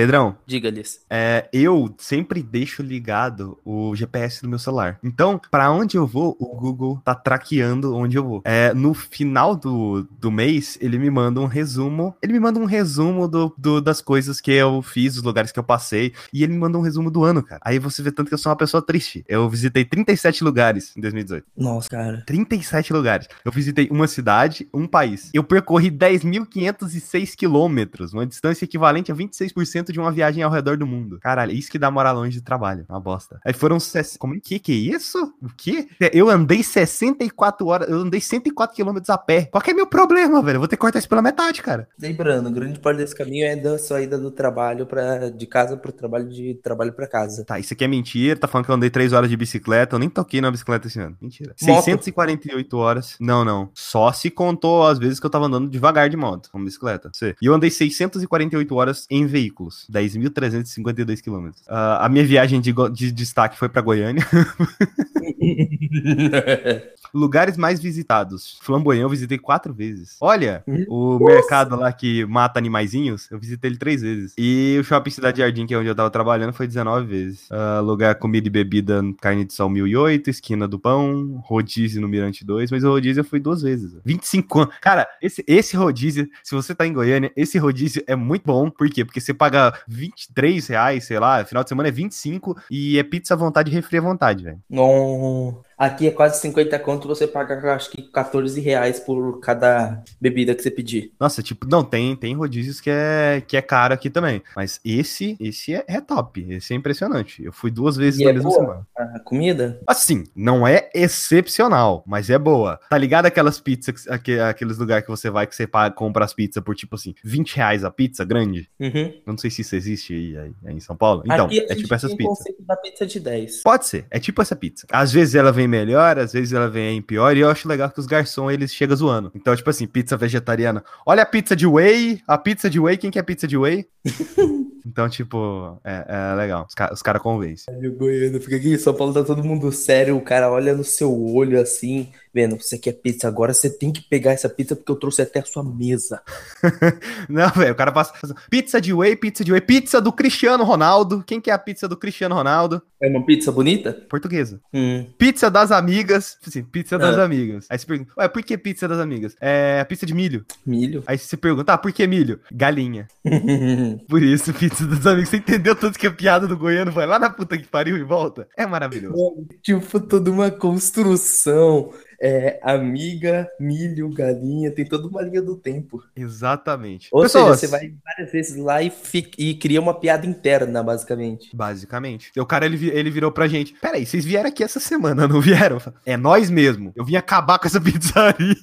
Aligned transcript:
Pedrão, 0.00 0.36
Diga-lhes. 0.46 1.00
é, 1.10 1.48
eu 1.52 1.94
sempre 1.98 2.42
deixo 2.42 2.82
ligado 2.82 3.58
o 3.64 3.94
GPS 3.94 4.40
do 4.42 4.48
meu 4.48 4.58
celular. 4.58 4.98
Então, 5.04 5.40
pra 5.50 5.70
onde 5.70 5.96
eu 5.96 6.06
vou, 6.06 6.36
o 6.40 6.56
Google 6.56 7.00
tá 7.04 7.14
traqueando 7.14 7.94
onde 7.94 8.16
eu 8.16 8.24
vou. 8.24 8.42
É, 8.44 8.72
no 8.72 8.94
final 8.94 9.54
do, 9.54 10.06
do 10.18 10.30
mês, 10.30 10.78
ele 10.80 10.98
me 10.98 11.10
manda 11.10 11.40
um 11.40 11.46
resumo. 11.46 12.14
Ele 12.22 12.32
me 12.32 12.40
manda 12.40 12.58
um 12.58 12.64
resumo 12.64 13.28
do, 13.28 13.54
do- 13.58 13.80
das 13.80 14.00
coisas 14.00 14.40
que 14.40 14.50
eu 14.52 14.80
fiz, 14.82 15.16
os 15.16 15.22
lugares 15.22 15.52
que 15.52 15.58
eu 15.58 15.62
passei. 15.64 16.12
E 16.32 16.42
ele 16.42 16.52
me 16.54 16.58
manda 16.58 16.78
um 16.78 16.82
resumo 16.82 17.10
do 17.10 17.22
ano, 17.24 17.42
cara. 17.42 17.60
Aí 17.64 17.78
você 17.78 18.02
vê 18.02 18.10
tanto 18.10 18.28
que 18.28 18.34
eu 18.34 18.38
sou 18.38 18.50
uma 18.50 18.56
pessoa 18.56 18.80
triste. 18.80 19.24
Eu 19.28 19.48
visitei 19.50 19.84
37 19.84 20.42
lugares 20.42 20.96
em 20.96 21.00
2018. 21.00 21.44
Nossa, 21.56 21.88
cara. 21.90 22.22
37 22.26 22.92
lugares. 22.92 23.28
Eu 23.44 23.52
visitei 23.52 23.88
uma 23.90 24.06
cidade, 24.06 24.66
um 24.72 24.86
país. 24.86 25.30
Eu 25.34 25.44
percorri 25.44 25.90
10.506 25.90 27.34
quilômetros, 27.36 28.12
uma 28.12 28.26
distância 28.26 28.64
equivalente 28.64 29.10
a 29.12 29.14
26% 29.14 29.89
de 29.92 30.00
uma 30.00 30.10
viagem 30.12 30.42
ao 30.42 30.50
redor 30.50 30.76
do 30.76 30.86
mundo. 30.86 31.18
Caralho, 31.20 31.52
isso 31.52 31.70
que 31.70 31.78
dá 31.78 31.90
morar 31.90 32.12
longe 32.12 32.32
de 32.38 32.42
trabalho. 32.42 32.84
Uma 32.88 33.00
bosta. 33.00 33.40
Aí 33.44 33.52
foram. 33.52 33.78
ses- 33.80 34.16
Como 34.16 34.34
é 34.34 34.40
que 34.40 34.58
que 34.58 34.72
é 34.72 34.94
isso? 34.96 35.32
O 35.42 35.48
quê? 35.56 35.88
Eu 36.12 36.28
andei 36.30 36.62
64 36.62 37.66
horas. 37.66 37.88
Eu 37.88 37.98
andei 38.00 38.20
104 38.20 38.74
quilômetros 38.74 39.10
a 39.10 39.18
pé. 39.18 39.46
Qual 39.50 39.62
que 39.62 39.70
é 39.70 39.74
meu 39.74 39.86
problema, 39.86 40.42
velho? 40.42 40.56
Eu 40.56 40.60
vou 40.60 40.68
ter 40.68 40.76
que 40.76 40.80
cortar 40.80 40.98
isso 40.98 41.08
pela 41.08 41.22
metade, 41.22 41.62
cara. 41.62 41.88
Lembrando, 42.00 42.50
grande 42.50 42.78
parte 42.80 42.98
desse 42.98 43.14
caminho 43.14 43.46
é 43.46 43.56
da 43.56 43.78
saída 43.78 44.18
do 44.18 44.30
trabalho 44.30 44.86
para 44.86 45.30
de 45.30 45.46
casa 45.46 45.76
pro 45.76 45.92
trabalho, 45.92 46.28
de 46.28 46.54
trabalho 46.62 46.92
para 46.92 47.06
casa. 47.06 47.44
Tá, 47.44 47.58
isso 47.58 47.72
aqui 47.74 47.84
é 47.84 47.88
mentira. 47.88 48.38
Tá 48.38 48.46
falando 48.48 48.64
que 48.66 48.70
eu 48.70 48.74
andei 48.74 48.90
3 48.90 49.12
horas 49.12 49.28
de 49.30 49.36
bicicleta. 49.36 49.94
Eu 49.96 49.98
nem 49.98 50.08
toquei 50.08 50.40
na 50.40 50.50
bicicleta 50.50 50.86
esse 50.86 50.98
ano. 51.00 51.16
Mentira. 51.20 51.54
Moto. 51.62 51.84
648 51.84 52.76
horas. 52.76 53.16
Não, 53.20 53.44
não. 53.44 53.70
Só 53.74 54.12
se 54.12 54.30
contou 54.30 54.86
as 54.86 54.98
vezes 54.98 55.18
que 55.20 55.26
eu 55.26 55.30
tava 55.30 55.46
andando 55.46 55.68
devagar 55.68 56.08
de 56.08 56.16
moto, 56.16 56.50
com 56.50 56.62
bicicleta. 56.64 57.10
E 57.40 57.46
eu 57.46 57.54
andei 57.54 57.70
648 57.70 58.74
horas 58.74 59.06
em 59.10 59.26
veículos. 59.26 59.79
10.352 59.90 61.20
quilômetros. 61.20 61.62
Ah, 61.68 62.06
a 62.06 62.08
minha 62.08 62.24
viagem 62.24 62.60
de, 62.60 62.72
de 62.92 63.12
destaque 63.12 63.58
foi 63.58 63.68
pra 63.68 63.82
Goiânia. 63.82 64.26
Lugares 67.12 67.56
mais 67.56 67.80
visitados. 67.80 68.58
Flamboyant 68.62 69.02
eu 69.02 69.08
visitei 69.08 69.38
quatro 69.38 69.74
vezes. 69.74 70.16
Olha, 70.20 70.62
o 70.88 71.18
mercado 71.18 71.76
lá 71.76 71.92
que 71.92 72.24
mata 72.26 72.58
animaizinhos, 72.58 73.30
eu 73.30 73.38
visitei 73.38 73.70
ele 73.70 73.78
três 73.78 74.02
vezes. 74.02 74.34
E 74.38 74.76
o 74.80 74.84
Shopping 74.84 75.10
Cidade 75.10 75.38
Jardim, 75.38 75.66
que 75.66 75.74
é 75.74 75.78
onde 75.78 75.88
eu 75.88 75.94
tava 75.94 76.10
trabalhando, 76.10 76.52
foi 76.52 76.66
19 76.66 77.06
vezes. 77.06 77.46
Ah, 77.50 77.80
lugar 77.80 78.14
comida 78.14 78.46
e 78.46 78.50
bebida, 78.50 79.02
carne 79.20 79.44
de 79.44 79.52
sol 79.52 79.68
1008, 79.68 80.30
esquina 80.30 80.68
do 80.68 80.78
pão, 80.78 81.40
rodízio 81.44 82.00
no 82.00 82.08
Mirante 82.08 82.44
2, 82.44 82.70
mas 82.70 82.84
o 82.84 82.90
rodízio 82.90 83.20
eu 83.20 83.24
fui 83.24 83.40
duas 83.40 83.62
vezes. 83.62 83.96
25 84.04 84.60
anos. 84.60 84.74
Cara, 84.80 85.08
esse, 85.20 85.44
esse 85.46 85.76
rodízio, 85.76 86.28
se 86.42 86.54
você 86.54 86.74
tá 86.74 86.86
em 86.86 86.92
Goiânia, 86.92 87.32
esse 87.36 87.58
rodízio 87.58 88.02
é 88.06 88.14
muito 88.14 88.44
bom. 88.44 88.70
Por 88.70 88.88
quê? 88.88 89.04
Porque 89.04 89.20
você 89.20 89.34
paga 89.34 89.59
23 89.86 90.68
reais, 90.68 91.04
sei 91.04 91.18
lá, 91.18 91.44
final 91.44 91.62
de 91.62 91.68
semana 91.68 91.88
é 91.88 91.92
25 91.92 92.56
e 92.70 92.98
é 92.98 93.02
pizza 93.02 93.34
à 93.34 93.36
vontade 93.36 93.70
e 93.70 93.74
refri 93.74 93.98
à 93.98 94.00
vontade, 94.00 94.44
velho. 94.44 94.62
Não. 94.68 95.62
Aqui 95.80 96.06
é 96.08 96.10
quase 96.10 96.38
50 96.42 96.78
conto, 96.78 97.08
você 97.08 97.26
paga 97.26 97.74
acho 97.74 97.90
que 97.90 98.02
14 98.02 98.60
reais 98.60 99.00
por 99.00 99.40
cada 99.40 100.02
bebida 100.20 100.54
que 100.54 100.62
você 100.62 100.70
pedir. 100.70 101.10
Nossa, 101.18 101.42
tipo, 101.42 101.66
não, 101.66 101.82
tem, 101.82 102.14
tem 102.14 102.34
rodízios 102.36 102.82
que 102.82 102.90
é, 102.90 103.42
que 103.46 103.56
é 103.56 103.62
caro 103.62 103.94
aqui 103.94 104.10
também. 104.10 104.42
Mas 104.54 104.78
esse, 104.84 105.38
esse 105.40 105.74
é, 105.74 105.82
é 105.88 105.98
top. 106.02 106.44
Esse 106.50 106.74
é 106.74 106.76
impressionante. 106.76 107.42
Eu 107.42 107.50
fui 107.50 107.70
duas 107.70 107.96
vezes 107.96 108.20
E 108.20 108.24
na 108.24 108.30
é 108.30 108.32
mesma 108.34 108.50
boa? 108.50 108.60
semana. 108.60 108.86
A 109.16 109.18
comida? 109.20 109.80
Assim, 109.86 110.24
não 110.36 110.68
é 110.68 110.90
excepcional, 110.94 112.04
mas 112.06 112.28
é 112.28 112.38
boa. 112.38 112.78
Tá 112.90 112.98
ligado 112.98 113.24
aquelas 113.26 113.58
pizzas, 113.58 114.06
aque- 114.08 114.38
aqueles 114.38 114.76
lugares 114.76 115.04
que 115.04 115.10
você 115.10 115.30
vai 115.30 115.46
que 115.46 115.56
você 115.56 115.66
paga, 115.66 115.94
compra 115.94 116.24
as 116.24 116.34
pizzas 116.34 116.62
por 116.62 116.74
tipo 116.74 116.94
assim, 116.96 117.14
20 117.24 117.56
reais 117.56 117.84
a 117.84 117.90
pizza 117.90 118.24
grande? 118.24 118.68
Uhum. 118.78 119.14
Não 119.26 119.38
sei 119.38 119.50
se 119.50 119.62
isso 119.62 119.74
existe 119.74 120.12
aí, 120.12 120.36
aí- 120.36 120.52
aí 120.66 120.74
em 120.74 120.80
São 120.80 120.96
Paulo. 120.96 121.22
Então, 121.24 121.46
Aqui 121.46 121.60
é 121.60 121.74
tipo 121.74 121.94
essas 121.94 122.12
pizzas. 122.14 122.38
da 122.60 122.76
pizza 122.76 123.06
de 123.06 123.18
10. 123.18 123.62
Pode 123.62 123.86
ser, 123.86 124.04
é 124.10 124.18
tipo 124.18 124.42
essa 124.42 124.54
pizza. 124.54 124.86
Às 124.92 125.10
vezes 125.12 125.34
ela 125.34 125.50
vem 125.52 125.69
melhor, 125.70 126.18
às 126.18 126.32
vezes 126.32 126.52
ela 126.52 126.68
vem 126.68 127.00
pior, 127.00 127.36
e 127.36 127.40
eu 127.40 127.48
acho 127.48 127.68
legal 127.68 127.90
que 127.90 128.00
os 128.00 128.06
garçons 128.06 128.52
eles 128.52 128.74
chegam 128.74 128.96
zoando. 128.96 129.30
Então, 129.34 129.54
tipo 129.56 129.70
assim, 129.70 129.86
pizza 129.86 130.16
vegetariana. 130.16 130.84
Olha 131.06 131.22
a 131.22 131.26
pizza 131.26 131.56
de 131.56 131.66
whey, 131.66 132.20
a 132.26 132.36
pizza 132.36 132.68
de 132.68 132.78
whey, 132.78 132.96
quem 132.96 133.10
quer 133.10 133.22
pizza 133.22 133.46
de 133.46 133.56
whey? 133.56 133.86
então, 134.86 135.08
tipo, 135.08 135.78
é, 135.84 136.04
é 136.08 136.34
legal. 136.34 136.66
Os, 136.68 136.74
ca- 136.74 136.90
os 136.92 137.02
caras 137.02 137.22
convencem. 137.22 137.72
E 137.80 137.88
o 137.88 137.94
Goiano 137.96 138.40
fica 138.40 138.56
aqui 138.56 138.76
São 138.78 138.94
Paulo, 138.94 139.12
tá 139.14 139.22
todo 139.24 139.44
mundo 139.44 139.70
sério, 139.72 140.16
o 140.16 140.20
cara 140.20 140.50
olha 140.50 140.74
no 140.74 140.84
seu 140.84 141.12
olho 141.32 141.60
assim, 141.60 142.08
vendo, 142.34 142.56
você 142.56 142.78
quer 142.78 142.92
pizza 142.92 143.26
agora, 143.28 143.52
você 143.52 143.68
tem 143.70 143.92
que 143.92 144.02
pegar 144.02 144.32
essa 144.32 144.48
pizza 144.48 144.74
porque 144.76 144.90
eu 144.92 144.96
trouxe 144.96 145.22
até 145.22 145.40
a 145.40 145.44
sua 145.44 145.62
mesa. 145.64 146.22
Não, 147.28 147.48
velho, 147.50 147.72
o 147.72 147.76
cara 147.76 147.92
passa. 147.92 148.12
Pizza 148.48 148.80
de 148.80 148.92
whey, 148.92 149.16
pizza 149.16 149.44
de 149.44 149.52
whey, 149.52 149.60
pizza 149.60 150.00
do 150.00 150.12
Cristiano 150.12 150.64
Ronaldo. 150.64 151.22
Quem 151.26 151.40
quer 151.40 151.52
a 151.52 151.58
pizza 151.58 151.86
do 151.88 151.96
Cristiano 151.96 152.34
Ronaldo? 152.34 152.82
É 153.02 153.08
uma 153.08 153.24
pizza 153.24 153.50
bonita? 153.50 153.92
Portuguesa. 154.08 154.60
Hum. 154.74 155.06
Pizza 155.16 155.50
das 155.50 155.72
amigas. 155.72 156.36
Assim, 156.46 156.62
pizza 156.62 156.98
das 156.98 157.16
Ah. 157.18 157.24
amigas. 157.24 157.66
Aí 157.70 157.78
você 157.78 157.86
pergunta, 157.86 158.12
ué, 158.18 158.28
por 158.28 158.42
que 158.42 158.58
pizza 158.58 158.86
das 158.86 158.98
amigas? 158.98 159.34
É 159.40 159.82
pizza 159.84 160.04
de 160.04 160.14
milho. 160.14 160.44
Milho. 160.66 161.02
Aí 161.06 161.16
você 161.16 161.36
pergunta, 161.36 161.72
ah, 161.72 161.78
por 161.78 161.92
que 161.92 162.06
milho? 162.06 162.40
Galinha. 162.52 163.08
Por 164.08 164.22
isso, 164.22 164.52
pizza 164.52 164.69
dos 164.78 165.06
amigos. 165.06 165.28
Você 165.30 165.36
entendeu 165.36 165.74
tanto 165.74 165.98
que 165.98 166.06
a 166.06 166.12
piada 166.12 166.46
do 166.46 166.56
goiano 166.56 166.90
vai 166.90 167.06
lá 167.06 167.18
na 167.18 167.30
puta 167.30 167.58
que 167.58 167.66
pariu 167.66 167.96
e 167.96 168.02
volta? 168.02 168.48
É 168.56 168.66
maravilhoso. 168.66 169.46
tipo, 169.62 170.00
toda 170.00 170.30
uma 170.30 170.50
construção. 170.50 171.92
É, 172.22 172.58
amiga, 172.62 173.48
milho, 173.58 174.10
galinha, 174.10 174.70
tem 174.70 174.84
toda 174.84 175.08
uma 175.08 175.22
linha 175.22 175.40
do 175.40 175.56
tempo. 175.56 176.02
Exatamente. 176.14 177.08
Ou 177.12 177.22
Pessoas, 177.22 177.60
seja, 177.60 177.72
você 177.72 177.78
vai 177.78 177.94
várias 178.04 178.32
vezes 178.32 178.56
lá 178.56 178.82
e, 178.82 178.90
fi- 178.90 179.30
e 179.38 179.54
cria 179.54 179.80
uma 179.80 179.94
piada 179.94 180.26
interna, 180.26 180.82
basicamente. 180.82 181.54
Basicamente. 181.56 182.30
O 182.38 182.44
cara, 182.44 182.66
ele, 182.66 182.88
ele 182.90 183.10
virou 183.10 183.32
pra 183.32 183.48
gente. 183.48 183.74
Peraí, 183.80 184.04
vocês 184.04 184.24
vieram 184.24 184.48
aqui 184.50 184.62
essa 184.62 184.80
semana, 184.80 185.26
não 185.26 185.40
vieram? 185.40 185.78
É 186.04 186.16
nós 186.16 186.50
mesmo. 186.50 186.92
Eu 186.94 187.04
vim 187.04 187.16
acabar 187.16 187.58
com 187.58 187.66
essa 187.66 187.80
pizzaria. 187.80 188.56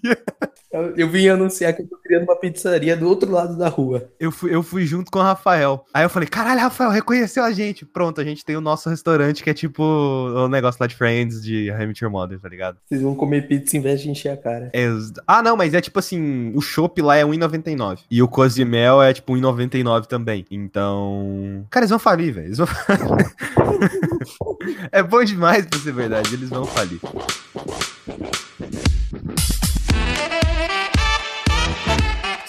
Eu, 0.72 0.96
eu 0.96 1.10
vim 1.10 1.28
anunciar 1.30 1.74
que 1.74 1.82
eu 1.82 1.88
tô 1.88 1.98
criando 1.98 2.24
uma 2.24 2.36
pizzaria 2.40 2.96
do 2.96 3.08
outro 3.08 3.32
lado 3.32 3.58
da 3.58 3.70
rua. 3.70 4.10
Eu 4.20 4.32
fui, 4.32 4.54
eu 4.54 4.62
fui 4.62 4.86
junto 4.86 5.10
com 5.10 5.18
o 5.20 5.24
Rafael. 5.24 5.86
Aí 5.94 6.04
eu 6.04 6.10
falei, 6.10 6.28
caralho, 6.28 6.60
Rafael, 6.60 6.90
reconheceu 6.92 7.44
a 7.44 7.52
gente. 7.52 7.86
Pronto, 7.86 8.20
a 8.20 8.24
gente 8.24 8.44
tem 8.46 8.56
o 8.56 8.62
nosso 8.62 8.90
restaurante 8.90 9.44
que 9.44 9.50
é 9.50 9.54
tipo 9.54 9.82
o 9.84 10.48
negócio 10.48 10.78
lá 10.82 10.88
de 10.88 10.96
Friends, 10.96 11.42
de 11.42 11.72
Hamilton 11.72 12.10
Mother, 12.10 12.40
tá 12.40 12.50
ligado? 12.50 12.78
Vocês 12.86 13.02
vão 13.02 13.16
comer 13.16 13.47
pizza 13.48 13.78
em 13.78 13.82
vez 13.82 14.02
de 14.02 14.10
encher 14.10 14.30
a 14.30 14.38
cara. 14.38 14.70
Ex- 14.74 15.14
Ah, 15.26 15.42
não, 15.42 15.56
mas 15.58 15.74
é 15.74 15.82
tipo 15.82 15.98
assim, 16.00 16.52
o 16.56 16.62
chopp 16.62 17.02
lá 17.02 17.18
é 17.18 17.24
1,99. 17.24 18.00
E 18.10 18.22
o 18.22 18.28
cozimel 18.28 19.02
é 19.02 19.14
tipo 19.14 19.34
1,99 19.34 20.06
também. 20.06 20.46
Então. 20.52 21.66
Cara, 21.70 21.84
eles 21.84 21.90
vão 21.90 22.00
falir, 22.00 22.34
velho. 22.34 22.48
Eles 22.48 22.58
vão... 22.58 22.68
é 24.92 25.04
bom 25.04 25.24
demais 25.24 25.66
pra 25.66 25.80
ser 25.80 25.94
verdade, 25.94 26.34
eles 26.34 26.50
vão 26.50 26.66
falir. 26.66 27.00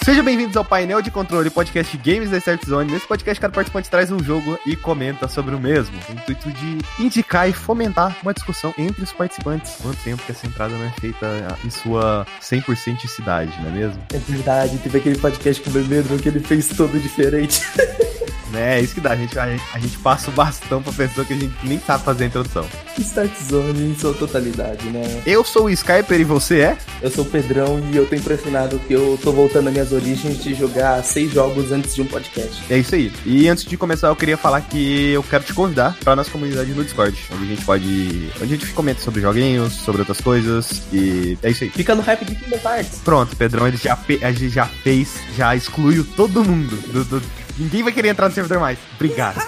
Sejam 0.08 0.24
bem-vindos 0.24 0.56
ao 0.56 0.64
painel 0.64 1.02
de 1.02 1.10
controle 1.10 1.50
podcast 1.50 1.94
Games 1.98 2.30
da 2.30 2.38
Start 2.38 2.64
Zone. 2.64 2.90
Nesse 2.90 3.06
podcast, 3.06 3.38
cada 3.38 3.52
participante 3.52 3.90
traz 3.90 4.10
um 4.10 4.18
jogo 4.18 4.58
e 4.64 4.74
comenta 4.74 5.28
sobre 5.28 5.54
o 5.54 5.60
mesmo. 5.60 5.94
O 6.08 6.12
intuito 6.12 6.50
de 6.50 6.78
indicar 6.98 7.46
e 7.46 7.52
fomentar 7.52 8.16
uma 8.22 8.32
discussão 8.32 8.72
entre 8.78 9.02
os 9.02 9.12
participantes. 9.12 9.76
Quanto 9.82 10.02
tempo 10.02 10.22
que 10.24 10.32
essa 10.32 10.46
entrada 10.46 10.72
não 10.72 10.86
é 10.86 10.90
feita 10.92 11.26
em 11.62 11.68
sua 11.68 12.26
100% 12.40 13.06
cidade, 13.06 13.52
não 13.60 13.68
é 13.68 13.72
mesmo? 13.74 14.02
É 14.14 14.16
verdade, 14.16 14.78
teve 14.78 14.96
aquele 14.96 15.18
podcast 15.18 15.62
com 15.62 15.68
o 15.68 15.72
Bebedro 15.74 16.16
que 16.16 16.30
ele 16.30 16.40
fez 16.40 16.68
todo 16.68 16.98
diferente. 16.98 17.60
É, 18.54 18.78
é 18.78 18.80
isso 18.82 18.94
que 18.94 19.00
dá. 19.00 19.12
A 19.12 19.16
gente, 19.16 19.38
a, 19.38 19.50
gente, 19.50 19.62
a 19.74 19.78
gente 19.78 19.98
passa 19.98 20.30
o 20.30 20.32
bastão 20.32 20.82
pra 20.82 20.92
pessoa 20.92 21.24
que 21.26 21.32
a 21.32 21.36
gente 21.36 21.54
nem 21.64 21.78
sabe 21.80 22.04
fazer 22.04 22.24
a 22.24 22.26
introdução. 22.26 22.66
Start 22.98 23.30
Zone 23.48 23.90
em 23.90 23.98
sua 23.98 24.14
totalidade, 24.14 24.86
né? 24.90 25.22
Eu 25.26 25.44
sou 25.44 25.64
o 25.66 25.70
Skyper 25.70 26.20
e 26.20 26.24
você 26.24 26.60
é? 26.60 26.78
Eu 27.02 27.10
sou 27.10 27.24
o 27.24 27.28
Pedrão 27.28 27.80
e 27.92 27.96
eu 27.96 28.06
tô 28.06 28.14
impressionado 28.14 28.78
que 28.80 28.92
eu 28.92 29.18
tô 29.22 29.32
voltando 29.32 29.68
às 29.68 29.72
minhas 29.72 29.92
origens 29.92 30.42
de 30.42 30.54
jogar 30.54 31.02
seis 31.04 31.32
jogos 31.32 31.70
antes 31.72 31.94
de 31.94 32.02
um 32.02 32.06
podcast. 32.06 32.62
É 32.70 32.78
isso 32.78 32.94
aí. 32.94 33.12
E 33.24 33.48
antes 33.48 33.64
de 33.64 33.76
começar, 33.76 34.08
eu 34.08 34.16
queria 34.16 34.36
falar 34.36 34.60
que 34.62 35.10
eu 35.12 35.22
quero 35.22 35.44
te 35.44 35.52
convidar 35.54 35.96
pra 36.02 36.16
nossa 36.16 36.30
comunidade 36.30 36.70
no 36.72 36.82
Discord, 36.84 37.16
onde 37.32 37.44
a 37.44 37.46
gente 37.46 37.64
pode. 37.64 38.30
onde 38.40 38.54
a 38.54 38.56
gente 38.56 38.66
comenta 38.72 39.00
sobre 39.00 39.20
joguinhos, 39.20 39.72
sobre 39.74 40.00
outras 40.00 40.20
coisas. 40.20 40.82
E 40.92 41.38
é 41.42 41.50
isso 41.50 41.64
aí. 41.64 41.70
Fica 41.70 41.94
no 41.94 42.02
hype 42.02 42.24
de 42.24 42.34
Kingdom 42.34 42.60
Hearts. 42.68 43.00
Pronto, 43.04 43.36
Pedrão, 43.36 43.66
ele 43.68 43.76
já, 43.76 43.94
fe- 43.96 44.18
a 44.22 44.32
gente 44.32 44.48
já 44.50 44.66
fez, 44.66 45.14
já 45.36 45.54
excluiu 45.54 46.04
todo 46.16 46.44
mundo. 46.44 46.76
do- 46.92 47.04
do- 47.04 47.22
Ninguém 47.58 47.82
vai 47.82 47.92
querer 47.92 48.08
entrar 48.08 48.28
no 48.28 48.34
servidor 48.34 48.60
mais. 48.60 48.78
Obrigado. 48.94 49.38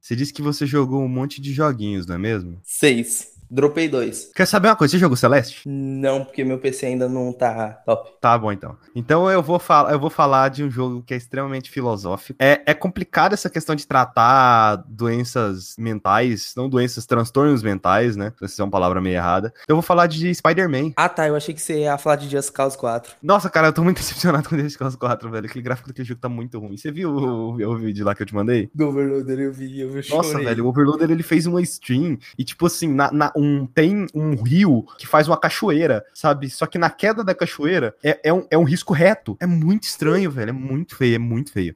Você 0.00 0.14
disse 0.14 0.32
que 0.32 0.42
você 0.42 0.66
jogou 0.66 1.02
um 1.02 1.08
monte 1.08 1.40
de 1.40 1.52
joguinhos, 1.52 2.06
não 2.06 2.14
é 2.14 2.18
mesmo? 2.18 2.60
Seis. 2.62 3.33
Dropei 3.54 3.88
dois. 3.88 4.32
Quer 4.34 4.46
saber 4.46 4.66
uma 4.66 4.74
coisa? 4.74 4.90
Você 4.90 4.98
jogou 4.98 5.16
Celeste? 5.16 5.62
Não, 5.64 6.24
porque 6.24 6.42
meu 6.42 6.58
PC 6.58 6.86
ainda 6.86 7.08
não 7.08 7.32
tá 7.32 7.82
top. 7.86 8.10
Tá 8.20 8.36
bom, 8.36 8.50
então. 8.50 8.76
Então 8.96 9.30
eu 9.30 9.40
vou, 9.40 9.60
falar, 9.60 9.92
eu 9.92 10.00
vou 10.00 10.10
falar 10.10 10.48
de 10.48 10.64
um 10.64 10.70
jogo 10.70 11.04
que 11.06 11.14
é 11.14 11.16
extremamente 11.16 11.70
filosófico. 11.70 12.36
É, 12.42 12.62
é 12.66 12.74
complicado 12.74 13.32
essa 13.32 13.48
questão 13.48 13.76
de 13.76 13.86
tratar 13.86 14.82
doenças 14.88 15.76
mentais, 15.78 16.52
não 16.56 16.68
doenças, 16.68 17.06
transtornos 17.06 17.62
mentais, 17.62 18.16
né? 18.16 18.32
Essa 18.42 18.60
é 18.60 18.64
uma 18.64 18.72
palavra 18.72 19.00
meio 19.00 19.14
errada. 19.14 19.54
Eu 19.68 19.76
vou 19.76 19.82
falar 19.82 20.08
de 20.08 20.34
Spider-Man. 20.34 20.90
Ah, 20.96 21.08
tá. 21.08 21.28
Eu 21.28 21.36
achei 21.36 21.54
que 21.54 21.62
você 21.62 21.82
ia 21.82 21.96
falar 21.96 22.16
de 22.16 22.28
Just 22.28 22.50
Cause 22.50 22.76
4. 22.76 23.14
Nossa, 23.22 23.48
cara, 23.48 23.68
eu 23.68 23.72
tô 23.72 23.84
muito 23.84 23.98
decepcionado 24.02 24.48
com 24.48 24.58
Just 24.58 24.76
Cause 24.76 24.98
4, 24.98 25.30
velho. 25.30 25.46
Aquele 25.46 25.62
gráfico 25.62 25.86
daquele 25.86 26.08
jogo 26.08 26.20
tá 26.20 26.28
muito 26.28 26.58
ruim. 26.58 26.76
Você 26.76 26.90
viu 26.90 27.10
o, 27.10 27.54
o 27.54 27.76
vídeo 27.76 28.04
lá 28.04 28.16
que 28.16 28.22
eu 28.22 28.26
te 28.26 28.34
mandei? 28.34 28.68
Do 28.74 28.88
Overloader 28.88 29.38
eu 29.38 29.52
vi, 29.52 29.80
eu 29.80 29.92
vi. 29.92 30.10
Nossa, 30.10 30.38
velho, 30.40 30.64
o 30.64 30.68
Overloader 30.68 31.08
ele 31.08 31.22
fez 31.22 31.46
uma 31.46 31.62
stream 31.62 32.18
e, 32.36 32.42
tipo 32.42 32.66
assim, 32.66 32.92
na, 32.92 33.12
na, 33.12 33.32
um, 33.36 33.43
tem 33.74 34.06
um 34.14 34.42
rio 34.42 34.84
que 34.98 35.06
faz 35.06 35.28
uma 35.28 35.38
cachoeira, 35.38 36.04
sabe? 36.14 36.50
Só 36.50 36.66
que 36.66 36.78
na 36.78 36.90
queda 36.90 37.24
da 37.24 37.34
cachoeira 37.34 37.94
é, 38.02 38.20
é, 38.24 38.32
um, 38.32 38.46
é 38.50 38.58
um 38.58 38.64
risco 38.64 38.92
reto. 38.92 39.36
É 39.40 39.46
muito 39.46 39.84
estranho, 39.84 40.30
velho. 40.30 40.50
É 40.50 40.52
muito 40.52 40.96
feio, 40.96 41.14
é 41.14 41.18
muito 41.18 41.52
feio. 41.52 41.74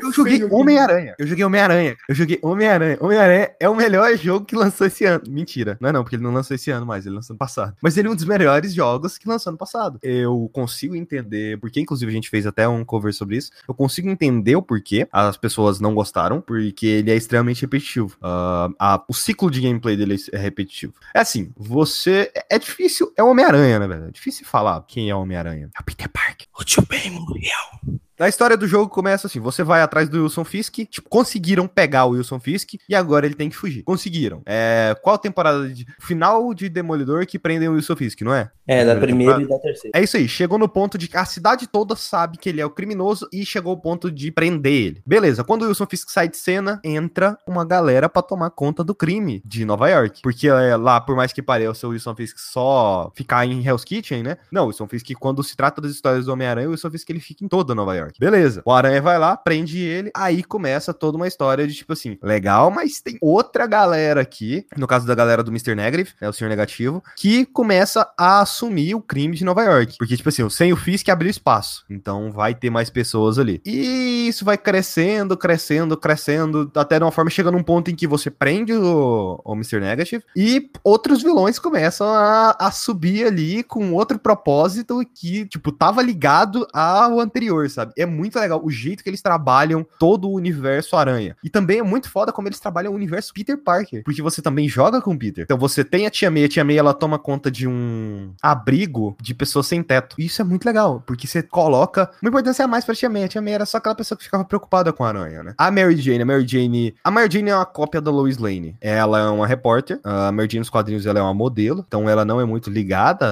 Eu 0.00 0.12
joguei 0.12 0.44
Homem-Aranha. 0.44 1.14
Eu 1.18 1.26
joguei 1.26 1.44
Homem-Aranha. 1.44 1.96
Eu 2.08 2.14
joguei 2.14 2.38
Homem-Aranha. 2.42 2.98
Homem-Aranha 3.00 3.50
é 3.60 3.68
o 3.68 3.74
melhor 3.74 4.16
jogo 4.16 4.44
que 4.44 4.56
lançou 4.56 4.86
esse 4.86 5.04
ano. 5.04 5.22
Mentira. 5.28 5.76
Não 5.80 5.88
é 5.88 5.92
não, 5.92 6.02
porque 6.02 6.16
ele 6.16 6.22
não 6.22 6.32
lançou 6.32 6.54
esse 6.54 6.70
ano 6.70 6.86
mais, 6.86 7.06
ele 7.06 7.14
lançou 7.14 7.34
ano 7.34 7.38
passado. 7.38 7.76
Mas 7.82 7.96
ele 7.96 8.08
é 8.08 8.10
um 8.10 8.14
dos 8.14 8.24
melhores 8.24 8.72
jogos 8.74 9.18
que 9.18 9.28
lançou 9.28 9.50
ano 9.50 9.58
passado. 9.58 9.98
Eu 10.02 10.50
consigo 10.52 10.96
entender, 10.96 11.58
porque 11.58 11.80
inclusive 11.80 12.10
a 12.10 12.14
gente 12.14 12.30
fez 12.30 12.46
até 12.46 12.68
um 12.68 12.84
cover 12.84 13.12
sobre 13.12 13.36
isso. 13.36 13.50
Eu 13.66 13.74
consigo 13.74 14.08
entender 14.08 14.56
o 14.56 14.62
porquê 14.62 15.08
as 15.12 15.36
pessoas 15.36 15.80
não 15.80 15.94
gostaram, 15.94 16.40
porque 16.40 16.86
ele 16.86 17.10
é 17.10 17.16
extremamente 17.16 17.62
repetitivo. 17.62 18.16
Uh, 18.18 18.74
a, 18.78 19.04
o 19.08 19.14
ciclo 19.14 19.50
de 19.50 19.60
gameplay 19.60 19.96
dele 19.96 20.16
é 20.32 20.38
repetitivo. 20.38 20.94
É 21.14 21.20
assim, 21.20 21.52
você... 21.56 22.30
É, 22.34 22.56
é 22.56 22.58
difícil... 22.58 23.12
É 23.16 23.22
Homem-Aranha, 23.22 23.78
né, 23.78 23.88
velho? 23.88 24.04
É 24.06 24.10
difícil 24.10 24.46
falar 24.46 24.82
quem 24.86 25.10
é 25.10 25.14
Homem-Aranha. 25.14 25.70
É 25.76 25.80
o 25.80 25.84
Peter 25.84 26.08
Parker. 26.08 26.46
O 26.58 26.64
tio 26.64 26.84
Ben 26.88 27.10
Muriel. 27.10 27.98
A 28.18 28.28
história 28.28 28.56
do 28.56 28.66
jogo 28.66 28.90
começa 28.90 29.26
assim: 29.26 29.38
você 29.38 29.62
vai 29.62 29.80
atrás 29.80 30.08
do 30.08 30.22
Wilson 30.22 30.44
Fisk, 30.44 30.78
tipo, 30.90 31.08
conseguiram 31.08 31.68
pegar 31.68 32.04
o 32.04 32.10
Wilson 32.10 32.40
Fisk 32.40 32.74
e 32.88 32.94
agora 32.94 33.26
ele 33.26 33.34
tem 33.34 33.48
que 33.48 33.56
fugir. 33.56 33.82
Conseguiram. 33.82 34.42
É, 34.44 34.96
qual 35.02 35.16
temporada 35.18 35.68
de. 35.68 35.86
Final 36.00 36.52
de 36.52 36.68
Demolidor 36.68 37.26
que 37.26 37.38
prendem 37.38 37.68
o 37.68 37.74
Wilson 37.74 37.96
Fisk, 37.96 38.22
não 38.22 38.34
é? 38.34 38.50
É, 38.68 38.84
da 38.84 38.96
primeira 38.96 39.40
e 39.40 39.48
da 39.48 39.58
terceira. 39.58 39.98
É 39.98 40.02
isso 40.02 40.16
aí. 40.18 40.28
Chegou 40.28 40.58
no 40.58 40.68
ponto 40.68 40.98
de 40.98 41.08
que 41.08 41.16
a 41.16 41.24
cidade 41.24 41.66
toda 41.66 41.96
sabe 41.96 42.36
que 42.36 42.48
ele 42.50 42.60
é 42.60 42.66
o 42.66 42.70
criminoso 42.70 43.26
e 43.32 43.44
chegou 43.46 43.70
ao 43.70 43.80
ponto 43.80 44.10
de 44.10 44.30
prender 44.30 44.72
ele. 44.72 45.02
Beleza, 45.06 45.42
quando 45.42 45.62
o 45.62 45.68
Wilson 45.68 45.86
Fisk 45.86 46.10
sai 46.10 46.28
de 46.28 46.36
cena, 46.36 46.78
entra 46.84 47.38
uma 47.46 47.64
galera 47.64 48.08
para 48.08 48.20
tomar 48.20 48.50
conta 48.50 48.84
do 48.84 48.94
crime 48.94 49.42
de 49.44 49.64
Nova 49.64 49.88
York. 49.88 50.20
Porque 50.22 50.48
é, 50.48 50.76
lá, 50.76 51.00
por 51.00 51.16
mais 51.16 51.32
que 51.32 51.40
pareça 51.40 51.86
o 51.86 51.90
Wilson 51.90 52.14
Fisk 52.14 52.38
só 52.38 53.10
ficar 53.14 53.46
em 53.46 53.66
Hell's 53.66 53.84
Kitchen, 53.84 54.22
né? 54.22 54.36
Não, 54.52 54.64
o 54.64 54.66
Wilson 54.66 54.86
Fisk, 54.86 55.10
quando 55.18 55.42
se 55.42 55.56
trata 55.56 55.80
das 55.80 55.92
histórias 55.92 56.26
do 56.26 56.32
Homem-Aranha, 56.32 56.68
o 56.68 56.72
Wilson 56.72 56.90
Fisk 56.90 57.08
ele 57.08 57.20
fica 57.20 57.42
em 57.44 57.48
toda 57.48 57.74
Nova 57.74 57.96
York. 57.96 58.20
Beleza. 58.20 58.60
O 58.66 58.72
Aranha 58.72 59.00
vai 59.00 59.18
lá, 59.18 59.36
prende 59.36 59.78
ele, 59.78 60.10
aí 60.14 60.44
começa 60.44 60.92
toda 60.92 61.16
uma 61.16 61.26
história 61.26 61.66
de 61.66 61.74
tipo 61.74 61.92
assim, 61.92 62.18
legal, 62.22 62.70
mas 62.70 63.00
tem 63.00 63.16
outra 63.20 63.66
galera 63.66 64.20
aqui, 64.20 64.66
no 64.76 64.86
caso 64.86 65.06
da 65.06 65.14
galera 65.14 65.42
do 65.42 65.50
Mr. 65.50 65.74
Negative, 65.74 66.12
né, 66.20 66.28
o 66.28 66.32
Senhor 66.32 66.50
Negativo, 66.50 67.02
que 67.16 67.46
começa 67.46 68.10
a 68.18 68.44
assumir 68.58 68.94
o 68.94 69.00
crime 69.00 69.36
de 69.36 69.44
Nova 69.44 69.62
York. 69.62 69.96
Porque, 69.98 70.16
tipo 70.16 70.28
assim, 70.28 70.48
sem 70.50 70.72
o 70.72 70.76
Fisk 70.76 71.08
abriu 71.08 71.30
espaço. 71.30 71.84
Então 71.88 72.32
vai 72.32 72.54
ter 72.54 72.70
mais 72.70 72.90
pessoas 72.90 73.38
ali. 73.38 73.60
E 73.64 74.28
isso 74.28 74.44
vai 74.44 74.58
crescendo, 74.58 75.36
crescendo, 75.36 75.96
crescendo, 75.96 76.70
até 76.74 76.98
de 76.98 77.04
uma 77.04 77.12
forma 77.12 77.30
chega 77.30 77.50
num 77.50 77.62
ponto 77.62 77.90
em 77.90 77.94
que 77.94 78.06
você 78.06 78.30
prende 78.30 78.72
o, 78.72 79.40
o 79.44 79.52
Mr. 79.54 79.80
Negative 79.80 80.24
e 80.36 80.70
outros 80.82 81.22
vilões 81.22 81.58
começam 81.58 82.08
a, 82.08 82.56
a 82.58 82.70
subir 82.70 83.26
ali 83.26 83.62
com 83.62 83.92
outro 83.92 84.18
propósito 84.18 85.00
que, 85.14 85.46
tipo, 85.46 85.70
tava 85.70 86.02
ligado 86.02 86.66
ao 86.72 87.20
anterior, 87.20 87.68
sabe? 87.70 87.92
é 87.96 88.06
muito 88.06 88.38
legal 88.38 88.60
o 88.62 88.70
jeito 88.70 89.02
que 89.02 89.10
eles 89.10 89.22
trabalham 89.22 89.86
todo 89.98 90.28
o 90.28 90.34
universo 90.34 90.96
Aranha. 90.96 91.36
E 91.42 91.50
também 91.50 91.78
é 91.78 91.82
muito 91.82 92.10
foda 92.10 92.32
como 92.32 92.48
eles 92.48 92.60
trabalham 92.60 92.92
o 92.92 92.94
universo 92.94 93.32
Peter 93.32 93.58
Parker, 93.58 94.02
porque 94.04 94.22
você 94.22 94.40
também 94.40 94.68
joga 94.68 95.00
com 95.00 95.12
o 95.12 95.18
Peter. 95.18 95.44
Então 95.44 95.58
você 95.58 95.84
tem 95.84 96.06
a 96.06 96.10
Tia 96.10 96.30
May, 96.30 96.44
a 96.44 96.48
Tia 96.48 96.64
May 96.64 96.78
ela 96.78 96.94
toma 96.94 97.18
conta 97.18 97.50
de 97.50 97.66
um 97.66 98.32
abrigo 98.50 99.16
de 99.20 99.34
pessoas 99.34 99.66
sem 99.66 99.82
teto. 99.82 100.16
E 100.18 100.26
isso 100.26 100.40
é 100.40 100.44
muito 100.44 100.64
legal, 100.64 101.02
porque 101.06 101.26
você 101.26 101.42
coloca 101.42 102.10
uma 102.22 102.28
importância 102.28 102.64
a 102.64 102.68
mais 102.68 102.84
pra 102.84 102.94
Tia 102.94 103.08
May. 103.08 103.24
A 103.24 103.28
Tia 103.28 103.42
May 103.42 103.54
era 103.54 103.66
só 103.66 103.78
aquela 103.78 103.94
pessoa 103.94 104.16
que 104.16 104.24
ficava 104.24 104.44
preocupada 104.44 104.92
com 104.92 105.04
a 105.04 105.08
Aranha, 105.08 105.42
né? 105.42 105.54
A 105.58 105.70
Mary 105.70 105.96
Jane, 105.96 106.22
a 106.22 106.26
Mary 106.26 106.46
Jane... 106.46 106.94
A 107.02 107.10
Mary 107.10 107.28
Jane 107.30 107.50
é 107.50 107.54
uma 107.54 107.66
cópia 107.66 108.00
da 108.00 108.10
Lois 108.10 108.38
Lane. 108.38 108.76
Ela 108.80 109.20
é 109.20 109.28
uma 109.28 109.46
repórter, 109.46 110.00
a 110.04 110.30
Mary 110.32 110.48
Jane 110.50 110.60
nos 110.60 110.70
quadrinhos 110.70 111.06
ela 111.06 111.18
é 111.18 111.22
uma 111.22 111.34
modelo, 111.34 111.84
então 111.86 112.08
ela 112.08 112.24
não 112.24 112.40
é 112.40 112.44
muito 112.44 112.70
ligada 112.70 113.26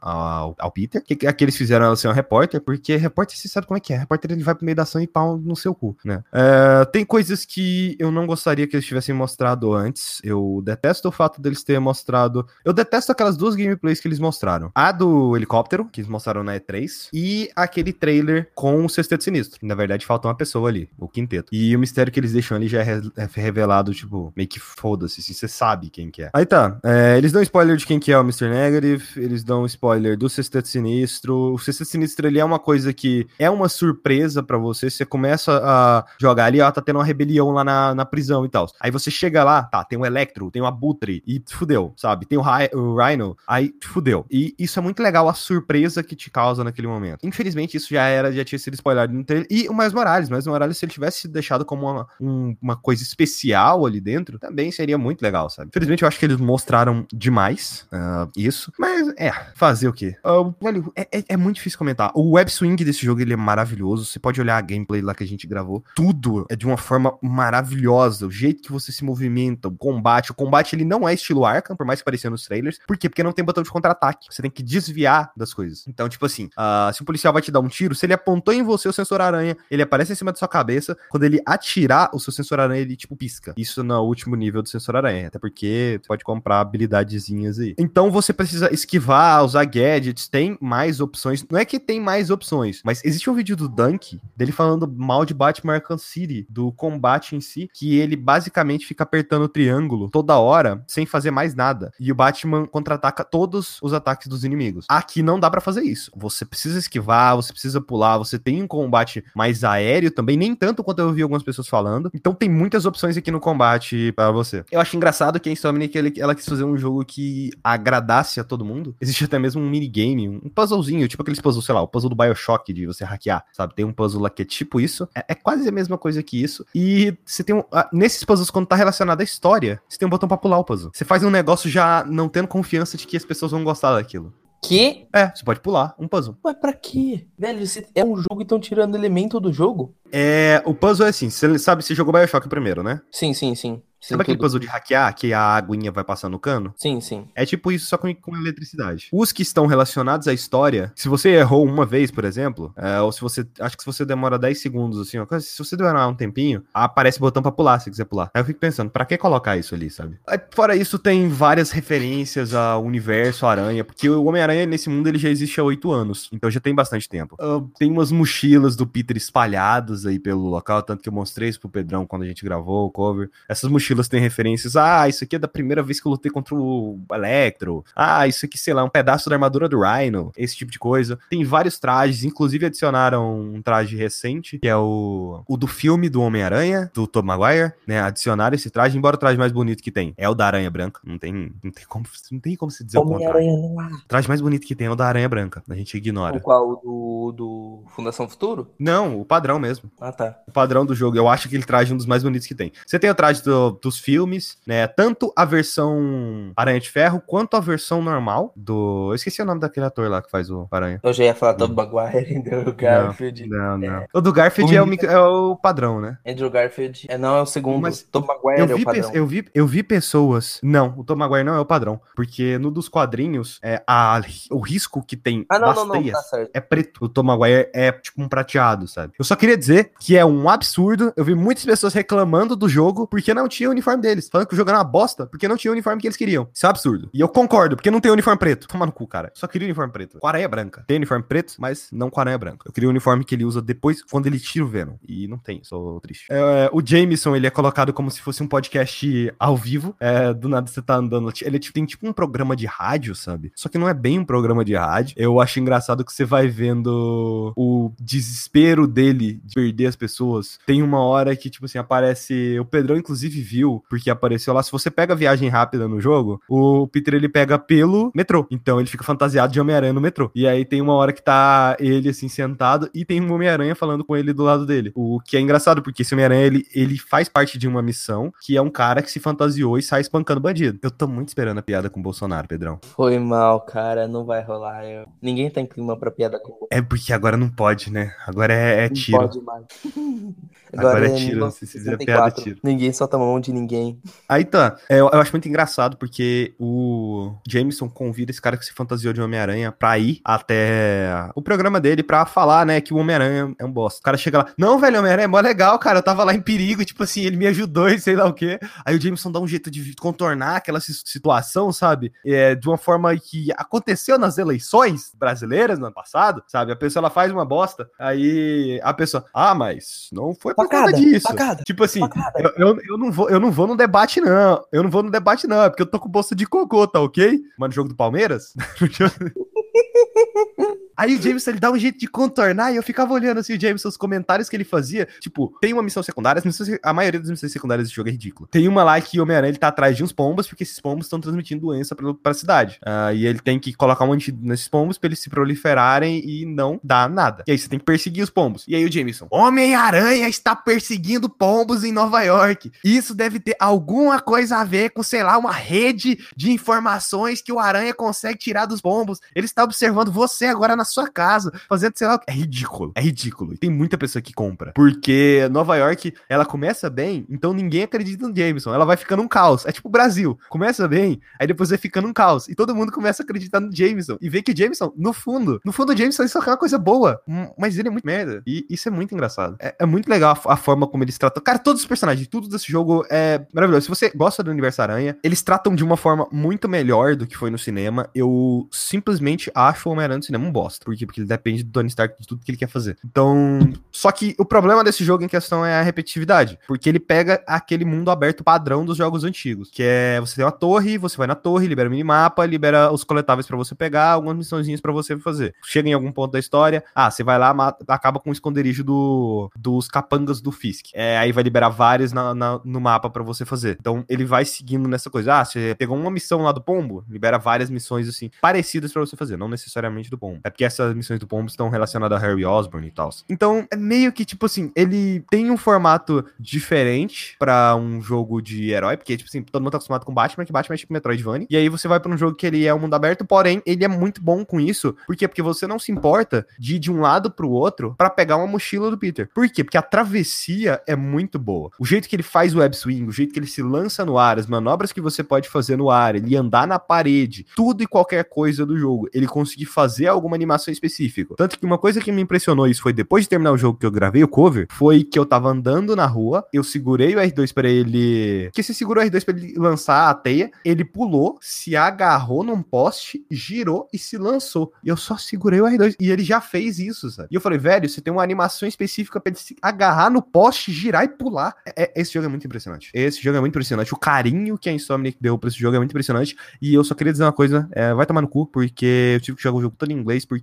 ao, 0.00 0.54
ao 0.58 0.70
Peter. 0.70 1.02
Que, 1.02 1.16
que 1.16 1.44
eles 1.44 1.56
fizeram 1.56 1.86
ela 1.86 1.96
ser 1.96 2.08
uma 2.08 2.14
repórter, 2.14 2.60
porque 2.60 2.96
repórter 2.96 3.36
você 3.36 3.48
sabe 3.48 3.66
como 3.66 3.76
é 3.78 3.80
que 3.80 3.92
é 3.92 3.98
repórter 3.98 4.32
ele 4.32 4.42
vai 4.42 4.54
pro 4.54 4.64
meio 4.64 4.76
da 4.76 4.82
ação 4.82 5.00
e 5.00 5.06
pau 5.06 5.36
no 5.38 5.56
seu 5.56 5.74
cu, 5.74 5.96
né? 6.04 6.22
É, 6.32 6.84
tem 6.86 7.04
coisas 7.04 7.44
que 7.44 7.96
eu 7.98 8.10
não 8.10 8.26
gostaria 8.26 8.66
que 8.66 8.76
eles 8.76 8.86
tivessem 8.86 9.14
mostrado 9.14 9.72
antes. 9.72 10.20
Eu 10.22 10.62
detesto 10.64 11.08
o 11.08 11.12
fato 11.12 11.40
deles 11.40 11.62
terem 11.62 11.80
mostrado. 11.80 12.46
Eu 12.64 12.72
detesto 12.72 13.12
aquelas 13.12 13.36
duas 13.36 13.54
gameplays 13.54 14.00
que 14.00 14.08
eles 14.08 14.18
mostraram: 14.18 14.57
a 14.74 14.92
do 14.92 15.36
helicóptero, 15.36 15.86
que 15.86 16.00
eles 16.00 16.10
mostraram 16.10 16.42
na 16.42 16.58
E3, 16.58 17.08
e 17.12 17.50
aquele 17.54 17.92
trailer 17.92 18.50
com 18.54 18.84
o 18.84 18.88
Sexteto 18.88 19.24
Sinistro. 19.24 19.58
Na 19.62 19.74
verdade, 19.74 20.06
falta 20.06 20.28
uma 20.28 20.34
pessoa 20.34 20.68
ali, 20.68 20.88
o 20.98 21.08
quinteto. 21.08 21.48
E 21.52 21.74
o 21.74 21.78
mistério 21.78 22.12
que 22.12 22.20
eles 22.20 22.32
deixam 22.32 22.56
ali 22.56 22.68
já 22.68 22.82
é, 22.82 23.00
é 23.16 23.28
revelado, 23.34 23.92
tipo, 23.94 24.32
meio 24.36 24.48
que 24.48 24.60
foda-se, 24.60 25.20
assim, 25.20 25.32
você 25.32 25.48
sabe 25.48 25.90
quem 25.90 26.10
que 26.10 26.22
é. 26.22 26.30
Aí 26.32 26.46
tá, 26.46 26.78
é, 26.84 27.16
eles 27.16 27.32
dão 27.32 27.42
spoiler 27.42 27.76
de 27.76 27.86
quem 27.86 27.98
que 27.98 28.12
é 28.12 28.18
o 28.18 28.22
Mr. 28.22 28.48
Negative, 28.48 29.04
eles 29.16 29.44
dão 29.44 29.66
spoiler 29.66 30.16
do 30.16 30.28
Sexteto 30.28 30.68
Sinistro. 30.68 31.54
O 31.54 31.58
Sexteto 31.58 31.88
Sinistro, 31.88 32.26
ele 32.26 32.38
é 32.38 32.44
uma 32.44 32.58
coisa 32.58 32.92
que 32.92 33.26
é 33.38 33.48
uma 33.50 33.68
surpresa 33.68 34.42
para 34.42 34.58
você, 34.58 34.90
você 34.90 35.04
começa 35.04 35.60
a 35.62 36.04
jogar 36.18 36.46
ali, 36.46 36.60
ó, 36.60 36.70
tá 36.70 36.80
tendo 36.80 36.96
uma 36.96 37.04
rebelião 37.04 37.50
lá 37.50 37.64
na, 37.64 37.94
na 37.94 38.04
prisão 38.04 38.44
e 38.44 38.48
tal. 38.48 38.66
Aí 38.80 38.90
você 38.90 39.10
chega 39.10 39.44
lá, 39.44 39.62
tá, 39.62 39.84
tem 39.84 39.98
um 39.98 40.06
Electro, 40.06 40.50
tem 40.50 40.62
um 40.62 40.66
Abutre, 40.66 41.22
e 41.26 41.42
fudeu, 41.48 41.92
sabe? 41.96 42.26
Tem 42.26 42.38
o, 42.38 42.42
o 42.42 42.96
Rhino, 42.96 43.36
aí 43.46 43.74
fudeu. 43.82 44.24
E 44.30 44.47
isso 44.58 44.78
é 44.78 44.82
muito 44.82 45.02
legal, 45.02 45.28
a 45.28 45.34
surpresa 45.34 46.02
que 46.02 46.14
te 46.14 46.30
causa 46.30 46.62
naquele 46.62 46.86
momento. 46.86 47.26
Infelizmente, 47.26 47.76
isso 47.76 47.88
já 47.90 48.04
era, 48.04 48.32
já 48.32 48.44
tinha 48.44 48.58
sido 48.58 48.74
spoilado 48.74 49.12
no 49.12 49.24
trailer. 49.24 49.46
E 49.50 49.68
o 49.68 49.74
Mais 49.74 49.92
Morales, 49.92 50.28
Mais 50.28 50.46
Morales, 50.46 50.78
se 50.78 50.84
ele 50.84 50.92
tivesse 50.92 51.28
deixado 51.28 51.64
como 51.64 51.90
uma, 51.90 52.06
um, 52.20 52.56
uma 52.60 52.76
coisa 52.76 53.02
especial 53.02 53.86
ali 53.86 54.00
dentro, 54.00 54.38
também 54.38 54.70
seria 54.70 54.98
muito 54.98 55.22
legal, 55.22 55.50
sabe? 55.50 55.68
Infelizmente, 55.68 56.02
eu 56.02 56.08
acho 56.08 56.18
que 56.18 56.24
eles 56.24 56.36
mostraram 56.36 57.06
demais 57.12 57.86
uh, 57.92 58.30
isso. 58.36 58.72
Mas, 58.78 59.08
é, 59.16 59.30
fazer 59.54 59.88
o 59.88 59.92
quê? 59.92 60.16
Uh, 60.24 60.54
velho, 60.62 60.92
é, 60.96 61.18
é, 61.18 61.24
é, 61.30 61.36
muito 61.36 61.56
difícil 61.56 61.78
comentar. 61.78 62.10
O 62.14 62.32
web 62.32 62.50
swing 62.50 62.82
desse 62.84 63.04
jogo, 63.04 63.20
ele 63.20 63.32
é 63.32 63.36
maravilhoso. 63.36 64.04
Você 64.04 64.18
pode 64.18 64.40
olhar 64.40 64.56
a 64.56 64.60
gameplay 64.60 65.00
lá 65.00 65.14
que 65.14 65.24
a 65.24 65.26
gente 65.26 65.46
gravou. 65.46 65.84
Tudo 65.94 66.46
é 66.50 66.56
de 66.56 66.66
uma 66.66 66.76
forma 66.76 67.16
maravilhosa. 67.22 68.26
O 68.26 68.30
jeito 68.30 68.62
que 68.62 68.72
você 68.72 68.92
se 68.92 69.04
movimenta, 69.04 69.68
o 69.68 69.76
combate. 69.76 70.30
O 70.30 70.34
combate 70.34 70.74
ele 70.74 70.84
não 70.84 71.08
é 71.08 71.14
estilo 71.14 71.44
Arkham, 71.44 71.76
por 71.76 71.86
mais 71.86 72.00
que 72.00 72.04
parecia 72.04 72.30
nos 72.30 72.44
trailers. 72.44 72.78
Por 72.86 72.96
quê? 72.96 73.08
Porque 73.08 73.22
não 73.22 73.32
tem 73.32 73.44
botão 73.44 73.62
de 73.62 73.70
contra-ataque. 73.70 74.27
Você 74.28 74.42
tem 74.42 74.50
que 74.50 74.62
desviar 74.62 75.32
das 75.36 75.54
coisas. 75.54 75.84
Então, 75.86 76.08
tipo 76.08 76.24
assim, 76.26 76.46
uh, 76.46 76.92
se 76.92 77.02
o 77.02 77.04
policial 77.04 77.32
vai 77.32 77.42
te 77.42 77.50
dar 77.50 77.60
um 77.60 77.68
tiro, 77.68 77.94
se 77.94 78.06
ele 78.06 78.12
apontou 78.12 78.52
em 78.52 78.62
você 78.62 78.88
o 78.88 78.92
sensor 78.92 79.20
aranha, 79.20 79.56
ele 79.70 79.82
aparece 79.82 80.12
em 80.12 80.14
cima 80.14 80.32
da 80.32 80.38
sua 80.38 80.48
cabeça. 80.48 80.96
Quando 81.08 81.24
ele 81.24 81.40
atirar, 81.46 82.10
o 82.12 82.20
seu 82.20 82.32
sensor 82.32 82.60
aranha, 82.60 82.80
ele 82.80 82.96
tipo 82.96 83.16
pisca. 83.16 83.54
Isso 83.56 83.82
no 83.82 84.00
último 84.02 84.36
nível 84.36 84.62
do 84.62 84.68
sensor 84.68 84.96
aranha. 84.96 85.28
Até 85.28 85.38
porque 85.38 85.98
você 86.00 86.08
pode 86.08 86.24
comprar 86.24 86.60
habilidadezinhas 86.60 87.58
aí. 87.58 87.74
Então 87.78 88.10
você 88.10 88.32
precisa 88.32 88.72
esquivar, 88.72 89.44
usar 89.44 89.64
gadgets. 89.64 90.28
Tem 90.28 90.58
mais 90.60 91.00
opções. 91.00 91.44
Não 91.50 91.58
é 91.58 91.64
que 91.64 91.78
tem 91.78 92.00
mais 92.00 92.30
opções, 92.30 92.80
mas 92.84 93.04
existe 93.04 93.28
um 93.30 93.34
vídeo 93.34 93.56
do 93.56 93.68
Dunk, 93.68 94.20
dele 94.36 94.52
falando 94.52 94.90
mal 94.90 95.24
de 95.24 95.34
Batman 95.34 95.74
Arkham 95.74 95.98
City, 95.98 96.46
do 96.48 96.72
combate 96.72 97.36
em 97.36 97.40
si, 97.40 97.70
que 97.72 97.98
ele 97.98 98.16
basicamente 98.16 98.86
fica 98.86 99.04
apertando 99.04 99.42
o 99.42 99.48
triângulo 99.48 100.10
toda 100.10 100.38
hora, 100.38 100.82
sem 100.86 101.06
fazer 101.06 101.30
mais 101.30 101.54
nada. 101.54 101.92
E 102.00 102.10
o 102.10 102.14
Batman 102.14 102.66
contra-ataca 102.66 103.24
todos 103.24 103.78
os 103.82 103.92
ataques 103.92 104.17
dos 104.26 104.42
inimigos. 104.42 104.86
Aqui 104.88 105.22
não 105.22 105.38
dá 105.38 105.50
para 105.50 105.60
fazer 105.60 105.82
isso. 105.82 106.10
Você 106.16 106.46
precisa 106.46 106.78
esquivar, 106.78 107.36
você 107.36 107.52
precisa 107.52 107.78
pular, 107.78 108.16
você 108.16 108.38
tem 108.38 108.62
um 108.62 108.66
combate 108.66 109.22
mais 109.34 109.64
aéreo 109.64 110.10
também, 110.10 110.36
nem 110.36 110.54
tanto 110.54 110.82
quanto 110.82 111.00
eu 111.00 111.08
ouvi 111.08 111.20
algumas 111.20 111.42
pessoas 111.42 111.68
falando. 111.68 112.10
Então 112.14 112.32
tem 112.32 112.48
muitas 112.48 112.86
opções 112.86 113.16
aqui 113.16 113.30
no 113.30 113.40
combate 113.40 114.12
para 114.12 114.30
você. 114.30 114.64
Eu 114.72 114.80
acho 114.80 114.96
engraçado 114.96 115.38
que 115.38 115.48
a 115.48 115.52
Insomniac 115.52 115.96
ele, 115.96 116.14
ela 116.18 116.34
quis 116.34 116.46
fazer 116.46 116.64
um 116.64 116.76
jogo 116.76 117.04
que 117.04 117.50
agradasse 117.62 118.40
a 118.40 118.44
todo 118.44 118.64
mundo. 118.64 118.94
Existe 119.00 119.24
até 119.24 119.38
mesmo 119.38 119.60
um 119.60 119.68
minigame, 119.68 120.28
um 120.28 120.48
puzzlezinho, 120.48 121.06
tipo 121.08 121.22
aqueles 121.22 121.40
puzzles, 121.40 121.64
sei 121.64 121.74
lá, 121.74 121.82
o 121.82 121.88
puzzle 121.88 122.08
do 122.08 122.16
BioShock 122.16 122.72
de 122.72 122.86
você 122.86 123.04
hackear, 123.04 123.44
sabe? 123.52 123.74
Tem 123.74 123.84
um 123.84 123.92
puzzle 123.92 124.22
lá 124.22 124.30
que 124.30 124.42
é 124.42 124.44
tipo 124.44 124.80
isso. 124.80 125.08
É, 125.14 125.24
é 125.28 125.34
quase 125.34 125.68
a 125.68 125.72
mesma 125.72 125.98
coisa 125.98 126.22
que 126.22 126.42
isso. 126.42 126.64
E 126.74 127.14
você 127.24 127.44
tem 127.44 127.54
um. 127.54 127.62
Nesses 127.92 128.24
puzzles, 128.24 128.50
quando 128.50 128.66
tá 128.66 128.76
relacionado 128.76 129.20
à 129.20 129.24
história, 129.24 129.80
você 129.88 129.98
tem 129.98 130.06
um 130.06 130.10
botão 130.10 130.28
pra 130.28 130.36
pular 130.36 130.58
o 130.58 130.64
puzzle. 130.64 130.90
Você 130.92 131.04
faz 131.04 131.22
um 131.22 131.30
negócio 131.30 131.68
já 131.68 132.04
não 132.04 132.28
tendo 132.28 132.48
confiança 132.48 132.96
de 132.96 133.06
que 133.06 133.16
as 133.16 133.24
pessoas 133.24 133.52
vão 133.52 133.64
gostar 133.64 133.96
daquilo. 134.08 134.32
Que? 134.62 135.06
É, 135.14 135.30
você 135.30 135.44
pode 135.44 135.60
pular 135.60 135.94
um 135.98 136.08
puzzle. 136.08 136.36
Mas 136.42 136.56
pra 136.56 136.72
quê? 136.72 137.26
Velho, 137.38 137.64
é 137.94 138.04
um 138.04 138.16
jogo 138.16 138.40
e 138.40 138.42
estão 138.42 138.58
tirando 138.58 138.96
elemento 138.96 139.38
do 139.38 139.52
jogo? 139.52 139.94
É, 140.12 140.62
o 140.64 140.74
puzzle 140.74 141.06
é 141.06 141.10
assim, 141.10 141.30
você 141.30 141.58
sabe, 141.58 141.82
você 141.82 141.94
jogou 141.94 142.12
Bioshock 142.12 142.48
primeiro, 142.48 142.82
né? 142.82 143.00
Sim, 143.10 143.32
sim, 143.34 143.54
sim. 143.54 143.82
Sim, 144.00 144.10
Sabe 144.10 144.22
aquele 144.22 144.38
puzzle 144.38 144.60
de 144.60 144.66
hackear, 144.66 145.12
que 145.14 145.32
a 145.32 145.56
aguinha 145.56 145.90
vai 145.90 146.04
passando 146.04 146.32
no 146.32 146.38
cano? 146.38 146.72
Sim, 146.76 147.00
sim. 147.00 147.26
É 147.34 147.44
tipo 147.44 147.72
isso, 147.72 147.86
só 147.86 147.98
com, 147.98 148.14
com 148.14 148.36
eletricidade. 148.36 149.08
Os 149.12 149.32
que 149.32 149.42
estão 149.42 149.66
relacionados 149.66 150.28
à 150.28 150.32
história, 150.32 150.92
se 150.94 151.08
você 151.08 151.30
errou 151.30 151.66
uma 151.66 151.84
vez, 151.84 152.10
por 152.10 152.24
exemplo, 152.24 152.72
é, 152.76 153.00
ou 153.00 153.10
se 153.10 153.20
você. 153.20 153.44
Acho 153.58 153.76
que 153.76 153.82
se 153.82 153.86
você 153.86 154.04
demora 154.04 154.38
10 154.38 154.60
segundos, 154.60 155.00
assim, 155.00 155.18
se 155.40 155.58
você 155.58 155.76
demorar 155.76 156.06
um 156.06 156.14
tempinho, 156.14 156.62
aparece 156.72 157.18
o 157.18 157.20
botão 157.20 157.42
pra 157.42 157.50
pular, 157.50 157.80
se 157.80 157.90
quiser 157.90 158.04
pular. 158.04 158.30
Aí 158.32 158.40
eu 158.40 158.44
fico 158.44 158.60
pensando, 158.60 158.88
pra 158.88 159.04
que 159.04 159.18
colocar 159.18 159.56
isso 159.56 159.74
ali, 159.74 159.90
sabe? 159.90 160.16
Aí, 160.28 160.38
fora 160.54 160.76
isso, 160.76 160.96
tem 160.98 161.28
várias 161.28 161.72
referências 161.72 162.54
ao 162.54 162.84
universo 162.84 163.46
Aranha, 163.46 163.82
porque 163.82 164.08
o 164.08 164.24
Homem-Aranha 164.24 164.64
nesse 164.64 164.88
mundo 164.88 165.08
ele 165.08 165.18
já 165.18 165.28
existe 165.28 165.60
há 165.60 165.64
8 165.64 165.90
anos, 165.90 166.30
então 166.32 166.48
já 166.48 166.60
tem 166.60 166.74
bastante 166.74 167.08
tempo. 167.08 167.36
Ah, 167.40 167.60
tem 167.76 167.90
umas 167.90 168.12
mochilas 168.12 168.76
do 168.76 168.86
Peter 168.86 169.16
espalhadas 169.16 169.97
aí 170.06 170.18
pelo 170.18 170.48
local, 170.48 170.82
tanto 170.82 171.02
que 171.02 171.08
eu 171.08 171.12
mostrei 171.12 171.48
isso 171.48 171.60
pro 171.60 171.68
Pedrão 171.68 172.06
quando 172.06 172.22
a 172.22 172.26
gente 172.26 172.44
gravou 172.44 172.86
o 172.86 172.90
cover. 172.90 173.30
Essas 173.48 173.70
mochilas 173.70 174.08
têm 174.08 174.20
referências. 174.20 174.76
Ah, 174.76 175.08
isso 175.08 175.24
aqui 175.24 175.36
é 175.36 175.38
da 175.38 175.48
primeira 175.48 175.82
vez 175.82 176.00
que 176.00 176.06
eu 176.06 176.12
lutei 176.12 176.30
contra 176.30 176.54
o 176.54 177.00
Electro. 177.12 177.84
Ah, 177.94 178.26
isso 178.26 178.46
aqui, 178.46 178.58
sei 178.58 178.74
lá, 178.74 178.84
um 178.84 178.88
pedaço 178.88 179.28
da 179.28 179.36
armadura 179.36 179.68
do 179.68 179.80
Rhino. 179.80 180.32
Esse 180.36 180.56
tipo 180.56 180.70
de 180.70 180.78
coisa. 180.78 181.18
Tem 181.30 181.44
vários 181.44 181.78
trajes, 181.78 182.24
inclusive 182.24 182.66
adicionaram 182.66 183.40
um 183.40 183.62
traje 183.62 183.96
recente, 183.96 184.58
que 184.58 184.68
é 184.68 184.76
o, 184.76 185.42
o 185.46 185.56
do 185.56 185.66
filme 185.66 186.08
do 186.08 186.22
Homem-Aranha, 186.22 186.90
do 186.94 187.06
Tom 187.06 187.22
Maguire, 187.22 187.72
né? 187.86 188.00
Adicionaram 188.00 188.54
esse 188.54 188.70
traje, 188.70 188.96
embora 188.96 189.16
o 189.16 189.18
traje 189.18 189.38
mais 189.38 189.52
bonito 189.52 189.82
que 189.82 189.90
tem 189.90 190.14
é 190.16 190.28
o 190.28 190.34
da 190.34 190.46
Aranha 190.46 190.70
Branca. 190.70 191.00
Não 191.04 191.18
tem, 191.18 191.52
não 191.62 191.70
tem, 191.70 191.84
como, 191.86 192.04
não 192.32 192.40
tem 192.40 192.56
como 192.56 192.70
se 192.70 192.84
dizer 192.84 192.98
o 192.98 193.02
contrário. 193.02 193.28
Homem-Aranha 193.28 193.68
não 193.68 193.80
há. 193.80 193.86
O 193.88 194.08
traje 194.08 194.28
mais 194.28 194.40
bonito 194.40 194.66
que 194.66 194.74
tem 194.74 194.86
é 194.86 194.90
o 194.90 194.96
da 194.96 195.06
Aranha 195.06 195.28
Branca. 195.28 195.62
A 195.68 195.74
gente 195.74 195.96
ignora. 195.96 196.36
O 196.36 196.40
qual? 196.40 196.68
O 196.84 197.32
do, 197.32 197.32
do 197.32 197.82
Fundação 197.90 198.28
Futuro? 198.28 198.70
Não, 198.78 199.20
o 199.20 199.24
padrão 199.24 199.58
mesmo. 199.58 199.87
Ah, 200.00 200.12
tá. 200.12 200.36
o 200.46 200.52
padrão 200.52 200.84
do 200.86 200.94
jogo. 200.94 201.16
Eu 201.16 201.28
acho 201.28 201.48
que 201.48 201.54
ele 201.56 201.64
traz 201.64 201.90
um 201.90 201.96
dos 201.96 202.06
mais 202.06 202.22
bonitos 202.22 202.46
que 202.46 202.54
tem. 202.54 202.72
Você 202.86 202.98
tem 202.98 203.10
o 203.10 203.14
traje 203.14 203.42
do- 203.42 203.72
dos 203.82 203.98
filmes, 203.98 204.56
né? 204.66 204.86
Tanto 204.86 205.32
a 205.36 205.44
versão 205.44 206.52
Aranha 206.56 206.80
de 206.80 206.90
Ferro 206.90 207.22
quanto 207.26 207.56
a 207.56 207.60
versão 207.60 208.02
normal 208.02 208.52
do. 208.56 209.08
Eu 209.10 209.14
esqueci 209.14 209.40
o 209.42 209.44
nome 209.44 209.60
daquele 209.60 209.86
ator 209.86 210.08
lá 210.10 210.22
que 210.22 210.30
faz 210.30 210.50
o 210.50 210.66
Aranha. 210.70 211.00
Eu 211.02 211.12
já 211.12 211.24
ia 211.24 211.34
falar 211.34 211.54
Tom 211.54 211.68
Maguire, 211.68 212.42
do 212.64 212.72
Garfield. 212.72 213.46
Não, 213.48 213.78
não. 213.78 214.04
O 214.12 214.20
do 214.20 214.32
Garfield 214.32 214.74
é 214.76 214.82
o, 214.82 214.94
é 214.94 215.18
o 215.20 215.56
padrão, 215.56 216.00
né? 216.00 216.18
Andrew 216.26 216.50
Garfield. 216.50 217.06
É, 217.08 217.16
não, 217.18 217.36
é 217.36 217.42
o 217.42 217.46
segundo. 217.46 217.80
Mas 217.82 218.02
Tom 218.02 218.20
Maguire 218.26 218.60
Eu 218.60 218.64
é 218.64 218.74
vi, 218.76 218.82
o 218.82 218.84
padrão. 218.84 219.10
eu, 219.14 219.26
vi, 219.26 219.48
eu 219.54 219.66
vi 219.66 219.82
pessoas. 219.82 220.58
Não, 220.62 220.94
o 220.96 221.04
Tom 221.04 221.16
Maguire 221.16 221.44
não 221.44 221.54
é 221.54 221.60
o 221.60 221.64
padrão. 221.66 222.00
Porque 222.14 222.58
no 222.58 222.70
dos 222.70 222.88
quadrinhos, 222.88 223.58
é, 223.62 223.82
a, 223.86 224.20
o 224.50 224.58
risco 224.60 225.02
que 225.04 225.16
tem 225.16 225.44
Ah, 225.48 225.58
não, 225.58 225.68
das 225.68 225.76
não, 225.76 225.86
não, 225.86 226.02
teias 226.02 226.12
tá 226.16 226.22
certo. 226.22 226.50
é 226.54 226.60
preto. 226.60 227.04
O 227.04 227.08
Tom 227.08 227.22
Maguire 227.22 227.68
é 227.74 227.92
tipo 227.92 228.22
um 228.22 228.28
prateado, 228.28 228.86
sabe? 228.86 229.12
Eu 229.18 229.24
só 229.24 229.36
queria 229.36 229.56
dizer 229.56 229.77
que 229.84 230.16
é 230.16 230.24
um 230.24 230.48
absurdo. 230.48 231.12
Eu 231.16 231.24
vi 231.24 231.34
muitas 231.34 231.64
pessoas 231.64 231.92
reclamando 231.94 232.54
do 232.56 232.68
jogo 232.68 233.06
porque 233.06 233.32
não 233.34 233.48
tinha 233.48 233.68
o 233.68 233.72
uniforme 233.72 234.02
deles. 234.02 234.28
Falando 234.30 234.46
que 234.46 234.54
o 234.54 234.56
jogo 234.56 234.70
era 234.70 234.78
uma 234.78 234.84
bosta 234.84 235.26
porque 235.26 235.48
não 235.48 235.56
tinha 235.56 235.70
o 235.70 235.74
uniforme 235.74 236.00
que 236.00 236.06
eles 236.06 236.16
queriam. 236.16 236.48
Isso 236.52 236.64
é 236.66 236.68
um 236.68 236.70
absurdo. 236.70 237.10
E 237.12 237.20
eu 237.20 237.28
concordo, 237.28 237.76
porque 237.76 237.90
não 237.90 238.00
tem 238.00 238.10
uniforme 238.10 238.38
preto. 238.38 238.68
Toma 238.68 238.86
no 238.86 238.92
cu, 238.92 239.06
cara. 239.06 239.30
Só 239.34 239.46
queria 239.46 239.66
uniforme 239.66 239.92
preto. 239.92 240.18
Com 240.18 240.26
aranha 240.26 240.48
branca. 240.48 240.84
Tem 240.86 240.96
uniforme 240.96 241.24
preto, 241.24 241.54
mas 241.58 241.88
não 241.92 242.10
com 242.10 242.20
aranha 242.20 242.38
branca. 242.38 242.64
Eu 242.66 242.72
queria 242.72 242.88
o 242.88 242.90
uniforme 242.90 243.24
que 243.24 243.34
ele 243.34 243.44
usa 243.44 243.60
depois, 243.62 244.02
quando 244.02 244.26
ele 244.26 244.38
tira 244.38 244.64
o 244.64 244.68
Venom. 244.68 244.94
E 245.06 245.26
não 245.28 245.38
tem, 245.38 245.62
sou 245.64 246.00
triste. 246.00 246.26
É, 246.30 246.68
o 246.72 246.82
Jameson, 246.84 247.34
ele 247.36 247.46
é 247.46 247.50
colocado 247.50 247.92
como 247.92 248.10
se 248.10 248.20
fosse 248.20 248.42
um 248.42 248.46
podcast 248.48 249.32
ao 249.38 249.56
vivo. 249.56 249.94
É, 250.00 250.32
do 250.34 250.48
nada 250.48 250.66
você 250.70 250.82
tá 250.82 250.96
andando. 250.96 251.32
Ele 251.42 251.56
é 251.56 251.58
tipo- 251.58 251.74
tem 251.74 251.84
tipo 251.84 252.08
um 252.08 252.12
programa 252.12 252.56
de 252.56 252.66
rádio, 252.66 253.14
sabe? 253.14 253.52
Só 253.54 253.68
que 253.68 253.78
não 253.78 253.88
é 253.88 253.94
bem 253.94 254.18
um 254.18 254.24
programa 254.24 254.64
de 254.64 254.74
rádio. 254.74 255.14
Eu 255.16 255.40
acho 255.40 255.60
engraçado 255.60 256.04
que 256.04 256.12
você 256.12 256.24
vai 256.24 256.48
vendo 256.48 257.52
o 257.56 257.92
desespero 258.00 258.86
dele 258.86 259.40
de 259.44 259.67
perder 259.68 259.86
as 259.86 259.96
pessoas. 259.96 260.58
Tem 260.66 260.82
uma 260.82 261.00
hora 261.00 261.34
que, 261.36 261.50
tipo 261.50 261.66
assim, 261.66 261.78
aparece. 261.78 262.58
O 262.58 262.64
Pedrão, 262.64 262.96
inclusive, 262.96 263.40
viu, 263.40 263.82
porque 263.88 264.10
apareceu 264.10 264.52
lá. 264.54 264.62
Se 264.62 264.72
você 264.72 264.90
pega 264.90 265.12
a 265.12 265.16
viagem 265.16 265.48
rápida 265.48 265.86
no 265.88 266.00
jogo, 266.00 266.40
o 266.48 266.86
Peter 266.88 267.14
ele 267.14 267.28
pega 267.28 267.58
pelo 267.58 268.10
metrô. 268.14 268.46
Então 268.50 268.78
ele 268.80 268.88
fica 268.88 269.04
fantasiado 269.04 269.52
de 269.52 269.60
Homem-Aranha 269.60 269.92
no 269.92 270.00
metrô. 270.00 270.30
E 270.34 270.46
aí 270.46 270.64
tem 270.64 270.80
uma 270.80 270.94
hora 270.94 271.12
que 271.12 271.22
tá 271.22 271.76
ele 271.78 272.08
assim 272.08 272.28
sentado 272.28 272.88
e 272.94 273.04
tem 273.04 273.20
um 273.20 273.32
Homem-Aranha 273.32 273.74
falando 273.74 274.04
com 274.04 274.16
ele 274.16 274.32
do 274.32 274.42
lado 274.42 274.64
dele. 274.66 274.92
O 274.94 275.20
que 275.20 275.36
é 275.36 275.40
engraçado, 275.40 275.82
porque 275.82 276.02
esse 276.02 276.14
Homem-Aranha 276.14 276.46
ele, 276.46 276.66
ele 276.74 276.98
faz 276.98 277.28
parte 277.28 277.58
de 277.58 277.68
uma 277.68 277.82
missão 277.82 278.32
que 278.40 278.56
é 278.56 278.62
um 278.62 278.70
cara 278.70 279.02
que 279.02 279.10
se 279.10 279.20
fantasiou 279.20 279.78
e 279.78 279.82
sai 279.82 280.00
espancando 280.00 280.40
bandido. 280.40 280.78
Eu 280.82 280.90
tô 280.90 281.06
muito 281.06 281.28
esperando 281.28 281.58
a 281.58 281.62
piada 281.62 281.90
com 281.90 282.00
o 282.00 282.02
Bolsonaro, 282.02 282.48
Pedrão. 282.48 282.78
Foi 282.94 283.18
mal, 283.18 283.60
cara. 283.60 284.08
Não 284.08 284.24
vai 284.24 284.42
rolar. 284.42 284.84
Eu- 284.84 285.06
Ninguém 285.20 285.50
tem 285.50 285.66
clima 285.66 285.96
pra 285.98 286.10
piada 286.10 286.38
com 286.38 286.66
É 286.70 286.80
porque 286.80 287.12
agora 287.12 287.36
não 287.36 287.48
pode, 287.48 287.92
né? 287.92 288.12
Agora 288.26 288.52
é, 288.52 288.84
é 288.84 288.88
Não 288.88 288.94
tiro. 288.94 289.18
pode 289.18 289.40
mais. 289.42 289.57
Agora 290.76 291.06
é 291.08 291.14
tiro, 291.14 291.50
se 291.50 291.66
fizer 291.66 291.96
piada, 291.96 292.28
é 292.28 292.30
tiro. 292.30 292.58
Ninguém 292.62 292.92
solta 292.92 293.16
a 293.16 293.18
mão 293.18 293.40
de 293.40 293.52
ninguém. 293.52 293.98
Aí 294.28 294.44
tá. 294.44 294.76
É, 294.88 294.96
eu, 295.00 295.08
eu 295.12 295.20
acho 295.20 295.32
muito 295.32 295.48
engraçado 295.48 295.96
porque 295.96 296.54
o 296.58 297.34
Jameson 297.48 297.88
convida 297.88 298.30
esse 298.30 298.40
cara 298.42 298.56
que 298.56 298.64
se 298.64 298.72
fantasiou 298.72 299.12
de 299.12 299.20
Homem-Aranha 299.20 299.72
pra 299.72 299.98
ir 299.98 300.20
até 300.24 301.30
o 301.34 301.40
programa 301.42 301.80
dele 301.80 302.02
pra 302.02 302.26
falar, 302.26 302.66
né, 302.66 302.80
que 302.80 302.92
o 302.92 302.98
Homem-Aranha 302.98 303.54
é 303.58 303.64
um 303.64 303.72
bosta. 303.72 304.00
O 304.00 304.02
cara 304.02 304.16
chega 304.16 304.38
lá, 304.38 304.46
não, 304.58 304.78
velho, 304.78 304.98
Homem-Aranha 304.98 305.24
é 305.24 305.28
mó 305.28 305.40
legal, 305.40 305.78
cara. 305.78 305.98
Eu 305.98 306.02
tava 306.02 306.22
lá 306.24 306.34
em 306.34 306.40
perigo, 306.40 306.84
tipo 306.84 307.02
assim, 307.02 307.22
ele 307.22 307.36
me 307.36 307.46
ajudou 307.46 307.88
e 307.88 307.98
sei 307.98 308.14
lá 308.16 308.26
o 308.26 308.34
quê. 308.34 308.58
Aí 308.84 308.96
o 308.96 309.00
Jameson 309.00 309.32
dá 309.32 309.40
um 309.40 309.48
jeito 309.48 309.70
de 309.70 309.94
contornar 309.96 310.56
aquela 310.56 310.80
si- 310.80 310.92
situação, 311.04 311.72
sabe? 311.72 312.12
É, 312.24 312.54
de 312.54 312.68
uma 312.68 312.76
forma 312.78 313.16
que 313.16 313.50
aconteceu 313.56 314.18
nas 314.18 314.36
eleições 314.38 315.12
brasileiras 315.14 315.78
no 315.78 315.86
ano 315.86 315.94
passado, 315.94 316.42
sabe? 316.46 316.72
A 316.72 316.76
pessoa 316.76 317.00
ela 317.00 317.10
faz 317.10 317.32
uma 317.32 317.44
bosta, 317.44 317.88
aí 317.98 318.80
a 318.82 318.92
pessoa, 318.92 319.24
ah, 319.32 319.47
mas 319.54 320.08
não 320.12 320.34
foi 320.34 320.54
por 320.54 320.64
Facada, 320.64 320.92
conta 320.92 320.96
disso. 320.98 321.28
facada, 321.28 321.62
tipo 321.64 321.84
assim, 321.84 322.00
facada. 322.00 322.54
eu, 322.56 322.80
eu 322.80 322.98
não 322.98 323.12
vou, 323.12 323.30
eu 323.30 323.40
não 323.40 323.50
vou 323.50 323.66
no 323.66 323.76
debate, 323.76 324.20
não. 324.20 324.62
Eu 324.72 324.82
não 324.82 324.90
vou 324.90 325.02
no 325.02 325.10
debate, 325.10 325.46
não. 325.46 325.62
É 325.62 325.68
porque 325.68 325.82
eu 325.82 325.90
tô 325.90 325.98
com 325.98 326.08
bolsa 326.08 326.34
de 326.34 326.46
cocô, 326.46 326.86
tá 326.86 327.00
ok? 327.00 327.38
Mas 327.58 327.68
no 327.68 327.74
jogo 327.74 327.88
do 327.88 327.96
Palmeiras? 327.96 328.52
Aí 330.98 331.14
o 331.14 331.22
Jameson 331.22 331.50
ele 331.50 331.60
dá 331.60 331.70
um 331.70 331.78
jeito 331.78 331.96
de 331.96 332.08
contornar 332.08 332.72
e 332.72 332.76
eu 332.76 332.82
ficava 332.82 333.12
olhando 333.12 333.38
assim 333.38 333.54
o 333.54 333.60
Jameson, 333.60 333.88
os 333.88 333.96
comentários 333.96 334.48
que 334.48 334.56
ele 334.56 334.64
fazia. 334.64 335.06
Tipo, 335.20 335.56
tem 335.60 335.72
uma 335.72 335.82
missão 335.82 336.02
secundária, 336.02 336.42
a 336.82 336.92
maioria 336.92 337.20
das 337.20 337.30
missões 337.30 337.52
secundárias 337.52 337.86
desse 337.86 337.94
jogo 337.94 338.08
é 338.08 338.12
ridículo. 338.12 338.48
Tem 338.50 338.66
uma 338.66 338.82
lá 338.82 339.00
que 339.00 339.20
o 339.20 339.22
Homem-Aranha 339.22 339.52
ele 339.52 339.58
tá 339.58 339.68
atrás 339.68 339.96
de 339.96 340.02
uns 340.02 340.12
pombos, 340.12 340.48
porque 340.48 340.64
esses 340.64 340.80
pombos 340.80 341.06
estão 341.06 341.20
transmitindo 341.20 341.60
doença 341.60 341.94
pra, 341.94 342.12
pra 342.12 342.34
cidade. 342.34 342.80
Ah, 342.84 343.12
e 343.12 343.24
ele 343.24 343.38
tem 343.38 343.60
que 343.60 343.72
colocar 343.74 344.04
um 344.04 344.12
antídoto 344.12 344.44
nesses 344.44 344.66
pombos 344.66 344.98
pra 344.98 345.06
eles 345.06 345.20
se 345.20 345.30
proliferarem 345.30 346.20
e 346.28 346.44
não 346.44 346.80
dar 346.82 347.08
nada. 347.08 347.44
E 347.46 347.52
aí 347.52 347.58
você 347.58 347.68
tem 347.68 347.78
que 347.78 347.84
perseguir 347.84 348.24
os 348.24 348.30
pombos. 348.30 348.64
E 348.66 348.74
aí 348.74 348.84
o 348.84 348.90
Jameson, 348.90 349.28
Homem-Aranha 349.30 350.28
está 350.28 350.56
perseguindo 350.56 351.28
pombos 351.28 351.84
em 351.84 351.92
Nova 351.92 352.22
York. 352.22 352.72
Isso 352.82 353.14
deve 353.14 353.38
ter 353.38 353.56
alguma 353.60 354.20
coisa 354.20 354.56
a 354.56 354.64
ver 354.64 354.90
com, 354.90 355.02
sei 355.04 355.22
lá, 355.22 355.38
uma 355.38 355.52
rede 355.52 356.18
de 356.36 356.50
informações 356.50 357.40
que 357.40 357.52
o 357.52 357.60
Aranha 357.60 357.94
consegue 357.94 358.38
tirar 358.38 358.66
dos 358.66 358.80
pombos. 358.80 359.20
Ele 359.34 359.46
está 359.46 359.62
observando 359.62 360.10
você 360.10 360.46
agora 360.46 360.74
na 360.74 360.87
sua 360.88 361.08
casa, 361.08 361.52
fazendo, 361.68 361.92
sei 361.96 362.06
lá, 362.06 362.16
o 362.16 362.18
que. 362.18 362.24
É 362.28 362.32
ridículo. 362.32 362.92
É 362.94 363.00
ridículo. 363.00 363.54
E 363.54 363.58
tem 363.58 363.70
muita 363.70 363.96
pessoa 363.96 364.22
que 364.22 364.32
compra. 364.32 364.72
Porque 364.74 365.48
Nova 365.50 365.76
York, 365.76 366.14
ela 366.28 366.44
começa 366.44 366.90
bem, 366.90 367.26
então 367.28 367.52
ninguém 367.52 367.82
acredita 367.82 368.26
no 368.26 368.34
Jameson. 368.34 368.74
Ela 368.74 368.84
vai 368.84 368.96
ficando 368.96 369.22
um 369.22 369.28
caos. 369.28 369.64
É 369.66 369.72
tipo 369.72 369.88
o 369.88 369.90
Brasil. 369.90 370.38
Começa 370.48 370.88
bem, 370.88 371.20
aí 371.38 371.46
depois 371.46 371.70
vai 371.70 371.78
ficando 371.78 372.08
um 372.08 372.12
caos. 372.12 372.48
E 372.48 372.54
todo 372.54 372.74
mundo 372.74 372.92
começa 372.92 373.22
a 373.22 373.24
acreditar 373.24 373.60
no 373.60 373.74
Jameson. 373.74 374.16
E 374.20 374.28
vê 374.28 374.42
que 374.42 374.52
o 374.52 374.56
Jameson, 374.56 374.92
no 374.96 375.12
fundo, 375.12 375.60
no 375.64 375.72
fundo, 375.72 375.92
o 375.92 375.96
Jameson 375.96 376.24
é 376.24 376.38
uma 376.48 376.56
coisa 376.56 376.78
boa. 376.78 377.20
Mas 377.58 377.78
ele 377.78 377.88
é 377.88 377.90
muito 377.90 378.04
merda. 378.04 378.42
E 378.46 378.66
isso 378.68 378.88
é 378.88 378.90
muito 378.90 379.14
engraçado. 379.14 379.56
É, 379.60 379.74
é 379.80 379.86
muito 379.86 380.08
legal 380.08 380.38
a, 380.44 380.52
a 380.54 380.56
forma 380.56 380.86
como 380.86 381.04
eles 381.04 381.18
tratam. 381.18 381.42
Cara, 381.42 381.58
todos 381.58 381.82
os 381.82 381.86
personagens, 381.86 382.26
tudo 382.28 382.48
desse 382.48 382.70
jogo 382.70 383.04
é 383.10 383.44
maravilhoso. 383.52 383.84
Se 383.84 383.88
você 383.88 384.10
gosta 384.14 384.42
do 384.42 384.50
Universo 384.50 384.82
Aranha, 384.82 385.16
eles 385.22 385.42
tratam 385.42 385.74
de 385.74 385.84
uma 385.84 385.96
forma 385.96 386.26
muito 386.30 386.68
melhor 386.68 387.16
do 387.16 387.26
que 387.26 387.36
foi 387.36 387.50
no 387.50 387.58
cinema. 387.58 388.08
Eu 388.14 388.68
simplesmente 388.70 389.50
acho 389.54 389.88
o 389.88 389.92
Homem-Aranha 389.92 390.18
no 390.18 390.24
cinema 390.24 390.46
um 390.46 390.52
bosta. 390.52 390.77
Porque 390.84 391.20
ele 391.20 391.26
depende 391.28 391.62
do 391.62 391.70
Tony 391.72 391.88
Stark 391.88 392.20
de 392.20 392.26
tudo 392.26 392.42
que 392.44 392.50
ele 392.50 392.58
quer 392.58 392.68
fazer. 392.68 392.96
Então. 393.04 393.60
Só 393.92 394.10
que 394.12 394.34
o 394.38 394.44
problema 394.44 394.82
desse 394.84 395.04
jogo 395.04 395.24
em 395.24 395.28
questão 395.28 395.64
é 395.64 395.78
a 395.78 395.82
repetitividade. 395.82 396.58
Porque 396.66 396.88
ele 396.88 397.00
pega 397.00 397.42
aquele 397.46 397.84
mundo 397.84 398.10
aberto 398.10 398.44
padrão 398.44 398.84
dos 398.84 398.96
jogos 398.96 399.24
antigos. 399.24 399.70
Que 399.70 399.82
é 399.82 400.20
você 400.20 400.36
tem 400.36 400.44
uma 400.44 400.52
torre, 400.52 400.98
você 400.98 401.16
vai 401.16 401.26
na 401.26 401.34
torre, 401.34 401.66
libera 401.66 401.88
o 401.88 401.90
minimapa, 401.90 402.44
libera 402.46 402.92
os 402.92 403.04
coletáveis 403.04 403.46
pra 403.46 403.56
você 403.56 403.74
pegar, 403.74 404.12
algumas 404.12 404.36
missãozinhas 404.36 404.80
pra 404.80 404.92
você 404.92 405.16
fazer. 405.18 405.54
Chega 405.64 405.88
em 405.88 405.92
algum 405.92 406.12
ponto 406.12 406.32
da 406.32 406.38
história, 406.38 406.84
ah, 406.94 407.10
você 407.10 407.22
vai 407.24 407.38
lá, 407.38 407.52
mata- 407.52 407.84
acaba 407.88 408.20
com 408.20 408.30
o 408.30 408.32
esconderijo 408.32 408.84
do, 408.84 409.50
dos 409.56 409.88
capangas 409.88 410.40
do 410.40 410.52
Fisk. 410.52 410.86
É, 410.94 411.18
aí 411.18 411.32
vai 411.32 411.42
liberar 411.42 411.68
vários 411.68 412.12
na- 412.12 412.34
na- 412.34 412.60
no 412.64 412.80
mapa 412.80 413.10
pra 413.10 413.22
você 413.22 413.44
fazer. 413.44 413.76
Então 413.80 414.04
ele 414.08 414.24
vai 414.24 414.44
seguindo 414.44 414.88
nessa 414.88 415.10
coisa. 415.10 415.40
Ah, 415.40 415.44
você 415.44 415.74
pegou 415.78 415.96
uma 415.96 416.10
missão 416.10 416.42
lá 416.42 416.52
do 416.52 416.60
pombo, 416.60 417.04
libera 417.08 417.38
várias 417.38 417.70
missões 417.70 418.08
assim, 418.08 418.30
parecidas 418.40 418.92
pra 418.92 419.00
você 419.00 419.16
fazer, 419.16 419.36
não 419.36 419.48
necessariamente 419.48 420.10
do 420.10 420.18
pombo. 420.18 420.40
É 420.44 420.50
porque 420.58 420.64
essas 420.64 420.92
missões 420.92 421.20
do 421.20 421.26
pombo 421.28 421.46
estão 421.46 421.68
relacionadas 421.68 422.20
a 422.20 422.26
Harry 422.26 422.44
Osborn 422.44 422.84
e 422.84 422.90
tal. 422.90 423.10
Então, 423.28 423.64
é 423.70 423.76
meio 423.76 424.12
que, 424.12 424.24
tipo 424.24 424.44
assim, 424.44 424.72
ele 424.74 425.24
tem 425.30 425.52
um 425.52 425.56
formato 425.56 426.24
diferente 426.36 427.36
para 427.38 427.76
um 427.76 428.02
jogo 428.02 428.42
de 428.42 428.72
herói, 428.72 428.96
porque, 428.96 429.16
tipo 429.16 429.28
assim, 429.28 429.40
todo 429.40 429.62
mundo 429.62 429.70
tá 429.70 429.76
acostumado 429.76 430.04
com 430.04 430.12
Batman, 430.12 430.44
que 430.44 430.50
Batman 430.50 430.74
é 430.74 430.78
tipo 430.78 430.92
Metroidvania. 430.92 431.46
E 431.48 431.56
aí 431.56 431.68
você 431.68 431.86
vai 431.86 432.00
para 432.00 432.10
um 432.10 432.18
jogo 432.18 432.34
que 432.34 432.44
ele 432.44 432.66
é 432.66 432.74
um 432.74 432.78
mundo 432.80 432.94
aberto, 432.94 433.24
porém, 433.24 433.62
ele 433.64 433.84
é 433.84 433.88
muito 433.88 434.20
bom 434.20 434.44
com 434.44 434.58
isso. 434.58 434.96
Por 435.06 435.14
quê? 435.14 435.28
Porque 435.28 435.40
você 435.40 435.64
não 435.64 435.78
se 435.78 435.92
importa 435.92 436.44
de 436.58 436.74
ir 436.74 436.80
de 436.80 436.90
um 436.90 437.00
lado 437.00 437.30
pro 437.30 437.48
outro 437.48 437.94
para 437.96 438.10
pegar 438.10 438.36
uma 438.36 438.48
mochila 438.48 438.90
do 438.90 438.98
Peter. 438.98 439.30
Por 439.32 439.48
quê? 439.48 439.62
Porque 439.62 439.78
a 439.78 439.82
travessia 439.82 440.82
é 440.88 440.96
muito 440.96 441.38
boa. 441.38 441.70
O 441.78 441.86
jeito 441.86 442.08
que 442.08 442.16
ele 442.16 442.24
faz 442.24 442.52
o 442.52 442.58
web 442.58 442.74
swing, 442.74 443.08
o 443.08 443.12
jeito 443.12 443.32
que 443.32 443.38
ele 443.38 443.46
se 443.46 443.62
lança 443.62 444.04
no 444.04 444.18
ar, 444.18 444.40
as 444.40 444.48
manobras 444.48 444.90
que 444.90 445.00
você 445.00 445.22
pode 445.22 445.48
fazer 445.48 445.76
no 445.76 445.88
ar, 445.88 446.16
ele 446.16 446.34
andar 446.34 446.66
na 446.66 446.80
parede, 446.80 447.46
tudo 447.54 447.80
e 447.80 447.86
qualquer 447.86 448.24
coisa 448.24 448.66
do 448.66 448.76
jogo, 448.76 449.08
ele 449.14 449.28
conseguir 449.28 449.66
fazer 449.66 450.08
alguma 450.08 450.34
animação 450.34 450.47
específica. 450.56 451.34
Tanto 451.36 451.58
que 451.58 451.66
uma 451.66 451.78
coisa 451.78 452.00
que 452.00 452.12
me 452.12 452.22
impressionou 452.22 452.66
isso 452.66 452.82
foi 452.82 452.92
depois 452.92 453.24
de 453.24 453.28
terminar 453.28 453.52
o 453.52 453.58
jogo 453.58 453.78
que 453.78 453.86
eu 453.86 453.90
gravei 453.90 454.22
o 454.22 454.28
cover, 454.28 454.66
foi 454.70 455.04
que 455.04 455.18
eu 455.18 455.26
tava 455.26 455.48
andando 455.48 455.94
na 455.94 456.06
rua, 456.06 456.46
eu 456.52 456.62
segurei 456.62 457.14
o 457.14 457.18
R2 457.18 457.52
para 457.52 457.68
ele, 457.68 458.50
que 458.52 458.62
você 458.62 458.72
segurou 458.72 459.02
o 459.02 459.06
R2 459.06 459.24
para 459.24 459.36
ele 459.36 459.54
lançar 459.56 460.10
a 460.10 460.14
teia, 460.14 460.50
ele 460.64 460.84
pulou, 460.84 461.38
se 461.40 461.76
agarrou 461.76 462.42
num 462.42 462.62
poste, 462.62 463.24
girou 463.30 463.88
e 463.92 463.98
se 463.98 464.16
lançou. 464.16 464.72
E 464.82 464.88
eu 464.88 464.96
só 464.96 465.16
segurei 465.16 465.60
o 465.60 465.64
R2 465.64 465.96
e 466.00 466.10
ele 466.10 466.24
já 466.24 466.40
fez 466.40 466.78
isso, 466.78 467.10
sabe? 467.10 467.28
E 467.30 467.34
eu 467.34 467.40
falei, 467.40 467.58
velho, 467.58 467.88
você 467.88 468.00
tem 468.00 468.12
uma 468.12 468.22
animação 468.22 468.68
específica 468.68 469.20
para 469.20 469.30
ele 469.30 469.38
se 469.38 469.56
agarrar 469.62 470.10
no 470.10 470.22
poste, 470.22 470.72
girar 470.72 471.04
e 471.04 471.08
pular. 471.08 471.54
É, 471.66 471.84
é, 471.84 471.92
esse 471.96 472.12
jogo 472.12 472.26
é 472.26 472.28
muito 472.28 472.46
impressionante. 472.46 472.90
Esse 472.94 473.22
jogo 473.22 473.36
é 473.36 473.40
muito 473.40 473.52
impressionante. 473.52 473.92
O 473.92 473.96
carinho 473.96 474.58
que 474.58 474.68
a 474.68 474.72
Insomniac 474.72 475.16
deu 475.20 475.38
pra 475.38 475.48
esse 475.48 475.58
jogo 475.58 475.76
é 475.76 475.78
muito 475.78 475.90
impressionante. 475.90 476.36
E 476.60 476.74
eu 476.74 476.84
só 476.84 476.94
queria 476.94 477.12
dizer 477.12 477.24
uma 477.24 477.32
coisa: 477.32 477.68
é, 477.72 477.92
vai 477.94 478.06
tomar 478.06 478.22
no 478.22 478.28
cu, 478.28 478.46
porque 478.46 479.14
eu 479.14 479.20
tive 479.20 479.36
que 479.36 479.42
jogar 479.42 479.58
o 479.58 479.62
jogo 479.62 479.76
todo 479.76 479.90
em 479.90 479.94
inglês, 479.94 480.24
porque 480.24 480.37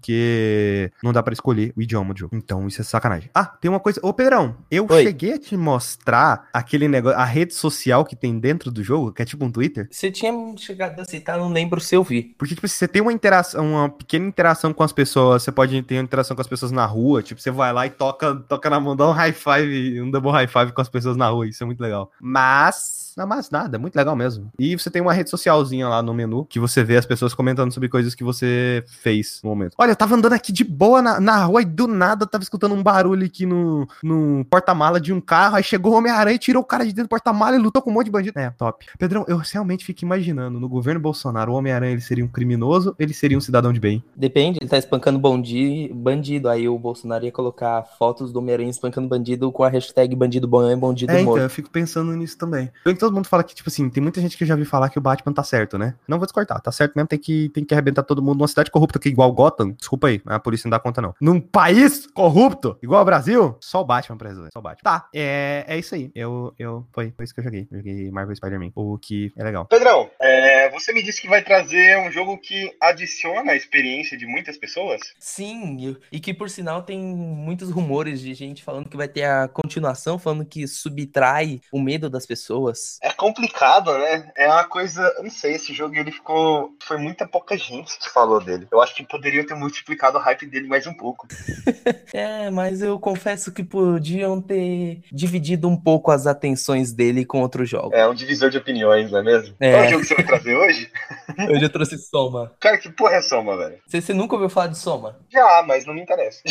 não 1.03 1.13
dá 1.13 1.21
para 1.21 1.33
escolher 1.33 1.73
o 1.75 1.81
idioma 1.81 2.13
do 2.13 2.19
jogo. 2.19 2.35
Então, 2.35 2.67
isso 2.67 2.81
é 2.81 2.83
sacanagem. 2.83 3.29
Ah, 3.33 3.45
tem 3.45 3.69
uma 3.69 3.79
coisa. 3.79 3.99
Ô, 4.03 4.13
Pedrão, 4.13 4.57
eu 4.69 4.87
Oi. 4.89 5.03
cheguei 5.03 5.33
a 5.33 5.39
te 5.39 5.55
mostrar 5.57 6.47
aquele 6.53 6.87
negócio, 6.87 7.17
a 7.17 7.25
rede 7.25 7.53
social 7.53 8.05
que 8.05 8.15
tem 8.15 8.39
dentro 8.39 8.71
do 8.71 8.83
jogo, 8.83 9.11
que 9.11 9.21
é 9.21 9.25
tipo 9.25 9.45
um 9.45 9.51
Twitter. 9.51 9.87
Você 9.91 10.11
tinha 10.11 10.33
chegado 10.57 10.99
a 10.99 11.05
citar, 11.05 11.37
não 11.37 11.49
lembro 11.49 11.79
se 11.79 11.95
eu 11.95 12.03
vi. 12.03 12.35
Porque, 12.37 12.55
tipo, 12.55 12.67
você 12.67 12.87
tem 12.87 13.01
uma 13.01 13.13
interação, 13.13 13.73
uma 13.73 13.89
pequena 13.89 14.27
interação 14.27 14.73
com 14.73 14.83
as 14.83 14.91
pessoas, 14.91 15.43
você 15.43 15.51
pode 15.51 15.81
ter 15.83 15.95
uma 15.95 16.03
interação 16.03 16.35
com 16.35 16.41
as 16.41 16.47
pessoas 16.47 16.71
na 16.71 16.85
rua, 16.85 17.21
tipo, 17.21 17.41
você 17.41 17.51
vai 17.51 17.71
lá 17.71 17.85
e 17.85 17.89
toca, 17.89 18.35
toca 18.35 18.69
na 18.69 18.79
mão, 18.79 18.95
dá 18.95 19.07
um 19.07 19.11
high 19.11 19.33
five, 19.33 20.01
um 20.01 20.09
double 20.09 20.31
high 20.31 20.47
five 20.47 20.71
com 20.71 20.81
as 20.81 20.89
pessoas 20.89 21.17
na 21.17 21.29
rua, 21.29 21.47
isso 21.47 21.63
é 21.63 21.65
muito 21.65 21.81
legal. 21.81 22.11
Mas 22.19 23.04
não, 23.15 23.27
mas 23.27 23.49
nada, 23.49 23.77
é 23.77 23.79
muito 23.79 23.95
legal 23.95 24.15
mesmo. 24.15 24.51
E 24.59 24.77
você 24.77 24.89
tem 24.89 25.01
uma 25.01 25.13
rede 25.13 25.29
socialzinha 25.29 25.87
lá 25.87 26.01
no 26.01 26.13
menu 26.13 26.45
que 26.45 26.59
você 26.59 26.83
vê 26.83 26.97
as 26.97 27.05
pessoas 27.05 27.33
comentando 27.33 27.71
sobre 27.71 27.89
coisas 27.89 28.15
que 28.15 28.23
você 28.23 28.83
fez 28.87 29.39
no 29.43 29.49
momento. 29.49 29.75
Olha, 29.77 29.91
eu 29.91 29.95
tava 29.95 30.15
andando 30.15 30.33
aqui 30.33 30.51
de 30.51 30.63
boa 30.63 31.01
na, 31.01 31.19
na 31.19 31.43
rua 31.45 31.61
e 31.61 31.65
do 31.65 31.87
nada 31.87 32.23
eu 32.23 32.27
tava 32.27 32.43
escutando 32.43 32.73
um 32.73 32.83
barulho 32.83 33.25
aqui 33.25 33.45
no, 33.45 33.87
no 34.03 34.45
porta-mala 34.49 34.99
de 34.99 35.13
um 35.13 35.21
carro. 35.21 35.55
Aí 35.55 35.63
chegou 35.63 35.93
o 35.93 35.95
Homem-Aranha, 35.95 36.37
tirou 36.37 36.61
o 36.61 36.65
cara 36.65 36.83
de 36.83 36.91
dentro 36.91 37.07
do 37.07 37.09
porta-mala 37.09 37.55
e 37.55 37.59
lutou 37.59 37.81
com 37.81 37.89
um 37.89 37.93
monte 37.93 38.05
de 38.05 38.11
bandido. 38.11 38.37
É, 38.39 38.49
top. 38.49 38.85
Pedrão, 38.97 39.25
eu 39.27 39.37
realmente 39.37 39.85
fico 39.85 40.03
imaginando 40.03 40.59
no 40.59 40.67
governo 40.67 40.99
Bolsonaro, 40.99 41.51
o 41.51 41.55
Homem-Aranha 41.55 41.93
ele 41.93 42.01
seria 42.01 42.25
um 42.25 42.27
criminoso 42.27 42.95
ele 42.99 43.13
seria 43.13 43.37
um 43.37 43.41
cidadão 43.41 43.71
de 43.71 43.79
bem? 43.79 44.03
Depende, 44.15 44.59
ele 44.61 44.69
tá 44.69 44.77
espancando 44.77 45.19
bandido. 45.19 46.49
Aí 46.49 46.67
o 46.67 46.77
Bolsonaro 46.77 47.25
ia 47.25 47.31
colocar 47.31 47.83
fotos 47.97 48.31
do 48.31 48.39
Homem-Aranha 48.39 48.69
espancando 48.69 49.07
bandido 49.07 49.51
com 49.51 49.63
a 49.63 49.69
hashtag 49.69 50.15
bandido 50.15 50.47
bom 50.47 50.69
e 50.69 50.75
bandido 50.75 51.11
é, 51.11 51.21
morto. 51.21 51.37
Então, 51.37 51.43
eu 51.43 51.49
fico 51.49 51.69
pensando 51.69 52.11
nisso 52.13 52.37
também. 52.37 52.71
Eu 52.83 52.91
todo 53.05 53.15
mundo 53.15 53.27
fala 53.27 53.43
que, 53.43 53.55
tipo 53.55 53.69
assim, 53.69 53.89
tem 53.89 54.01
muita 54.01 54.19
gente 54.19 54.37
que 54.37 54.43
eu 54.43 54.47
já 54.47 54.55
vi 54.55 54.65
falar 54.65 54.89
que 54.89 54.97
o 54.97 55.01
Batman 55.01 55.33
tá 55.33 55.43
certo, 55.43 55.77
né? 55.77 55.95
Não 56.07 56.17
vou 56.17 56.25
descortar, 56.25 56.61
tá 56.61 56.71
certo 56.71 56.93
mesmo, 56.95 57.07
tem 57.07 57.19
que, 57.19 57.49
tem 57.49 57.63
que 57.63 57.73
arrebentar 57.73 58.03
todo 58.03 58.21
mundo 58.21 58.39
numa 58.39 58.47
cidade 58.47 58.71
corrupta 58.71 58.99
que 58.99 59.09
é 59.09 59.11
igual 59.11 59.31
Gotham. 59.31 59.71
Desculpa 59.71 60.07
aí, 60.07 60.21
a 60.25 60.39
polícia 60.39 60.67
não 60.67 60.71
dá 60.71 60.79
conta, 60.79 61.01
não. 61.01 61.13
Num 61.21 61.39
país 61.39 62.07
corrupto, 62.07 62.77
igual 62.81 63.01
o 63.01 63.05
Brasil, 63.05 63.57
só 63.61 63.81
o 63.81 63.85
Batman 63.85 64.17
pra 64.17 64.29
resolver. 64.29 64.49
Só 64.51 64.59
o 64.59 64.61
Batman. 64.61 64.83
Tá, 64.83 65.09
é, 65.13 65.65
é 65.67 65.77
isso 65.77 65.95
aí. 65.95 66.11
Eu, 66.15 66.53
eu, 66.57 66.85
foi, 66.93 67.13
foi 67.15 67.25
isso 67.25 67.33
que 67.33 67.39
eu 67.39 67.43
joguei. 67.43 67.67
Eu 67.71 67.77
joguei 67.77 68.11
Marvel 68.11 68.35
Spider-Man, 68.35 68.71
o 68.75 68.97
que 68.97 69.31
é 69.37 69.43
legal. 69.43 69.65
Pedrão, 69.65 70.09
é, 70.19 70.69
você 70.71 70.93
me 70.93 71.03
disse 71.03 71.21
que 71.21 71.27
vai 71.27 71.43
trazer 71.43 71.97
um 71.99 72.11
jogo 72.11 72.37
que 72.37 72.71
adiciona 72.81 73.51
a 73.51 73.55
experiência 73.55 74.17
de 74.17 74.25
muitas 74.25 74.57
pessoas? 74.57 75.01
Sim, 75.19 75.97
e 76.11 76.19
que 76.19 76.33
por 76.33 76.49
sinal 76.49 76.83
tem 76.83 76.99
muitos 76.99 77.69
rumores 77.69 78.19
de 78.19 78.33
gente 78.33 78.63
falando 78.63 78.89
que 78.89 78.97
vai 78.97 79.07
ter 79.07 79.23
a 79.23 79.47
continuação, 79.47 80.17
falando 80.17 80.45
que 80.45 80.67
subtrai 80.67 81.61
o 81.71 81.79
medo 81.79 82.09
das 82.09 82.25
pessoas. 82.25 82.94
É 83.01 83.11
complicado 83.11 83.95
né? 83.97 84.31
É 84.35 84.47
uma 84.47 84.63
coisa. 84.63 85.01
Eu 85.17 85.23
não 85.23 85.29
sei, 85.29 85.55
esse 85.55 85.73
jogo 85.73 85.95
ele 85.95 86.11
ficou. 86.11 86.71
Foi 86.83 86.97
muita 86.97 87.27
pouca 87.27 87.57
gente 87.57 87.97
que 87.97 88.09
falou 88.09 88.43
dele. 88.43 88.67
Eu 88.71 88.81
acho 88.81 88.95
que 88.95 89.03
poderia 89.03 89.45
ter 89.45 89.55
multiplicado 89.55 90.17
o 90.17 90.21
hype 90.21 90.45
dele 90.45 90.67
mais 90.67 90.85
um 90.87 90.93
pouco. 90.93 91.27
é, 92.13 92.49
mas 92.49 92.81
eu 92.81 92.99
confesso 92.99 93.51
que 93.51 93.63
podiam 93.63 94.41
ter 94.41 95.01
dividido 95.11 95.67
um 95.67 95.77
pouco 95.77 96.11
as 96.11 96.27
atenções 96.27 96.93
dele 96.93 97.25
com 97.25 97.41
outros 97.41 97.69
jogos. 97.69 97.93
É 97.93 98.07
um 98.07 98.13
divisor 98.13 98.49
de 98.49 98.57
opiniões, 98.57 99.11
não 99.11 99.19
é 99.19 99.23
mesmo? 99.23 99.55
É. 99.59 99.71
Qual 99.71 99.83
é 99.83 99.87
o 99.87 99.89
jogo 99.89 100.01
que 100.01 100.07
você 100.07 100.15
vai 100.15 100.25
trazer 100.25 100.55
hoje? 100.55 100.91
hoje 101.49 101.63
eu 101.63 101.69
trouxe 101.69 101.97
Soma. 101.97 102.53
Cara, 102.59 102.77
que 102.77 102.89
porra 102.89 103.15
é 103.15 103.21
Soma, 103.21 103.57
velho? 103.57 103.77
Você, 103.87 104.01
você 104.01 104.13
nunca 104.13 104.35
ouviu 104.35 104.49
falar 104.49 104.67
de 104.67 104.77
Soma? 104.77 105.17
Já, 105.29 105.63
mas 105.65 105.85
não 105.85 105.93
me 105.93 106.01
interessa. 106.01 106.41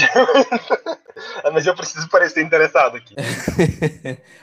mas 1.53 1.67
eu 1.67 1.75
preciso 1.75 2.09
parecer 2.09 2.43
interessado 2.43 2.97
aqui. 2.97 3.15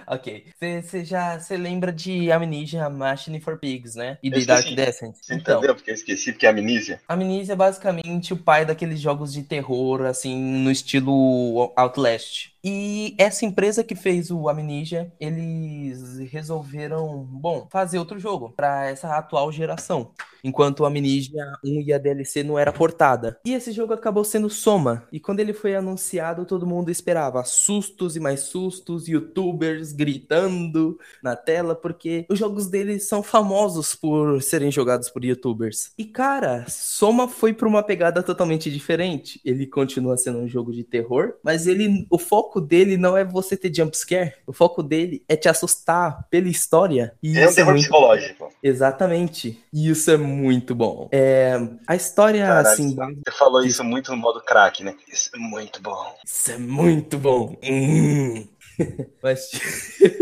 ok. 0.07 0.45
Você 0.59 1.03
já 1.03 1.39
você 1.39 1.57
lembra 1.57 1.90
de 1.91 2.31
Amnesia 2.31 2.89
Machine 2.89 3.39
for 3.39 3.57
Pigs, 3.57 3.95
né? 3.95 4.17
E 4.21 4.29
de 4.29 4.45
Dark 4.45 4.65
Descent. 4.65 5.15
Você 5.21 5.33
então, 5.33 5.57
entendeu 5.57 5.75
porque 5.75 5.91
eu 5.91 5.95
esqueci, 5.95 6.31
porque 6.31 6.45
é 6.45 6.49
Amnesia? 6.49 7.01
Amnesia 7.07 7.53
é 7.53 7.55
basicamente 7.55 8.33
o 8.33 8.37
pai 8.37 8.65
daqueles 8.65 8.99
jogos 8.99 9.33
de 9.33 9.43
terror, 9.43 10.05
assim, 10.05 10.35
no 10.35 10.71
estilo 10.71 11.71
Outlast. 11.75 12.51
E 12.63 13.15
essa 13.17 13.45
empresa 13.45 13.83
que 13.83 13.95
fez 13.95 14.29
o 14.29 14.47
Amnesia, 14.47 15.11
eles 15.19 16.19
resolveram, 16.31 17.25
bom, 17.29 17.67
fazer 17.71 17.97
outro 17.97 18.19
jogo 18.19 18.53
para 18.55 18.87
essa 18.87 19.17
atual 19.17 19.51
geração. 19.51 20.11
Enquanto 20.43 20.79
o 20.79 20.85
Amnesia 20.85 21.45
1 21.63 21.81
e 21.81 21.93
a 21.93 21.97
DLC 21.97 22.43
não 22.43 22.57
era 22.57 22.71
portada. 22.71 23.39
E 23.45 23.53
esse 23.53 23.71
jogo 23.71 23.93
acabou 23.93 24.23
sendo 24.23 24.49
Soma. 24.49 25.07
E 25.11 25.19
quando 25.19 25.39
ele 25.39 25.53
foi 25.53 25.75
anunciado, 25.75 26.45
todo 26.45 26.65
mundo 26.65 26.89
esperava 26.89 27.43
sustos 27.43 28.15
e 28.15 28.19
mais 28.19 28.41
sustos, 28.41 29.07
youtubers 29.07 29.91
gritando 29.91 30.97
na 31.21 31.35
tela, 31.35 31.75
porque 31.75 32.25
os 32.29 32.39
jogos 32.39 32.67
deles 32.67 33.07
são 33.07 33.21
famosos 33.21 33.93
por 33.93 34.41
serem 34.41 34.71
jogados 34.71 35.09
por 35.09 35.23
youtubers. 35.23 35.91
E 35.97 36.05
cara, 36.05 36.65
Soma 36.67 37.27
foi 37.27 37.53
para 37.53 37.67
uma 37.67 37.83
pegada 37.83 38.23
totalmente 38.23 38.71
diferente. 38.71 39.39
Ele 39.45 39.67
continua 39.67 40.17
sendo 40.17 40.39
um 40.39 40.47
jogo 40.47 40.71
de 40.71 40.83
terror, 40.83 41.35
mas 41.43 41.67
ele 41.67 42.07
o 42.09 42.17
foco 42.17 42.50
foco 42.51 42.59
dele 42.59 42.97
não 42.97 43.15
é 43.15 43.23
você 43.23 43.55
ter 43.55 43.73
jumpscare, 43.73 44.33
o 44.45 44.51
foco 44.51 44.83
dele 44.83 45.23
é 45.29 45.37
te 45.37 45.47
assustar 45.47 46.27
pela 46.29 46.49
história. 46.49 47.13
E 47.23 47.39
é 47.39 47.47
um 47.47 47.53
terror 47.53 47.69
é 47.69 47.73
muito... 47.73 47.83
psicológico. 47.83 48.49
Exatamente. 48.61 49.63
E 49.73 49.89
isso 49.89 50.11
é 50.11 50.17
muito 50.17 50.75
bom. 50.75 51.07
É... 51.13 51.55
A 51.87 51.95
história, 51.95 52.45
Caralho, 52.45 52.67
assim. 52.67 52.95
Você 52.95 53.37
falou 53.37 53.63
isso 53.63 53.83
muito 53.85 54.11
no 54.11 54.17
modo 54.17 54.41
crack, 54.41 54.83
né? 54.83 54.95
Isso 55.11 55.29
é 55.33 55.37
muito 55.37 55.81
bom. 55.81 56.13
Isso 56.25 56.51
é 56.51 56.57
muito 56.57 57.17
bom. 57.17 57.55
Hum. 57.63 58.45
Mas, 59.21 59.49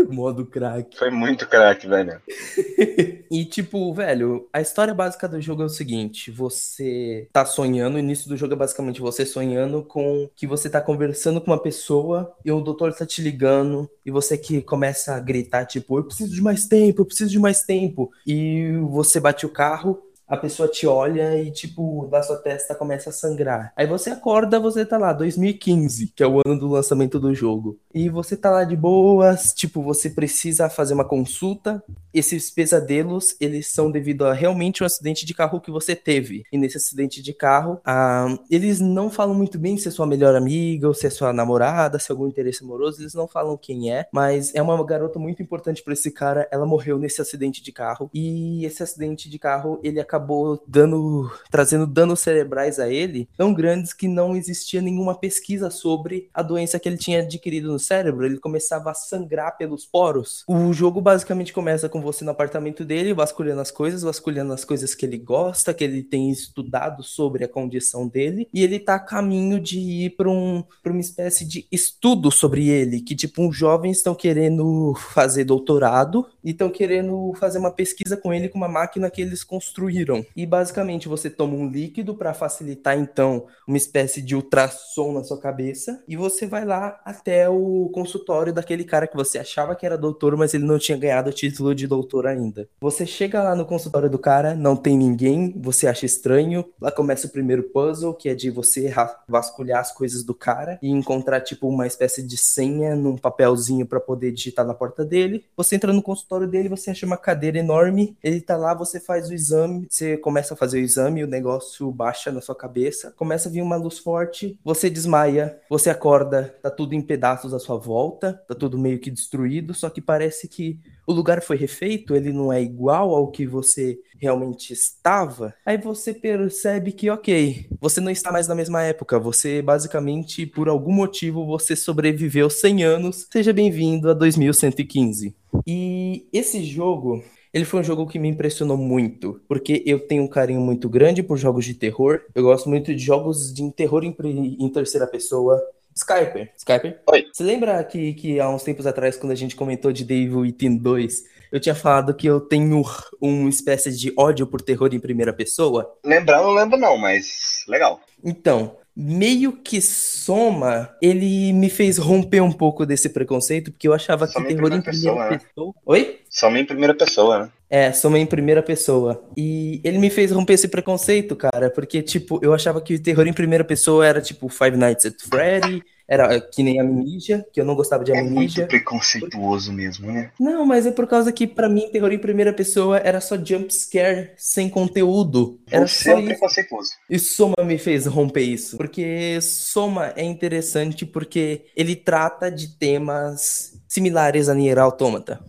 modo 0.08 0.46
crack. 0.46 0.96
Foi 0.96 1.10
muito 1.10 1.46
crack, 1.46 1.86
velho. 1.86 2.20
e, 3.30 3.44
tipo, 3.44 3.92
velho, 3.94 4.48
a 4.52 4.60
história 4.60 4.94
básica 4.94 5.28
do 5.28 5.40
jogo 5.40 5.62
é 5.62 5.66
o 5.66 5.70
seguinte: 5.70 6.30
você 6.30 7.28
tá 7.32 7.44
sonhando, 7.44 7.96
o 7.96 7.98
início 7.98 8.28
do 8.28 8.36
jogo 8.36 8.54
é 8.54 8.56
basicamente 8.56 9.00
você 9.00 9.24
sonhando 9.24 9.82
com 9.82 10.28
que 10.34 10.46
você 10.46 10.68
tá 10.68 10.80
conversando 10.80 11.40
com 11.40 11.50
uma 11.50 11.62
pessoa 11.62 12.34
e 12.44 12.50
o 12.50 12.60
doutor 12.60 12.92
tá 12.92 13.06
te 13.06 13.22
ligando 13.22 13.90
e 14.04 14.10
você 14.10 14.36
que 14.36 14.60
começa 14.62 15.14
a 15.14 15.20
gritar, 15.20 15.64
tipo, 15.66 15.98
eu 15.98 16.04
preciso 16.04 16.34
de 16.34 16.42
mais 16.42 16.66
tempo, 16.66 17.02
eu 17.02 17.06
preciso 17.06 17.30
de 17.30 17.38
mais 17.38 17.62
tempo. 17.62 18.10
E 18.26 18.72
você 18.90 19.20
bate 19.20 19.46
o 19.46 19.50
carro 19.50 20.09
a 20.30 20.36
pessoa 20.36 20.68
te 20.68 20.86
olha 20.86 21.36
e, 21.42 21.50
tipo, 21.50 22.06
da 22.06 22.22
sua 22.22 22.36
testa 22.36 22.72
começa 22.72 23.10
a 23.10 23.12
sangrar. 23.12 23.72
Aí 23.76 23.84
você 23.84 24.10
acorda, 24.10 24.60
você 24.60 24.86
tá 24.86 24.96
lá, 24.96 25.12
2015, 25.12 26.12
que 26.14 26.22
é 26.22 26.26
o 26.26 26.40
ano 26.46 26.56
do 26.56 26.68
lançamento 26.68 27.18
do 27.18 27.34
jogo. 27.34 27.80
E 27.92 28.08
você 28.08 28.36
tá 28.36 28.48
lá 28.48 28.62
de 28.62 28.76
boas, 28.76 29.52
tipo, 29.52 29.82
você 29.82 30.08
precisa 30.08 30.70
fazer 30.70 30.94
uma 30.94 31.04
consulta. 31.04 31.82
Esses 32.14 32.48
pesadelos, 32.48 33.34
eles 33.40 33.66
são 33.72 33.90
devido 33.90 34.24
a 34.24 34.32
realmente 34.32 34.84
um 34.84 34.86
acidente 34.86 35.26
de 35.26 35.34
carro 35.34 35.60
que 35.60 35.70
você 35.70 35.96
teve. 35.96 36.44
E 36.52 36.56
nesse 36.56 36.76
acidente 36.76 37.20
de 37.20 37.32
carro, 37.32 37.80
ah, 37.84 38.38
eles 38.48 38.78
não 38.78 39.10
falam 39.10 39.34
muito 39.34 39.58
bem 39.58 39.76
se 39.76 39.88
é 39.88 39.90
sua 39.90 40.06
melhor 40.06 40.36
amiga 40.36 40.86
ou 40.86 40.94
se 40.94 41.08
é 41.08 41.10
sua 41.10 41.32
namorada, 41.32 41.98
se 41.98 42.10
é 42.10 42.12
algum 42.12 42.28
interesse 42.28 42.62
amoroso, 42.62 43.02
eles 43.02 43.14
não 43.14 43.26
falam 43.26 43.56
quem 43.56 43.92
é, 43.92 44.06
mas 44.12 44.54
é 44.54 44.62
uma 44.62 44.80
garota 44.86 45.18
muito 45.18 45.42
importante 45.42 45.82
para 45.82 45.92
esse 45.92 46.12
cara. 46.12 46.46
Ela 46.52 46.66
morreu 46.66 46.98
nesse 46.98 47.20
acidente 47.20 47.60
de 47.60 47.72
carro. 47.72 48.08
E 48.14 48.64
esse 48.64 48.80
acidente 48.80 49.28
de 49.28 49.38
carro, 49.38 49.80
ele 49.82 49.98
acabou 49.98 50.19
acabou 50.20 50.62
dando, 50.66 51.30
trazendo 51.50 51.86
danos 51.86 52.20
cerebrais 52.20 52.78
a 52.78 52.88
ele 52.88 53.28
tão 53.36 53.54
grandes 53.54 53.92
que 53.92 54.06
não 54.06 54.36
existia 54.36 54.82
nenhuma 54.82 55.14
pesquisa 55.14 55.70
sobre 55.70 56.28
a 56.34 56.42
doença 56.42 56.78
que 56.78 56.88
ele 56.88 56.98
tinha 56.98 57.20
adquirido 57.20 57.72
no 57.72 57.78
cérebro. 57.78 58.26
Ele 58.26 58.38
começava 58.38 58.90
a 58.90 58.94
sangrar 58.94 59.56
pelos 59.56 59.86
poros. 59.86 60.44
O 60.46 60.72
jogo 60.72 61.00
basicamente 61.00 61.52
começa 61.52 61.88
com 61.88 62.00
você 62.00 62.24
no 62.24 62.30
apartamento 62.30 62.84
dele, 62.84 63.14
vasculhando 63.14 63.60
as 63.60 63.70
coisas, 63.70 64.02
vasculhando 64.02 64.52
as 64.52 64.64
coisas 64.64 64.94
que 64.94 65.06
ele 65.06 65.18
gosta, 65.18 65.72
que 65.72 65.82
ele 65.82 66.02
tem 66.02 66.30
estudado 66.30 67.02
sobre 67.02 67.44
a 67.44 67.48
condição 67.48 68.06
dele, 68.06 68.48
e 68.52 68.62
ele 68.62 68.78
tá 68.78 68.96
a 68.96 69.00
caminho 69.00 69.58
de 69.58 69.78
ir 69.78 70.10
para 70.10 70.28
um, 70.28 70.62
uma 70.84 71.00
espécie 71.00 71.44
de 71.44 71.66
estudo 71.72 72.30
sobre 72.30 72.68
ele, 72.68 73.00
que 73.00 73.14
tipo, 73.14 73.42
uns 73.42 73.56
jovens 73.56 73.98
estão 73.98 74.14
querendo 74.14 74.94
fazer 75.14 75.44
doutorado 75.44 76.26
e 76.44 76.50
estão 76.50 76.68
querendo 76.68 77.32
fazer 77.38 77.58
uma 77.58 77.70
pesquisa 77.70 78.16
com 78.16 78.34
ele 78.34 78.48
com 78.48 78.58
uma 78.58 78.68
máquina 78.68 79.10
que 79.10 79.22
eles 79.22 79.44
construíram. 79.44 80.09
E 80.36 80.46
basicamente 80.46 81.08
você 81.08 81.28
toma 81.28 81.54
um 81.54 81.68
líquido 81.68 82.14
para 82.14 82.34
facilitar 82.34 82.98
então 82.98 83.46
uma 83.66 83.76
espécie 83.76 84.22
de 84.22 84.34
ultrassom 84.34 85.12
na 85.12 85.24
sua 85.24 85.40
cabeça 85.40 86.02
e 86.08 86.16
você 86.16 86.46
vai 86.46 86.64
lá 86.64 87.00
até 87.04 87.48
o 87.48 87.90
consultório 87.92 88.52
daquele 88.52 88.84
cara 88.84 89.06
que 89.06 89.16
você 89.16 89.38
achava 89.38 89.74
que 89.74 89.86
era 89.86 89.96
doutor, 89.96 90.36
mas 90.36 90.54
ele 90.54 90.64
não 90.64 90.78
tinha 90.78 90.98
ganhado 90.98 91.30
o 91.30 91.32
título 91.32 91.74
de 91.74 91.86
doutor 91.86 92.26
ainda. 92.26 92.68
Você 92.80 93.06
chega 93.06 93.42
lá 93.42 93.54
no 93.54 93.64
consultório 93.64 94.10
do 94.10 94.18
cara, 94.18 94.54
não 94.54 94.76
tem 94.76 94.96
ninguém, 94.96 95.54
você 95.56 95.86
acha 95.86 96.06
estranho. 96.06 96.64
Lá 96.80 96.90
começa 96.90 97.26
o 97.26 97.30
primeiro 97.30 97.64
puzzle, 97.64 98.14
que 98.14 98.28
é 98.28 98.34
de 98.34 98.50
você 98.50 98.92
vasculhar 99.28 99.80
as 99.80 99.92
coisas 99.92 100.24
do 100.24 100.34
cara 100.34 100.78
e 100.82 100.88
encontrar 100.88 101.40
tipo 101.40 101.68
uma 101.68 101.86
espécie 101.86 102.22
de 102.22 102.36
senha 102.36 102.94
num 102.96 103.16
papelzinho 103.16 103.86
para 103.86 104.00
poder 104.00 104.32
digitar 104.32 104.66
na 104.66 104.74
porta 104.74 105.04
dele. 105.04 105.44
Você 105.56 105.76
entra 105.76 105.92
no 105.92 106.02
consultório 106.02 106.46
dele, 106.46 106.68
você 106.68 106.90
acha 106.90 107.06
uma 107.06 107.16
cadeira 107.16 107.58
enorme, 107.58 108.16
ele 108.22 108.40
tá 108.40 108.56
lá, 108.56 108.74
você 108.74 108.98
faz 108.98 109.28
o 109.28 109.34
exame, 109.34 109.86
você 109.90 110.16
começa 110.16 110.54
a 110.54 110.56
fazer 110.56 110.78
o 110.78 110.84
exame, 110.84 111.24
o 111.24 111.26
negócio 111.26 111.90
baixa 111.90 112.30
na 112.30 112.40
sua 112.40 112.54
cabeça, 112.54 113.12
começa 113.16 113.48
a 113.48 113.52
vir 113.52 113.60
uma 113.60 113.74
luz 113.74 113.98
forte, 113.98 114.56
você 114.64 114.88
desmaia, 114.88 115.60
você 115.68 115.90
acorda, 115.90 116.56
tá 116.62 116.70
tudo 116.70 116.94
em 116.94 117.02
pedaços 117.02 117.52
à 117.52 117.58
sua 117.58 117.76
volta, 117.76 118.40
tá 118.46 118.54
tudo 118.54 118.78
meio 118.78 119.00
que 119.00 119.10
destruído, 119.10 119.74
só 119.74 119.90
que 119.90 120.00
parece 120.00 120.46
que 120.46 120.78
o 121.04 121.12
lugar 121.12 121.42
foi 121.42 121.56
refeito, 121.56 122.14
ele 122.14 122.32
não 122.32 122.52
é 122.52 122.62
igual 122.62 123.12
ao 123.12 123.32
que 123.32 123.44
você 123.44 123.98
realmente 124.16 124.72
estava. 124.72 125.52
Aí 125.66 125.76
você 125.76 126.14
percebe 126.14 126.92
que, 126.92 127.10
ok, 127.10 127.66
você 127.80 128.00
não 128.00 128.12
está 128.12 128.30
mais 128.30 128.46
na 128.46 128.54
mesma 128.54 128.82
época, 128.84 129.18
você 129.18 129.60
basicamente, 129.60 130.46
por 130.46 130.68
algum 130.68 130.92
motivo, 130.92 131.44
você 131.44 131.74
sobreviveu 131.74 132.48
100 132.48 132.84
anos. 132.84 133.26
Seja 133.32 133.52
bem-vindo 133.52 134.08
a 134.08 134.14
2115. 134.14 135.34
E 135.66 136.28
esse 136.32 136.62
jogo, 136.62 137.24
ele 137.52 137.64
foi 137.64 137.80
um 137.80 137.84
jogo 137.84 138.06
que 138.06 138.18
me 138.18 138.28
impressionou 138.28 138.76
muito, 138.76 139.40
porque 139.48 139.82
eu 139.84 139.98
tenho 139.98 140.22
um 140.22 140.28
carinho 140.28 140.60
muito 140.60 140.88
grande 140.88 141.22
por 141.22 141.36
jogos 141.36 141.64
de 141.64 141.74
terror. 141.74 142.22
Eu 142.34 142.44
gosto 142.44 142.68
muito 142.68 142.94
de 142.94 143.02
jogos 143.02 143.52
de 143.52 143.70
terror 143.72 144.04
em, 144.04 144.14
em 144.58 144.68
terceira 144.68 145.06
pessoa. 145.06 145.60
Skyper. 145.94 146.52
Skyper? 146.56 147.02
Oi. 147.06 147.26
Você 147.32 147.42
lembra 147.42 147.82
que, 147.84 148.14
que 148.14 148.40
há 148.40 148.48
uns 148.48 148.62
tempos 148.62 148.86
atrás, 148.86 149.16
quando 149.16 149.32
a 149.32 149.36
gente 149.36 149.56
comentou 149.56 149.92
de 149.92 150.04
Devil 150.04 150.40
Within 150.40 150.76
2, 150.76 151.24
eu 151.50 151.58
tinha 151.58 151.74
falado 151.74 152.14
que 152.14 152.28
eu 152.28 152.40
tenho 152.40 152.84
uma 153.20 153.50
espécie 153.50 153.90
de 153.96 154.12
ódio 154.16 154.46
por 154.46 154.62
terror 154.62 154.94
em 154.94 155.00
primeira 155.00 155.32
pessoa? 155.32 155.92
Lembrar, 156.04 156.42
não 156.42 156.52
lembro 156.52 156.78
não, 156.78 156.96
mas 156.96 157.64
legal. 157.66 158.00
Então, 158.24 158.76
meio 159.00 159.52
que 159.52 159.80
soma, 159.80 160.94
ele 161.00 161.52
me 161.54 161.70
fez 161.70 161.96
romper 161.96 162.42
um 162.42 162.52
pouco 162.52 162.84
desse 162.84 163.08
preconceito, 163.08 163.70
porque 163.72 163.88
eu 163.88 163.94
achava 163.94 164.26
Soma 164.26 164.46
que 164.46 164.52
em 164.52 164.56
terror 164.56 164.72
em 164.72 164.82
primeira 164.82 164.82
primeira 164.82 164.92
pessoa, 164.92 165.30
né? 165.30 165.38
pessoa. 165.38 165.74
Oi? 165.86 166.20
Só 166.28 166.50
em 166.50 166.66
primeira 166.66 166.94
pessoa, 166.94 167.38
né? 167.44 167.52
É, 167.70 167.92
soma 167.92 168.18
em 168.18 168.26
primeira 168.26 168.62
pessoa. 168.62 169.22
E 169.36 169.80
ele 169.84 169.98
me 169.98 170.10
fez 170.10 170.32
romper 170.32 170.54
esse 170.54 170.66
preconceito, 170.66 171.36
cara, 171.36 171.70
porque, 171.70 172.02
tipo, 172.02 172.40
eu 172.42 172.52
achava 172.52 172.80
que 172.80 172.96
o 172.96 173.02
terror 173.02 173.26
em 173.28 173.32
primeira 173.32 173.62
pessoa 173.62 174.04
era, 174.04 174.20
tipo, 174.20 174.48
Five 174.48 174.76
Nights 174.76 175.06
at 175.06 175.14
Freddy, 175.22 175.80
era 176.08 176.34
é, 176.34 176.40
que 176.40 176.64
nem 176.64 176.80
Amnesia, 176.80 177.46
que 177.52 177.60
eu 177.60 177.64
não 177.64 177.76
gostava 177.76 178.02
de 178.02 178.10
É 178.10 178.20
muito 178.20 178.34
Amnesia. 178.34 178.66
preconceituoso 178.66 179.72
mesmo, 179.72 180.10
né? 180.10 180.32
Não, 180.40 180.66
mas 180.66 180.84
é 180.84 180.90
por 180.90 181.06
causa 181.06 181.30
que, 181.30 181.46
pra 181.46 181.68
mim, 181.68 181.88
terror 181.92 182.10
em 182.12 182.18
primeira 182.18 182.52
pessoa 182.52 182.98
era 182.98 183.20
só 183.20 183.36
jump 183.36 183.72
scare 183.72 184.32
sem 184.36 184.68
conteúdo. 184.68 185.60
Era 185.70 185.86
Você 185.86 186.10
só 186.10 186.18
é 186.18 186.22
preconceituoso. 186.22 186.90
E 187.08 187.16
Soma 187.20 187.54
me 187.64 187.78
fez 187.78 188.06
romper 188.06 188.42
isso. 188.42 188.76
Porque 188.76 189.38
Soma 189.40 190.12
é 190.16 190.24
interessante 190.24 191.06
porque 191.06 191.66
ele 191.76 191.94
trata 191.94 192.50
de 192.50 192.76
temas 192.76 193.80
similares 193.86 194.48
a 194.48 194.54
Nier 194.54 194.78
Automata. 194.80 195.40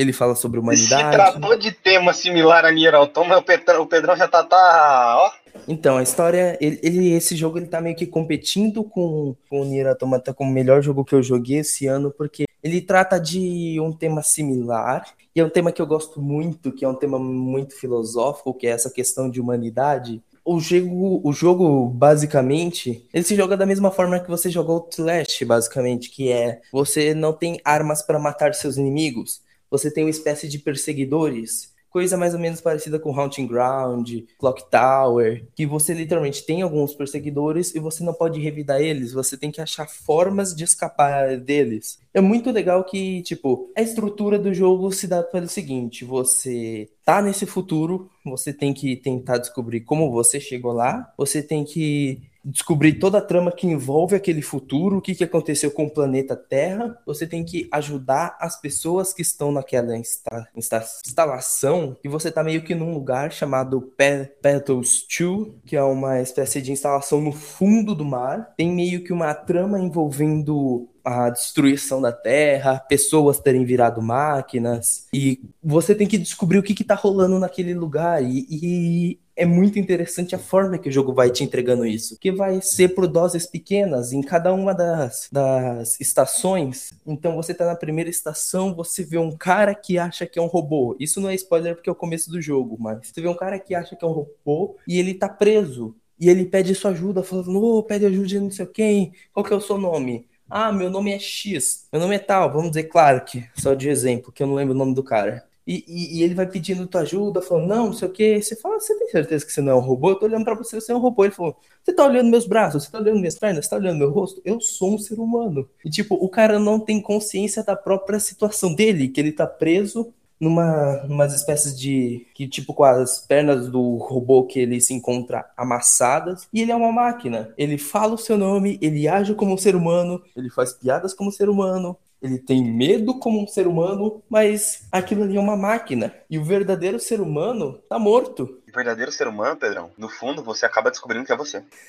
Ele 0.00 0.12
fala 0.12 0.34
sobre 0.34 0.58
Se 0.58 0.62
humanidade. 0.64 1.10
tratou 1.16 1.56
de 1.58 1.72
tema 1.72 2.12
similar 2.14 2.64
a 2.64 2.72
Nier 2.72 2.94
Automata, 2.94 3.38
o 3.38 3.42
Pedrão, 3.44 3.82
o 3.82 3.86
Pedrão 3.86 4.16
já 4.16 4.26
tá, 4.26 4.42
tá, 4.42 5.16
ó. 5.18 5.30
Então, 5.68 5.98
a 5.98 6.02
história, 6.02 6.56
ele, 6.60 6.78
ele- 6.82 7.12
esse 7.12 7.36
jogo 7.36 7.58
ele 7.58 7.66
tá 7.66 7.80
meio 7.80 7.94
que 7.96 8.06
competindo 8.06 8.82
com, 8.82 9.34
com 9.48 9.60
o 9.60 9.64
Nier 9.64 9.86
Automata 9.88 10.32
como 10.32 10.50
o 10.50 10.54
melhor 10.54 10.80
jogo 10.80 11.04
que 11.04 11.14
eu 11.14 11.22
joguei 11.22 11.58
esse 11.58 11.86
ano, 11.86 12.10
porque 12.16 12.44
ele 12.62 12.80
trata 12.80 13.18
de 13.20 13.78
um 13.80 13.92
tema 13.92 14.22
similar, 14.22 15.04
e 15.34 15.40
é 15.40 15.44
um 15.44 15.50
tema 15.50 15.70
que 15.70 15.82
eu 15.82 15.86
gosto 15.86 16.20
muito, 16.20 16.72
que 16.72 16.84
é 16.84 16.88
um 16.88 16.94
tema 16.94 17.18
muito 17.18 17.74
filosófico, 17.78 18.54
que 18.54 18.66
é 18.66 18.70
essa 18.70 18.90
questão 18.90 19.30
de 19.30 19.40
humanidade. 19.40 20.22
O 20.44 20.58
jogo, 20.58 21.20
o 21.22 21.32
jogo, 21.32 21.86
basicamente, 21.88 23.06
ele 23.12 23.24
se 23.24 23.34
joga 23.36 23.56
da 23.56 23.66
mesma 23.66 23.90
forma 23.90 24.18
que 24.18 24.30
você 24.30 24.50
jogou 24.50 24.76
Outlast, 24.76 25.44
basicamente, 25.44 26.10
que 26.10 26.30
é 26.32 26.60
você 26.72 27.12
não 27.14 27.32
tem 27.32 27.60
armas 27.64 28.02
para 28.02 28.18
matar 28.18 28.54
seus 28.54 28.76
inimigos, 28.76 29.42
você 29.70 29.90
tem 29.90 30.04
uma 30.04 30.10
espécie 30.10 30.48
de 30.48 30.58
perseguidores, 30.58 31.70
coisa 31.90 32.16
mais 32.16 32.32
ou 32.32 32.40
menos 32.40 32.60
parecida 32.60 32.98
com 32.98 33.18
Haunting 33.18 33.46
Ground, 33.46 34.22
Clock 34.38 34.70
Tower, 34.70 35.44
que 35.54 35.66
você 35.66 35.92
literalmente 35.92 36.46
tem 36.46 36.62
alguns 36.62 36.94
perseguidores 36.94 37.74
e 37.74 37.80
você 37.80 38.02
não 38.04 38.14
pode 38.14 38.40
revidar 38.40 38.80
eles, 38.80 39.12
você 39.12 39.36
tem 39.36 39.50
que 39.50 39.60
achar 39.60 39.88
formas 39.88 40.54
de 40.54 40.64
escapar 40.64 41.36
deles. 41.36 41.98
É 42.14 42.20
muito 42.20 42.50
legal 42.50 42.84
que, 42.84 43.22
tipo, 43.22 43.70
a 43.76 43.82
estrutura 43.82 44.38
do 44.38 44.54
jogo 44.54 44.90
se 44.92 45.06
dá 45.06 45.22
pelo 45.22 45.48
seguinte: 45.48 46.04
você 46.04 46.88
tá 47.04 47.20
nesse 47.20 47.44
futuro, 47.44 48.08
você 48.24 48.52
tem 48.52 48.72
que 48.72 48.96
tentar 48.96 49.38
descobrir 49.38 49.80
como 49.80 50.10
você 50.10 50.40
chegou 50.40 50.72
lá, 50.72 51.12
você 51.16 51.42
tem 51.42 51.64
que 51.64 52.22
descobrir 52.44 52.94
toda 52.94 53.18
a 53.18 53.22
trama 53.22 53.52
que 53.52 53.66
envolve 53.66 54.16
aquele 54.16 54.42
futuro, 54.42 54.96
o 54.98 55.00
que, 55.00 55.14
que 55.14 55.24
aconteceu 55.24 55.70
com 55.70 55.84
o 55.86 55.90
planeta 55.90 56.34
Terra. 56.36 56.96
Você 57.06 57.26
tem 57.26 57.44
que 57.44 57.68
ajudar 57.72 58.36
as 58.40 58.60
pessoas 58.60 59.12
que 59.12 59.22
estão 59.22 59.52
naquela 59.52 59.96
insta- 59.96 60.48
insta- 60.56 60.84
instalação, 61.06 61.96
e 62.02 62.08
você 62.08 62.30
tá 62.30 62.42
meio 62.42 62.62
que 62.62 62.74
num 62.74 62.94
lugar 62.94 63.32
chamado 63.32 63.80
Pe- 63.96 64.30
Petals 64.40 65.06
2, 65.18 65.48
que 65.66 65.76
é 65.76 65.82
uma 65.82 66.20
espécie 66.20 66.62
de 66.62 66.72
instalação 66.72 67.20
no 67.20 67.32
fundo 67.32 67.94
do 67.94 68.04
mar. 68.04 68.54
Tem 68.56 68.72
meio 68.72 69.04
que 69.04 69.12
uma 69.12 69.34
trama 69.34 69.78
envolvendo 69.78 70.88
a 71.10 71.30
destruição 71.30 72.00
da 72.00 72.12
Terra, 72.12 72.78
pessoas 72.88 73.38
terem 73.38 73.64
virado 73.64 74.00
máquinas, 74.00 75.06
e 75.12 75.40
você 75.62 75.94
tem 75.94 76.06
que 76.06 76.18
descobrir 76.18 76.58
o 76.58 76.62
que, 76.62 76.74
que 76.74 76.84
tá 76.84 76.94
rolando 76.94 77.38
naquele 77.38 77.74
lugar. 77.74 78.22
E, 78.22 78.46
e 78.50 79.18
é 79.40 79.46
muito 79.46 79.78
interessante 79.78 80.34
a 80.34 80.38
forma 80.38 80.76
que 80.76 80.90
o 80.90 80.92
jogo 80.92 81.14
vai 81.14 81.30
te 81.30 81.42
entregando 81.42 81.86
isso, 81.86 82.18
que 82.18 82.30
vai 82.30 82.60
ser 82.60 82.90
por 82.90 83.06
doses 83.06 83.46
pequenas 83.46 84.12
em 84.12 84.20
cada 84.20 84.52
uma 84.52 84.74
das, 84.74 85.30
das 85.32 85.98
estações. 85.98 86.90
Então 87.06 87.36
você 87.36 87.54
tá 87.54 87.64
na 87.64 87.74
primeira 87.74 88.10
estação, 88.10 88.74
você 88.74 89.02
vê 89.02 89.16
um 89.16 89.34
cara 89.34 89.74
que 89.74 89.96
acha 89.96 90.26
que 90.26 90.38
é 90.38 90.42
um 90.42 90.46
robô. 90.46 90.94
Isso 91.00 91.22
não 91.22 91.30
é 91.30 91.34
spoiler 91.34 91.74
porque 91.74 91.88
é 91.88 91.92
o 91.92 91.96
começo 91.96 92.30
do 92.30 92.40
jogo, 92.40 92.76
mas 92.78 93.08
você 93.08 93.20
vê 93.20 93.28
um 93.28 93.36
cara 93.36 93.58
que 93.58 93.74
acha 93.74 93.96
que 93.96 94.04
é 94.04 94.08
um 94.08 94.12
robô 94.12 94.76
e 94.86 94.98
ele 94.98 95.14
tá 95.14 95.28
preso. 95.28 95.96
E 96.18 96.28
ele 96.28 96.44
pede 96.44 96.74
sua 96.74 96.90
ajuda, 96.90 97.22
falando, 97.22 97.64
ô, 97.64 97.82
pede 97.82 98.04
ajuda 98.04 98.26
de 98.26 98.38
não 98.38 98.50
sei 98.50 98.66
quem, 98.66 99.14
qual 99.32 99.42
que 99.42 99.54
é 99.54 99.56
o 99.56 99.60
seu 99.60 99.78
nome? 99.78 100.28
Ah, 100.52 100.72
meu 100.72 100.90
nome 100.90 101.12
é 101.12 101.18
X, 101.18 101.86
meu 101.92 102.00
nome 102.00 102.16
é 102.16 102.18
tal, 102.18 102.52
vamos 102.52 102.70
dizer 102.70 102.84
Clark, 102.84 103.48
só 103.56 103.72
de 103.74 103.88
exemplo, 103.88 104.32
que 104.32 104.42
eu 104.42 104.46
não 104.48 104.54
lembro 104.54 104.74
o 104.74 104.78
nome 104.78 104.94
do 104.94 105.02
cara. 105.04 105.44
E, 105.66 105.84
e- 105.86 106.18
e 106.18 106.22
ele 106.24 106.34
vai 106.34 106.46
pedindo 106.50 106.86
tua 106.88 107.02
ajuda, 107.02 107.40
falando, 107.40 107.68
não, 107.68 107.86
não 107.86 107.92
sei 107.92 108.08
o 108.08 108.12
que. 108.12 108.42
Você 108.42 108.56
fala, 108.56 108.80
você 108.80 108.98
tem 108.98 109.08
certeza 109.08 109.46
que 109.46 109.52
você 109.52 109.60
não 109.60 109.72
é 109.72 109.74
um 109.76 109.78
robô? 109.80 110.10
Eu 110.10 110.16
tô 110.18 110.26
olhando 110.26 110.44
pra 110.44 110.54
você, 110.54 110.80
você 110.80 110.90
é 110.90 110.94
um 110.96 110.98
robô. 110.98 111.24
Ele 111.24 111.32
falou, 111.34 111.56
você 111.84 111.92
tá 111.92 112.04
olhando 112.04 112.28
meus 112.30 112.46
braços, 112.46 112.82
você 112.84 112.90
tá 112.90 112.98
olhando 112.98 113.18
minhas 113.20 113.38
pernas, 113.38 113.64
você 113.66 113.70
tá 113.70 113.76
olhando 113.76 113.98
meu 113.98 114.10
rosto? 114.10 114.40
Eu 114.44 114.60
sou 114.60 114.94
um 114.94 114.98
ser 114.98 115.20
humano. 115.20 115.68
E 115.84 115.90
tipo, 115.90 116.14
o 116.16 116.28
cara 116.28 116.58
não 116.58 116.80
tem 116.80 117.00
consciência 117.00 117.62
da 117.62 117.76
própria 117.76 118.18
situação 118.18 118.74
dele, 118.74 119.08
que 119.08 119.20
ele 119.20 119.30
tá 119.32 119.46
preso 119.46 120.12
numa 120.40 121.02
umas 121.04 121.34
espécies 121.34 121.78
de 121.78 122.26
que 122.34 122.48
tipo 122.48 122.72
com 122.72 122.84
as 122.84 123.20
pernas 123.20 123.68
do 123.68 123.96
robô 123.96 124.46
que 124.46 124.58
ele 124.58 124.80
se 124.80 124.94
encontra 124.94 125.50
amassadas 125.56 126.48
e 126.52 126.62
ele 126.62 126.72
é 126.72 126.76
uma 126.76 126.90
máquina. 126.92 127.52
Ele 127.58 127.76
fala 127.76 128.14
o 128.14 128.18
seu 128.18 128.38
nome, 128.38 128.78
ele 128.80 129.06
age 129.06 129.34
como 129.34 129.54
um 129.54 129.58
ser 129.58 129.76
humano, 129.76 130.22
ele 130.34 130.50
faz 130.50 130.72
piadas 130.72 131.12
como 131.12 131.28
um 131.28 131.32
ser 131.32 131.48
humano, 131.48 131.96
ele 132.22 132.38
tem 132.38 132.62
medo 132.62 133.18
como 133.18 133.42
um 133.42 133.46
ser 133.46 133.66
humano, 133.66 134.22
mas 134.28 134.86
aquilo 134.92 135.22
ali 135.22 135.36
é 135.36 135.40
uma 135.40 135.56
máquina 135.56 136.14
e 136.28 136.38
o 136.38 136.44
verdadeiro 136.44 136.98
ser 137.00 137.20
humano 137.20 137.78
tá 137.88 137.98
morto. 137.98 138.59
Verdadeiro 138.74 139.12
ser 139.12 139.26
humano, 139.26 139.56
Pedrão, 139.56 139.90
no 139.96 140.08
fundo, 140.08 140.42
você 140.42 140.66
acaba 140.66 140.90
descobrindo 140.90 141.24
que 141.24 141.32
é 141.32 141.36
você. 141.36 141.62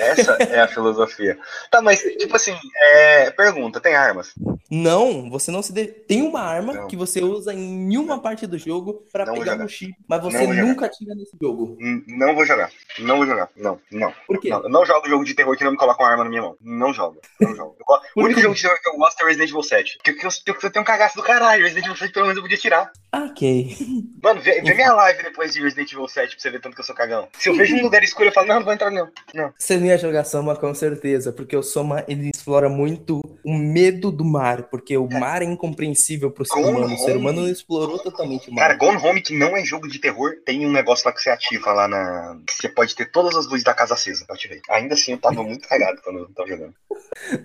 Essa 0.00 0.32
é 0.42 0.60
a 0.60 0.68
filosofia. 0.68 1.38
Tá, 1.70 1.82
mas, 1.82 2.00
tipo 2.00 2.34
assim, 2.36 2.56
é... 2.76 3.30
pergunta, 3.30 3.80
tem 3.80 3.94
armas? 3.94 4.34
Não, 4.70 5.30
você 5.30 5.50
não 5.50 5.62
se 5.62 5.72
de... 5.72 5.86
tem 5.86 6.22
uma 6.22 6.40
arma 6.40 6.72
Não. 6.72 6.86
que 6.86 6.96
você 6.96 7.22
usa 7.22 7.52
em 7.52 7.58
nenhuma 7.58 8.20
parte 8.20 8.46
do 8.46 8.58
jogo 8.58 9.04
vou 9.12 9.34
pegar 9.34 9.56
no 9.56 9.68
chip, 9.68 9.94
mas 10.08 10.22
você 10.22 10.46
nunca 10.46 10.88
tira 10.88 11.14
nesse 11.14 11.36
jogo. 11.40 11.76
Não 12.06 12.34
vou 12.34 12.44
jogar. 12.44 12.70
Não 12.98 13.16
vou 13.16 13.26
jogar. 13.26 13.48
Não, 13.56 13.78
não. 13.90 14.12
Por 14.26 14.40
quê? 14.40 14.48
Não, 14.48 14.62
não 14.62 14.86
jogo 14.86 15.08
jogo 15.08 15.24
de 15.24 15.34
terror 15.34 15.56
que 15.56 15.64
não 15.64 15.72
me 15.72 15.76
coloca 15.76 16.02
uma 16.02 16.10
arma 16.10 16.24
na 16.24 16.30
minha 16.30 16.42
mão. 16.42 16.56
Não 16.60 16.92
jogo. 16.92 17.20
Não 17.40 17.54
jogo. 17.54 17.76
O 18.16 18.22
único 18.22 18.40
jogo 18.40 18.54
de 18.54 18.62
terror 18.62 18.80
que 18.80 18.88
eu 18.88 18.96
gosto 18.96 19.20
é 19.20 19.26
Resident 19.26 19.50
Evil 19.50 19.62
7. 19.62 19.98
Porque 20.02 20.26
eu, 20.26 20.30
eu, 20.46 20.56
eu 20.62 20.70
tenho 20.70 20.82
um 20.82 20.86
cagaço 20.86 21.16
do 21.16 21.22
caralho. 21.22 21.62
Resident 21.62 21.86
Evil 21.86 21.96
7 21.96 22.12
pelo 22.12 22.26
menos 22.26 22.36
eu 22.36 22.42
podia 22.42 22.58
tirar. 22.58 22.92
Ok. 23.12 23.76
Mano, 24.22 24.40
vê, 24.40 24.60
vê 24.60 24.74
minha 24.74 24.92
live 24.92 25.22
depois 25.22 25.52
de 25.52 25.60
Resident 25.64 25.92
Evil 25.92 26.08
7 26.08 26.34
pra 26.34 26.42
você 26.42 26.50
ver 26.50 26.60
tanto 26.60 26.74
que 26.74 26.80
eu 26.80 26.84
sou 26.84 26.94
cagão. 26.94 27.28
Se 27.38 27.48
eu 27.48 27.56
vejo 27.56 27.76
um 27.76 27.82
lugar 27.82 28.02
escuro, 28.02 28.28
eu 28.28 28.32
falo, 28.32 28.48
não, 28.48 28.56
não 28.56 28.64
vou 28.64 28.72
entrar 28.72 28.90
não. 28.90 29.08
Não. 29.34 29.52
Você 29.58 29.76
não 29.76 29.86
ia 29.86 29.98
jogar 29.98 30.24
Soma 30.24 30.56
com 30.56 30.74
certeza, 30.74 31.32
porque 31.32 31.56
o 31.56 31.62
Soma 31.62 32.04
ele 32.08 32.30
explora 32.30 32.68
muito 32.68 33.20
o 33.44 33.54
medo 33.54 34.10
do 34.10 34.24
mar, 34.24 34.64
porque 34.64 34.96
o 34.96 35.08
mar 35.08 35.42
é 35.42 35.44
incompreensível 35.44 36.30
pro 36.30 36.44
ser 36.44 36.54
Gone 36.54 36.68
humano. 36.68 36.94
O 36.94 36.98
ser 36.98 37.12
Home. 37.12 37.20
humano 37.20 37.40
não 37.42 37.48
explorou 37.48 37.98
totalmente 37.98 38.50
o 38.50 38.54
mar. 38.54 38.62
Cara, 38.62 38.74
Gone 38.74 38.98
Home, 38.98 39.22
que 39.22 39.36
não 39.36 39.56
é 39.56 39.64
jogo 39.64 39.88
de 39.88 39.98
terror, 39.98 40.32
tem 40.44 40.66
um 40.66 40.72
negócio 40.72 41.06
lá 41.06 41.12
que 41.12 41.20
você 41.20 41.30
ativa 41.30 41.72
lá 41.72 41.88
na. 41.88 42.38
você 42.48 42.68
pode 42.68 42.94
ter 42.94 43.10
todas 43.10 43.36
as 43.36 43.46
luzes 43.46 43.64
da 43.64 43.74
casa 43.74 43.94
acesa. 43.94 44.24
Eu 44.28 44.34
ativei. 44.34 44.60
Ainda 44.70 44.94
assim, 44.94 45.12
eu 45.12 45.18
tava 45.18 45.42
muito 45.44 45.68
cagado 45.68 46.00
quando 46.02 46.20
eu 46.20 46.28
tava 46.34 46.48
jogando. 46.48 46.74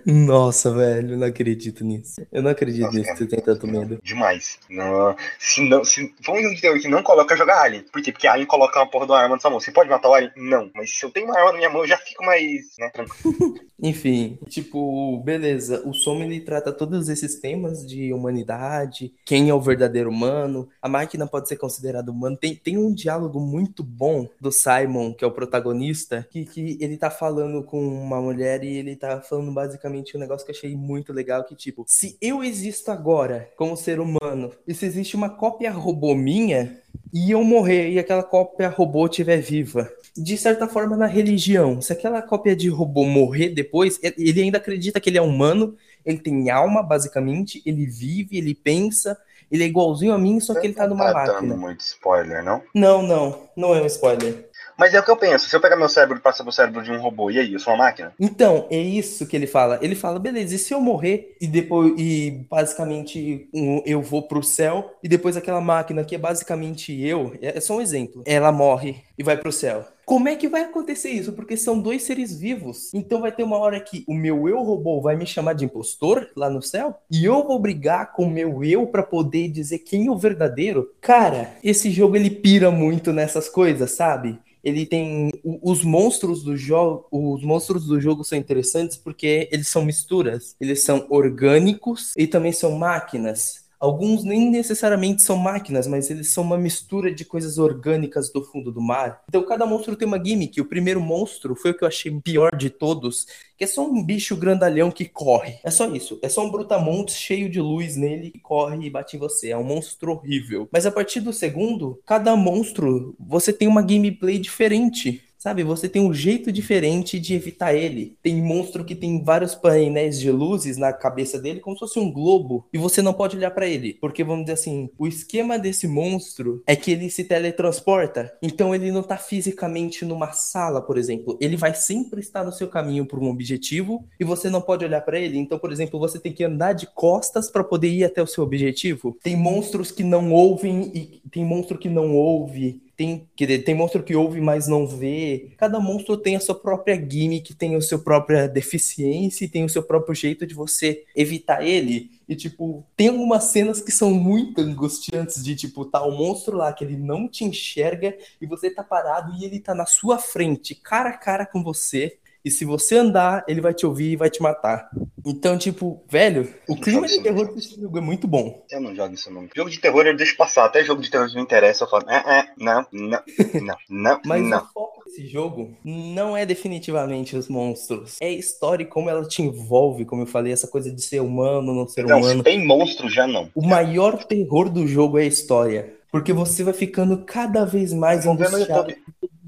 Nossa, 0.05 0.71
velho, 0.71 1.13
eu 1.13 1.17
não 1.17 1.27
acredito 1.27 1.83
nisso. 1.83 2.21
Eu 2.31 2.41
não 2.41 2.51
acredito 2.51 2.85
Nossa, 2.85 2.97
nisso 2.97 3.07
cara, 3.07 3.17
que 3.17 3.23
você 3.23 3.29
tem 3.29 3.43
tanto 3.43 3.67
medo. 3.67 3.99
Demais. 4.03 4.59
Não, 4.69 5.15
se 5.37 5.67
não, 5.67 5.83
se 5.83 6.13
for 6.23 6.37
um 6.37 6.41
jogo 6.41 6.55
de 6.55 6.61
terror 6.61 6.79
que 6.79 6.87
não 6.87 7.03
coloca 7.03 7.35
jogar 7.35 7.61
Alien. 7.61 7.85
Por 7.91 8.01
quê? 8.09 8.19
Porque 8.19 8.27
Alien 8.27 8.47
coloca 8.47 8.79
uma 8.79 8.89
porra 8.89 9.05
de 9.05 9.11
uma 9.11 9.19
arma 9.19 9.35
na 9.35 9.41
sua 9.41 9.49
mão. 9.49 9.59
Você 9.59 9.71
pode 9.71 9.89
matar 9.89 10.09
o 10.09 10.13
Alien? 10.13 10.31
Não. 10.35 10.69
Mas 10.75 10.97
se 10.97 11.05
eu 11.05 11.11
tenho 11.11 11.27
uma 11.27 11.37
arma 11.37 11.51
na 11.51 11.57
minha 11.57 11.69
mão, 11.69 11.81
eu 11.81 11.87
já 11.87 11.97
fico 11.97 12.25
mais. 12.25 12.75
Né, 12.77 12.89
tranquilo. 12.89 13.55
Enfim, 13.81 14.37
tipo, 14.49 15.21
beleza. 15.23 15.81
O 15.87 15.93
Soma 15.93 16.25
ele 16.25 16.41
trata 16.41 16.71
todos 16.71 17.07
esses 17.07 17.39
temas 17.39 17.85
de 17.85 18.13
humanidade, 18.13 19.13
quem 19.25 19.49
é 19.49 19.53
o 19.53 19.61
verdadeiro 19.61 20.09
humano, 20.09 20.67
a 20.81 20.89
máquina 20.89 21.25
pode 21.25 21.47
ser 21.47 21.55
considerada 21.55 22.11
humana. 22.11 22.35
Tem, 22.35 22.55
tem 22.55 22.77
um 22.77 22.93
diálogo 22.93 23.39
muito 23.39 23.81
bom 23.81 24.27
do 24.39 24.51
Simon, 24.51 25.13
que 25.13 25.23
é 25.23 25.27
o 25.27 25.31
protagonista, 25.31 26.27
que, 26.29 26.45
que 26.45 26.77
ele 26.81 26.97
tá 26.97 27.09
falando 27.09 27.63
com 27.63 27.79
uma 27.81 28.21
mulher 28.21 28.63
e 28.63 28.77
ele 28.77 28.95
tá 28.95 29.21
falando 29.21 29.51
basicamente 29.51 30.15
um 30.15 30.19
negócio 30.19 30.45
que 30.45 30.51
eu 30.51 30.55
achei 30.55 30.75
muito 30.75 31.13
legal, 31.13 31.43
que 31.45 31.55
tipo, 31.55 31.85
se 31.87 32.17
eu 32.21 32.43
existo 32.43 32.91
agora 32.91 33.49
como 33.55 33.77
ser 33.77 33.99
humano, 33.99 34.51
e 34.67 34.73
se 34.73 34.85
existe 34.85 35.15
uma 35.15 35.29
cópia 35.29 35.71
robô 35.71 36.13
minha, 36.13 36.81
e 37.13 37.31
eu 37.31 37.43
morrer 37.43 37.89
e 37.91 37.99
aquela 37.99 38.23
cópia 38.23 38.69
robô 38.69 39.05
estiver 39.05 39.37
viva. 39.37 39.91
De 40.15 40.37
certa 40.37 40.67
forma, 40.67 40.97
na 40.97 41.05
religião, 41.05 41.81
se 41.81 41.93
aquela 41.93 42.21
cópia 42.21 42.55
de 42.55 42.69
robô 42.69 43.05
morrer 43.05 43.49
depois, 43.49 43.99
ele 44.01 44.41
ainda 44.41 44.57
acredita 44.57 44.99
que 44.99 45.09
ele 45.09 45.17
é 45.17 45.21
humano, 45.21 45.75
ele 46.05 46.19
tem 46.19 46.49
alma, 46.49 46.83
basicamente, 46.83 47.61
ele 47.65 47.85
vive, 47.85 48.37
ele 48.37 48.53
pensa, 48.53 49.17
ele 49.51 49.63
é 49.63 49.67
igualzinho 49.67 50.13
a 50.13 50.17
mim, 50.17 50.39
só 50.39 50.53
que 50.53 50.67
ele 50.67 50.73
tá 50.73 50.87
numa 50.87 51.05
tá 51.05 51.13
máquina. 51.13 51.55
muito 51.55 51.81
spoiler, 51.81 52.43
não? 52.43 52.61
Não, 52.73 53.01
não, 53.01 53.49
não 53.55 53.75
é 53.75 53.81
um 53.81 53.85
spoiler. 53.85 54.48
Mas 54.79 54.93
é 54.93 54.99
o 55.01 55.03
que 55.03 55.11
eu 55.11 55.17
penso. 55.17 55.49
Se 55.49 55.55
eu 55.55 55.59
pegar 55.59 55.75
meu 55.75 55.89
cérebro 55.89 56.17
e 56.17 56.21
passar 56.21 56.41
pro 56.41 56.53
cérebro 56.53 56.81
de 56.81 56.89
um 56.89 57.01
robô, 57.01 57.29
e 57.29 57.37
aí, 57.37 57.51
eu 57.51 57.59
sou 57.59 57.73
uma 57.73 57.83
máquina? 57.83 58.13
Então, 58.17 58.65
é 58.71 58.77
isso 58.77 59.27
que 59.27 59.35
ele 59.35 59.45
fala. 59.45 59.77
Ele 59.81 59.93
fala, 59.93 60.17
beleza, 60.17 60.55
e 60.55 60.57
se 60.57 60.73
eu 60.73 60.79
morrer 60.79 61.35
e 61.41 61.47
depois, 61.47 61.93
e 61.97 62.45
basicamente 62.49 63.49
um, 63.53 63.83
eu 63.85 64.01
vou 64.01 64.25
pro 64.25 64.41
céu, 64.41 64.97
e 65.03 65.09
depois 65.09 65.35
aquela 65.35 65.59
máquina 65.59 66.05
que 66.05 66.15
é 66.15 66.17
basicamente 66.17 66.97
eu, 66.97 67.37
é 67.41 67.57
é 67.57 67.61
só 67.61 67.75
um 67.75 67.81
exemplo, 67.81 68.23
ela 68.25 68.51
morre 68.51 69.03
e 69.17 69.23
vai 69.23 69.35
pro 69.35 69.51
céu. 69.51 69.85
Como 70.05 70.27
é 70.27 70.35
que 70.35 70.47
vai 70.47 70.61
acontecer 70.61 71.09
isso? 71.09 71.33
Porque 71.33 71.55
são 71.57 71.79
dois 71.79 72.01
seres 72.01 72.35
vivos. 72.35 72.91
Então 72.93 73.21
vai 73.21 73.31
ter 73.31 73.43
uma 73.43 73.57
hora 73.57 73.79
que 73.79 74.03
o 74.07 74.13
meu 74.13 74.49
eu 74.49 74.63
robô 74.63 74.99
vai 75.01 75.15
me 75.15 75.25
chamar 75.25 75.53
de 75.53 75.65
impostor 75.65 76.29
lá 76.35 76.49
no 76.49 76.63
céu 76.63 76.95
e 77.11 77.25
eu 77.25 77.45
vou 77.45 77.59
brigar 77.59 78.13
com 78.13 78.23
o 78.23 78.29
meu 78.29 78.63
eu 78.63 78.87
pra 78.87 79.03
poder 79.03 79.49
dizer 79.49 79.79
quem 79.79 80.07
é 80.07 80.11
o 80.11 80.17
verdadeiro. 80.17 80.91
Cara, 80.99 81.51
esse 81.63 81.91
jogo 81.91 82.15
ele 82.15 82.31
pira 82.31 82.71
muito 82.71 83.13
nessas 83.13 83.47
coisas, 83.47 83.91
sabe? 83.91 84.39
Ele 84.63 84.85
tem 84.85 85.31
os 85.43 85.83
monstros 85.83 86.43
do 86.43 86.57
jogo, 86.57 87.07
os 87.11 87.43
monstros 87.43 87.85
do 87.85 87.99
jogo 87.99 88.23
são 88.23 88.37
interessantes 88.37 88.97
porque 88.97 89.47
eles 89.51 89.67
são 89.67 89.85
misturas, 89.85 90.55
eles 90.59 90.83
são 90.83 91.07
orgânicos 91.09 92.13
e 92.17 92.27
também 92.27 92.51
são 92.51 92.77
máquinas. 92.77 93.68
Alguns 93.79 94.25
nem 94.25 94.51
necessariamente 94.51 95.21
são 95.21 95.37
máquinas, 95.37 95.87
mas 95.87 96.09
eles 96.09 96.33
são 96.33 96.43
uma 96.43 96.57
mistura 96.57 97.13
de 97.13 97.23
coisas 97.23 97.57
orgânicas 97.57 98.29
do 98.29 98.43
fundo 98.43 98.73
do 98.73 98.81
mar. 98.81 99.21
Então 99.29 99.45
cada 99.45 99.65
monstro 99.65 99.95
tem 99.95 100.05
uma 100.05 100.21
gimmick. 100.21 100.59
O 100.59 100.65
primeiro 100.65 100.99
monstro 100.99 101.55
foi 101.55 101.71
o 101.71 101.73
que 101.73 101.85
eu 101.85 101.87
achei 101.87 102.11
pior 102.19 102.53
de 102.55 102.69
todos, 102.69 103.25
que 103.57 103.63
é 103.63 103.67
só 103.67 103.85
um 103.87 104.03
bicho 104.03 104.35
grandalhão 104.35 104.91
que 104.91 105.05
corre. 105.05 105.59
É 105.63 105.71
só 105.71 105.87
isso. 105.87 106.19
É 106.21 106.27
só 106.27 106.45
um 106.45 106.51
brutamontes 106.51 107.15
cheio 107.15 107.49
de 107.49 107.61
luz 107.61 107.95
nele 107.95 108.31
que 108.31 108.39
corre 108.39 108.85
e 108.85 108.89
bate 108.89 109.15
em 109.15 109.19
você. 109.19 109.51
É 109.51 109.57
um 109.57 109.63
monstro 109.63 110.11
horrível. 110.11 110.67
Mas 110.73 110.85
a 110.85 110.91
partir 110.91 111.21
do 111.21 111.31
segundo, 111.31 112.01
cada 112.05 112.35
monstro 112.35 113.15
você 113.17 113.53
tem 113.53 113.67
uma 113.67 113.81
gameplay 113.81 114.37
diferente. 114.39 115.23
Sabe, 115.39 115.63
você 115.63 115.87
tem 115.87 116.01
um 116.01 116.13
jeito 116.13 116.51
diferente 116.51 117.17
de 117.17 117.33
evitar 117.33 117.73
ele. 117.73 118.17
Tem 118.21 118.41
monstro 118.41 118.83
que 118.83 118.93
tem 118.93 119.23
vários 119.23 119.55
painéis 119.55 120.19
de 120.19 120.29
luzes 120.29 120.75
na 120.75 120.91
cabeça 120.91 121.39
dele, 121.39 121.61
como 121.61 121.77
se 121.77 121.79
fosse 121.79 121.97
um 121.97 122.11
globo, 122.11 122.67
e 122.73 122.77
você 122.77 123.01
não 123.01 123.13
pode 123.13 123.37
olhar 123.37 123.51
pra 123.51 123.65
ele, 123.65 123.93
porque 124.01 124.21
vamos 124.21 124.43
dizer 124.43 124.55
assim, 124.55 124.89
o 124.97 125.07
esquema 125.07 125.57
desse 125.57 125.87
monstro 125.87 126.61
é 126.67 126.75
que 126.75 126.91
ele 126.91 127.09
se 127.09 127.23
teletransporta, 127.23 128.33
então 128.41 128.75
ele 128.75 128.91
não 128.91 129.01
tá 129.01 129.15
fisicamente 129.15 130.03
numa 130.03 130.33
sala, 130.33 130.81
por 130.81 130.97
exemplo. 130.97 131.37
Ele 131.39 131.55
vai 131.55 131.73
sempre 131.73 132.19
estar 132.19 132.43
no 132.43 132.51
seu 132.51 132.67
caminho 132.67 133.05
por 133.05 133.17
um 133.19 133.29
objetivo 133.29 134.05
e 134.19 134.25
você 134.25 134.49
não 134.49 134.61
pode 134.61 134.83
olhar 134.83 134.99
pra 135.01 135.17
ele. 135.17 135.37
Então, 135.37 135.57
por 135.57 135.71
exemplo, 135.71 135.97
você 135.97 136.19
tem 136.19 136.33
que 136.33 136.43
andar 136.43 136.73
de 136.73 136.85
costas 136.87 137.49
pra 137.49 137.63
poder 137.63 137.87
ir 137.87 138.03
até 138.03 138.21
o 138.21 138.27
seu 138.27 138.43
objetivo. 138.43 139.17
Tem 139.23 139.37
monstros 139.37 139.89
que 139.89 140.03
não 140.03 140.33
ouvem 140.33 140.91
e 140.93 141.21
tem 141.31 141.45
monstro 141.45 141.77
que 141.77 141.87
não 141.87 142.13
ouve. 142.13 142.88
Tem, 142.99 143.25
tem 143.63 143.73
monstro 143.73 144.03
que 144.03 144.13
ouve, 144.13 144.41
mas 144.41 144.67
não 144.67 144.85
vê. 144.85 145.53
Cada 145.55 145.79
monstro 145.79 146.17
tem 146.17 146.35
a 146.35 146.39
sua 146.41 146.53
própria 146.53 146.97
gimmick, 146.97 147.53
tem 147.53 147.73
a 147.73 147.79
sua 147.79 147.97
própria 147.97 148.45
deficiência 148.45 149.45
e 149.45 149.47
tem 149.47 149.63
o 149.63 149.69
seu 149.69 149.81
próprio 149.81 150.13
jeito 150.13 150.45
de 150.45 150.53
você 150.53 151.05
evitar 151.15 151.65
ele. 151.65 152.11
E, 152.27 152.35
tipo, 152.35 152.85
tem 152.97 153.07
algumas 153.07 153.45
cenas 153.45 153.79
que 153.79 153.91
são 153.91 154.11
muito 154.11 154.59
angustiantes 154.59 155.41
de, 155.41 155.55
tipo, 155.55 155.85
tá 155.85 156.03
o 156.03 156.11
monstro 156.11 156.57
lá 156.57 156.73
que 156.73 156.83
ele 156.83 156.97
não 156.97 157.25
te 157.25 157.45
enxerga 157.45 158.17
e 158.41 158.45
você 158.45 158.69
tá 158.69 158.83
parado 158.83 159.33
e 159.33 159.45
ele 159.45 159.61
tá 159.61 159.73
na 159.73 159.85
sua 159.85 160.19
frente, 160.19 160.75
cara 160.75 161.11
a 161.11 161.17
cara 161.17 161.45
com 161.45 161.63
você. 161.63 162.18
E 162.43 162.49
se 162.49 162.63
você 162.63 162.97
andar, 162.97 163.43
ele 163.47 163.59
vai 163.59 163.73
te 163.73 163.85
ouvir 163.85 164.11
e 164.11 164.15
vai 164.15 164.29
te 164.29 164.41
matar. 164.41 164.89
Então, 165.25 165.57
tipo, 165.57 166.01
velho, 166.09 166.47
o 166.67 166.75
clima 166.75 167.05
de 167.07 167.21
terror 167.21 167.53
desse 167.53 167.79
jogo 167.79 167.97
é 167.97 168.01
muito 168.01 168.27
bom. 168.27 168.63
Eu 168.71 168.79
não 168.79 168.95
jogo 168.95 169.13
isso 169.13 169.31
não. 169.31 169.47
Jogo 169.53 169.69
de 169.69 169.79
terror 169.79 170.05
eu 170.07 170.15
deixo 170.15 170.37
passar. 170.37 170.65
Até 170.65 170.83
jogo 170.83 171.01
de 171.01 171.11
terror 171.11 171.27
que 171.27 171.35
me 171.35 171.41
interessa, 171.41 171.83
eu 171.83 171.89
falo, 171.89 172.09
é, 172.09 172.39
é, 172.39 172.45
não, 172.57 172.85
não, 172.91 173.21
não, 173.61 173.77
não, 173.89 174.21
Mas 174.25 174.41
não. 174.43 174.57
o 174.59 174.65
foco 174.73 175.03
desse 175.05 175.27
jogo 175.27 175.75
não 175.83 176.35
é 176.35 176.45
definitivamente 176.45 177.35
os 177.35 177.49
monstros. 177.49 178.17
É 178.21 178.27
a 178.27 178.31
história 178.31 178.83
e 178.83 178.87
como 178.87 179.09
ela 179.09 179.27
te 179.27 179.41
envolve, 179.41 180.05
como 180.05 180.21
eu 180.21 180.27
falei, 180.27 180.53
essa 180.53 180.67
coisa 180.67 180.89
de 180.91 181.01
ser 181.01 181.19
humano, 181.21 181.73
não 181.73 181.87
ser 181.87 182.05
Não, 182.05 182.19
se 182.21 182.25
humano. 182.25 182.43
tem 182.43 182.65
monstro, 182.65 183.09
já 183.09 183.27
não. 183.27 183.49
O 183.53 183.65
maior 183.65 184.23
terror 184.23 184.69
do 184.69 184.87
jogo 184.87 185.17
é 185.17 185.23
a 185.23 185.27
história. 185.27 185.93
Porque 186.11 186.33
você 186.33 186.63
vai 186.63 186.73
ficando 186.73 187.23
cada 187.23 187.65
vez 187.65 187.93
mais 187.93 188.25
angustiado 188.25 188.95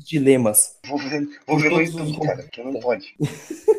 Dilemas. 0.05 0.77
Vou 0.87 0.97
ver, 0.97 1.27
vou 1.47 1.57
ver 1.59 1.71
YouTube, 1.71 2.11
os- 2.11 2.17
cara, 2.27 2.43
que 2.51 2.63
não 2.63 2.79
pode. 2.79 3.15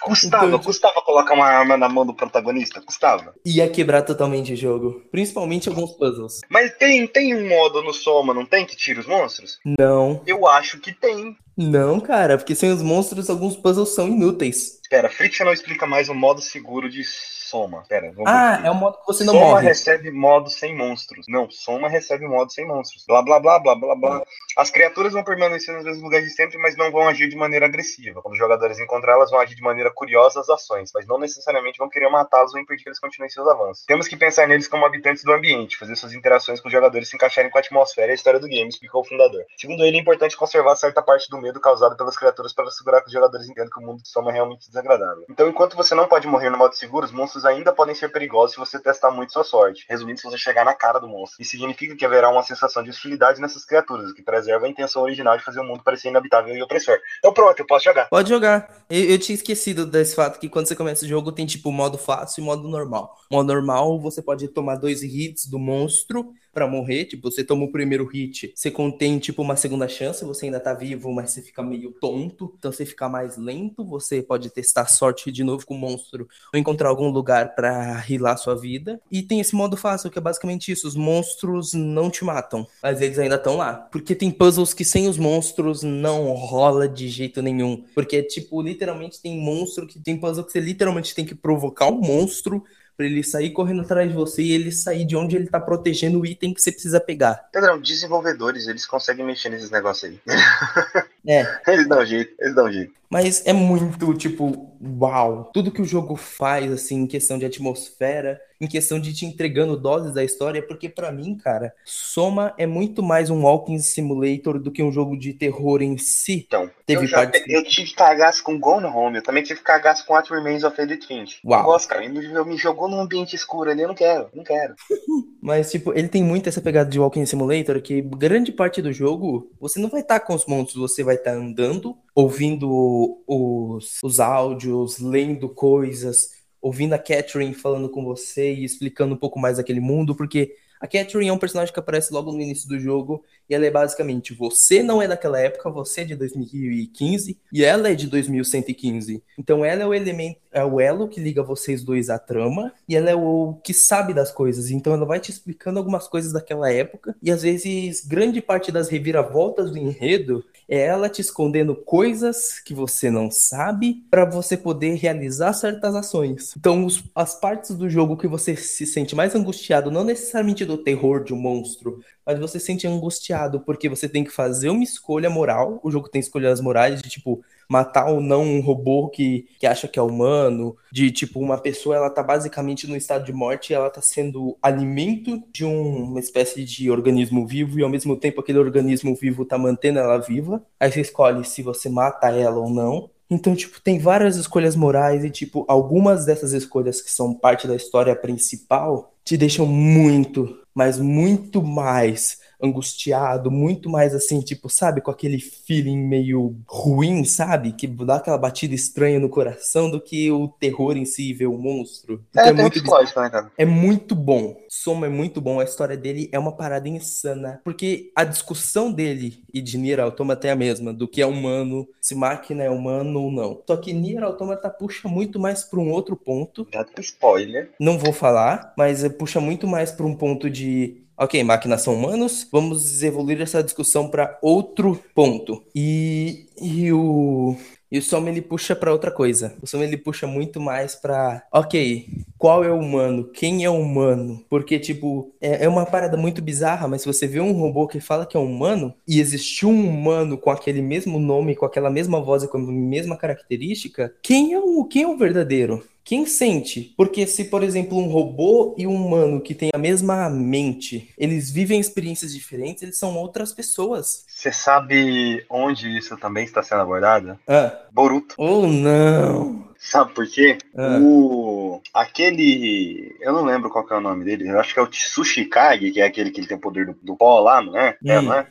Custava, 0.00 0.46
Então, 0.46 0.58
custava 0.60 1.02
colocar 1.02 1.34
uma 1.34 1.44
arma 1.46 1.76
na 1.76 1.88
mão 1.88 2.06
do 2.06 2.14
protagonista? 2.14 2.80
Custava. 2.80 3.34
Ia 3.44 3.68
quebrar 3.68 4.02
totalmente 4.02 4.52
o 4.52 4.56
jogo. 4.56 5.02
Principalmente 5.10 5.68
alguns 5.68 5.90
puzzles. 5.92 6.40
Mas 6.48 6.72
tem, 6.78 7.06
tem 7.06 7.34
um 7.34 7.46
modo 7.48 7.82
no 7.82 7.92
Soma, 7.92 8.32
não 8.32 8.46
tem, 8.46 8.64
que 8.64 8.76
tira 8.76 9.00
os 9.00 9.06
monstros? 9.06 9.58
Não, 9.78 10.22
Eu 10.26 10.46
acho 10.46 10.78
que 10.80 10.92
tem. 10.94 11.36
não, 11.56 12.00
cara. 12.00 12.38
Porque 12.38 12.54
sem 12.54 12.70
os 12.72 12.80
monstros, 12.80 13.28
alguns 13.28 13.56
puzzles 13.56 13.90
são 13.94 14.06
inúteis. 14.08 14.78
Espera, 14.82 15.10
Frictional 15.10 15.52
explica 15.52 15.84
mais 15.86 16.08
o 16.08 16.14
modo 16.14 16.40
seguro 16.40 16.88
de 16.88 17.02
Soma. 17.48 17.80
Espera, 17.82 18.12
vamos 18.12 18.30
Ah, 18.30 18.60
é 18.64 18.70
o 18.70 18.74
modo 18.74 18.98
que 18.98 19.06
você 19.06 19.24
não 19.24 19.32
Soma 19.34 19.46
morre. 19.46 19.66
recebe 19.68 20.10
modo 20.10 20.50
sem 20.50 20.76
monstros. 20.76 21.26
Não, 21.28 21.50
Soma 21.50 21.88
recebe 21.88 22.26
modo 22.26 22.52
sem 22.52 22.66
monstros. 22.66 23.04
Blá 23.06 23.22
blá 23.22 23.40
blá 23.40 23.58
blá 23.58 23.74
blá 23.74 23.94
blá. 23.94 24.22
As 24.56 24.70
criaturas 24.70 25.12
vão 25.12 25.24
permanecer 25.24 25.74
nos 25.74 25.84
mesmos 25.84 26.02
lugares 26.02 26.26
de 26.28 26.34
sempre, 26.34 26.58
mas 26.58 26.76
não 26.76 26.90
vão 26.90 27.08
agir 27.08 27.28
de 27.28 27.36
maneira 27.36 27.66
agressiva. 27.66 28.20
Quando 28.20 28.32
os 28.32 28.38
jogadores 28.38 28.78
encontrá-las, 28.78 29.30
vão 29.30 29.40
agir 29.40 29.54
de 29.54 29.62
maneira 29.62 29.90
curiosa 29.90 30.40
às 30.40 30.48
ações, 30.48 30.90
mas 30.94 31.06
não 31.06 31.18
necessariamente 31.18 31.78
vão 31.78 31.88
querer 31.88 32.08
matá-los 32.10 32.52
ou 32.54 32.60
impedir 32.60 32.82
que 32.82 32.88
eles 32.88 32.98
continuem 32.98 33.30
seus 33.30 33.46
avanços. 33.48 33.84
Temos 33.86 34.08
que 34.08 34.16
pensar 34.16 34.46
neles 34.48 34.66
como 34.68 34.84
habitantes 34.84 35.22
do 35.24 35.32
ambiente, 35.32 35.76
fazer 35.78 35.96
suas 35.96 36.12
interações 36.12 36.60
com 36.60 36.68
os 36.68 36.72
jogadores 36.72 37.08
se 37.08 37.16
encaixarem 37.16 37.50
com 37.50 37.58
a 37.58 37.60
atmosfera 37.60 38.08
e 38.08 38.12
a 38.12 38.14
história 38.14 38.40
do 38.40 38.46
game, 38.48 38.68
explicou 38.68 39.00
o 39.02 39.04
fundador. 39.04 39.42
Segundo 39.56 39.84
ele, 39.84 39.96
é 39.96 40.00
importante 40.00 40.36
conservar 40.36 40.74
certa 40.76 41.00
parte 41.02 41.30
do 41.30 41.38
medo 41.40 41.60
causado 41.60 41.96
pelas 41.96 42.16
criaturas 42.16 42.52
para 42.52 42.66
assegurar 42.66 43.00
que 43.00 43.06
os 43.06 43.12
jogadores 43.12 43.48
entendam 43.48 43.70
que 43.70 43.78
o 43.82 43.86
mundo 43.86 44.02
de 44.02 44.08
Soma 44.08 44.30
é 44.30 44.34
realmente 44.34 44.66
desagradável. 44.66 45.24
Então, 45.30 45.48
enquanto 45.48 45.76
você 45.76 45.94
não 45.94 46.06
pode 46.08 46.26
morrer 46.26 46.50
no 46.50 46.58
modo 46.58 46.74
seguro, 46.74 47.06
os 47.06 47.12
monstros 47.12 47.37
ainda 47.44 47.72
podem 47.72 47.94
ser 47.94 48.10
perigosos 48.10 48.52
se 48.52 48.58
você 48.58 48.78
testar 48.78 49.10
muito 49.10 49.32
sua 49.32 49.44
sorte. 49.44 49.84
Resumindo, 49.88 50.20
se 50.20 50.26
você 50.26 50.38
chegar 50.38 50.64
na 50.64 50.74
cara 50.74 50.98
do 50.98 51.08
monstro. 51.08 51.40
Isso 51.40 51.52
significa 51.52 51.96
que 51.96 52.04
haverá 52.04 52.30
uma 52.30 52.42
sensação 52.42 52.82
de 52.82 52.90
hostilidade 52.90 53.40
nessas 53.40 53.64
criaturas, 53.64 54.10
o 54.10 54.14
que 54.14 54.22
preserva 54.22 54.66
a 54.66 54.68
intenção 54.68 55.02
original 55.02 55.36
de 55.36 55.44
fazer 55.44 55.60
o 55.60 55.64
mundo 55.64 55.82
parecer 55.82 56.08
inabitável 56.08 56.54
e 56.54 56.62
opressor. 56.62 56.98
Então 57.18 57.32
pronto, 57.32 57.58
eu 57.58 57.66
posso 57.66 57.84
jogar. 57.84 58.08
Pode 58.08 58.28
jogar. 58.28 58.84
Eu, 58.88 59.04
eu 59.04 59.18
tinha 59.18 59.34
esquecido 59.34 59.86
desse 59.86 60.14
fato 60.14 60.38
que 60.38 60.48
quando 60.48 60.66
você 60.66 60.76
começa 60.76 61.04
o 61.04 61.08
jogo 61.08 61.32
tem 61.32 61.46
tipo 61.46 61.70
modo 61.70 61.98
fácil 61.98 62.42
e 62.42 62.44
modo 62.44 62.68
normal. 62.68 63.16
Modo 63.30 63.46
normal, 63.46 63.98
você 64.00 64.22
pode 64.22 64.48
tomar 64.48 64.76
dois 64.76 65.02
hits 65.02 65.46
do 65.46 65.58
monstro 65.58 66.32
pra 66.58 66.66
morrer. 66.66 67.04
Tipo, 67.04 67.30
você 67.30 67.44
toma 67.44 67.64
o 67.64 67.70
primeiro 67.70 68.04
hit, 68.04 68.52
você 68.52 68.68
contém, 68.68 69.18
tipo, 69.20 69.42
uma 69.42 69.54
segunda 69.54 69.86
chance, 69.86 70.24
você 70.24 70.46
ainda 70.46 70.58
tá 70.58 70.74
vivo, 70.74 71.12
mas 71.12 71.30
você 71.30 71.40
fica 71.40 71.62
meio 71.62 71.92
tonto. 71.92 72.52
Então 72.58 72.72
você 72.72 72.84
fica 72.84 73.08
mais 73.08 73.36
lento, 73.36 73.84
você 73.84 74.20
pode 74.20 74.50
testar 74.50 74.86
sorte 74.86 75.30
de 75.30 75.44
novo 75.44 75.64
com 75.64 75.74
o 75.74 75.78
monstro 75.78 76.26
ou 76.52 76.58
encontrar 76.58 76.88
algum 76.88 77.10
lugar 77.10 77.54
pra 77.54 77.94
rilar 77.98 78.36
sua 78.36 78.56
vida. 78.56 79.00
E 79.08 79.22
tem 79.22 79.38
esse 79.38 79.54
modo 79.54 79.76
fácil, 79.76 80.10
que 80.10 80.18
é 80.18 80.20
basicamente 80.20 80.72
isso: 80.72 80.88
os 80.88 80.96
monstros 80.96 81.72
não 81.74 82.10
te 82.10 82.24
matam, 82.24 82.66
mas 82.82 83.00
eles 83.00 83.18
ainda 83.20 83.36
estão 83.36 83.56
lá. 83.56 83.74
Porque 83.74 84.16
tem 84.16 84.32
puzzles 84.32 84.74
que 84.74 84.84
sem 84.84 85.06
os 85.06 85.16
monstros 85.16 85.84
não 85.84 86.32
rola 86.32 86.88
de 86.88 87.08
jeito 87.08 87.40
nenhum. 87.40 87.84
Porque, 87.94 88.20
tipo, 88.24 88.60
literalmente 88.60 89.22
tem 89.22 89.38
monstro 89.38 89.86
que 89.86 90.00
tem 90.00 90.18
puzzle 90.18 90.44
que 90.44 90.50
você 90.50 90.60
literalmente 90.60 91.14
tem 91.14 91.24
que 91.24 91.36
provocar 91.36 91.86
o 91.86 91.98
um 91.98 92.00
monstro 92.00 92.64
para 92.98 93.06
ele 93.06 93.22
sair 93.22 93.50
correndo 93.50 93.82
atrás 93.82 94.08
de 94.08 94.14
você 94.14 94.42
e 94.42 94.50
ele 94.50 94.72
sair 94.72 95.04
de 95.04 95.14
onde 95.14 95.36
ele 95.36 95.46
tá 95.46 95.60
protegendo 95.60 96.20
o 96.20 96.26
item 96.26 96.52
que 96.52 96.60
você 96.60 96.72
precisa 96.72 96.98
pegar. 96.98 97.48
Pedrão, 97.52 97.80
desenvolvedores, 97.80 98.66
eles 98.66 98.84
conseguem 98.84 99.24
mexer 99.24 99.50
nesses 99.50 99.70
negócios 99.70 100.10
aí. 100.10 100.20
É. 101.28 101.46
eles 101.68 101.86
dão 101.86 102.04
jeito, 102.06 102.34
eles 102.40 102.54
dão 102.54 102.72
jeito. 102.72 102.92
Mas 103.10 103.46
é 103.46 103.52
muito, 103.52 104.14
tipo, 104.14 104.70
uau. 105.00 105.50
Tudo 105.52 105.70
que 105.70 105.80
o 105.80 105.84
jogo 105.84 106.14
faz, 106.16 106.70
assim, 106.70 107.02
em 107.02 107.06
questão 107.06 107.38
de 107.38 107.46
atmosfera, 107.46 108.40
em 108.60 108.66
questão 108.66 108.98
de 108.98 109.14
te 109.14 109.24
entregando 109.24 109.76
doses 109.76 110.12
da 110.12 110.24
história, 110.24 110.60
porque 110.60 110.88
para 110.88 111.12
mim, 111.12 111.36
cara, 111.36 111.72
Soma 111.84 112.52
é 112.58 112.66
muito 112.66 113.02
mais 113.02 113.30
um 113.30 113.44
walking 113.44 113.78
simulator 113.78 114.58
do 114.58 114.70
que 114.70 114.82
um 114.82 114.90
jogo 114.90 115.16
de 115.16 115.32
terror 115.32 115.80
em 115.80 115.96
si. 115.96 116.44
Então, 116.46 116.70
Teve 116.84 117.04
eu, 117.04 117.06
já, 117.06 117.18
partes... 117.18 117.42
eu 117.46 117.64
tive 117.64 117.92
cagaço 117.92 118.42
com 118.42 118.58
Gone 118.58 118.86
Home, 118.86 119.18
eu 119.18 119.22
também 119.22 119.42
tive 119.42 119.60
cagaço 119.60 120.04
com 120.04 120.14
What 120.14 120.30
Remains 120.30 120.64
of 120.64 120.80
Edith 120.80 121.06
Finch. 121.06 121.40
Uau. 121.44 121.64
Gosto, 121.64 121.88
cara, 121.88 122.04
ele 122.04 122.44
me 122.44 122.56
jogou 122.56 122.88
num 122.88 123.00
ambiente 123.00 123.36
escuro 123.36 123.70
ali, 123.70 123.82
eu 123.82 123.88
não 123.88 123.94
quero, 123.94 124.28
não 124.34 124.42
quero. 124.42 124.74
Mas, 125.40 125.70
tipo, 125.70 125.92
ele 125.96 126.08
tem 126.08 126.22
muito 126.22 126.48
essa 126.48 126.60
pegada 126.60 126.90
de 126.90 126.98
walking 126.98 127.24
simulator, 127.26 127.80
que 127.80 128.02
grande 128.02 128.50
parte 128.50 128.82
do 128.82 128.92
jogo, 128.92 129.52
você 129.60 129.78
não 129.78 129.88
vai 129.88 130.00
estar 130.00 130.18
tá 130.18 130.26
com 130.26 130.34
os 130.34 130.46
monstros, 130.46 130.80
você 130.80 131.04
vai 131.04 131.16
estar 131.18 131.32
tá 131.32 131.36
andando, 131.36 131.96
ouvindo 132.14 133.22
os, 133.26 133.98
os 134.02 134.20
áudios, 134.20 134.98
lendo 134.98 135.48
coisas, 135.48 136.30
ouvindo 136.60 136.94
a 136.94 136.98
Catherine 136.98 137.54
falando 137.54 137.88
com 137.88 138.04
você 138.04 138.52
e 138.52 138.64
explicando 138.64 139.14
um 139.14 139.18
pouco 139.18 139.38
mais 139.38 139.58
daquele 139.58 139.80
mundo, 139.80 140.14
porque 140.14 140.54
a 140.80 140.86
Catherine 140.86 141.28
é 141.28 141.32
um 141.32 141.38
personagem 141.38 141.72
que 141.72 141.80
aparece 141.80 142.12
logo 142.12 142.32
no 142.32 142.40
início 142.40 142.68
do 142.68 142.78
jogo 142.78 143.24
e 143.48 143.54
ela 143.54 143.66
é 143.66 143.70
basicamente 143.70 144.34
você 144.34 144.82
não 144.82 145.00
é 145.00 145.08
daquela 145.08 145.40
época, 145.40 145.70
você 145.70 146.02
é 146.02 146.04
de 146.04 146.14
2015 146.14 147.38
e 147.52 147.64
ela 147.64 147.88
é 147.88 147.94
de 147.94 148.06
2115. 148.06 149.22
Então 149.38 149.64
ela 149.64 149.82
é 149.82 149.86
o 149.86 149.94
elemento, 149.94 150.40
é 150.52 150.64
o 150.64 150.80
elo 150.80 151.08
que 151.08 151.20
liga 151.20 151.42
vocês 151.42 151.82
dois 151.82 152.10
à 152.10 152.18
trama 152.18 152.72
e 152.88 152.96
ela 152.96 153.10
é 153.10 153.14
o 153.14 153.58
que 153.64 153.72
sabe 153.72 154.12
das 154.12 154.30
coisas. 154.30 154.70
Então 154.70 154.92
ela 154.92 155.06
vai 155.06 155.20
te 155.20 155.30
explicando 155.30 155.78
algumas 155.78 156.06
coisas 156.08 156.32
daquela 156.32 156.70
época 156.70 157.16
e 157.22 157.30
às 157.30 157.42
vezes 157.42 158.04
grande 158.04 158.40
parte 158.40 158.70
das 158.70 158.88
reviravoltas 158.88 159.70
do 159.70 159.78
enredo 159.78 160.44
é 160.68 160.80
ela 160.80 161.08
te 161.08 161.22
escondendo 161.22 161.74
coisas 161.74 162.60
que 162.60 162.74
você 162.74 163.10
não 163.10 163.30
sabe 163.30 164.04
para 164.10 164.26
você 164.26 164.56
poder 164.56 164.94
realizar 164.96 165.54
certas 165.54 165.94
ações. 165.94 166.54
Então, 166.56 166.84
os, 166.84 167.02
as 167.14 167.34
partes 167.40 167.74
do 167.74 167.88
jogo 167.88 168.18
que 168.18 168.28
você 168.28 168.54
se 168.54 168.84
sente 168.84 169.16
mais 169.16 169.34
angustiado, 169.34 169.90
não 169.90 170.04
necessariamente 170.04 170.66
do 170.66 170.76
terror 170.76 171.24
de 171.24 171.32
um 171.32 171.38
monstro, 171.38 172.00
mas 172.28 172.38
você 172.38 172.60
se 172.60 172.66
sente 172.66 172.86
angustiado 172.86 173.60
porque 173.60 173.88
você 173.88 174.06
tem 174.06 174.22
que 174.22 174.30
fazer 174.30 174.68
uma 174.68 174.84
escolha 174.84 175.30
moral. 175.30 175.80
O 175.82 175.90
jogo 175.90 176.10
tem 176.10 176.20
escolhas 176.20 176.60
morais 176.60 177.00
de 177.00 177.08
tipo 177.08 177.42
matar 177.66 178.10
ou 178.10 178.20
não 178.20 178.42
um 178.42 178.60
robô 178.60 179.08
que, 179.08 179.48
que 179.58 179.66
acha 179.66 179.88
que 179.88 179.98
é 179.98 180.02
humano, 180.02 180.76
de 180.92 181.10
tipo, 181.10 181.40
uma 181.40 181.56
pessoa 181.56 181.96
ela 181.96 182.10
tá 182.10 182.22
basicamente 182.22 182.86
no 182.86 182.96
estado 182.96 183.24
de 183.24 183.32
morte 183.32 183.70
e 183.70 183.74
ela 183.74 183.88
tá 183.88 184.02
sendo 184.02 184.58
alimento 184.62 185.42
de 185.50 185.64
um, 185.64 186.04
uma 186.04 186.20
espécie 186.20 186.64
de 186.64 186.90
organismo 186.90 187.46
vivo 187.46 187.78
e 187.78 187.82
ao 187.82 187.88
mesmo 187.88 188.14
tempo 188.14 188.42
aquele 188.42 188.58
organismo 188.58 189.14
vivo 189.14 189.46
tá 189.46 189.56
mantendo 189.56 189.98
ela 189.98 190.18
viva. 190.18 190.62
Aí 190.78 190.92
você 190.92 191.00
escolhe 191.00 191.42
se 191.46 191.62
você 191.62 191.88
mata 191.88 192.28
ela 192.28 192.58
ou 192.58 192.68
não. 192.68 193.08
Então, 193.30 193.54
tipo, 193.54 193.80
tem 193.80 193.98
várias 193.98 194.36
escolhas 194.36 194.74
morais 194.76 195.22
e, 195.24 195.30
tipo, 195.30 195.64
algumas 195.68 196.24
dessas 196.24 196.52
escolhas 196.52 197.02
que 197.02 197.10
são 197.10 197.34
parte 197.34 197.66
da 197.66 197.76
história 197.76 198.16
principal 198.16 199.14
te 199.28 199.36
deixam 199.36 199.66
muito, 199.66 200.58
mas 200.74 200.98
muito 200.98 201.62
mais 201.62 202.38
angustiado, 202.60 203.50
muito 203.50 203.88
mais 203.88 204.14
assim, 204.14 204.40
tipo, 204.40 204.68
sabe, 204.68 205.00
com 205.00 205.10
aquele 205.10 205.38
feeling 205.38 205.98
meio 205.98 206.56
ruim, 206.66 207.24
sabe? 207.24 207.72
Que 207.72 207.86
dá 207.86 208.16
aquela 208.16 208.38
batida 208.38 208.74
estranha 208.74 209.18
no 209.20 209.28
coração 209.28 209.90
do 209.90 210.00
que 210.00 210.30
o 210.30 210.48
terror 210.48 210.96
em 210.96 211.04
si 211.04 211.32
ver 211.32 211.46
o 211.46 211.58
monstro. 211.58 212.24
É, 212.36 212.50
então, 212.50 212.58
é, 212.58 212.62
muito 212.62 212.82
né, 212.82 213.30
cara? 213.30 213.52
É 213.56 213.64
muito 213.64 214.14
bom. 214.14 214.56
Soma 214.68 215.06
é 215.06 215.10
muito 215.10 215.40
bom, 215.40 215.60
a 215.60 215.64
história 215.64 215.96
dele 215.96 216.28
é 216.32 216.38
uma 216.38 216.52
parada 216.52 216.88
insana, 216.88 217.60
porque 217.64 218.10
a 218.14 218.24
discussão 218.24 218.92
dele 218.92 219.42
e 219.52 219.60
de 219.60 219.78
Nier 219.78 220.00
Automata 220.00 220.48
é 220.48 220.50
a 220.50 220.56
mesma, 220.56 220.92
do 220.92 221.08
que 221.08 221.22
é 221.22 221.26
humano, 221.26 221.86
se 222.00 222.14
máquina 222.14 222.64
é 222.64 222.70
humano 222.70 223.22
ou 223.22 223.30
não. 223.30 223.62
Só 223.66 223.76
que 223.76 223.92
Nier 223.92 224.22
Automata 224.22 224.68
puxa 224.68 225.08
muito 225.08 225.38
mais 225.38 225.64
para 225.64 225.78
um 225.78 225.90
outro 225.90 226.16
ponto. 226.16 226.66
Dá 226.72 226.84
spoiler. 226.98 227.70
Não 227.80 227.98
vou 227.98 228.12
falar, 228.12 228.72
mas 228.76 229.06
puxa 229.12 229.40
muito 229.40 229.66
mais 229.66 229.90
para 229.90 230.06
um 230.06 230.14
ponto 230.14 230.50
de 230.50 231.07
Ok, 231.20 231.42
máquinas 231.42 231.82
são 231.82 231.94
humanos, 231.94 232.46
vamos 232.52 233.02
evoluir 233.02 233.40
essa 233.40 233.60
discussão 233.60 234.08
para 234.08 234.38
outro 234.40 235.02
ponto. 235.14 235.64
E, 235.74 236.46
e 236.60 236.92
o 236.92 237.56
e 237.90 237.98
o 237.98 238.02
Som 238.02 238.28
ele 238.28 238.42
puxa 238.42 238.76
para 238.76 238.92
outra 238.92 239.10
coisa. 239.10 239.56
O 239.62 239.66
Som 239.66 239.82
ele 239.82 239.96
puxa 239.96 240.26
muito 240.26 240.60
mais 240.60 240.94
para, 240.94 241.42
ok, 241.50 242.06
qual 242.36 242.62
é 242.62 242.70
o 242.70 242.78
humano? 242.78 243.24
Quem 243.32 243.64
é 243.64 243.70
o 243.70 243.80
humano? 243.80 244.44
Porque 244.48 244.78
tipo, 244.78 245.34
é, 245.40 245.64
é, 245.64 245.68
uma 245.68 245.86
parada 245.86 246.16
muito 246.16 246.42
bizarra, 246.42 246.86
mas 246.86 247.02
se 247.02 247.06
você 247.06 247.26
vê 247.26 247.40
um 247.40 247.52
robô 247.52 247.88
que 247.88 247.98
fala 247.98 248.26
que 248.26 248.36
é 248.36 248.40
humano 248.40 248.94
e 249.06 249.20
existe 249.20 249.64
um 249.64 249.88
humano 249.88 250.36
com 250.36 250.50
aquele 250.50 250.82
mesmo 250.82 251.18
nome, 251.18 251.56
com 251.56 251.64
aquela 251.64 251.90
mesma 251.90 252.20
voz 252.20 252.42
e 252.42 252.48
com 252.48 252.58
a 252.58 252.60
mesma 252.60 253.16
característica, 253.16 254.14
quem 254.22 254.52
é 254.52 254.58
o 254.58 254.84
quem 254.84 255.04
é 255.04 255.08
o 255.08 255.16
verdadeiro? 255.16 255.82
Quem 256.08 256.24
sente? 256.24 256.94
Porque 256.96 257.26
se, 257.26 257.44
por 257.44 257.62
exemplo, 257.62 257.98
um 257.98 258.08
robô 258.08 258.74
e 258.78 258.86
um 258.86 258.94
humano 258.94 259.42
que 259.42 259.54
tem 259.54 259.68
a 259.74 259.78
mesma 259.78 260.30
mente, 260.30 261.12
eles 261.18 261.50
vivem 261.50 261.78
experiências 261.78 262.32
diferentes, 262.32 262.82
eles 262.82 262.96
são 262.96 263.14
outras 263.14 263.52
pessoas. 263.52 264.24
Você 264.26 264.50
sabe 264.50 265.44
onde 265.50 265.98
isso 265.98 266.16
também 266.16 266.44
está 266.44 266.62
sendo 266.62 266.80
abordado? 266.80 267.38
Ah. 267.46 267.78
Boruto. 267.92 268.34
Ou 268.38 268.64
oh, 268.64 268.66
não! 268.66 269.68
Sabe 269.78 270.14
por 270.14 270.26
quê? 270.26 270.56
Ah. 270.74 270.98
O... 270.98 271.82
Aquele. 271.92 273.14
Eu 273.20 273.34
não 273.34 273.44
lembro 273.44 273.68
qual 273.68 273.86
é 273.90 273.94
o 273.94 274.00
nome 274.00 274.24
dele. 274.24 274.48
Eu 274.48 274.58
acho 274.58 274.72
que 274.72 274.80
é 274.80 274.82
o 274.82 274.88
Tsushikage, 274.88 275.90
que 275.90 276.00
é 276.00 276.06
aquele 276.06 276.30
que 276.30 276.40
ele 276.40 276.48
tem 276.48 276.56
o 276.56 276.60
poder 276.60 276.86
do, 276.86 276.96
do 277.02 277.16
pó 277.16 277.38
lá, 277.40 277.60
não 277.60 277.76
é? 277.76 277.98
é 278.02 278.18
hum. 278.18 278.18
É, 278.18 278.22
não 278.22 278.32
é? 278.32 278.46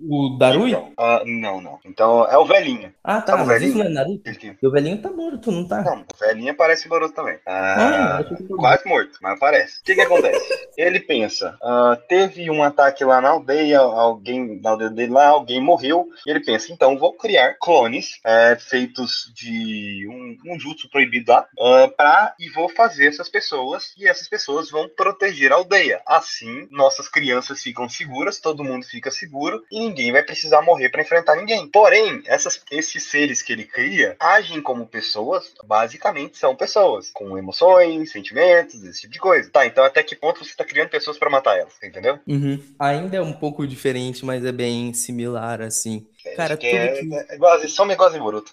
O 0.00 0.36
Darui? 0.38 0.70
Então, 0.70 0.92
uh, 0.98 1.24
não, 1.24 1.60
não. 1.60 1.78
Então 1.84 2.24
é 2.26 2.36
o 2.38 2.44
velhinho. 2.44 2.92
Ah, 3.02 3.20
tá. 3.20 3.36
Mas 3.44 3.62
isso 3.62 3.78
não 3.78 3.86
é 3.86 3.88
Naruto? 3.88 4.30
O 4.62 4.70
velhinho 4.70 5.00
tá 5.00 5.10
morto, 5.10 5.50
não 5.50 5.66
tá? 5.66 5.82
Não, 5.82 6.00
o 6.00 6.18
velhinho 6.18 6.54
parece 6.54 6.88
Boruto 6.88 7.14
também. 7.14 7.38
Ah, 7.46 8.18
ah 8.18 8.24
quase 8.56 8.86
morto, 8.86 9.18
mas 9.20 9.38
parece. 9.38 9.80
O 9.80 9.84
que 9.84 9.94
que 9.94 10.00
acontece? 10.00 10.38
Ele 10.76 11.00
pensa, 11.00 11.58
uh, 11.62 11.96
teve 12.08 12.50
um 12.50 12.62
ataque 12.62 13.04
lá 13.04 13.20
na 13.20 13.30
aldeia, 13.30 13.78
alguém 13.78 14.60
na 14.60 14.70
aldeia 14.70 14.90
dele 14.90 15.12
lá, 15.12 15.28
alguém 15.28 15.60
morreu. 15.60 16.08
E 16.26 16.30
ele 16.30 16.40
pensa, 16.40 16.72
então 16.72 16.96
vou 16.96 17.14
criar 17.14 17.56
clones 17.60 18.20
é, 18.24 18.56
feitos 18.56 19.32
de 19.34 20.06
um, 20.08 20.54
um 20.54 20.60
jutsu 20.60 20.88
proibido 20.88 21.32
lá, 21.32 21.46
uh, 21.58 21.96
pra, 21.96 22.34
e 22.38 22.48
vou 22.50 22.68
fazer 22.68 23.08
essas 23.08 23.28
pessoas, 23.28 23.92
e 23.98 24.06
essas 24.06 24.28
pessoas 24.28 24.70
vão 24.70 24.88
proteger 24.88 25.52
a 25.52 25.56
aldeia. 25.56 26.00
Assim, 26.06 26.68
nossas 26.70 27.08
crianças 27.08 27.60
ficam 27.60 27.88
seguras, 27.88 28.38
todo 28.38 28.64
mundo 28.64 28.86
fica 28.86 29.10
seguro, 29.10 29.62
e 29.70 29.87
ninguém 29.88 30.12
vai 30.12 30.22
precisar 30.22 30.62
morrer 30.62 30.88
para 30.90 31.02
enfrentar 31.02 31.36
ninguém. 31.36 31.66
Porém, 31.68 32.22
essas, 32.26 32.62
esses 32.70 33.02
seres 33.04 33.42
que 33.42 33.52
ele 33.52 33.64
cria 33.64 34.16
agem 34.20 34.60
como 34.60 34.86
pessoas, 34.86 35.52
basicamente 35.64 36.36
são 36.36 36.54
pessoas, 36.54 37.10
com 37.10 37.36
emoções, 37.36 38.12
sentimentos, 38.12 38.82
esse 38.84 39.02
tipo 39.02 39.12
de 39.12 39.18
coisa. 39.18 39.50
Tá, 39.50 39.66
então 39.66 39.84
até 39.84 40.02
que 40.02 40.14
ponto 40.14 40.44
você 40.44 40.54
tá 40.54 40.64
criando 40.64 40.90
pessoas 40.90 41.18
para 41.18 41.30
matar 41.30 41.58
elas, 41.58 41.74
entendeu? 41.82 42.18
Uhum. 42.26 42.62
Ainda 42.78 43.16
é 43.16 43.22
um 43.22 43.32
pouco 43.32 43.66
diferente, 43.66 44.24
mas 44.24 44.44
é 44.44 44.52
bem 44.52 44.92
similar, 44.92 45.60
assim. 45.62 46.06
Cara, 46.36 46.56
tudo 46.56 46.66
é, 46.66 47.02
que. 47.02 47.14
É 47.14 47.38
quase, 47.38 47.68
Soma 47.68 47.92
é 47.92 47.96
quase 47.96 48.18
Boruto. 48.18 48.52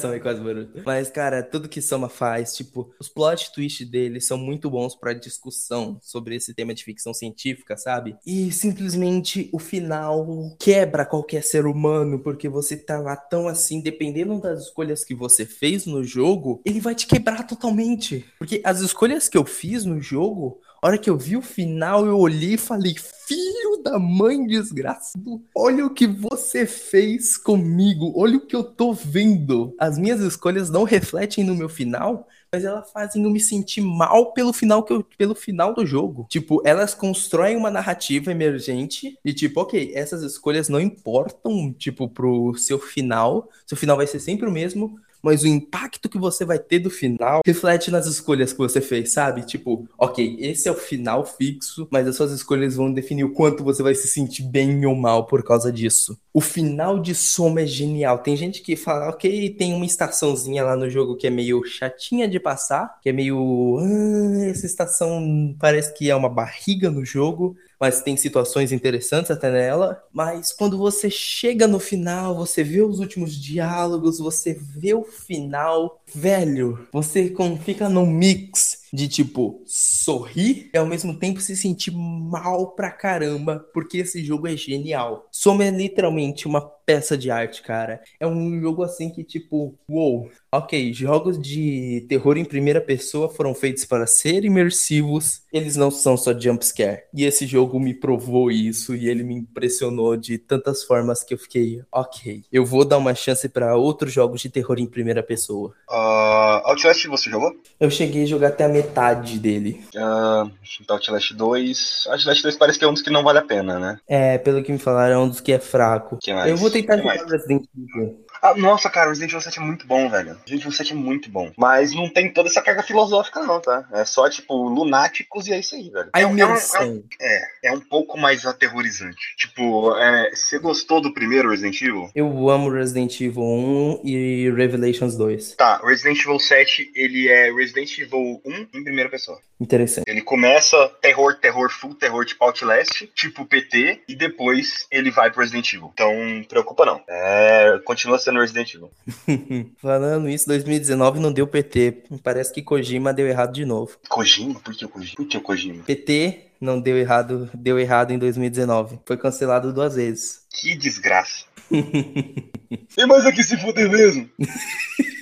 Soma 0.00 0.16
é 0.16 0.20
quase 0.20 0.40
Boruto. 0.40 0.82
Mas, 0.84 1.10
cara, 1.10 1.42
tudo 1.42 1.68
que 1.68 1.80
Soma 1.82 2.08
faz, 2.08 2.54
tipo, 2.54 2.92
os 2.98 3.08
plot 3.08 3.52
twists 3.52 3.88
dele 3.88 4.20
são 4.20 4.38
muito 4.38 4.70
bons 4.70 4.94
pra 4.94 5.12
discussão 5.12 5.98
sobre 6.02 6.36
esse 6.36 6.54
tema 6.54 6.74
de 6.74 6.84
ficção 6.84 7.12
científica, 7.12 7.76
sabe? 7.76 8.16
E 8.26 8.50
simplesmente 8.52 9.48
o 9.52 9.58
final 9.58 10.56
quebra 10.58 11.04
qualquer 11.04 11.42
ser 11.42 11.66
humano, 11.66 12.18
porque 12.18 12.48
você 12.48 12.76
tá 12.76 12.98
lá 12.98 13.16
tão 13.16 13.48
assim, 13.48 13.80
dependendo 13.80 14.40
das 14.40 14.64
escolhas 14.64 15.04
que 15.04 15.14
você 15.14 15.44
fez 15.44 15.86
no 15.86 16.04
jogo, 16.04 16.60
ele 16.64 16.80
vai 16.80 16.94
te 16.94 17.06
quebrar 17.06 17.46
totalmente. 17.46 18.24
Porque 18.38 18.60
as 18.64 18.80
escolhas 18.80 19.28
que 19.28 19.38
eu 19.38 19.44
fiz 19.44 19.84
no 19.84 20.00
jogo 20.00 20.60
hora 20.88 20.98
que 20.98 21.08
eu 21.08 21.16
vi 21.16 21.36
o 21.36 21.42
final, 21.42 22.04
eu 22.06 22.18
olhei 22.18 22.54
e 22.54 22.58
falei: 22.58 22.94
Filho 23.26 23.82
da 23.82 23.98
mãe 23.98 24.44
desgraçado, 24.46 25.42
olha 25.54 25.86
o 25.86 25.94
que 25.94 26.06
você 26.06 26.66
fez 26.66 27.36
comigo, 27.36 28.12
olha 28.16 28.36
o 28.36 28.46
que 28.46 28.54
eu 28.54 28.64
tô 28.64 28.92
vendo. 28.92 29.74
As 29.78 29.96
minhas 29.96 30.20
escolhas 30.20 30.70
não 30.70 30.84
refletem 30.84 31.44
no 31.44 31.54
meu 31.54 31.68
final, 31.68 32.26
mas 32.52 32.64
elas 32.64 32.90
fazem 32.90 33.22
eu 33.22 33.30
me 33.30 33.40
sentir 33.40 33.80
mal 33.80 34.32
pelo 34.32 34.52
final 34.52 34.82
que 34.82 34.92
eu, 34.92 35.04
pelo 35.16 35.34
final 35.34 35.72
do 35.72 35.86
jogo. 35.86 36.26
Tipo, 36.28 36.60
elas 36.64 36.94
constroem 36.94 37.56
uma 37.56 37.70
narrativa 37.70 38.30
emergente 38.30 39.18
e 39.24 39.32
tipo, 39.32 39.60
ok, 39.60 39.92
essas 39.94 40.22
escolhas 40.22 40.68
não 40.68 40.80
importam, 40.80 41.72
tipo, 41.72 42.08
pro 42.08 42.54
seu 42.56 42.78
final. 42.78 43.48
Seu 43.66 43.76
final 43.76 43.96
vai 43.96 44.06
ser 44.06 44.20
sempre 44.20 44.48
o 44.48 44.52
mesmo, 44.52 44.98
mas 45.22 45.42
o 45.42 45.46
impacto 45.46 46.08
que 46.08 46.18
você 46.18 46.44
vai 46.44 46.58
ter 46.58 46.78
do 46.78 46.90
final 46.90 47.40
reflete 47.46 47.90
nas 47.90 48.06
escolhas 48.06 48.52
que 48.52 48.58
você 48.58 48.80
fez, 48.80 49.12
sabe? 49.12 49.42
Tipo, 49.42 49.86
ok, 49.98 50.36
esse 50.40 50.68
é 50.68 50.72
o 50.72 50.76
final 50.76 51.24
fixo, 51.24 51.86
mas 51.90 52.06
as 52.06 52.16
suas 52.16 52.32
escolhas 52.32 52.76
vão 52.76 52.92
definir 52.92 53.24
o 53.24 53.32
quanto 53.32 53.64
você 53.64 53.82
vai 53.82 53.94
se 53.94 54.08
sentir 54.08 54.42
bem 54.42 54.84
ou 54.86 54.94
mal 54.94 55.26
por 55.26 55.44
causa 55.44 55.72
disso. 55.72 56.18
O 56.34 56.40
final 56.40 56.98
de 56.98 57.14
Soma 57.14 57.60
é 57.60 57.66
genial. 57.66 58.18
Tem 58.18 58.36
gente 58.36 58.62
que 58.62 58.74
fala, 58.74 59.10
ok, 59.10 59.50
tem 59.50 59.74
uma 59.74 59.84
estaçãozinha 59.84 60.64
lá 60.64 60.76
no 60.76 60.88
jogo 60.88 61.16
que 61.16 61.26
é 61.26 61.30
meio 61.30 61.62
chatinha 61.64 62.26
de 62.26 62.40
passar, 62.40 62.98
que 63.00 63.08
é 63.08 63.12
meio. 63.12 63.78
Ah, 63.78 64.46
essa 64.46 64.66
estação 64.66 65.54
parece 65.58 65.94
que 65.94 66.10
é 66.10 66.16
uma 66.16 66.28
barriga 66.28 66.90
no 66.90 67.04
jogo 67.04 67.56
mas 67.82 68.00
tem 68.00 68.16
situações 68.16 68.70
interessantes 68.70 69.32
até 69.32 69.50
nela. 69.50 70.00
Mas 70.12 70.52
quando 70.52 70.78
você 70.78 71.10
chega 71.10 71.66
no 71.66 71.80
final, 71.80 72.32
você 72.32 72.62
vê 72.62 72.80
os 72.80 73.00
últimos 73.00 73.34
diálogos, 73.34 74.20
você 74.20 74.54
vê 74.54 74.94
o 74.94 75.02
final, 75.02 76.00
velho, 76.14 76.86
você 76.92 77.34
fica 77.64 77.88
num 77.88 78.06
mix 78.06 78.82
de 78.92 79.08
tipo 79.08 79.64
sorrir 79.66 80.70
e 80.72 80.78
ao 80.78 80.86
mesmo 80.86 81.18
tempo 81.18 81.40
se 81.40 81.56
sentir 81.56 81.90
mal 81.90 82.70
pra 82.76 82.88
caramba, 82.88 83.66
porque 83.74 83.98
esse 83.98 84.22
jogo 84.22 84.46
é 84.46 84.56
genial. 84.56 85.26
Soma 85.32 85.64
é 85.64 85.70
literalmente 85.70 86.46
uma 86.46 86.60
peça 86.92 87.16
de 87.16 87.30
arte, 87.30 87.62
cara. 87.62 88.02
É 88.20 88.26
um 88.26 88.60
jogo 88.60 88.82
assim 88.82 89.08
que 89.08 89.24
tipo, 89.24 89.74
uou, 89.88 90.30
ok, 90.52 90.92
jogos 90.92 91.40
de 91.40 92.04
terror 92.06 92.36
em 92.36 92.44
primeira 92.44 92.82
pessoa 92.82 93.30
foram 93.30 93.54
feitos 93.54 93.86
para 93.86 94.06
ser 94.06 94.44
imersivos, 94.44 95.40
eles 95.50 95.74
não 95.74 95.90
são 95.90 96.18
só 96.18 96.38
jumpscare. 96.38 97.04
E 97.14 97.24
esse 97.24 97.46
jogo 97.46 97.80
me 97.80 97.94
provou 97.94 98.50
isso 98.50 98.94
e 98.94 99.08
ele 99.08 99.22
me 99.22 99.34
impressionou 99.36 100.18
de 100.18 100.36
tantas 100.36 100.84
formas 100.84 101.24
que 101.24 101.32
eu 101.32 101.38
fiquei, 101.38 101.80
ok, 101.90 102.42
eu 102.52 102.66
vou 102.66 102.84
dar 102.84 102.98
uma 102.98 103.14
chance 103.14 103.48
para 103.48 103.74
outros 103.74 104.12
jogos 104.12 104.42
de 104.42 104.50
terror 104.50 104.78
em 104.78 104.86
primeira 104.86 105.22
pessoa. 105.22 105.72
Uh, 105.88 106.60
Outlast 106.64 107.06
você 107.06 107.30
jogou? 107.30 107.54
Eu 107.80 107.90
cheguei 107.90 108.24
a 108.24 108.26
jogar 108.26 108.48
até 108.48 108.64
a 108.64 108.68
metade 108.68 109.38
dele. 109.38 109.82
Uh, 109.96 110.50
Outlast 110.90 111.32
2. 111.32 112.04
Outlast 112.08 112.42
2 112.42 112.56
parece 112.56 112.78
que 112.78 112.84
é 112.84 112.88
um 112.88 112.92
dos 112.92 113.02
que 113.02 113.10
não 113.10 113.24
vale 113.24 113.38
a 113.38 113.42
pena, 113.42 113.78
né? 113.78 113.98
É, 114.06 114.36
pelo 114.36 114.62
que 114.62 114.70
me 114.70 114.78
falaram, 114.78 115.14
é 115.14 115.18
um 115.18 115.28
dos 115.28 115.40
que 115.40 115.52
é 115.52 115.58
fraco. 115.58 116.18
Que 116.20 116.34
mais? 116.34 116.50
Eu 116.50 116.56
vou 116.56 116.70
tentar 116.70 116.81
Jogar 116.82 117.04
mais? 117.04 117.22
Resident 117.30 117.68
Evil. 117.76 118.21
Ah, 118.42 118.54
nossa, 118.56 118.90
cara, 118.90 119.06
o 119.06 119.10
Resident 119.10 119.30
Evil 119.30 119.40
7 119.40 119.58
é 119.58 119.62
muito 119.62 119.86
bom, 119.86 120.08
velho. 120.10 120.30
Resident 120.40 120.60
Evil 120.62 120.72
7 120.72 120.92
é 120.92 120.96
muito 120.96 121.30
bom. 121.30 121.52
Mas 121.56 121.94
não 121.94 122.08
tem 122.08 122.32
toda 122.32 122.48
essa 122.48 122.60
carga 122.60 122.82
filosófica, 122.82 123.40
não, 123.44 123.60
tá? 123.60 123.86
É 123.92 124.04
só, 124.04 124.28
tipo, 124.28 124.54
lunáticos 124.68 125.46
e 125.46 125.52
é 125.52 125.60
isso 125.60 125.76
aí, 125.76 125.90
velho. 125.90 126.10
A 126.12 126.20
é, 126.20 126.26
um- 126.26 126.30
é 126.30 126.32
um- 126.44 126.48
imersão. 126.48 127.04
é, 127.20 127.68
é 127.68 127.72
um 127.72 127.80
pouco 127.80 128.18
mais 128.18 128.44
aterrorizante. 128.44 129.36
Tipo, 129.36 129.96
é, 129.96 130.30
você 130.34 130.58
gostou 130.58 131.00
do 131.00 131.14
primeiro 131.14 131.50
Resident 131.50 131.80
Evil? 131.80 132.10
Eu 132.14 132.50
amo 132.50 132.68
Resident 132.70 133.20
Evil 133.20 133.42
1 133.44 134.00
e 134.04 134.50
Revelations 134.56 135.16
2. 135.16 135.54
Tá, 135.54 135.80
Resident 135.84 136.18
Evil 136.20 136.40
7, 136.40 136.90
ele 136.96 137.28
é 137.28 137.52
Resident 137.52 137.96
Evil 137.98 138.40
1 138.44 138.66
em 138.74 138.82
primeira 138.82 139.08
pessoa. 139.08 139.38
Interessante. 139.60 140.08
Ele 140.08 140.20
começa 140.22 140.88
terror, 141.00 141.36
terror, 141.40 141.70
full 141.70 141.94
terror, 141.94 142.24
tipo 142.24 142.44
Outlast, 142.44 143.06
tipo 143.14 143.44
PT, 143.44 144.00
e 144.08 144.16
depois 144.16 144.86
ele 144.90 145.08
vai 145.12 145.30
pro 145.30 145.40
Resident 145.42 145.72
Evil. 145.74 145.90
Então, 145.94 146.10
preocupa 146.48 146.84
não. 146.84 147.00
É, 147.08 147.78
continua 147.84 148.18
sendo 148.18 148.31
Resident 148.40 148.74
Evil. 148.74 148.90
Falando 149.78 150.28
isso, 150.28 150.46
2019 150.48 151.20
não 151.20 151.32
deu 151.32 151.46
PT. 151.46 152.04
Parece 152.22 152.52
que 152.52 152.62
Kojima 152.62 153.12
deu 153.12 153.26
errado 153.26 153.52
de 153.52 153.64
novo. 153.64 153.96
Kojima? 154.08 154.60
Por 154.60 154.74
que 154.74 154.84
o 154.84 154.88
Kojima? 154.88 155.16
Por 155.16 155.26
que 155.26 155.36
o 155.36 155.40
Kojima? 155.40 155.82
PT 155.84 156.46
não 156.60 156.80
deu 156.80 156.96
errado, 156.96 157.50
deu 157.54 157.78
errado 157.78 158.12
em 158.12 158.18
2019. 158.18 159.00
Foi 159.04 159.16
cancelado 159.16 159.72
duas 159.72 159.96
vezes. 159.96 160.42
Que 160.50 160.74
desgraça. 160.76 161.44
Tem 161.70 163.06
mais 163.06 163.26
aqui 163.26 163.42
se 163.42 163.56
fuder 163.56 163.90
mesmo. 163.90 164.28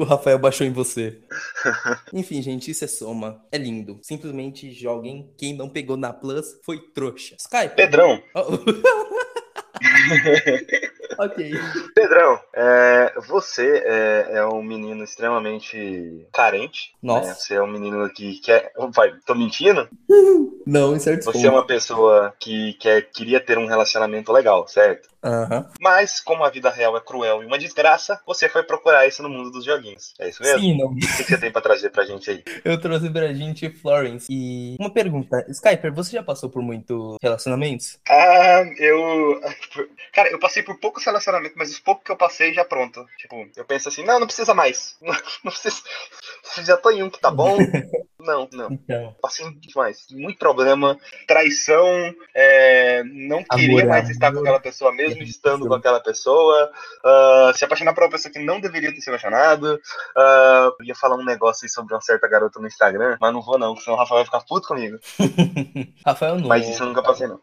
O 0.00 0.04
Rafael 0.04 0.38
baixou 0.38 0.66
em 0.66 0.72
você. 0.72 1.18
Enfim, 2.12 2.42
gente, 2.42 2.70
isso 2.72 2.84
é 2.84 2.88
soma. 2.88 3.40
É 3.52 3.58
lindo. 3.58 4.00
Simplesmente 4.02 4.72
joguem. 4.72 5.30
Quem 5.38 5.54
não 5.56 5.68
pegou 5.68 5.96
na 5.96 6.12
Plus 6.12 6.58
foi 6.64 6.80
trouxa. 6.92 7.36
Skype. 7.38 7.76
Pedrão, 7.76 8.20
Oh. 8.34 8.58
ok. 11.18 11.52
Pedrão, 11.94 12.40
é, 12.54 13.12
você 13.28 13.82
é, 13.84 14.30
é 14.38 14.46
um 14.46 14.62
menino 14.62 15.04
extremamente 15.04 16.26
carente. 16.32 16.94
Nossa. 17.02 17.28
né? 17.28 17.34
Você 17.34 17.54
é 17.54 17.62
um 17.62 17.66
menino 17.66 18.08
que 18.10 18.40
quer. 18.40 18.72
Vai, 18.94 19.12
tô 19.26 19.34
mentindo? 19.34 19.88
Não, 20.66 20.94
em 20.94 20.98
certos 20.98 21.26
Você 21.26 21.38
é 21.38 21.42
pontos. 21.42 21.58
uma 21.58 21.66
pessoa 21.66 22.34
que 22.38 22.74
quer, 22.74 23.02
queria 23.10 23.40
ter 23.40 23.58
um 23.58 23.66
relacionamento 23.66 24.32
legal, 24.32 24.66
certo? 24.66 25.09
Aham. 25.22 25.68
Mas, 25.80 26.20
como 26.20 26.44
a 26.44 26.50
vida 26.50 26.70
real 26.70 26.96
é 26.96 27.00
cruel 27.00 27.42
e 27.42 27.46
uma 27.46 27.58
desgraça, 27.58 28.20
você 28.26 28.48
foi 28.48 28.62
procurar 28.62 29.06
isso 29.06 29.22
no 29.22 29.28
mundo 29.28 29.50
dos 29.50 29.64
joguinhos. 29.64 30.14
É 30.18 30.28
isso 30.28 30.42
mesmo? 30.42 30.60
Sim, 30.60 30.78
não. 30.78 30.86
O 30.88 30.96
que 30.96 31.06
que 31.06 31.24
você 31.24 31.38
tem 31.38 31.52
pra 31.52 31.60
trazer 31.60 31.90
pra 31.90 32.04
gente 32.04 32.30
aí? 32.30 32.42
Eu 32.64 32.80
trouxe 32.80 33.10
pra 33.10 33.32
gente 33.32 33.70
Florence. 33.70 34.26
E 34.30 34.76
uma 34.78 34.92
pergunta: 34.92 35.44
Skyper, 35.48 35.92
você 35.92 36.12
já 36.12 36.22
passou 36.22 36.48
por 36.50 36.62
muitos 36.62 37.16
relacionamentos? 37.22 37.98
Ah, 38.08 38.62
eu. 38.78 39.40
Cara, 40.12 40.30
eu 40.30 40.38
passei 40.38 40.62
por 40.62 40.78
poucos 40.78 41.04
relacionamentos, 41.04 41.56
mas 41.56 41.70
os 41.70 41.78
poucos 41.80 42.04
que 42.04 42.12
eu 42.12 42.16
passei 42.16 42.52
já 42.52 42.64
pronto. 42.64 43.04
Tipo, 43.18 43.48
eu 43.56 43.64
penso 43.64 43.88
assim, 43.88 44.04
não, 44.04 44.18
não 44.18 44.26
precisa 44.26 44.54
mais. 44.54 44.96
Não, 45.00 45.14
não 45.44 45.52
precisa. 45.52 45.82
Já 46.64 46.76
tô 46.76 46.90
em 46.90 47.02
um 47.02 47.10
que 47.10 47.20
tá 47.20 47.30
bom. 47.30 47.56
Não, 48.20 48.48
não. 48.52 48.72
Então. 48.72 49.14
Passei 49.20 49.46
demais. 49.54 50.06
Muito 50.10 50.38
problema, 50.38 50.96
traição, 51.26 51.86
é, 52.34 53.02
não 53.04 53.42
queria 53.44 53.68
Amor, 53.82 53.86
mais 53.86 54.10
estar 54.10 54.28
com 54.30 54.38
amor. 54.38 54.48
aquela 54.48 54.60
pessoa, 54.60 54.92
mesmo 54.92 55.22
estando 55.22 55.66
com 55.66 55.74
aquela 55.74 56.00
pessoa. 56.00 56.70
ah, 57.04 57.52
se 57.54 57.64
apaixonar 57.64 57.94
por 57.94 58.04
uma 58.04 58.10
pessoa 58.10 58.32
que 58.32 58.38
não 58.38 58.60
deveria 58.60 58.92
ter 58.94 59.00
se 59.00 59.10
apaixonado. 59.10 59.80
eu 60.80 60.86
ia 60.86 60.94
falar 60.94 61.16
um 61.16 61.24
negócio 61.24 61.64
aí 61.64 61.68
sobre 61.70 61.94
uma 61.94 62.00
certa 62.00 62.28
garota 62.28 62.60
no 62.60 62.66
Instagram, 62.66 63.16
mas 63.20 63.32
não 63.32 63.42
vou 63.42 63.58
não, 63.58 63.76
senão 63.76 63.96
o 63.96 63.98
Rafael 64.00 64.18
vai 64.18 64.24
ficar 64.24 64.40
puto 64.46 64.68
comigo. 64.68 64.98
Rafael 66.06 66.38
não. 66.38 66.48
Mas 66.48 66.68
isso 66.68 66.82
eu 66.82 66.86
nunca 66.88 67.02
passei, 67.02 67.26
não. 67.26 67.38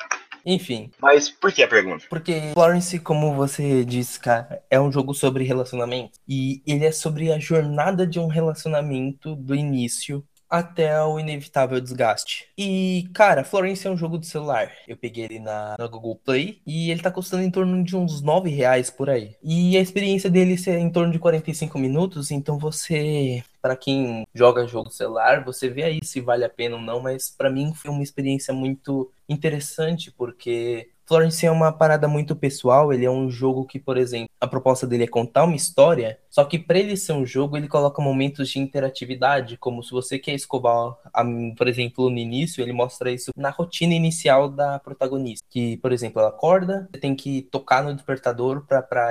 Enfim, 0.46 0.90
Mas 1.02 1.30
por 1.30 1.52
que 1.52 1.62
a 1.62 1.68
pergunta? 1.68 2.06
porque 2.10 2.52
Florence, 2.54 2.98
como 3.00 3.34
você 3.36 3.84
disse, 3.84 4.18
cara, 4.18 4.64
é 4.70 4.80
um 4.80 4.90
jogo 4.90 5.14
sobre 5.14 5.44
relacionamento. 5.44 6.20
E 6.26 6.62
ele 6.66 6.86
é 6.86 6.92
sobre 6.92 7.34
a 7.34 7.38
jornada 7.40 8.08
de 8.08 8.18
um 8.18 8.28
relacionamento 8.28 9.36
do 9.36 9.54
início 9.54 10.24
até 10.50 11.02
o 11.04 11.20
inevitável 11.20 11.80
desgaste. 11.80 12.48
E, 12.58 13.10
cara, 13.14 13.44
Florence 13.44 13.86
é 13.86 13.90
um 13.90 13.98
jogo 13.98 14.18
de 14.18 14.28
celular. 14.28 14.72
Eu 14.88 14.98
peguei 14.98 15.26
ele 15.26 15.40
na, 15.40 15.76
na 15.78 15.88
Google 15.88 16.16
Play 16.16 16.62
e 16.66 16.90
ele 16.92 17.02
tá 17.02 17.12
custando 17.12 17.44
em 17.44 17.52
torno 17.52 17.84
de 17.84 17.96
uns 17.96 18.22
9 18.22 18.50
reais 18.50 18.90
por 18.90 19.10
aí. 19.10 19.36
E 19.44 19.78
a 19.78 19.82
experiência 19.82 20.30
dele 20.30 20.56
é 20.68 20.80
em 20.80 20.90
torno 20.90 21.12
de 21.12 21.20
45 21.20 21.78
minutos, 21.78 22.32
então 22.32 22.58
você. 22.58 23.44
Pra 23.62 23.76
quem 23.76 24.26
joga 24.34 24.68
jogo 24.68 24.90
celular, 24.90 25.44
você 25.44 25.68
vê 25.68 25.84
aí 25.84 26.00
se 26.02 26.22
vale 26.22 26.46
a 26.46 26.50
pena 26.50 26.78
ou 26.78 26.82
não, 26.82 27.02
mas 27.02 27.30
pra 27.30 27.50
mim 27.50 27.74
foi 27.74 27.92
uma 27.92 28.04
experiência 28.04 28.54
muito 28.54 29.12
interessante, 29.28 30.10
porque 30.12 30.90
Florence 31.08 31.46
é 31.46 31.52
uma 31.52 31.72
parada 31.72 32.08
muito 32.08 32.36
pessoal, 32.36 32.92
ele 32.92 33.06
é 33.06 33.10
um 33.12 33.30
jogo 33.30 33.66
que, 33.66 33.80
por 33.80 33.96
exemplo, 33.98 34.28
a 34.42 34.46
proposta 34.48 34.86
dele 34.86 35.06
é 35.06 35.08
contar 35.08 35.46
uma 35.46 35.56
história, 35.56 36.20
só 36.30 36.44
que 36.44 36.60
para 36.60 36.78
ele 36.78 36.98
ser 36.98 37.14
um 37.14 37.26
jogo, 37.26 37.56
ele 37.56 37.68
coloca 37.68 38.02
momentos 38.02 38.50
de 38.50 38.60
interatividade, 38.60 39.58
como 39.58 39.82
se 39.82 39.92
você 39.92 40.20
quer 40.20 40.34
escovar, 40.34 40.96
a- 41.14 41.24
por 41.58 41.68
exemplo, 41.68 42.10
no 42.10 42.18
início, 42.18 42.62
ele 42.62 42.74
mostra 42.74 43.10
isso 43.10 43.32
na 43.38 43.50
rotina 43.50 43.94
inicial 43.94 44.50
da 44.50 44.80
protagonista, 44.80 45.46
que, 45.50 45.78
por 45.78 45.94
exemplo, 45.94 46.20
ela 46.20 46.30
acorda, 46.30 46.90
você 46.94 47.00
tem 47.00 47.16
que 47.16 47.44
tocar 47.44 47.82
no 47.84 47.94
despertador 47.94 48.64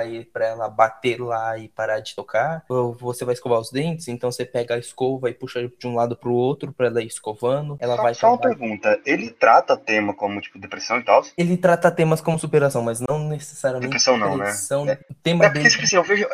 ir- 0.05 0.29
pra 0.31 0.45
ela 0.47 0.69
bater 0.69 1.19
lá 1.19 1.57
e 1.57 1.67
parar 1.67 1.99
de 1.99 2.15
tocar, 2.15 2.63
ou 2.69 2.93
você 2.93 3.25
vai 3.25 3.33
escovar 3.33 3.59
os 3.59 3.71
dentes, 3.71 4.07
então 4.07 4.31
você 4.31 4.45
pega 4.45 4.75
a 4.75 4.79
escova 4.79 5.29
e 5.29 5.33
puxa 5.33 5.67
de 5.67 5.87
um 5.87 5.95
lado 5.95 6.15
pro 6.15 6.31
outro 6.31 6.71
pra 6.71 6.87
ela 6.87 7.01
ir 7.01 7.07
escovando, 7.07 7.75
ela 7.79 7.95
Só, 7.95 8.01
vai 8.03 8.13
só 8.13 8.27
uma 8.29 8.37
pergunta, 8.37 9.01
ele 9.05 9.31
trata 9.31 9.75
tema 9.75 10.13
como, 10.13 10.39
tipo, 10.39 10.59
depressão 10.59 10.99
e 10.99 11.03
tal? 11.03 11.23
ele 11.35 11.57
trata 11.57 11.86
temas 11.91 12.21
como 12.21 12.37
superação, 12.39 12.81
mas 12.81 12.99
não 12.99 13.27
necessariamente 13.29 13.87
Depressão 13.87 14.17
não, 14.17 14.37
né? 14.37 14.45
depressão. 14.45 14.87
É- 14.89 14.99
tema 15.23 15.45
É 15.45 15.47
porque, 15.49 15.59
dele 15.59 15.71
tipo 15.71 15.83
assim, 15.83 15.95
eu 15.95 16.03
vejo. 16.03 16.25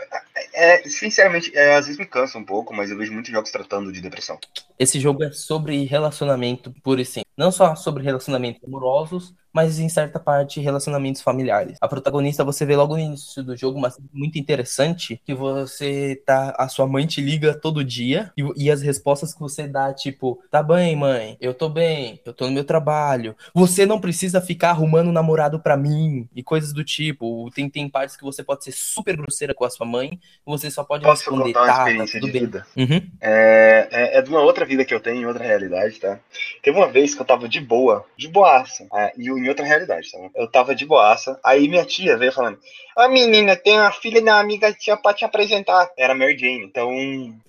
É, 0.54 0.88
sinceramente, 0.88 1.56
é, 1.56 1.76
às 1.76 1.86
vezes 1.86 2.00
me 2.00 2.06
cansa 2.06 2.38
um 2.38 2.44
pouco, 2.44 2.74
mas 2.74 2.90
eu 2.90 2.98
vejo 2.98 3.14
muitos 3.14 3.32
jogos 3.32 3.52
tratando 3.52 3.92
de 3.92 4.02
depressão. 4.02 4.38
Esse 4.78 5.00
jogo 5.00 5.24
é 5.24 5.32
sobre 5.32 5.84
relacionamento 5.86 6.74
puro 6.84 7.02
e 7.02 7.06
simples. 7.06 7.32
Não 7.38 7.52
só 7.52 7.76
sobre 7.76 8.04
relacionamentos 8.04 8.64
amorosos, 8.64 9.34
mas 9.54 9.80
em 9.80 9.88
certa 9.88 10.20
parte 10.20 10.60
relacionamentos 10.60 11.22
familiares. 11.22 11.78
A 11.80 11.88
protagonista 11.88 12.44
você 12.44 12.66
vê 12.66 12.76
logo 12.76 12.96
no 12.96 13.00
início 13.00 13.44
do 13.44 13.56
jogo, 13.56 13.80
mas 13.80 13.98
muito 14.12 14.40
interessante, 14.40 15.22
que 15.24 15.34
você 15.34 16.22
tá. 16.26 16.56
A 16.58 16.68
sua 16.68 16.88
mãe 16.88 17.06
te 17.06 17.22
liga 17.22 17.54
todo 17.54 17.84
dia 17.84 18.32
e, 18.36 18.66
e, 18.66 18.72
as 18.72 18.82
respostas 18.82 19.34
que 19.34 19.40
você 19.40 19.68
dá, 19.68 19.94
tipo, 19.94 20.42
tá 20.50 20.64
bem, 20.64 20.96
mãe, 20.96 21.38
eu 21.40 21.54
tô 21.54 21.70
bem, 21.70 22.20
eu 22.26 22.34
tô 22.34 22.48
no 22.48 22.52
meu 22.52 22.64
trabalho. 22.64 23.36
Você 23.54 23.86
não 23.86 24.02
precisa 24.02 24.42
ficar 24.42 24.72
arrumando 24.72 25.12
namorado 25.12 25.60
para 25.60 25.78
mim 25.78 26.28
e 26.36 26.42
coisas 26.42 26.74
do 26.74 26.84
tipo. 26.84 27.50
Tem, 27.54 27.70
tem 27.70 27.88
partes 27.88 28.18
que 28.18 28.24
você 28.24 28.44
pode 28.44 28.64
ser 28.64 28.72
super 28.72 29.16
grosseira 29.16 29.54
com 29.54 29.66
a 29.66 29.70
sua 29.70 29.86
mãe, 29.86 30.20
você 30.46 30.70
só 30.72 30.84
pode 30.84 31.04
Posso 31.04 31.22
responder, 31.24 31.54
contar 31.54 31.60
uma 31.62 31.68
tá, 31.68 31.74
tá 31.76 31.82
experiência 31.84 32.20
tudo 32.20 32.32
de 32.32 32.34
bem. 32.34 32.42
vida? 32.46 32.68
Uhum. 32.76 33.10
É, 33.22 33.88
é, 33.92 34.18
é 34.18 34.22
de 34.22 34.30
uma 34.30 34.42
outra 34.42 34.66
vida 34.66 34.84
que 34.86 34.94
eu 34.94 35.00
tenho, 35.00 35.22
em 35.22 35.26
outra 35.26 35.44
realidade, 35.44 36.00
tá? 36.00 36.20
Teve 36.62 36.78
uma 36.78 36.88
vez 36.88 37.14
que 37.16 37.22
eu 37.22 37.26
tava 37.26 37.48
de 37.48 37.60
boa, 37.62 38.06
de 38.18 38.28
boaça, 38.28 38.88
é, 38.94 39.14
e 39.18 39.28
em 39.30 39.50
outra 39.50 39.66
realidade, 39.66 40.12
tá? 40.12 40.18
Eu 40.36 40.48
tava 40.48 40.76
de 40.76 40.86
boaça, 40.86 41.40
aí 41.44 41.68
minha 41.68 41.86
tia 41.86 42.18
veio 42.18 42.32
falando, 42.32 42.58
Ô 42.96 43.08
menina, 43.10 43.56
tem 43.56 43.80
uma 43.80 43.92
filha 43.92 44.22
da 44.22 44.40
amiga 44.40 44.72
tia 44.72 44.96
pra 44.96 45.14
te 45.16 45.26
apresentar. 45.26 45.90
Era 45.98 46.14
Mary 46.14 46.38
Jane, 46.38 46.64
então 46.64 46.90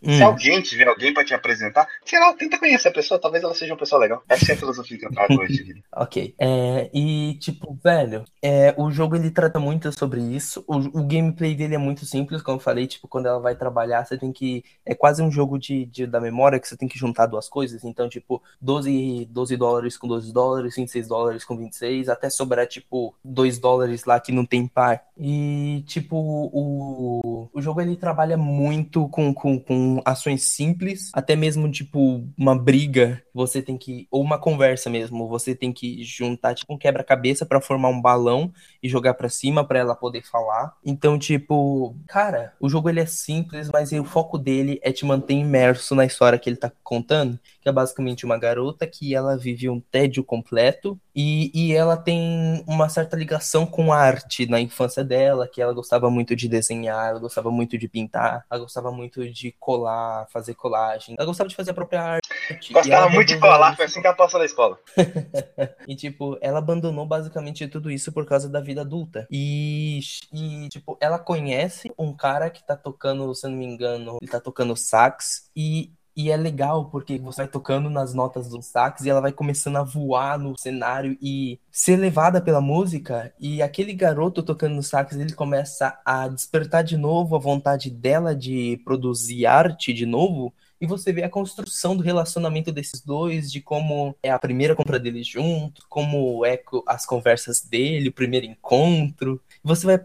se 0.02 0.22
Hum. 0.22 0.26
alguém 0.26 0.60
tiver 0.62 0.88
alguém 0.88 1.12
pra 1.12 1.24
te 1.24 1.34
apresentar, 1.34 1.86
sei 2.04 2.18
lá, 2.18 2.32
tenta 2.32 2.58
conhecer 2.58 2.88
a 2.88 2.92
pessoa, 2.92 3.20
talvez 3.20 3.44
ela 3.44 3.54
seja 3.54 3.72
uma 3.72 3.78
pessoa 3.78 4.00
legal. 4.00 4.22
Essa 4.28 4.52
é 4.52 4.54
a 4.54 4.58
filosofia 4.58 4.98
que 4.98 5.06
eu 5.06 5.12
trago 5.12 5.38
hoje 5.40 5.52
de 5.54 5.62
vida. 5.74 5.80
Ok. 5.94 6.34
É, 6.38 6.90
e, 6.94 7.34
tipo, 7.40 7.78
velho, 7.82 8.24
é, 8.42 8.74
o 8.78 8.90
jogo 8.90 9.16
ele 9.16 9.30
trata 9.30 9.58
muito 9.58 9.92
sobre 9.92 10.20
isso. 10.22 10.64
O, 10.66 10.76
o 10.76 11.06
gameplay 11.06 11.54
dele 11.54 11.74
é 11.74 11.78
muito 11.78 12.06
simples, 12.06 12.40
como 12.42 12.56
eu 12.56 12.62
falei, 12.62 12.73
tipo, 12.86 13.06
quando 13.08 13.26
ela 13.26 13.38
vai 13.40 13.54
trabalhar, 13.54 14.04
você 14.04 14.16
tem 14.18 14.32
que. 14.32 14.64
É 14.84 14.94
quase 14.94 15.22
um 15.22 15.30
jogo 15.30 15.58
de, 15.58 15.86
de- 15.86 16.06
da 16.06 16.20
memória 16.20 16.58
que 16.60 16.66
você 16.68 16.76
tem 16.76 16.88
que 16.88 16.98
juntar 16.98 17.26
duas 17.26 17.48
coisas. 17.48 17.84
Então, 17.84 18.08
tipo, 18.08 18.42
12, 18.60 19.26
12 19.30 19.56
dólares 19.56 19.96
com 19.96 20.06
12 20.08 20.32
dólares, 20.32 20.76
26 20.76 21.08
dólares 21.08 21.44
com 21.44 21.56
26, 21.56 22.08
até 22.08 22.28
sobrar, 22.30 22.66
tipo, 22.66 23.14
2 23.24 23.58
dólares 23.58 24.04
lá 24.04 24.18
que 24.20 24.32
não 24.32 24.44
tem 24.44 24.66
par. 24.66 25.04
E, 25.18 25.82
tipo, 25.86 26.16
o, 26.16 27.48
o 27.52 27.60
jogo 27.60 27.80
ele 27.80 27.96
trabalha 27.96 28.36
muito 28.36 29.08
com, 29.08 29.32
com, 29.32 29.58
com 29.58 30.00
ações 30.04 30.44
simples, 30.48 31.10
até 31.12 31.36
mesmo, 31.36 31.70
tipo, 31.70 32.22
uma 32.36 32.56
briga, 32.56 33.22
você 33.34 33.60
tem 33.62 33.76
que. 33.76 34.06
Ou 34.10 34.22
uma 34.22 34.38
conversa 34.38 34.88
mesmo, 34.90 35.28
você 35.28 35.54
tem 35.54 35.72
que 35.72 36.02
juntar, 36.04 36.54
tipo, 36.54 36.72
um 36.72 36.78
quebra-cabeça 36.78 37.44
pra 37.46 37.60
formar 37.60 37.88
um 37.88 38.00
balão 38.00 38.52
e 38.82 38.88
jogar 38.88 39.14
pra 39.14 39.28
cima 39.28 39.64
pra 39.66 39.78
ela 39.78 39.94
poder 39.94 40.22
falar. 40.22 40.76
Então, 40.84 41.18
tipo, 41.18 41.96
cara, 42.08 42.52
o 42.64 42.68
jogo 42.70 42.88
ele 42.88 43.00
é 43.00 43.04
simples, 43.04 43.68
mas 43.70 43.92
o 43.92 44.04
foco 44.04 44.38
dele 44.38 44.80
é 44.82 44.90
te 44.90 45.04
manter 45.04 45.34
imerso 45.34 45.94
na 45.94 46.06
história 46.06 46.38
que 46.38 46.48
ele 46.48 46.56
tá 46.56 46.72
contando, 46.82 47.38
que 47.60 47.68
é 47.68 47.72
basicamente 47.72 48.24
uma 48.24 48.38
garota 48.38 48.86
que 48.86 49.14
ela 49.14 49.36
vive 49.36 49.68
um 49.68 49.78
tédio 49.78 50.24
completo 50.24 50.98
e, 51.14 51.50
e 51.54 51.74
ela 51.74 51.94
tem 51.94 52.64
uma 52.66 52.88
certa 52.88 53.16
ligação 53.16 53.66
com 53.66 53.92
arte 53.92 54.46
na 54.46 54.58
infância 54.58 55.04
dela, 55.04 55.46
que 55.46 55.60
ela 55.60 55.74
gostava 55.74 56.08
muito 56.08 56.34
de 56.34 56.48
desenhar, 56.48 57.10
ela 57.10 57.20
gostava 57.20 57.50
muito 57.50 57.76
de 57.76 57.86
pintar, 57.86 58.46
ela 58.50 58.60
gostava 58.60 58.90
muito 58.90 59.30
de 59.30 59.54
colar, 59.60 60.26
fazer 60.32 60.54
colagem, 60.54 61.16
ela 61.18 61.26
gostava 61.26 61.48
de 61.48 61.54
fazer 61.54 61.72
a 61.72 61.74
própria 61.74 62.02
arte. 62.02 62.72
Gostava 62.72 63.10
muito 63.10 63.28
de 63.28 63.38
colar, 63.38 63.68
isso. 63.68 63.76
foi 63.76 63.84
assim 63.84 64.00
que 64.00 64.06
ela 64.06 64.16
passou 64.16 64.40
na 64.40 64.46
escola. 64.46 64.78
E, 65.86 65.94
tipo, 65.94 66.38
ela 66.40 66.60
abandonou 66.60 67.04
basicamente 67.04 67.68
tudo 67.68 67.90
isso 67.90 68.10
por 68.10 68.24
causa 68.24 68.48
da 68.48 68.58
vida 68.58 68.80
adulta. 68.80 69.26
E, 69.30 70.00
e, 70.32 70.68
tipo, 70.70 70.96
ela 70.98 71.18
conhece 71.18 71.92
um 71.98 72.14
cara 72.14 72.43
que 72.50 72.66
tá 72.66 72.76
tocando, 72.76 73.34
se 73.34 73.46
eu 73.46 73.50
não 73.50 73.58
me 73.58 73.64
engano, 73.66 74.18
ele 74.20 74.30
tá 74.30 74.40
tocando 74.40 74.76
sax. 74.76 75.50
E, 75.54 75.92
e 76.16 76.30
é 76.30 76.36
legal 76.36 76.90
porque 76.90 77.18
você 77.18 77.42
vai 77.42 77.48
tocando 77.48 77.90
nas 77.90 78.14
notas 78.14 78.48
do 78.48 78.62
sax 78.62 79.04
e 79.04 79.10
ela 79.10 79.20
vai 79.20 79.32
começando 79.32 79.76
a 79.76 79.82
voar 79.82 80.38
no 80.38 80.56
cenário 80.56 81.18
e 81.20 81.58
ser 81.70 81.96
levada 81.96 82.40
pela 82.40 82.60
música. 82.60 83.34
E 83.38 83.60
aquele 83.60 83.92
garoto 83.92 84.42
tocando 84.42 84.76
no 84.76 84.82
sax, 84.82 85.16
ele 85.16 85.32
começa 85.32 85.98
a 86.04 86.28
despertar 86.28 86.84
de 86.84 86.96
novo 86.96 87.34
a 87.36 87.38
vontade 87.38 87.90
dela 87.90 88.34
de 88.34 88.80
produzir 88.84 89.46
arte 89.46 89.92
de 89.92 90.06
novo. 90.06 90.54
E 90.84 90.86
você 90.86 91.14
vê 91.14 91.22
a 91.22 91.30
construção 91.30 91.96
do 91.96 92.02
relacionamento 92.02 92.70
desses 92.70 93.00
dois, 93.00 93.50
de 93.50 93.58
como 93.58 94.14
é 94.22 94.30
a 94.30 94.38
primeira 94.38 94.74
compra 94.74 95.00
deles 95.00 95.26
junto, 95.26 95.80
como 95.88 96.44
é 96.44 96.62
as 96.86 97.06
conversas 97.06 97.62
dele, 97.62 98.10
o 98.10 98.12
primeiro 98.12 98.44
encontro. 98.44 99.40
Você 99.62 99.86
vai 99.86 99.98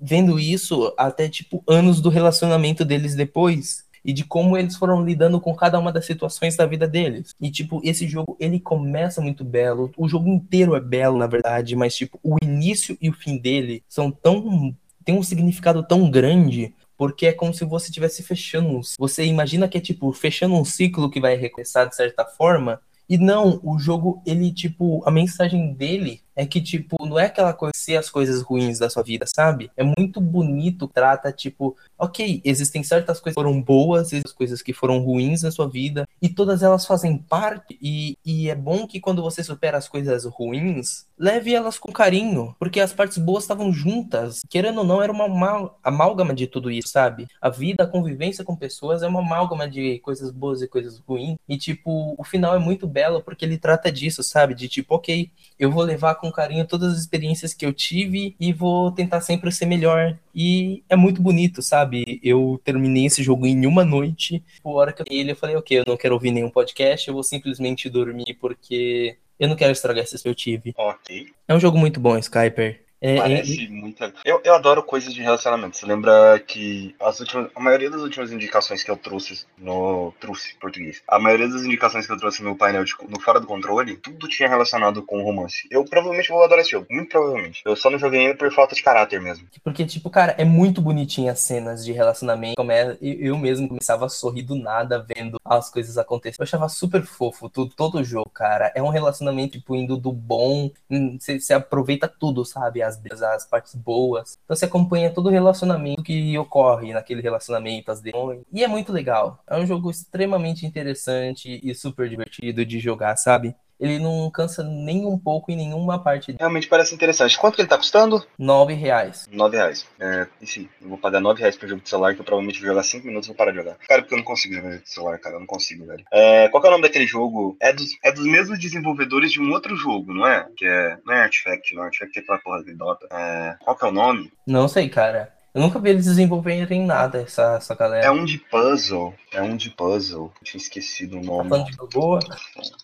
vendo 0.00 0.40
isso 0.40 0.90
até, 0.96 1.28
tipo, 1.28 1.62
anos 1.68 2.00
do 2.00 2.08
relacionamento 2.08 2.82
deles 2.82 3.14
depois. 3.14 3.84
E 4.02 4.10
de 4.10 4.24
como 4.24 4.56
eles 4.56 4.74
foram 4.74 5.04
lidando 5.04 5.38
com 5.38 5.54
cada 5.54 5.78
uma 5.78 5.92
das 5.92 6.06
situações 6.06 6.56
da 6.56 6.64
vida 6.64 6.88
deles. 6.88 7.34
E, 7.38 7.50
tipo, 7.50 7.82
esse 7.84 8.08
jogo, 8.08 8.34
ele 8.40 8.58
começa 8.58 9.20
muito 9.20 9.44
belo. 9.44 9.92
O 9.98 10.08
jogo 10.08 10.30
inteiro 10.30 10.74
é 10.74 10.80
belo, 10.80 11.18
na 11.18 11.26
verdade, 11.26 11.76
mas, 11.76 11.94
tipo, 11.94 12.18
o 12.22 12.36
início 12.42 12.96
e 13.02 13.10
o 13.10 13.12
fim 13.12 13.36
dele 13.36 13.84
são 13.86 14.10
tão. 14.10 14.74
tem 15.04 15.14
um 15.14 15.22
significado 15.22 15.82
tão 15.82 16.10
grande 16.10 16.74
porque 17.02 17.26
é 17.26 17.32
como 17.32 17.52
se 17.52 17.64
você 17.64 17.88
estivesse 17.88 18.22
fechando 18.22 18.68
um 18.68 18.80
Você 18.96 19.24
imagina 19.24 19.66
que 19.66 19.76
é 19.76 19.80
tipo 19.80 20.12
fechando 20.12 20.54
um 20.54 20.64
ciclo 20.64 21.10
que 21.10 21.20
vai 21.20 21.34
recomeçar 21.34 21.88
de 21.88 21.96
certa 21.96 22.24
forma. 22.24 22.80
E 23.08 23.18
não, 23.18 23.58
o 23.64 23.76
jogo, 23.76 24.22
ele, 24.24 24.52
tipo, 24.52 25.02
a 25.04 25.10
mensagem 25.10 25.74
dele 25.74 26.20
é 26.34 26.46
que, 26.46 26.60
tipo, 26.60 27.06
não 27.06 27.18
é 27.18 27.26
aquela 27.26 27.52
coisa 27.52 27.72
ser 27.74 27.96
as 27.96 28.10
coisas 28.10 28.42
ruins 28.42 28.78
da 28.78 28.88
sua 28.88 29.02
vida, 29.02 29.26
sabe? 29.26 29.70
É 29.76 29.82
muito 29.82 30.20
bonito, 30.20 30.86
trata, 30.88 31.32
tipo, 31.32 31.76
ok, 31.98 32.40
existem 32.44 32.82
certas 32.82 33.20
coisas 33.20 33.34
que 33.34 33.40
foram 33.40 33.60
boas, 33.60 34.12
existem 34.12 34.34
coisas 34.34 34.62
que 34.62 34.72
foram 34.72 35.00
ruins 35.00 35.42
na 35.42 35.50
sua 35.50 35.68
vida, 35.68 36.08
e 36.20 36.28
todas 36.28 36.62
elas 36.62 36.86
fazem 36.86 37.16
parte, 37.18 37.78
e, 37.80 38.16
e 38.24 38.48
é 38.48 38.54
bom 38.54 38.86
que 38.86 39.00
quando 39.00 39.22
você 39.22 39.42
supera 39.42 39.78
as 39.78 39.88
coisas 39.88 40.24
ruins, 40.24 41.06
leve 41.18 41.54
elas 41.54 41.78
com 41.78 41.92
carinho, 41.92 42.54
porque 42.58 42.80
as 42.80 42.92
partes 42.92 43.18
boas 43.18 43.44
estavam 43.44 43.72
juntas. 43.72 44.40
Querendo 44.48 44.78
ou 44.78 44.84
não, 44.84 45.02
era 45.02 45.12
uma 45.12 45.26
amal- 45.26 45.78
amálgama 45.82 46.34
de 46.34 46.46
tudo 46.46 46.70
isso, 46.70 46.88
sabe? 46.88 47.28
A 47.40 47.48
vida, 47.48 47.84
a 47.84 47.86
convivência 47.86 48.44
com 48.44 48.56
pessoas 48.56 49.02
é 49.02 49.06
uma 49.06 49.20
amálgama 49.20 49.68
de 49.68 49.98
coisas 50.00 50.30
boas 50.30 50.62
e 50.62 50.68
coisas 50.68 50.98
ruins. 51.06 51.36
E, 51.48 51.56
tipo, 51.56 52.14
o 52.18 52.24
final 52.24 52.54
é 52.56 52.58
muito 52.58 52.86
belo 52.86 53.22
porque 53.22 53.44
ele 53.44 53.56
trata 53.58 53.90
disso, 53.92 54.22
sabe? 54.22 54.54
De 54.54 54.68
tipo, 54.68 54.94
ok, 54.96 55.30
eu 55.58 55.70
vou 55.70 55.82
levar 55.84 56.16
com 56.22 56.30
carinho 56.30 56.66
todas 56.66 56.92
as 56.92 57.00
experiências 57.00 57.52
que 57.52 57.66
eu 57.66 57.72
tive 57.72 58.36
e 58.38 58.52
vou 58.52 58.92
tentar 58.92 59.20
sempre 59.20 59.50
ser 59.50 59.66
melhor. 59.66 60.16
E 60.32 60.84
é 60.88 60.94
muito 60.94 61.20
bonito, 61.20 61.60
sabe? 61.60 62.20
Eu 62.22 62.60
terminei 62.64 63.06
esse 63.06 63.22
jogo 63.22 63.44
em 63.44 63.66
uma 63.66 63.84
noite. 63.84 64.42
Por 64.62 64.76
hora 64.76 64.92
que 64.92 65.02
eu 65.02 65.06
ele, 65.10 65.32
eu 65.32 65.36
falei, 65.36 65.56
ok, 65.56 65.80
eu 65.80 65.84
não 65.86 65.96
quero 65.96 66.14
ouvir 66.14 66.30
nenhum 66.30 66.48
podcast, 66.48 67.08
eu 67.08 67.14
vou 67.14 67.24
simplesmente 67.24 67.90
dormir 67.90 68.38
porque 68.40 69.18
eu 69.38 69.48
não 69.48 69.56
quero 69.56 69.72
estragar 69.72 70.04
esse 70.04 70.22
que 70.22 70.28
eu 70.28 70.34
tive. 70.34 70.72
Ok. 70.78 71.26
É 71.48 71.54
um 71.54 71.60
jogo 71.60 71.76
muito 71.76 71.98
bom, 71.98 72.16
Skyper. 72.16 72.80
É, 73.02 73.16
é- 73.16 73.18
Parece 73.18 73.68
muito. 73.68 74.02
Eu, 74.24 74.40
eu 74.44 74.54
adoro 74.54 74.82
coisas 74.82 75.12
de 75.12 75.20
relacionamento. 75.20 75.76
Você 75.76 75.84
lembra 75.86 76.38
que 76.38 76.94
as 77.00 77.18
últimas, 77.20 77.50
a 77.54 77.60
maioria 77.60 77.90
das 77.90 78.00
últimas 78.00 78.30
indicações 78.30 78.82
que 78.84 78.90
eu 78.90 78.96
trouxe 78.96 79.44
no. 79.58 80.12
Trouxe 80.20 80.54
português. 80.60 81.02
A 81.08 81.18
maioria 81.18 81.48
das 81.48 81.62
indicações 81.64 82.06
que 82.06 82.12
eu 82.12 82.18
trouxe 82.18 82.42
no 82.42 82.56
painel 82.56 82.84
de, 82.84 82.94
no 83.08 83.20
Fora 83.20 83.40
do 83.40 83.46
Controle, 83.46 83.96
tudo 83.96 84.28
tinha 84.28 84.48
relacionado 84.48 85.02
com 85.02 85.22
romance. 85.22 85.66
Eu 85.70 85.84
provavelmente 85.84 86.28
vou 86.28 86.42
adorar 86.44 86.60
esse 86.62 86.70
jogo. 86.70 86.86
Muito 86.90 87.10
provavelmente. 87.10 87.62
Eu 87.64 87.74
só 87.74 87.90
não 87.90 87.98
joguei 87.98 88.24
ele 88.24 88.34
por 88.34 88.52
falta 88.52 88.74
de 88.74 88.82
caráter 88.82 89.20
mesmo. 89.20 89.46
Porque, 89.64 89.84
tipo, 89.84 90.08
cara, 90.08 90.34
é 90.38 90.44
muito 90.44 90.80
bonitinho 90.80 91.30
as 91.30 91.40
cenas 91.40 91.84
de 91.84 91.92
relacionamento. 91.92 92.54
Come... 92.56 92.72
Eu 93.00 93.32
eu 93.32 93.38
mesmo 93.38 93.66
começava 93.66 94.04
a 94.06 94.08
sorrir 94.10 94.42
do 94.42 94.54
nada 94.54 95.04
vendo 95.16 95.38
as 95.44 95.70
coisas 95.70 95.96
acontecerem. 95.96 96.36
Eu 96.38 96.44
achava 96.44 96.68
super 96.68 97.02
fofo 97.02 97.48
tudo, 97.48 97.72
todo 97.74 97.98
o 97.98 98.04
jogo, 98.04 98.28
cara. 98.30 98.70
É 98.74 98.82
um 98.82 98.90
relacionamento, 98.90 99.58
tipo, 99.58 99.74
indo 99.74 99.96
do 99.96 100.12
bom. 100.12 100.70
hum, 100.90 101.16
Você, 101.18 101.40
você 101.40 101.54
aproveita 101.54 102.06
tudo, 102.06 102.44
sabe? 102.44 102.82
As, 102.82 102.91
as 103.34 103.46
partes 103.46 103.74
boas. 103.74 104.38
Então 104.44 104.56
você 104.56 104.64
acompanha 104.64 105.10
todo 105.10 105.26
o 105.26 105.30
relacionamento 105.30 106.02
que 106.02 106.36
ocorre 106.38 106.92
naquele 106.92 107.20
relacionamento, 107.20 107.90
as 107.90 108.00
demões. 108.00 108.42
E 108.52 108.62
é 108.62 108.68
muito 108.68 108.92
legal. 108.92 109.42
É 109.46 109.56
um 109.56 109.66
jogo 109.66 109.90
extremamente 109.90 110.66
interessante 110.66 111.60
e 111.62 111.74
super 111.74 112.08
divertido 112.08 112.64
de 112.64 112.78
jogar, 112.78 113.16
sabe? 113.16 113.54
Ele 113.80 113.98
não 113.98 114.30
cansa 114.30 114.62
nem 114.62 115.04
um 115.06 115.18
pouco 115.18 115.50
em 115.50 115.56
nenhuma 115.56 116.02
parte. 116.02 116.34
Realmente 116.38 116.68
parece 116.68 116.94
interessante. 116.94 117.38
Quanto 117.38 117.56
que 117.56 117.62
ele 117.62 117.68
tá 117.68 117.76
custando? 117.76 118.24
Nove 118.38 118.74
reais. 118.74 119.28
9 119.30 119.56
reais. 119.56 119.86
É, 119.98 120.26
e 120.40 120.46
sim, 120.46 120.68
eu 120.80 120.88
vou 120.88 120.98
pagar 120.98 121.20
9 121.20 121.40
reais 121.40 121.56
pro 121.56 121.68
jogo 121.68 121.82
de 121.82 121.88
celular 121.88 122.14
que 122.14 122.20
eu 122.20 122.24
provavelmente 122.24 122.60
vou 122.60 122.68
jogar 122.68 122.82
5 122.82 123.06
minutos 123.06 123.26
e 123.26 123.30
vou 123.30 123.36
parar 123.36 123.50
de 123.50 123.58
jogar. 123.58 123.76
Cara, 123.88 124.02
porque 124.02 124.14
eu 124.14 124.18
não 124.18 124.24
consigo 124.24 124.54
jogar 124.54 124.78
de 124.78 124.88
celular, 124.88 125.18
cara. 125.18 125.36
Eu 125.36 125.40
não 125.40 125.46
consigo, 125.46 125.86
velho. 125.86 126.04
É, 126.12 126.48
qual 126.48 126.60
que 126.60 126.66
é 126.66 126.70
o 126.70 126.72
nome 126.72 126.84
daquele 126.84 127.06
jogo? 127.06 127.56
É 127.60 127.72
dos, 127.72 127.88
é 128.04 128.12
dos 128.12 128.24
mesmos 128.24 128.58
desenvolvedores 128.58 129.32
de 129.32 129.40
um 129.40 129.50
outro 129.52 129.76
jogo, 129.76 130.14
não 130.14 130.26
é? 130.26 130.46
Que 130.56 130.66
é. 130.66 130.98
Não 131.04 131.14
é 131.14 131.22
Artifact, 131.22 131.74
não. 131.74 131.82
Artifact 131.82 132.18
é 132.18 132.22
aquela 132.22 132.38
porra 132.38 132.62
de 132.62 132.74
Dota. 132.74 133.06
É, 133.10 133.56
qual 133.64 133.76
que 133.76 133.84
é 133.84 133.88
o 133.88 133.92
nome? 133.92 134.32
Não 134.46 134.68
sei, 134.68 134.88
cara. 134.88 135.32
Eu 135.54 135.60
nunca 135.60 135.78
vi 135.78 135.90
eles 135.90 136.06
desenvolverem 136.06 136.86
nada, 136.86 137.20
essa, 137.20 137.56
essa 137.56 137.74
galera. 137.74 138.06
É 138.06 138.10
um 138.10 138.24
de 138.24 138.38
puzzle. 138.38 139.12
É 139.30 139.42
um 139.42 139.54
de 139.54 139.68
puzzle. 139.70 140.32
Eu 140.40 140.44
tinha 140.44 140.60
esquecido 140.60 141.18
o 141.18 141.20
Tá 141.20 141.26
nome. 141.26 141.48
falando 141.50 141.66
de 141.66 141.76
Gogoa? 141.76 142.20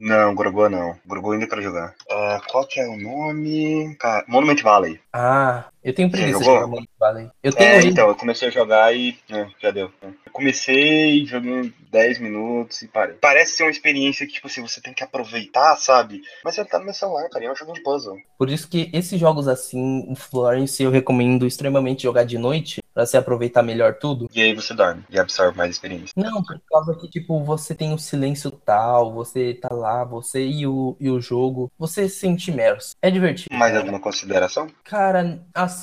Não, 0.01 0.35
Gorogô 0.35 0.69
não. 0.69 0.95
Gorogô 1.07 1.33
ainda 1.33 1.47
quero 1.47 1.63
jogar. 1.63 1.95
Ah, 2.11 2.41
qual 2.51 2.67
que 2.67 2.79
é 2.79 2.87
o 2.87 2.97
nome? 2.99 3.95
Cara, 3.99 4.23
Monument 4.29 4.63
Valley. 4.63 5.01
Ah, 5.13 5.65
Eu 5.89 5.95
tenho 5.95 6.11
preguiça 6.11 6.39
de 6.39 6.45
jogar 6.45 6.85
Valley. 7.01 7.31
Eu 7.43 7.51
tenho 7.51 7.71
É, 7.71 7.81
então, 7.87 8.09
eu 8.09 8.15
comecei 8.15 8.49
a 8.49 8.51
jogar 8.51 8.95
e. 8.95 9.17
é, 9.31 9.47
já 9.59 9.71
deu. 9.71 9.91
Eu 10.03 10.15
comecei, 10.31 11.25
joguei 11.25 11.73
10 11.91 12.19
minutos 12.19 12.83
e 12.83 12.89
parei. 12.89 13.17
Parece 13.17 13.57
ser 13.57 13.63
uma 13.63 13.71
experiência 13.71 14.27
que, 14.27 14.35
tipo 14.35 14.49
assim, 14.49 14.61
você 14.61 14.83
tem 14.83 14.93
que 14.93 15.03
aproveitar, 15.03 15.77
sabe? 15.77 16.21
Mas 16.45 16.59
ele 16.59 16.69
tá 16.69 16.79
no 16.79 16.85
meu 16.85 16.93
celular, 16.93 17.27
cara, 17.31 17.43
e 17.43 17.47
é 17.47 17.53
um 17.53 17.57
jogo 17.57 17.73
de 17.73 17.83
puzzle. 17.83 18.19
Por 18.37 18.51
isso 18.51 18.69
que 18.69 18.91
esses 18.93 19.19
jogos 19.19 19.49
assim, 19.49 20.15
Florence, 20.15 20.83
eu 20.83 20.91
recomendo 20.91 21.47
extremamente 21.47 22.03
jogar 22.03 22.25
de 22.25 22.37
noite, 22.37 22.83
pra 22.99 23.07
você 23.07 23.17
aproveitar 23.17 23.63
melhor 23.63 23.95
tudo. 23.95 24.29
E 24.35 24.43
aí 24.43 24.53
você 24.55 24.75
dorme 24.75 25.05
e 25.09 25.19
absorve 25.19 25.57
mais 25.57 25.71
experiência. 25.71 26.13
Não, 26.17 26.43
por 26.43 26.61
causa 26.69 26.97
que, 26.97 27.09
tipo, 27.09 27.43
você 27.45 27.73
tem 27.73 27.95
o 27.95 27.99
silêncio 27.99 28.51
tal, 28.51 29.13
você 29.13 29.55
tá 29.55 29.73
lá, 29.73 30.03
você 30.03 30.45
e 30.45 30.67
o, 30.67 30.97
e 30.99 31.09
o 31.09 31.21
jogo, 31.21 31.71
você 31.79 32.09
se 32.09 32.17
sente 32.19 32.51
imerso. 32.51 32.97
É 33.01 33.09
divertido. 33.09 33.55
Mais 33.55 33.77
alguma 33.77 34.01
consideração? 34.01 34.67
Cara, 34.83 35.41
assim, 35.55 35.78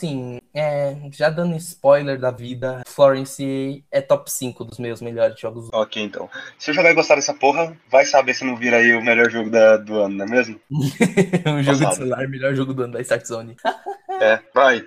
é, 0.54 0.96
já 1.12 1.30
dando 1.30 1.56
spoiler 1.58 2.20
da 2.20 2.32
vida, 2.32 2.84
Florence 2.88 3.84
é 3.91 4.02
top 4.02 4.32
5 4.32 4.64
dos 4.66 4.78
meus 4.80 5.02
melhores 5.02 5.39
jogos. 5.39 5.70
Ok, 5.74 6.02
então. 6.02 6.30
Se 6.58 6.74
jogar 6.74 6.91
e 6.91 6.93
gostar 6.93 7.16
dessa 7.16 7.34
porra, 7.34 7.76
vai 7.89 8.06
saber 8.06 8.34
se 8.34 8.43
não 8.43 8.56
vira 8.56 8.78
aí 8.78 8.93
o 8.93 9.04
melhor 9.04 9.30
jogo 9.30 9.50
da- 9.50 9.78
do 9.78 9.96
ano, 10.00 10.16
não 10.18 10.26
é 10.26 10.30
mesmo? 10.30 10.60
um 10.72 11.62
jogo 11.64 11.78
de 11.86 11.96
celular, 11.96 12.28
melhor 12.28 12.56
jogo 12.56 12.74
do 12.74 12.84
ano 12.84 12.93
da 12.93 13.02
Start 13.02 13.26
Zone. 13.26 13.56
É, 14.22 14.39
vai. 14.54 14.84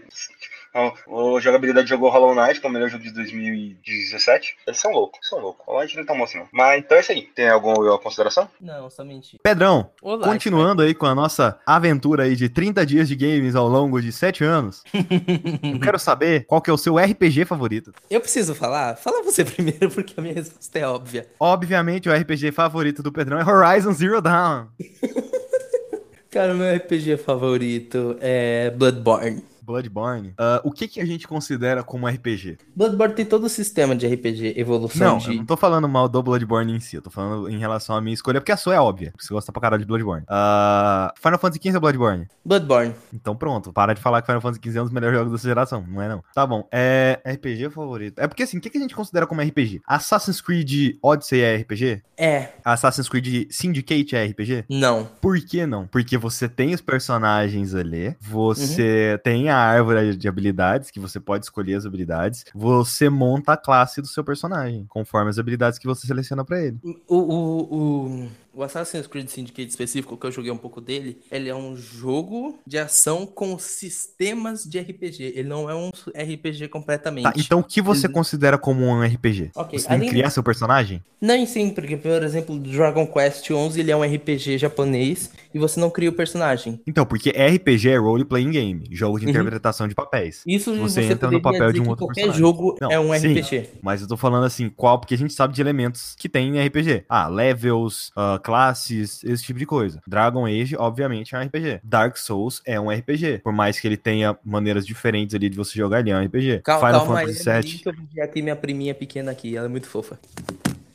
Então, 0.79 0.95
o 1.09 1.41
jogabilidade 1.41 1.89
jogou 1.89 2.09
Hollow 2.09 2.37
Knight, 2.37 2.61
que 2.61 2.67
é 2.67 2.71
o 2.71 2.73
melhor 2.73 2.89
jogo 2.89 3.03
de 3.03 3.11
2017. 3.11 4.59
Eles 4.65 4.79
são 4.79 4.93
loucos, 4.93 5.29
são 5.29 5.41
loucos. 5.41 5.67
Hollow 5.67 5.81
Knight 5.81 5.97
não 5.97 6.07
tá 6.07 6.15
moço, 6.15 6.37
não. 6.37 6.47
Mas 6.53 6.79
então 6.79 6.97
é 6.97 7.01
isso 7.01 7.11
aí. 7.11 7.23
Tem 7.35 7.49
alguma 7.49 7.99
consideração? 7.99 8.49
Não, 8.61 8.89
somente. 8.89 9.39
Pedrão, 9.43 9.91
Olá, 10.01 10.25
continuando 10.29 10.83
aí 10.83 10.95
com 10.95 11.07
a 11.07 11.17
nossa 11.17 11.59
aventura 11.67 12.23
aí 12.23 12.37
de 12.37 12.49
30 12.49 12.87
dias 12.87 13.09
de 13.09 13.17
games 13.17 13.57
ao 13.57 13.67
longo 13.67 14.01
de 14.01 14.13
7 14.13 14.45
anos, 14.45 14.85
eu 14.95 15.81
quero 15.81 15.99
saber 15.99 16.47
qual 16.47 16.63
que 16.63 16.71
é 16.71 16.73
o 16.73 16.79
seu 16.79 16.97
RPG 16.97 17.45
favorito. 17.45 17.93
Eu 18.09 18.21
preciso 18.21 18.55
falar? 18.55 18.95
Fala 18.97 19.23
você 19.25 19.43
primeiro, 19.45 19.91
porque 19.91 20.15
a 20.17 20.23
minha 20.23 20.35
resposta 20.35 20.79
é 20.79 20.87
óbvia. 20.87 21.27
Obviamente, 21.41 22.09
o 22.09 22.15
RPG 22.15 22.53
favorito 22.53 23.03
do 23.03 23.11
Pedrão 23.11 23.41
é 23.41 23.45
Horizon 23.45 23.93
Zero 23.93 24.23
Dawn. 24.23 24.67
Cara, 26.31 26.55
meu 26.55 26.77
RPG 26.77 27.17
favorito 27.17 28.17
é 28.21 28.71
Bloodborne. 28.71 29.43
Bloodborne. 29.69 30.33
Ah, 30.39 30.61
o 30.65 30.73
que, 30.73 30.89
que 30.89 31.01
a 31.01 31.05
gente 31.05 31.29
considera 31.29 31.83
como 31.85 32.09
RPG? 32.09 32.57
Bloodborne 32.75 33.15
tem 33.15 33.25
todo 33.27 33.45
o 33.45 33.49
sistema 33.51 33.95
de 33.95 34.07
RPG, 34.07 34.55
evolução 34.57 35.13
Não, 35.13 35.19
de. 35.19 35.31
eu 35.33 35.35
não 35.37 35.45
tô 35.45 35.57
falando 35.57 35.87
mal 35.87 36.09
do 36.09 36.23
Bloodborne 36.23 36.73
em 36.75 36.81
si, 36.81 36.97
eu 36.97 37.03
tô 37.03 37.11
falando 37.11 37.49
em 37.51 37.59
relação 37.59 37.95
à 37.95 38.01
minha 38.01 38.15
escolha, 38.15 38.41
porque 38.41 38.51
a 38.53 38.57
sua 38.57 38.75
é 38.75 38.81
óbvia, 38.81 39.13
você 39.19 39.33
gosta 39.33 39.53
pra 39.53 39.61
caralho 39.61 39.81
de 39.83 39.87
Bloodborne. 39.87 40.25
Ah, 40.29 41.13
Final 41.23 41.39
Fantasy 41.39 41.61
XV 41.63 41.77
é 41.77 41.81
Bloodborne? 41.81 42.27
Bloodborne. 42.45 42.95
Então 43.13 43.37
pronto, 43.37 43.73
para 43.73 43.93
de 43.95 44.01
falar 44.01 44.23
que 44.23 44.27
Final 44.27 44.41
Fantasy 44.41 44.61
XV 44.65 44.79
é 44.79 44.81
um 44.81 44.85
dos 44.85 44.93
melhores 44.93 45.17
jogos 45.19 45.33
dessa 45.33 45.47
geração, 45.49 45.85
não 45.87 46.01
é 46.01 46.09
não. 46.09 46.23
Tá 46.35 46.47
bom, 46.47 46.67
é 46.73 47.21
RPG 47.27 47.69
favorito. 47.71 48.19
É 48.19 48.27
porque 48.27 48.43
assim, 48.45 48.57
o 48.57 48.61
que, 48.61 48.71
que 48.71 48.79
a 48.79 48.81
gente 48.81 48.95
considera 48.95 49.27
como 49.27 49.43
RPG? 49.43 49.83
Assassin's 49.87 50.41
Creed 50.41 50.97
Odyssey 51.03 51.41
é 51.43 51.57
RPG? 51.57 52.03
É, 52.17 52.49
Assassin's 52.65 53.09
Creed 53.09 53.49
Syndicate 53.51 54.17
é 54.17 54.25
RPG? 54.25 54.65
não. 54.71 55.09
Por 55.21 55.39
que 55.41 55.67
não? 55.67 55.87
Porque 55.87 56.17
você 56.17 56.49
tem 56.49 56.73
os 56.75 56.81
personagens 56.81 57.75
ali, 57.75 58.17
você 58.21 59.21
tem 59.25 59.49
a 59.51 59.58
árvore 59.59 60.17
de 60.17 60.29
habilidades, 60.29 60.91
que 60.91 61.01
você 61.01 61.21
pode 61.21 61.45
escolher 61.45 61.75
as 61.75 61.87
habilidades, 61.87 62.45
você 62.55 63.09
monta 63.09 63.53
a 63.53 63.57
classe 63.57 64.01
do 64.01 64.07
seu 64.07 64.25
personagem, 64.25 64.87
conforme 64.89 65.31
as 65.31 65.39
habilidades 65.39 65.79
que 65.79 65.87
você 65.87 66.07
seleciona 66.07 66.45
pra 66.45 66.61
ele. 66.61 66.79
O, 67.07 67.17
o, 67.17 67.77
o, 67.77 68.29
o 68.59 68.63
Assassin's 68.65 69.07
Creed 69.07 69.29
Syndicate 69.29 69.69
específico, 69.71 70.17
que 70.17 70.27
eu 70.27 70.33
joguei 70.33 70.51
um 70.51 70.57
pouco 70.57 70.81
dele, 70.81 71.19
ele 71.31 71.49
é 71.49 71.55
um 71.55 71.77
jogo 71.77 72.59
de 72.67 72.77
ação 72.77 73.25
com 73.25 73.57
sistemas 73.57 74.65
de 74.65 74.81
RPG. 74.81 75.33
Ele 75.37 75.49
não 75.49 75.71
é 75.71 75.75
um 75.77 75.91
RPG 76.15 76.67
completamente. 76.69 77.23
Tá, 77.25 77.33
então 77.37 77.61
o 77.61 77.65
que 77.65 77.81
você 77.81 78.07
Ele- 78.07 78.13
considera 78.15 78.59
como 78.59 78.85
um 78.85 79.01
RPG? 79.03 79.53
Ok, 79.55 79.79
Você 79.79 79.87
tem 79.89 80.01
que 80.01 80.09
criar 80.09 80.31
seu 80.31 80.43
personagem? 80.43 81.03
Nem 81.21 81.47
sim, 81.47 81.71
porque, 81.71 81.97
por 81.97 82.23
exemplo, 82.23 82.59
Dragon 82.59 83.07
Quest 83.07 83.51
11 83.51 83.79
ele 83.81 83.91
é 83.91 83.97
um 83.97 84.03
RPG 84.05 84.59
japonês 84.59 85.31
e 85.53 85.59
você 85.59 85.79
não 85.81 85.91
cria 85.91 86.11
o 86.11 86.13
personagem. 86.13 86.81
Então, 86.87 87.05
porque 87.05 87.31
RPG 87.31 87.91
é 87.91 87.97
role 87.97 88.25
playing 88.25 88.51
game, 88.51 88.89
jogo 88.93 89.19
de 89.19 89.25
Uhum. 89.27 89.31
interpretação 89.31 89.87
de 89.89 89.95
papéis. 89.95 90.43
Isso 90.47 90.75
Você 90.77 91.03
você, 91.03 91.13
entra 91.13 91.31
no 91.31 91.41
papel 91.43 91.73
de 91.73 91.81
um 91.81 91.89
outro 91.89 92.07
qualquer 92.07 92.23
personagem. 92.23 92.41
jogo 92.41 92.77
Não, 92.81 92.91
é 92.91 92.99
um 93.01 93.13
sim. 93.19 93.33
RPG. 93.33 93.69
Mas 93.83 94.01
eu 94.03 94.09
tô 94.09 94.17
falando 94.17 94.45
assim, 94.45 94.69
qual? 94.69 94.99
Porque 95.01 95.15
a 95.15 95.19
gente 95.19 95.33
sabe 95.33 95.55
de 95.55 95.61
elementos 95.61 96.15
que 96.17 96.29
tem 96.29 96.57
em 96.57 96.61
RPG. 96.67 97.05
Ah, 97.09 97.27
levels, 97.29 98.11
ah, 98.17 98.39
classes, 98.49 99.23
esse 99.25 99.43
tipo 99.45 99.59
de 99.59 99.67
coisa. 99.67 100.01
Dragon 100.07 100.47
Age, 100.47 100.75
obviamente, 100.75 101.35
é 101.35 101.39
um 101.39 101.43
RPG. 101.43 101.81
Dark 101.85 102.17
Souls 102.17 102.63
é 102.65 102.81
um 102.81 102.91
RPG. 102.91 103.41
Por 103.45 103.53
mais 103.53 103.79
que 103.79 103.87
ele 103.87 103.99
tenha 103.99 104.39
maneiras 104.43 104.87
diferentes 104.87 105.35
ali 105.35 105.51
de 105.51 105.57
você 105.57 105.79
jogar, 105.79 106.01
ele 106.01 106.11
é 106.11 106.17
um 106.17 106.25
RPG. 106.25 106.63
Calma, 106.65 106.87
Final 106.87 107.01
calma 107.01 107.19
aí, 107.21 107.35
Fantasy 107.35 107.73
VII. 107.77 107.83
eu 107.85 107.93
vi 108.11 108.21
aqui 108.23 108.41
minha 108.41 108.57
priminha 108.57 108.95
pequena 108.95 109.31
aqui, 109.31 109.55
ela 109.55 109.67
é 109.67 109.69
muito 109.69 109.87
fofa. 109.87 110.19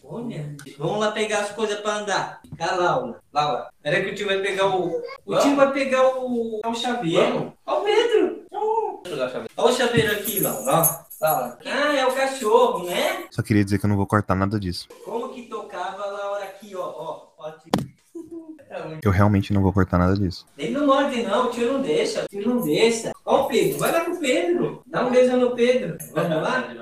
Olha, 0.03 0.55
vamos 0.79 0.99
lá 0.99 1.11
pegar 1.11 1.41
as 1.41 1.51
coisas 1.51 1.79
pra 1.79 1.97
andar. 1.97 2.41
Cá, 2.57 2.75
Laura. 2.75 3.19
Laura, 3.31 3.67
peraí 3.81 4.03
que 4.03 4.11
o 4.11 4.15
tio 4.15 4.27
vai 4.27 4.39
pegar 4.39 4.67
o. 4.67 5.01
O 5.25 5.37
tio 5.37 5.55
vai 5.55 5.71
pegar 5.71 6.07
o. 6.17 6.59
O 6.65 6.73
chaveiro. 6.75 7.53
Ó 7.65 7.81
o 7.81 7.83
Pedro. 7.83 8.45
Ó 9.57 9.69
o 9.69 9.71
chaveiro 9.71 10.11
aqui, 10.11 10.39
Laura. 10.39 11.03
Laura. 11.21 11.57
Ah, 11.65 11.95
é 11.95 12.05
o 12.05 12.13
cachorro, 12.13 12.85
né? 12.85 13.25
Só 13.31 13.41
queria 13.41 13.63
dizer 13.63 13.79
que 13.79 13.85
eu 13.85 13.89
não 13.89 13.95
vou 13.95 14.05
cortar 14.05 14.35
nada 14.35 14.59
disso. 14.59 14.87
Como 15.05 15.29
que 15.29 15.43
tocava, 15.43 16.05
Laura, 16.05 16.43
aqui, 16.43 16.75
ó. 16.75 16.83
Ó, 16.85 17.27
ó. 17.37 17.51
tio. 17.51 17.71
Eu 19.03 19.11
realmente 19.11 19.53
não 19.53 19.61
vou 19.61 19.73
cortar 19.73 19.97
nada 19.97 20.15
disso. 20.15 20.45
Ele 20.57 20.73
não 20.73 20.87
morde, 20.87 21.23
não. 21.23 21.47
O 21.47 21.49
tio 21.51 21.73
não 21.73 21.81
deixa. 21.81 22.23
O 22.23 22.27
tio 22.27 22.47
não 22.47 22.61
deixa. 22.61 23.11
Ó 23.25 23.43
o 23.43 23.47
Pedro. 23.47 23.79
Vai 23.79 23.91
lá 23.91 24.01
pro 24.01 24.19
Pedro. 24.19 24.81
Dá 24.85 25.05
um 25.05 25.11
beijo 25.11 25.37
no 25.37 25.55
Pedro. 25.55 25.97
Vamos 26.13 26.41
lá? 26.41 26.73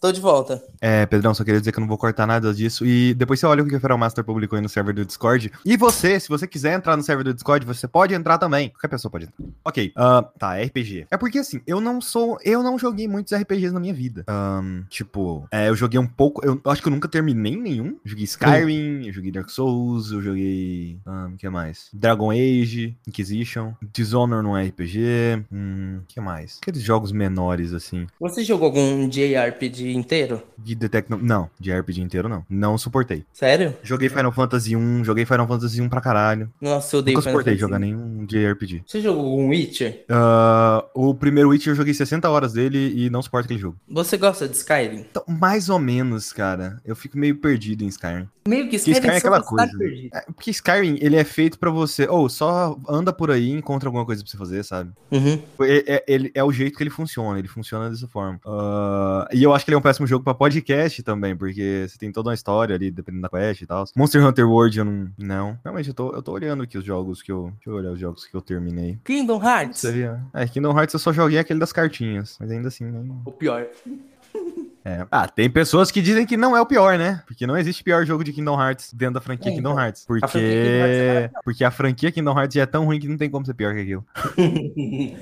Tô 0.00 0.12
de 0.12 0.20
volta. 0.20 0.62
É, 0.80 1.06
Pedrão, 1.06 1.34
só 1.34 1.42
queria 1.42 1.60
dizer 1.60 1.72
que 1.72 1.78
eu 1.78 1.80
não 1.80 1.88
vou 1.88 1.98
cortar 1.98 2.26
nada 2.26 2.54
disso. 2.54 2.86
E 2.86 3.14
depois 3.14 3.40
você 3.40 3.46
olha 3.46 3.62
o 3.62 3.66
que 3.66 3.74
o 3.74 3.80
Feral 3.80 3.98
Master 3.98 4.22
publicou 4.22 4.56
aí 4.56 4.62
no 4.62 4.68
server 4.68 4.94
do 4.94 5.04
Discord. 5.04 5.50
E 5.64 5.76
você, 5.76 6.20
se 6.20 6.28
você 6.28 6.46
quiser 6.46 6.74
entrar 6.74 6.96
no 6.96 7.02
server 7.02 7.24
do 7.24 7.34
Discord, 7.34 7.66
você 7.66 7.88
pode 7.88 8.14
entrar 8.14 8.38
também. 8.38 8.68
Qualquer 8.68 8.88
pessoa 8.88 9.10
pode 9.10 9.24
entrar. 9.24 9.44
Ok, 9.64 9.92
ah, 9.96 10.24
tá, 10.38 10.54
RPG. 10.56 11.06
É 11.10 11.16
porque 11.16 11.38
assim, 11.38 11.60
eu 11.66 11.80
não 11.80 12.00
sou. 12.00 12.38
Eu 12.44 12.62
não 12.62 12.78
joguei 12.78 13.08
muitos 13.08 13.34
RPGs 13.34 13.72
na 13.72 13.80
minha 13.80 13.94
vida. 13.94 14.24
Ahn, 14.28 14.84
tipo, 14.88 15.48
é, 15.50 15.68
eu 15.68 15.74
joguei 15.74 15.98
um 15.98 16.06
pouco. 16.06 16.44
Eu 16.44 16.60
acho 16.66 16.80
que 16.80 16.88
eu 16.88 16.92
nunca 16.92 17.08
terminei 17.08 17.56
nenhum. 17.56 17.98
Joguei 18.04 18.24
Skyrim, 18.24 19.06
eu 19.06 19.12
joguei 19.12 19.32
Dark 19.32 19.50
Souls, 19.50 20.12
eu 20.12 20.22
joguei. 20.22 21.00
O 21.06 21.36
que 21.36 21.48
mais? 21.48 21.88
Dragon 21.92 22.30
Age, 22.30 22.96
Inquisition. 23.06 23.72
Dishonor 23.92 24.42
não 24.42 24.56
é 24.56 24.66
RPG. 24.66 25.44
Hum, 25.52 26.00
que 26.06 26.20
mais? 26.20 26.58
Aqueles 26.62 26.82
jogos 26.82 27.10
menores, 27.10 27.72
assim. 27.72 28.06
Você 28.20 28.44
jogou 28.44 28.66
algum 28.66 29.08
JRPG 29.08 29.87
inteiro? 29.96 30.42
De 30.58 30.74
Detect... 30.74 31.10
Não, 31.22 31.48
de 31.58 31.72
RPG 31.72 32.00
inteiro 32.02 32.28
não. 32.28 32.44
Não 32.48 32.76
suportei. 32.78 33.24
Sério? 33.32 33.74
Joguei 33.82 34.08
Final 34.08 34.32
Fantasy 34.32 34.76
1, 34.76 35.04
joguei 35.04 35.24
Final 35.24 35.46
Fantasy 35.46 35.80
1 35.80 35.88
pra 35.88 36.00
caralho. 36.00 36.50
Nossa, 36.60 36.96
eu 36.96 37.00
odeio 37.00 37.16
Nunca 37.16 37.22
Final 37.28 37.40
suportei 37.40 37.54
Fantasy. 37.58 37.60
jogar 37.60 37.78
nenhum 37.78 38.24
JRPG. 38.26 38.82
Você 38.86 39.00
jogou 39.00 39.24
algum 39.24 39.48
Witcher? 39.48 40.04
Ah, 40.08 40.84
o 40.94 41.14
primeiro 41.14 41.48
Witcher 41.50 41.72
eu 41.72 41.76
joguei 41.76 41.94
60 41.94 42.28
horas 42.28 42.52
dele 42.52 42.92
e 42.96 43.10
não 43.10 43.22
suporto 43.22 43.44
aquele 43.46 43.60
jogo. 43.60 43.76
Você 43.88 44.16
gosta 44.16 44.48
de 44.48 44.56
Skyrim? 44.56 45.06
Então, 45.10 45.22
mais 45.28 45.68
ou 45.68 45.78
menos, 45.78 46.32
cara. 46.32 46.80
Eu 46.84 46.96
fico 46.96 47.16
meio 47.18 47.36
perdido 47.36 47.82
em 47.84 47.88
Skyrim. 47.88 48.28
Meio 48.46 48.68
que 48.68 48.76
Skyrim, 48.76 48.96
Skyrim 48.96 49.14
é 49.14 49.18
aquela 49.18 49.40
tá 49.40 49.46
coisa. 49.46 49.78
perdido. 49.78 50.08
É, 50.14 50.20
porque 50.32 50.50
Skyrim, 50.50 50.98
ele 51.00 51.16
é 51.16 51.24
feito 51.24 51.58
pra 51.58 51.70
você... 51.70 52.06
Ou 52.08 52.28
só 52.28 52.78
anda 52.88 53.12
por 53.12 53.30
aí 53.30 53.48
e 53.48 53.52
encontra 53.52 53.88
alguma 53.88 54.04
coisa 54.06 54.22
pra 54.22 54.30
você 54.30 54.36
fazer, 54.38 54.64
sabe? 54.64 54.90
Uhum. 55.10 55.40
É, 55.60 55.94
é- 55.96 56.04
ele, 56.08 56.30
é 56.34 56.42
o 56.42 56.50
jeito 56.50 56.76
que 56.76 56.82
ele 56.82 56.90
funciona, 56.90 57.38
ele 57.38 57.48
funciona 57.48 57.90
dessa 57.90 58.08
forma. 58.08 58.40
Ah, 58.46 59.28
e 59.32 59.42
eu 59.42 59.52
acho 59.54 59.64
que 59.64 59.70
ele 59.70 59.76
é 59.76 59.77
um 59.78 59.82
péssimo 59.82 60.06
jogo 60.06 60.24
pra 60.24 60.34
podcast 60.34 61.02
também, 61.02 61.36
porque 61.36 61.86
você 61.88 61.98
tem 61.98 62.12
toda 62.12 62.28
uma 62.28 62.34
história 62.34 62.74
ali, 62.74 62.90
dependendo 62.90 63.22
da 63.22 63.28
quest 63.28 63.62
e 63.62 63.66
tal. 63.66 63.84
Monster 63.96 64.24
Hunter 64.24 64.48
World 64.48 64.78
eu 64.78 64.84
não. 64.84 65.10
Não. 65.16 65.58
Realmente, 65.64 65.88
eu 65.88 65.94
tô, 65.94 66.12
eu 66.14 66.22
tô 66.22 66.32
olhando 66.32 66.62
aqui 66.62 66.76
os 66.76 66.84
jogos 66.84 67.22
que 67.22 67.32
eu. 67.32 67.52
Deixa 67.54 67.70
eu 67.70 67.74
olhar 67.74 67.92
os 67.92 67.98
jogos 67.98 68.26
que 68.26 68.34
eu 68.34 68.40
terminei. 68.40 68.98
Kingdom 69.04 69.42
Hearts? 69.42 69.80
Você? 69.80 70.10
É, 70.34 70.46
Kingdom 70.46 70.76
Hearts 70.78 70.92
eu 70.94 71.00
só 71.00 71.12
joguei 71.12 71.38
aquele 71.38 71.58
das 71.60 71.72
cartinhas, 71.72 72.36
mas 72.40 72.50
ainda 72.50 72.68
assim, 72.68 72.84
né? 72.84 73.04
O 73.24 73.32
pior. 73.32 73.66
É. 74.84 75.06
Ah, 75.10 75.28
tem 75.28 75.50
pessoas 75.50 75.90
que 75.90 76.00
dizem 76.00 76.24
que 76.24 76.36
não 76.36 76.56
é 76.56 76.60
o 76.60 76.66
pior, 76.66 76.96
né? 76.98 77.22
Porque 77.26 77.46
não 77.46 77.56
existe 77.56 77.82
pior 77.84 78.04
jogo 78.06 78.24
de 78.24 78.32
Kingdom 78.32 78.58
Hearts 78.60 78.92
dentro 78.94 79.14
da 79.14 79.20
franquia 79.20 79.50
É, 79.50 79.54
Kingdom 79.54 79.72
então. 79.72 79.82
Hearts. 79.84 80.04
franquia 80.04 80.28
Porque. 80.28 80.38
Kingdom 80.38 80.78
Hearts 80.78 80.98
é 80.98 81.30
porque 81.44 81.64
a 81.64 81.70
franquia 81.70 82.12
Kingdom 82.12 82.38
Hearts 82.38 82.54
já 82.54 82.62
é 82.62 82.66
tão 82.66 82.84
ruim 82.84 82.98
que 82.98 83.08
não 83.08 83.16
tem 83.16 83.28
como 83.28 83.44
ser 83.44 83.54
pior 83.54 83.74
que 83.74 83.80
aquilo. 83.80 84.04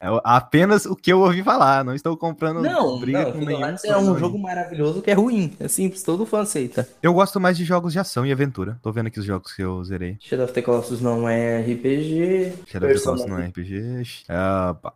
É 0.00 0.20
apenas 0.24 0.86
o 0.86 0.94
que 0.96 1.12
eu 1.12 1.20
ouvi 1.20 1.42
falar. 1.42 1.84
Não 1.84 1.94
estou 1.94 2.16
comprando 2.16 2.62
Não, 2.62 2.98
briga 3.00 3.18
não, 3.24 3.32
com 3.32 3.38
Kingdom 3.38 3.46
nenhum. 3.46 3.60
Hearts 3.66 3.84
é 3.84 3.96
um 3.96 4.04
sobre- 4.06 4.20
jogo 4.20 4.38
maravilhoso 4.38 5.02
que 5.02 5.10
é 5.10 5.14
ruim. 5.14 5.52
É 5.60 5.68
simples, 5.68 6.02
todo 6.02 6.24
fã 6.26 6.40
aceita. 6.42 6.88
Eu 7.02 7.12
gosto 7.12 7.40
mais 7.40 7.56
de 7.56 7.64
jogos 7.64 7.92
de 7.92 7.98
ação 7.98 8.24
e 8.26 8.32
aventura. 8.32 8.78
Tô 8.82 8.92
vendo 8.92 9.06
aqui 9.08 9.18
os 9.18 9.24
jogos 9.26 9.52
que 9.52 9.62
eu 9.62 9.82
zerei. 9.84 10.16
Shadow 10.20 10.44
of 10.44 10.54
the 10.54 10.62
Colossus 10.62 11.00
não 11.00 11.28
é 11.28 11.60
RPG. 11.60 12.52
Shadow 12.66 12.88
of 12.90 12.98
the 12.98 13.04
Colossus 13.04 13.26
não 13.26 13.38
é 13.38 13.46
RPG. 13.46 14.06
É, 14.28 14.34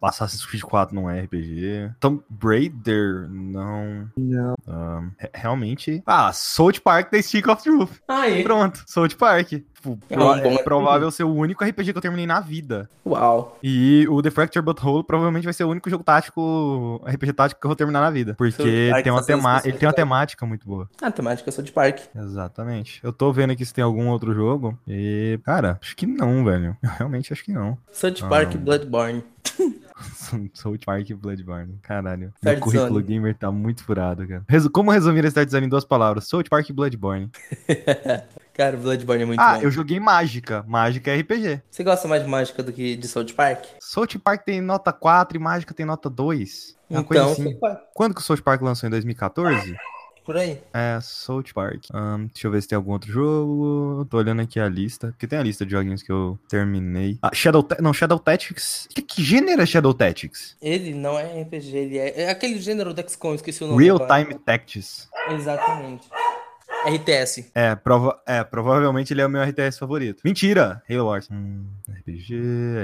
Assassin's 0.03 0.45
Creed 0.47 0.63
4 0.63 0.95
não 0.95 1.09
é 1.11 1.21
RPG. 1.23 1.91
Tomb 2.01 2.23
Raider 2.43 3.29
não 3.31 3.84
Não. 4.17 4.55
Não. 4.67 5.11
Re- 5.19 5.31
realmente. 5.35 6.03
Ah, 6.07 6.33
South 6.33 6.81
Park 6.83 7.11
da 7.13 7.21
Stick 7.23 7.47
of 7.49 7.63
Truth. 7.63 7.91
Aí. 8.09 8.43
Pronto, 8.43 8.83
South 8.87 9.11
Park. 9.19 9.49
Tipo, 9.49 9.99
É 10.09 10.15
pro- 10.15 10.25
um 10.33 10.41
bom 10.41 10.53
é 10.53 10.63
provável 10.63 11.11
ser 11.11 11.25
o 11.25 11.35
único 11.35 11.63
RPG 11.63 11.93
que 11.93 11.99
eu 11.99 12.03
terminei 12.03 12.27
na 12.27 12.41
vida. 12.41 12.89
Uau. 13.07 13.59
E 13.63 14.07
o 14.09 14.23
The 14.23 14.31
Fracture 14.31 14.65
Butthole 14.65 15.05
provavelmente 15.05 15.45
vai 15.45 15.53
ser 15.53 15.65
o 15.65 15.69
único 15.69 15.91
jogo 15.91 16.03
tático, 16.03 17.03
RPG 17.07 17.33
tático 17.35 17.61
que 17.61 17.67
eu 17.67 17.69
vou 17.69 17.77
terminar 17.77 18.01
na 18.01 18.11
vida. 18.11 18.35
Porque 18.35 18.91
tem 19.03 19.13
uma 19.13 19.23
tema... 19.23 19.61
ele 19.65 19.77
tem 19.77 19.87
uma 19.87 19.93
temática 19.95 20.47
muito 20.47 20.67
boa. 20.67 20.89
A 21.03 21.11
temática 21.11 21.51
South 21.51 21.71
Park. 21.75 21.99
Exatamente. 22.17 23.01
Eu 23.03 23.13
tô 23.13 23.31
vendo 23.33 23.51
aqui 23.51 23.65
se 23.65 23.75
tem 23.75 23.85
algum 23.85 24.09
outro 24.09 24.33
jogo. 24.35 24.79
E, 24.89 25.39
cara, 25.45 25.79
acho 25.83 25.95
que 25.97 26.07
não, 26.07 26.45
velho. 26.45 26.77
Eu 26.83 26.91
realmente 26.99 27.33
acho 27.33 27.45
que 27.45 27.53
não. 27.53 27.77
South 27.93 28.15
Ah. 28.23 28.27
Park 28.29 28.55
Bloodborne. 28.57 29.23
South 30.55 30.79
Park 30.85 31.11
e 31.11 31.15
Bloodborne. 31.15 31.79
Caralho. 31.83 32.33
Meu 32.43 32.61
currículo 32.61 33.01
gamer 33.03 33.35
tá 33.37 33.51
muito 33.51 33.85
furado, 33.85 34.27
cara. 34.27 34.45
Resu- 34.49 34.71
Como 34.71 34.91
resumir 34.91 35.25
esse 35.25 35.45
Zone 35.47 35.67
em 35.67 35.69
duas 35.69 35.85
palavras? 35.85 36.29
South 36.29 36.45
Park 36.51 36.69
e 36.69 36.73
Bloodborne. 36.73 37.31
Cara, 38.55 38.77
Bloodborne 38.77 39.23
é 39.25 39.27
muito 39.27 39.41
ah, 39.41 39.55
bom. 39.55 39.63
eu 39.63 39.71
joguei 39.71 39.99
Mágica. 39.99 40.65
Mágica 40.69 41.11
é 41.11 41.21
RPG. 41.21 41.63
Você 41.69 41.83
gosta 41.83 42.07
mais 42.07 42.23
de 42.23 42.29
mágica 42.29 42.63
do 42.63 42.73
que 42.73 42.95
de 42.95 43.09
South 43.09 43.33
Park? 43.37 43.65
South 43.81 44.17
Park 44.23 44.45
tem 44.45 44.61
nota 44.61 44.93
4 44.93 45.37
e 45.37 45.41
Mágica 45.41 45.75
tem 45.75 45.85
nota 45.85 46.09
2. 46.09 46.77
Uma 46.89 47.01
então, 47.01 47.05
coisa 47.05 47.25
assim. 47.33 47.59
Quando 47.93 48.15
que 48.15 48.21
o 48.21 48.25
South 48.25 48.43
Park 48.43 48.63
lançou? 48.63 48.87
Em 48.87 48.91
2014? 48.91 49.77
Por 50.25 50.37
aí. 50.37 50.59
É, 50.73 50.99
South 51.03 51.45
Park. 51.55 51.85
Ahn, 51.93 52.29
deixa 52.33 52.47
eu 52.47 52.51
ver 52.51 52.63
se 52.63 52.69
tem 52.69 52.77
algum 52.77 52.93
outro 52.93 53.13
jogo. 53.13 54.07
Tô 54.09 54.17
olhando 54.17 54.41
aqui 54.41 54.59
a 54.59 54.69
lista. 54.69 55.09
Porque 55.09 55.27
tem 55.27 55.39
a 55.39 55.43
lista 55.43 55.67
de 55.67 55.73
joguinhos 55.73 56.03
que 56.03 56.11
eu 56.11 56.39
terminei. 56.49 57.19
Ah, 57.21 57.31
Shadow 57.35 57.67
Não, 57.81 57.93
Shadow 57.93 58.19
Tactics. 58.19 58.89
Que, 58.95 59.03
que 59.03 59.23
gênero 59.23 59.61
é 59.61 59.67
Shadow 59.67 59.93
Tactics? 59.93 60.57
Ele 60.63 60.95
não 60.95 61.19
é 61.19 61.43
RPG, 61.43 61.77
ele 61.77 61.99
é, 61.99 62.23
é 62.23 62.31
aquele 62.31 62.59
gênero 62.59 62.95
do 62.95 63.09
XCOM, 63.09 63.35
esqueci 63.35 63.63
o 63.63 63.67
nome. 63.67 63.85
Real. 63.85 63.99
Time 63.99 64.35
Tactics. 64.35 65.09
Exatamente. 65.31 66.09
RTS. 66.87 67.51
É, 67.55 67.75
prova 67.75 68.21
é, 68.27 68.43
provavelmente 68.45 69.13
ele 69.13 69.21
é 69.23 69.27
o 69.27 69.31
meu 69.31 69.43
RTS 69.43 69.79
favorito. 69.79 70.21
Mentira! 70.25 70.83
Halo 70.89 71.07
Wars. 71.07 71.29
Hum, 71.31 71.65
RPG, 72.01 72.35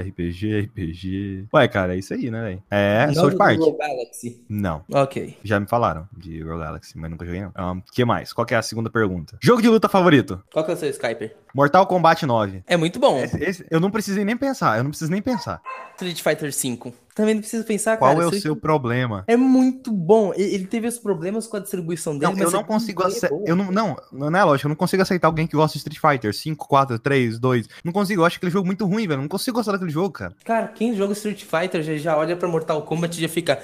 RPG, 0.09 0.59
RPG. 0.61 1.47
Ué, 1.53 1.67
cara, 1.67 1.95
é 1.95 1.99
isso 1.99 2.13
aí, 2.13 2.29
né, 2.31 2.41
velho? 2.43 2.63
É, 2.69 3.07
Não 3.07 3.13
South 3.13 3.35
Park. 3.37 3.59
Galaxy. 3.59 4.41
Não. 4.49 4.83
Ok. 4.93 5.37
Já 5.43 5.59
me 5.59 5.67
falaram 5.67 6.07
de 6.15 6.41
Rogue 6.41 6.59
Galaxy, 6.63 6.97
mas 6.97 7.09
nunca 7.11 7.25
joguei 7.25 7.41
não. 7.41 7.77
O 7.77 7.81
que 7.93 8.03
mais? 8.05 8.33
Qual 8.33 8.45
que 8.45 8.53
é 8.53 8.57
a 8.57 8.61
segunda 8.61 8.89
pergunta? 8.89 9.37
Jogo 9.41 9.61
de 9.61 9.67
luta 9.69 9.87
favorito? 9.87 10.41
Qual 10.51 10.63
que 10.65 10.71
é 10.71 10.73
o 10.73 10.77
seu 10.77 10.89
Skyper? 10.89 11.35
Mortal 11.53 11.85
Kombat 11.85 12.25
9. 12.25 12.63
É 12.65 12.77
muito 12.77 12.99
bom. 12.99 13.19
Esse- 13.21 13.43
esse- 13.43 13.65
eu 13.69 13.79
não 13.79 13.91
precisei 13.91 14.23
nem 14.23 14.37
pensar, 14.37 14.77
eu 14.77 14.83
não 14.83 14.91
preciso 14.91 15.11
nem 15.11 15.21
pensar. 15.21 15.61
Street 15.95 16.21
Fighter 16.21 16.49
V. 16.51 16.93
Também 17.15 17.35
não 17.35 17.41
precisa 17.41 17.63
pensar, 17.63 17.97
Qual 17.97 18.13
cara. 18.15 18.23
é 18.23 18.27
o 18.27 18.33
seu 18.39 18.55
problema? 18.55 19.23
É 19.27 19.35
muito 19.35 19.91
bom. 19.91 20.33
Ele 20.35 20.65
teve 20.65 20.87
os 20.87 20.97
problemas 20.97 21.47
com 21.47 21.57
a 21.57 21.59
distribuição 21.59 22.17
dele, 22.17 22.33
Não, 22.33 22.43
eu 22.43 22.51
não 22.51 22.63
consigo 22.63 23.03
é 23.03 23.07
aceitar. 23.07 23.35
Eu 23.45 23.55
não, 23.55 23.71
não, 23.71 23.97
não 24.11 24.37
é 24.39 24.43
lógico, 24.43 24.67
eu 24.67 24.69
não 24.69 24.75
consigo 24.75 25.01
aceitar 25.01 25.27
alguém 25.27 25.45
que 25.45 25.55
gosta 25.55 25.73
de 25.77 25.79
Street 25.79 25.99
Fighter 25.99 26.33
5, 26.33 26.67
4, 26.67 26.99
3, 26.99 27.39
2. 27.39 27.67
Não 27.83 27.91
consigo, 27.91 28.21
eu 28.21 28.25
acho 28.25 28.37
aquele 28.37 28.51
jogo 28.51 28.65
muito 28.65 28.85
ruim, 28.85 29.07
velho. 29.07 29.21
Não 29.21 29.27
consigo 29.27 29.57
gostar 29.57 29.73
daquele 29.73 29.91
jogo, 29.91 30.11
cara. 30.11 30.33
Cara, 30.43 30.67
quem 30.67 30.95
joga 30.95 31.13
Street 31.13 31.43
Fighter 31.43 31.83
já, 31.83 31.95
já 31.97 32.17
olha 32.17 32.35
pra 32.35 32.47
Mortal 32.47 32.81
Kombat 32.83 33.17
e 33.17 33.21
já 33.21 33.29
fica. 33.29 33.59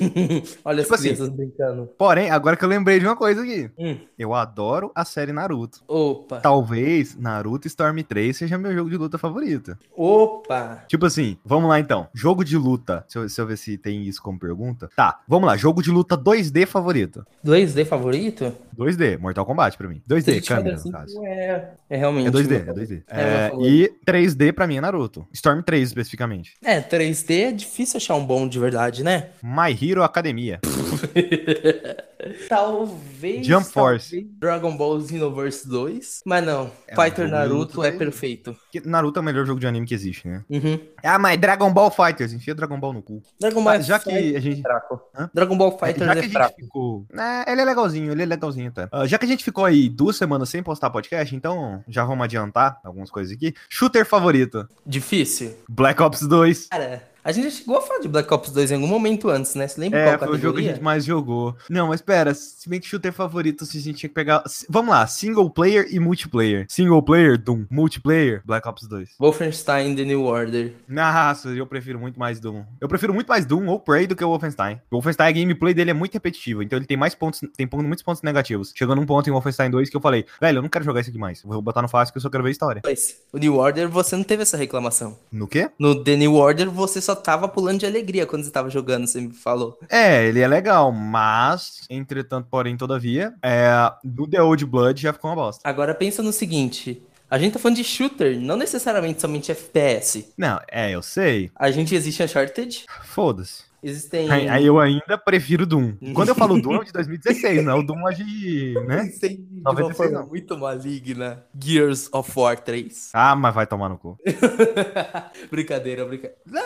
olha 0.64 0.82
Tipo 0.82 0.94
as 0.94 1.00
assim, 1.00 1.14
crianças 1.14 1.28
brincando. 1.28 1.88
Porém, 1.98 2.30
agora 2.30 2.56
que 2.56 2.64
eu 2.64 2.68
lembrei 2.68 2.98
de 2.98 3.06
uma 3.06 3.16
coisa 3.16 3.42
aqui. 3.42 3.70
Hum. 3.78 3.96
Eu 4.18 4.34
adoro 4.34 4.90
a 4.94 5.04
série 5.04 5.32
Naruto. 5.32 5.80
Opa. 5.86 6.40
Talvez 6.40 7.16
Naruto 7.16 7.66
Storm 7.66 7.98
3 8.02 8.36
seja 8.36 8.58
meu 8.58 8.72
jogo 8.74 8.90
de 8.90 8.96
luta 8.96 9.18
favorito. 9.18 9.76
Opa. 9.96 10.84
Tipo 10.88 11.06
assim, 11.06 11.36
vamos 11.44 11.68
lá 11.68 11.78
então. 11.80 12.08
Jogo 12.14 12.44
de 12.44 12.56
luta. 12.56 13.04
Se 13.08 13.18
eu, 13.18 13.28
se 13.28 13.40
eu 13.40 13.46
ver 13.46 13.56
se 13.56 13.76
tem 13.76 14.02
isso 14.04 14.22
como 14.22 14.38
pergunta. 14.38 14.88
Tá, 14.94 15.20
vamos 15.26 15.46
lá. 15.46 15.56
Jogo 15.56 15.82
de 15.82 15.90
luta 15.90 16.16
2D 16.16 16.66
favorito. 16.66 17.26
2D 17.44 17.84
favorito? 17.84 18.52
2D, 18.76 19.18
Mortal 19.18 19.44
Kombat 19.44 19.76
pra 19.76 19.88
mim. 19.88 20.02
2D, 20.08 20.18
Street 20.18 20.48
câmera, 20.48 20.76
no 20.82 20.92
caso. 20.92 21.20
V 21.20 21.26
é, 21.26 21.70
é 21.90 21.96
realmente. 21.96 22.28
É 22.28 22.30
2D, 22.30 22.48
meu 22.48 22.56
é 22.56 22.64
favorito. 22.64 22.92
2D. 22.92 23.02
É, 23.08 23.20
É, 23.20 23.50
e 23.60 23.92
3D 24.06 24.52
pra 24.52 24.66
mim 24.66 24.76
é 24.76 24.80
Naruto. 24.80 25.26
Storm 25.32 25.60
3 25.62 25.88
especificamente. 25.88 26.54
É, 26.64 26.80
3D 26.80 27.48
é 27.48 27.52
difícil 27.52 27.98
achar 27.98 28.14
um 28.14 28.24
bom 28.24 28.48
de 28.48 28.58
verdade, 28.58 29.02
né? 29.02 29.28
My 29.42 29.70
Hero 29.72 29.89
Academia. 29.98 30.60
Talvez. 32.48 33.46
Jump 33.46 33.66
Force. 33.66 34.10
talvez 34.10 34.26
Dragon 34.38 34.76
Ball 34.76 35.00
Xenoverse 35.00 35.66
2. 35.68 36.20
Mas 36.26 36.44
não. 36.44 36.70
É 36.86 36.94
Fighter 36.94 37.28
Naruto 37.30 37.82
é 37.82 37.90
perfeito. 37.90 38.54
Que 38.70 38.86
Naruto 38.86 39.18
é 39.18 39.22
o 39.22 39.24
melhor 39.24 39.46
jogo 39.46 39.58
de 39.58 39.66
anime 39.66 39.86
que 39.86 39.94
existe, 39.94 40.28
né? 40.28 40.44
Uhum. 40.50 40.78
Ah, 41.02 41.18
mas 41.18 41.40
Dragon 41.40 41.72
Ball 41.72 41.90
Fighters. 41.90 42.32
Enfia 42.32 42.54
Dragon 42.54 42.78
Ball 42.78 42.92
no 42.92 43.02
cu. 43.02 43.22
Dragon 43.40 43.62
Ball 43.64 43.72
Ah, 43.74 43.80
já 43.80 43.98
que 43.98 44.10
Fighter 44.10 44.36
a 44.36 44.40
gente- 44.40 44.58
é 44.58 44.62
fraco. 44.62 45.00
Hã? 45.16 45.30
Dragon 45.32 45.56
Ball 45.56 45.78
É, 45.80 45.86
Fighter 45.86 46.06
já 46.06 46.12
que 46.12 46.18
é 46.18 46.20
a 46.20 46.22
gente 46.24 46.32
fraco. 46.32 46.56
ficou. 46.60 47.06
É, 47.18 47.52
ele 47.52 47.60
é 47.62 47.64
legalzinho, 47.64 48.12
ele 48.12 48.22
é 48.22 48.26
legalzinho 48.26 48.68
até. 48.68 48.88
Ah, 48.92 49.06
já 49.06 49.18
que 49.18 49.24
a 49.24 49.28
gente 49.28 49.42
ficou 49.44 49.64
aí 49.64 49.88
duas 49.88 50.16
semanas 50.16 50.48
sem 50.50 50.62
postar 50.62 50.90
podcast, 50.90 51.34
então 51.34 51.82
já 51.88 52.04
vamos 52.04 52.24
adiantar 52.24 52.78
algumas 52.84 53.10
coisas 53.10 53.32
aqui. 53.34 53.54
Shooter 53.68 54.04
favorito: 54.04 54.68
Difícil. 54.86 55.54
Black 55.68 56.02
Ops 56.02 56.20
2. 56.26 56.66
Cara, 56.68 57.02
a 57.22 57.32
gente 57.32 57.44
já 57.44 57.50
chegou 57.50 57.76
a 57.78 57.82
falar 57.82 58.00
de 58.00 58.08
Black 58.08 58.32
Ops 58.32 58.50
2 58.50 58.70
em 58.70 58.74
algum 58.74 58.86
momento 58.86 59.28
antes, 59.28 59.54
né? 59.54 59.66
Você 59.68 59.80
lembra 59.80 59.98
É, 59.98 60.04
qual 60.04 60.08
foi 60.10 60.16
o 60.16 60.20
categoria? 60.32 60.42
jogo 60.42 60.58
que 60.58 60.64
a 60.68 60.72
gente 60.74 60.82
mais 60.82 61.04
jogou. 61.04 61.56
Não, 61.68 61.88
mas 61.88 62.00
pera, 62.00 62.34
se 62.34 62.68
bem 62.68 62.80
que 62.80 62.86
shooter 62.86 63.12
favorito, 63.12 63.64
se 63.66 63.78
a 63.78 63.80
gente 63.80 63.96
tinha 63.98 64.08
que 64.08 64.14
pegar. 64.14 64.42
Vamos 64.68 64.90
lá, 64.90 65.06
single 65.06 65.50
player 65.50 65.86
e 65.90 65.98
multiplayer. 65.98 66.66
Single 66.68 67.02
player, 67.02 67.38
Doom. 67.38 67.64
Multiplayer, 67.70 68.42
Black 68.44 68.66
Ops 68.68 68.86
2. 68.88 69.10
Wolfenstein 69.18 69.94
The 69.96 70.04
New 70.04 70.24
Order. 70.24 70.74
Nossa, 70.88 71.48
eu 71.50 71.66
prefiro 71.66 71.98
muito 71.98 72.18
mais 72.18 72.40
Doom. 72.40 72.64
Eu 72.80 72.88
prefiro 72.88 73.12
muito 73.14 73.28
mais 73.28 73.44
Doom 73.44 73.66
ou 73.68 73.78
Prey 73.80 74.06
do 74.06 74.16
que 74.16 74.24
o 74.24 74.28
Wolfenstein. 74.28 74.80
O 74.90 74.96
Wolfenstein, 74.96 75.28
a 75.28 75.32
gameplay 75.32 75.74
dele 75.74 75.90
é 75.90 75.94
muito 75.94 76.14
repetitiva, 76.14 76.62
então 76.64 76.78
ele 76.78 76.86
tem 76.86 76.96
mais 76.96 77.14
pontos, 77.14 77.40
tem 77.56 77.68
muitos 77.72 78.02
pontos 78.02 78.22
negativos. 78.22 78.72
Chegou 78.74 78.94
num 78.96 79.06
ponto 79.06 79.28
em 79.28 79.32
Wolfenstein 79.32 79.70
2 79.70 79.90
que 79.90 79.96
eu 79.96 80.00
falei, 80.00 80.24
velho, 80.40 80.58
eu 80.58 80.62
não 80.62 80.68
quero 80.68 80.84
jogar 80.84 81.00
isso 81.00 81.10
aqui 81.10 81.18
mais. 81.18 81.42
Vou 81.42 81.60
botar 81.62 81.82
no 81.82 81.88
fácil 81.88 82.12
que 82.12 82.18
eu 82.18 82.22
só 82.22 82.30
quero 82.30 82.42
ver 82.42 82.48
a 82.50 82.52
história. 82.52 82.82
Mas 82.84 83.16
o 83.32 83.38
New 83.38 83.56
Order, 83.56 83.88
você 83.88 84.16
não 84.16 84.24
teve 84.24 84.42
essa 84.42 84.56
reclamação. 84.56 85.18
No 85.30 85.46
quê? 85.46 85.70
No 85.78 86.02
The 86.02 86.16
New 86.16 86.34
Order, 86.34 86.70
você 86.70 87.00
só 87.00 87.09
tava 87.16 87.48
pulando 87.48 87.80
de 87.80 87.86
alegria 87.86 88.26
quando 88.26 88.44
você 88.44 88.50
tava 88.50 88.70
jogando, 88.70 89.06
você 89.06 89.20
me 89.20 89.32
falou. 89.32 89.78
É, 89.88 90.26
ele 90.26 90.40
é 90.40 90.48
legal, 90.48 90.92
mas, 90.92 91.82
entretanto, 91.88 92.48
porém, 92.50 92.76
todavia, 92.76 93.34
é, 93.42 93.70
no 94.04 94.28
The 94.28 94.42
Old 94.42 94.66
Blood 94.66 95.00
já 95.00 95.12
ficou 95.12 95.30
uma 95.30 95.36
bosta. 95.36 95.68
Agora 95.68 95.94
pensa 95.94 96.22
no 96.22 96.32
seguinte. 96.32 97.02
A 97.30 97.38
gente 97.38 97.52
tá 97.52 97.58
falando 97.60 97.76
de 97.76 97.84
shooter, 97.84 98.40
não 98.40 98.56
necessariamente 98.56 99.20
somente 99.20 99.52
FPS. 99.52 100.32
Não, 100.36 100.60
é, 100.68 100.90
eu 100.90 101.00
sei. 101.00 101.50
A 101.54 101.70
gente 101.70 101.94
existe 101.94 102.22
Uncharted, 102.24 102.84
Foda-se. 103.04 103.69
Existem... 103.82 104.30
Aí, 104.30 104.66
eu 104.66 104.78
ainda 104.78 105.18
prefiro 105.18 105.66
Doom. 105.66 105.94
Quando 106.14 106.28
eu 106.28 106.34
falo 106.34 106.60
Doom, 106.60 106.82
é 106.82 106.84
de 106.84 106.92
2016, 106.92 107.64
né? 107.64 107.74
O 107.74 107.82
Doom 107.82 108.08
é 108.08 108.14
de, 108.14 108.74
né? 108.86 109.00
Existem 109.02 109.36
de 109.36 109.60
uma 109.60 109.72
96 109.72 109.96
forma 109.96 110.26
muito 110.26 110.58
maligna. 110.58 111.44
Gears 111.58 112.08
of 112.12 112.30
War 112.36 112.58
3. 112.58 113.10
Ah, 113.12 113.34
mas 113.34 113.54
vai 113.54 113.66
tomar 113.66 113.88
no 113.88 113.98
cu. 113.98 114.18
brincadeira, 115.50 116.04
brincadeira. 116.04 116.36
Não, 116.46 116.62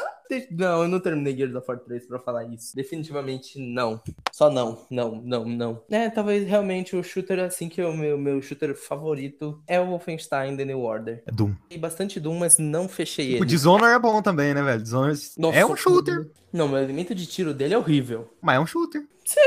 não, 0.50 0.82
eu 0.82 0.88
não 0.88 1.00
terminei 1.00 1.36
Gears 1.36 1.54
of 1.54 1.66
War 1.68 1.78
3 1.78 2.06
pra 2.06 2.18
falar 2.18 2.44
isso. 2.44 2.74
Definitivamente 2.74 3.58
não. 3.58 4.00
Só 4.32 4.50
não, 4.50 4.86
não, 4.90 5.22
não, 5.22 5.44
não. 5.44 5.82
É, 5.90 6.08
talvez 6.10 6.46
realmente 6.46 6.96
o 6.96 7.02
shooter, 7.02 7.38
assim, 7.40 7.68
que 7.68 7.82
o 7.82 7.92
meu, 7.92 8.18
meu 8.18 8.40
shooter 8.40 8.74
favorito 8.74 9.62
é 9.66 9.80
o 9.80 9.86
Wolfenstein 9.86 10.56
The 10.56 10.64
New 10.64 10.80
Order. 10.80 11.22
É 11.26 11.32
Doom. 11.32 11.54
Tem 11.68 11.78
bastante 11.78 12.18
Doom, 12.18 12.38
mas 12.38 12.58
não 12.58 12.88
fechei 12.88 13.34
O 13.34 13.36
ele. 13.36 13.44
Dishonor 13.44 13.88
é 13.88 13.98
bom 13.98 14.22
também, 14.22 14.54
né, 14.54 14.62
velho? 14.62 14.82
Dishonor 14.82 15.14
Nossa, 15.38 15.58
é 15.58 15.66
um 15.66 15.76
shooter, 15.76 16.30
Não, 16.52 16.66
o 16.66 16.68
elemento 17.04 17.14
de 17.14 17.26
tiro 17.26 17.52
dele 17.52 17.74
é 17.74 17.78
horrível. 17.78 18.30
Mas 18.40 18.56
é 18.56 18.60
um 18.60 18.66
shooter. 18.66 19.02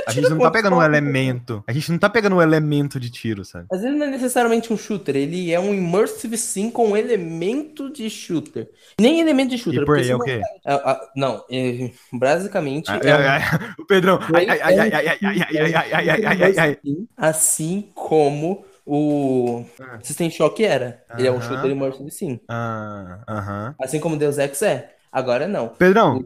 A 0.07 0.11
gente 0.11 0.29
não 0.29 0.39
tá 0.39 0.49
pegando 0.49 0.75
um 0.75 0.81
elemento. 0.81 1.63
A 1.67 1.71
gente 1.71 1.91
não 1.91 1.99
tá 1.99 2.09
pegando 2.09 2.35
um 2.35 2.41
elemento 2.41 2.99
de 2.99 3.11
tiro, 3.11 3.45
sabe? 3.45 3.67
Mas 3.69 3.83
ele 3.83 3.95
não 3.95 4.07
é 4.07 4.09
necessariamente 4.09 4.73
um 4.73 4.77
shooter, 4.77 5.15
ele 5.15 5.51
é 5.51 5.59
um 5.59 5.71
immersive 5.71 6.35
sim 6.35 6.71
com 6.71 6.97
elemento 6.97 7.91
de 7.91 8.09
shooter. 8.09 8.69
Nem 8.99 9.19
elemento 9.19 9.51
de 9.51 9.57
shooter. 9.59 9.83
E 9.83 9.85
por 9.85 9.97
aí 9.97 10.09
é 10.09 10.15
o 10.15 10.19
quê? 10.19 10.41
não, 11.15 11.43
basicamente. 12.11 12.89
o 13.77 13.85
Pedrão. 13.85 14.19
Assim 17.15 17.87
como 17.93 18.65
o 18.83 19.63
System 20.01 20.31
Shock 20.31 20.63
era. 20.63 21.03
Ele 21.17 21.27
é 21.27 21.31
um 21.31 21.41
shooter 21.41 21.69
immersive 21.69 22.09
sim. 22.09 22.39
Assim 23.79 23.99
como 23.99 24.17
Deus 24.17 24.39
Ex 24.39 24.61
é. 24.63 24.96
Agora 25.11 25.47
não. 25.47 25.69
Pedrão, 25.69 26.25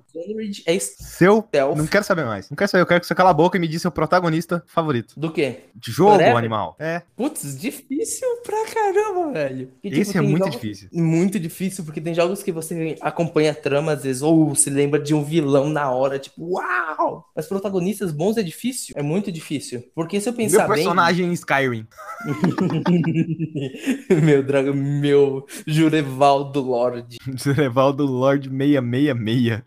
é 0.66 0.80
seu. 0.80 1.42
stealth 1.42 1.78
Não 1.78 1.88
quero 1.88 2.04
saber 2.04 2.26
mais. 2.26 2.50
Não 2.50 2.56
quero 2.56 2.70
saber. 2.70 2.82
Eu 2.82 2.86
quero 2.88 3.02
que 3.02 3.08
você 3.08 3.16
cala 3.16 3.30
a 3.30 3.34
boca 3.34 3.58
e 3.58 3.62
me 3.62 3.68
diga 3.68 3.80
seu 3.80 3.92
protagonista 3.92 4.64
favorito. 4.68 5.14
do 5.18 5.32
quê? 5.32 5.62
De 5.76 5.92
jogo, 5.92 6.12
Forever? 6.14 6.36
animal. 6.38 6.76
É. 6.80 7.02
Putz, 7.16 7.60
difícil 7.60 8.28
pra 8.44 8.66
caramba, 8.66 9.32
velho. 9.32 9.72
E, 9.84 9.90
tipo, 9.90 10.02
Esse 10.02 10.18
é 10.18 10.22
muito 10.22 10.50
difícil. 10.50 10.90
Muito 10.92 11.40
difícil, 11.40 11.84
porque 11.84 12.02
tem 12.02 12.14
jogos 12.14 12.44
que 12.44 12.52
você 12.52 12.98
acompanha 13.02 13.52
a 13.52 13.56
trama 13.56 13.94
às 13.94 14.04
vezes, 14.04 14.22
ou 14.22 14.54
se 14.56 14.70
lembra 14.70 15.00
de 15.00 15.14
um 15.14 15.24
vilão 15.24 15.70
na 15.70 15.90
hora, 15.92 16.20
tipo, 16.20 16.56
uau! 16.56 17.26
Mas 17.36 17.48
protagonistas 17.48 18.12
bons 18.12 18.38
é 18.38 18.44
difícil, 18.44 18.94
é 18.98 19.02
muito 19.02 19.32
difícil. 19.32 19.84
Porque 19.96 20.20
se 20.20 20.28
eu 20.28 20.34
Meu 20.34 20.46
pensar 20.46 20.68
bem. 20.68 20.78
personagem 20.78 21.28
em 21.28 21.34
Skyrim. 21.34 21.88
meu 24.24 24.44
dragão, 24.44 24.74
meu 24.74 25.46
Jurevaldo 25.66 26.62
Lorde. 26.62 27.18
Revaldo 27.56 28.06
Lord 28.06 28.50
666. 28.80 29.64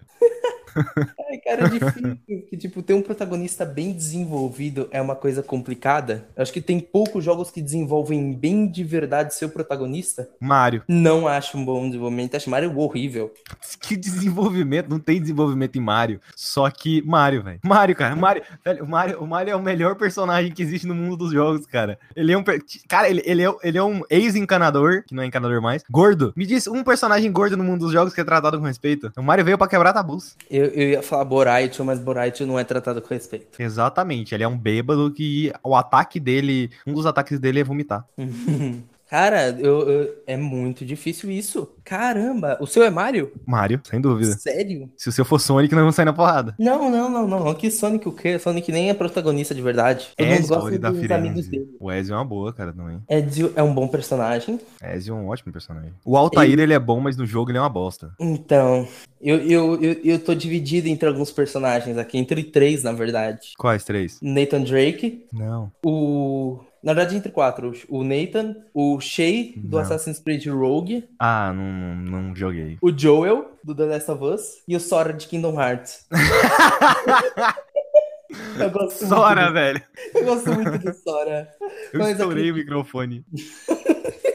Ai, 1.31 1.39
cara, 1.39 1.67
é 1.67 1.69
difícil. 1.69 2.19
que, 2.49 2.57
tipo, 2.57 2.83
ter 2.83 2.95
um 2.95 3.03
protagonista 3.03 3.65
bem 3.65 3.93
desenvolvido 3.93 4.89
é 4.91 5.01
uma 5.01 5.17
coisa 5.17 5.43
complicada. 5.43 6.27
Eu 6.37 6.43
acho 6.43 6.53
que 6.53 6.61
tem 6.61 6.81
poucos 6.81 7.25
jogos 7.25 7.51
que 7.51 7.63
desenvolvem 7.63 8.33
bem 8.33 8.67
de 8.67 8.85
verdade 8.85 9.35
seu 9.35 9.49
protagonista. 9.49 10.29
Mario. 10.41 10.83
Não 10.89 11.27
acho 11.27 11.57
um 11.57 11.65
bom 11.65 11.87
desenvolvimento. 11.87 12.37
Acho 12.37 12.51
Mario 12.51 12.77
horrível. 12.79 13.33
Que 13.81 13.97
desenvolvimento? 13.97 14.89
Não 14.89 14.99
tem 14.99 15.21
desenvolvimento 15.21 15.77
em 15.77 15.81
Mario. 15.81 16.21
Só 16.35 16.71
que 16.71 17.03
Mario, 17.03 17.43
velho. 17.43 17.61
Mario, 17.63 17.95
cara. 17.95 18.17
Mario, 18.17 18.43
velho, 18.65 18.85
o 18.85 18.89
Mario, 18.89 19.21
o 19.21 19.27
Mario 19.27 19.53
é 19.53 19.57
o 19.57 19.63
melhor 19.63 19.97
personagem 19.97 20.53
que 20.53 20.63
existe 20.63 20.87
no 20.87 20.95
mundo 20.95 21.17
dos 21.17 21.33
jogos, 21.33 21.67
cara. 21.67 21.99
Ele 22.15 22.33
é 22.33 22.39
um. 22.39 22.45
Cara, 22.89 23.09
ele, 23.09 23.23
ele, 23.25 23.43
é, 23.45 23.55
ele 23.63 23.79
é 23.79 23.83
um 23.83 24.03
ex-encanador, 24.11 25.03
que 25.07 25.15
não 25.15 25.23
é 25.23 25.27
encanador 25.27 25.61
mais. 25.61 25.83
Gordo. 25.91 26.33
Me 26.37 26.47
diz 26.47 26.67
um 26.67 26.83
personagem 26.83 27.31
gordo 27.31 27.57
no 27.57 27.65
mundo 27.65 27.81
dos 27.81 27.93
jogos 27.93 28.15
que 28.15 28.21
é 28.21 28.25
tratado 28.25 28.59
com 28.59 28.65
respeito. 28.65 29.13
O 29.17 29.23
Mario 29.23 29.45
veio 29.45 29.59
pra 29.59 29.69
quebrar 29.69 29.93
tabus. 29.93 30.37
Eu, 30.51 30.64
eu 30.67 30.91
ia 30.91 31.03
falar 31.03 31.25
Boraitio, 31.25 31.85
mas 31.85 31.99
Boraitio 31.99 32.47
não 32.47 32.59
é 32.59 32.65
tratado 32.65 33.03
com 33.03 33.13
respeito. 33.13 33.61
Exatamente. 33.61 34.35
Ele 34.35 34.45
é 34.45 34.49
um 34.49 34.57
bêbado 34.57 35.11
que 35.11 35.53
o 35.63 35.75
ataque 35.75 36.19
dele. 36.21 36.71
Um 36.87 36.95
dos 36.95 37.07
ataques 37.07 37.39
dele 37.39 37.61
é 37.61 37.65
vomitar. 37.65 38.07
Cara, 39.15 39.51
eu, 39.61 39.89
eu- 39.89 40.15
é 40.27 40.37
muito 40.37 40.85
difícil 40.85 41.31
isso. 41.31 41.69
Caramba, 41.85 42.59
o 42.61 42.67
seu 42.67 42.83
é 42.83 42.91
Mario? 42.91 43.31
Mario, 43.47 43.81
sem 43.85 44.01
dúvida. 44.01 44.33
Sério? 44.33 44.91
Se 44.97 45.09
o 45.09 45.13
seu 45.13 45.25
for 45.25 45.39
Sonic, 45.39 45.73
nós 45.73 45.83
vamos 45.83 45.95
sair 45.95 46.05
na 46.05 46.13
porrada. 46.13 46.53
Não, 46.59 46.91
não, 46.91 47.09
não, 47.09 47.25
não. 47.29 47.55
Que 47.55 47.71
Sonic 47.71 48.09
o 48.09 48.13
quê? 48.13 48.41
Sonic 48.41 48.73
nem 48.73 48.91
é 48.91 48.95
protagonista 48.95 49.55
de 49.55 49.63
verdade. 49.63 50.09
Todo 50.17 50.27
mundo 50.27 50.37
Ezio, 50.37 50.49
gosta 50.49 50.69
ele 50.71 50.79
da 50.79 50.91
dos 50.91 51.11
amigos 51.13 51.47
dele. 51.47 51.63
Firenze. 51.63 51.77
O 51.79 51.93
Ezio 51.93 52.13
é 52.15 52.17
uma 52.17 52.25
boa, 52.25 52.53
cara, 52.53 52.73
também. 52.73 53.01
Ezio 53.09 53.53
é 53.55 53.63
um 53.63 53.73
bom 53.73 53.87
personagem. 53.87 54.59
Ezio 54.83 55.15
é 55.15 55.17
um 55.17 55.29
ótimo 55.29 55.53
personagem. 55.53 55.93
O 56.05 56.17
Altair, 56.17 56.59
ele 56.59 56.75
é 56.75 56.79
bom, 56.81 56.99
mas 56.99 57.17
no 57.17 57.25
jogo 57.25 57.53
ele 57.53 57.59
é 57.59 57.61
uma 57.61 57.69
bosta. 57.69 58.11
Então, 58.19 58.89
eu, 59.21 59.37
eu, 59.39 59.81
eu, 59.81 59.93
eu 60.05 60.19
tô 60.19 60.35
dividido 60.35 60.89
entre 60.89 61.09
alguns 61.09 61.31
personagens 61.31 61.97
aqui, 61.99 62.19
entre 62.19 62.43
três, 62.43 62.83
na 62.83 62.91
verdade. 62.91 63.53
Quais 63.57 63.85
três? 63.85 64.19
Nathan 64.21 64.63
Drake, 64.63 65.25
Não. 65.33 65.71
o. 65.87 66.59
Na 66.85 66.93
verdade, 66.93 67.17
entre 67.17 67.33
quatro. 67.33 67.73
O 67.89 68.05
Nathan, 68.05 68.57
o 68.75 69.01
Shay, 69.01 69.55
do 69.57 69.77
Não. 69.77 69.83
Assassin's 69.83 70.19
Creed 70.19 70.47
Rogue, 70.47 71.09
Ah, 71.19 71.51
não, 71.53 71.73
não, 71.73 72.21
não 72.23 72.37
joguei. 72.37 72.77
o 72.83 72.93
Joel, 72.97 73.53
do 73.65 73.75
The 73.75 73.85
Last 73.87 74.11
of 74.11 74.23
Us, 74.23 74.43
e 74.69 74.77
o 74.77 74.81
Sora 74.81 75.13
de 75.15 75.27
Kingdom 75.27 75.59
Hearts. 75.61 76.07
eu 78.61 78.71
gosto 78.71 79.07
Sora, 79.07 79.43
muito 79.43 79.55
velho. 79.55 79.83
Eu 80.15 80.25
gosto 80.25 80.53
muito 80.53 80.79
do 80.79 80.95
Sora. 80.95 81.49
Eu 81.93 82.01
Mas 82.01 82.11
estourei 82.11 82.43
aqui- 82.45 82.53
o 82.53 82.55
microfone. 82.57 83.25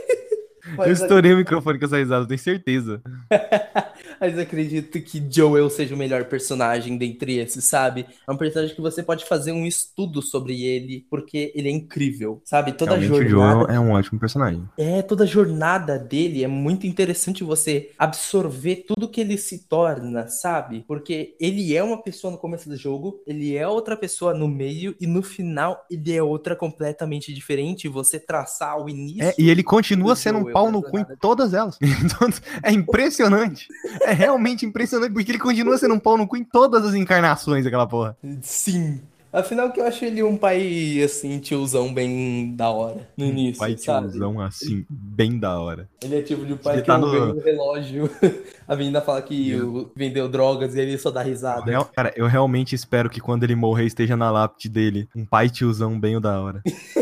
Eu 0.78 0.92
estourei 0.92 1.34
o 1.34 1.38
microfone 1.38 1.80
com 1.80 1.86
essa 1.86 1.98
risada, 1.98 2.28
tenho 2.28 2.40
certeza. 2.40 3.02
mas 4.20 4.38
acredito 4.38 5.02
que 5.02 5.24
Joel 5.30 5.70
seja 5.70 5.96
o 5.96 5.98
melhor 5.98 6.26
personagem 6.26 6.98
dentre 6.98 7.38
esses, 7.38 7.64
sabe? 7.66 8.06
É 8.28 8.32
um 8.32 8.38
personagem 8.38 8.76
que 8.76 8.82
você 8.82 9.02
pode 9.02 9.26
fazer 9.26 9.52
um 9.52 9.66
estudo 9.66 10.22
sobre 10.22 10.64
ele, 10.64 11.06
porque 11.10 11.52
ele 11.56 11.70
é 11.70 11.72
incrível, 11.72 12.42
sabe? 12.44 12.74
Toda 12.74 12.96
Realmente 12.96 13.26
o 13.26 13.30
jornada 13.30 13.66
Joel 13.66 13.76
é 13.76 13.80
um 13.80 13.92
ótimo 13.92 14.20
personagem. 14.20 14.64
É, 14.78 15.02
toda 15.02 15.24
a 15.24 15.28
jornada 15.28 15.98
dele 15.98 16.44
é 16.44 16.48
muito 16.48 16.86
interessante 16.86 17.44
você 17.44 17.92
absorver 17.98 18.84
tudo 18.88 19.10
que 19.10 19.22
ele 19.22 19.38
se 19.38 19.68
torna, 19.68 20.28
sabe? 20.28 20.84
Porque 20.88 21.36
ele 21.40 21.76
é 21.76 21.84
uma 21.84 22.02
pessoa 22.02 22.32
no 22.32 22.38
começo 22.38 22.68
do 22.70 22.76
jogo, 22.76 23.22
ele 23.26 23.56
é 23.56 23.68
outra 23.68 23.96
pessoa 23.96 24.34
no 24.34 24.48
meio 24.48 24.96
e 25.00 25.08
no 25.08 25.22
final 25.22 25.86
ele 25.90 26.14
é 26.14 26.22
outra 26.22 26.56
completamente 26.56 27.34
diferente. 27.34 27.88
Você 27.88 28.20
traçar 28.20 28.78
o 28.80 28.90
início. 28.90 29.24
É, 29.24 29.34
e 29.38 29.50
ele 29.50 29.64
continua 29.64 30.14
do 30.14 30.20
sendo 30.20 30.40
um 30.40 30.42
Joel 30.42 30.54
pau 30.64 30.72
no 30.72 30.82
cu 30.84 31.00
em 31.00 31.06
todas 31.20 31.54
elas. 31.54 31.78
É 32.64 32.72
impressionante. 32.72 33.68
É 34.02 34.12
realmente 34.12 34.66
impressionante, 34.66 35.14
porque 35.14 35.32
ele 35.32 35.40
continua 35.40 35.78
sendo 35.78 35.94
um 35.94 36.00
pau 36.00 36.18
no 36.18 36.28
cu 36.28 36.38
em 36.38 36.44
todas 36.44 36.86
as 36.86 36.94
encarnações 36.96 37.64
daquela 37.64 37.88
porra. 37.88 38.18
Sim. 38.42 39.02
Afinal, 39.32 39.72
que 39.72 39.80
eu 39.80 39.86
acho 39.86 40.04
ele 40.04 40.24
um 40.24 40.36
pai, 40.36 41.00
assim, 41.04 41.38
tiozão 41.38 41.94
bem 41.94 42.56
da 42.56 42.72
hora 42.72 43.08
no 43.16 43.26
início, 43.26 43.60
Pai 43.60 43.78
sabe? 43.78 44.10
tiozão 44.10 44.42
assim, 44.42 44.84
bem 44.90 45.38
da 45.38 45.60
hora. 45.60 45.88
Ele 46.04 46.18
é 46.18 46.22
tipo 46.24 46.44
de 46.48 46.56
pai 46.56 46.74
Ele 46.78 46.82
que 46.82 46.88
tá 46.88 46.96
eu 46.96 47.00
no- 47.00 47.12
ganho 47.12 47.36
um 47.38 47.40
relógio. 47.44 48.10
A 48.68 48.76
menina 48.76 49.02
fala 49.02 49.22
que 49.22 49.54
o- 49.56 49.92
vendeu 49.96 50.28
drogas 50.28 50.74
e 50.74 50.80
ele 50.80 50.98
só 50.98 51.12
dá 51.12 51.22
risada. 51.22 51.64
Real- 51.64 51.86
cara, 51.96 52.12
eu 52.16 52.26
realmente 52.26 52.74
espero 52.74 53.08
que 53.08 53.22
quando 53.22 53.44
ele 53.44 53.56
morrer 53.56 53.86
esteja 53.86 54.18
na 54.18 54.32
lápide 54.32 54.68
dele 54.68 55.08
um 55.16 55.24
pai 55.24 55.48
tiozão 55.48 56.00
bem 56.00 56.18
o 56.18 56.20
da 56.20 56.42
hora. 56.42 56.64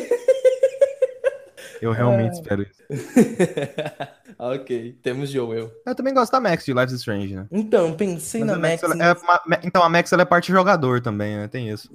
Eu 1.82 1.92
realmente 1.92 2.34
espero 2.34 2.64
isso. 2.64 2.84
ok, 4.38 4.98
temos 5.02 5.30
Joel. 5.30 5.72
Eu 5.86 5.96
também 5.96 6.14
gosto 6.14 6.32
da 6.32 6.40
Max 6.40 6.66
de 6.66 6.74
Life 6.74 6.94
is 6.94 7.00
Strange, 7.00 7.36
né? 7.36 7.46
Então, 7.52 7.94
pensei 7.94 8.42
Mas 8.42 8.50
na 8.50 8.56
a 8.56 8.60
Max, 8.60 8.82
Max. 8.82 9.00
ela 9.00 9.14
é 9.52 9.60
então 9.64 9.84
a 9.84 9.90
Max 9.90 10.12
ela 10.12 10.22
é 10.22 10.26
parte 10.26 10.52
jogador 10.52 11.02
também, 11.02 11.36
né? 11.38 11.48
Tem 11.48 11.70
isso. 11.70 11.90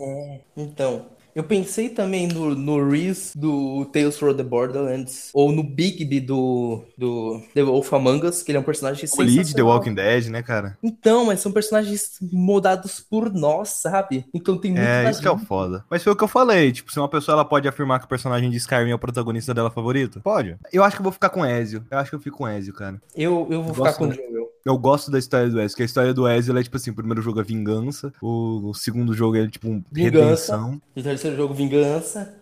Então, 0.56 1.06
eu 1.34 1.42
pensei 1.44 1.88
também 1.88 2.26
no, 2.28 2.54
no 2.54 2.88
Reese 2.88 3.32
do 3.36 3.84
Tales 3.86 4.18
from 4.18 4.34
the 4.34 4.42
Borderlands, 4.42 5.30
ou 5.32 5.52
no 5.52 5.62
Bigby 5.62 6.20
do, 6.20 6.82
do 6.96 7.40
The 7.54 7.62
Wolf 7.62 7.92
Among 7.92 8.26
Us, 8.26 8.42
que 8.42 8.50
ele 8.50 8.58
é 8.58 8.60
um 8.60 8.64
personagem 8.64 9.08
O 9.12 9.22
Lead 9.22 9.54
The. 9.54 9.62
Walking 9.62 9.94
Dead, 9.94 10.26
né, 10.28 10.42
cara? 10.42 10.76
Então, 10.82 11.24
mas 11.24 11.40
são 11.40 11.52
personagens 11.52 12.18
moldados 12.32 13.00
por 13.00 13.32
nós, 13.32 13.68
sabe? 13.70 14.24
Então 14.34 14.58
tem 14.58 14.72
muito 14.72 14.82
É, 14.82 15.10
isso 15.10 15.20
que 15.20 15.28
é 15.28 15.30
o 15.30 15.36
gente. 15.38 15.46
foda. 15.46 15.84
Mas 15.90 16.02
foi 16.02 16.12
o 16.12 16.16
que 16.16 16.24
eu 16.24 16.28
falei, 16.28 16.72
tipo, 16.72 16.92
se 16.92 16.98
uma 16.98 17.08
pessoa 17.08 17.34
ela 17.34 17.44
pode 17.44 17.66
afirmar 17.68 17.98
que 17.98 18.06
o 18.06 18.08
personagem 18.08 18.50
de 18.50 18.56
Skyrim 18.56 18.90
é 18.90 18.94
o 18.94 18.98
protagonista 18.98 19.54
dela 19.54 19.70
favorito, 19.70 20.20
pode. 20.22 20.56
Eu 20.72 20.84
acho 20.84 20.96
que 20.96 21.00
eu 21.00 21.04
vou 21.04 21.12
ficar 21.12 21.30
com 21.30 21.44
Ezio. 21.46 21.84
Eu 21.90 21.98
acho 21.98 22.10
que 22.10 22.16
eu 22.16 22.20
fico 22.20 22.38
com 22.38 22.48
Ezio, 22.48 22.74
cara. 22.74 23.00
Eu, 23.14 23.46
eu 23.50 23.62
vou 23.62 23.74
Eu 23.74 23.74
ficar 23.74 23.94
com 23.94 24.08
o? 24.08 24.12
Joel. 24.12 24.41
Eu 24.64 24.78
gosto 24.78 25.10
da 25.10 25.18
história 25.18 25.48
do 25.48 25.60
Ezio, 25.60 25.70
porque 25.70 25.82
a 25.82 25.86
história 25.86 26.14
do 26.14 26.28
Ezio 26.28 26.52
ela 26.52 26.60
é 26.60 26.62
tipo 26.62 26.76
assim, 26.76 26.90
o 26.90 26.94
primeiro 26.94 27.20
jogo 27.20 27.40
é 27.40 27.42
vingança, 27.42 28.12
o, 28.20 28.70
o 28.70 28.74
segundo 28.74 29.12
jogo 29.14 29.36
é 29.36 29.48
tipo 29.48 29.82
Vingança. 29.90 30.52
redenção. 30.52 30.82
O 30.96 31.02
terceiro 31.02 31.36
jogo, 31.36 31.54
Vingança. 31.54 32.34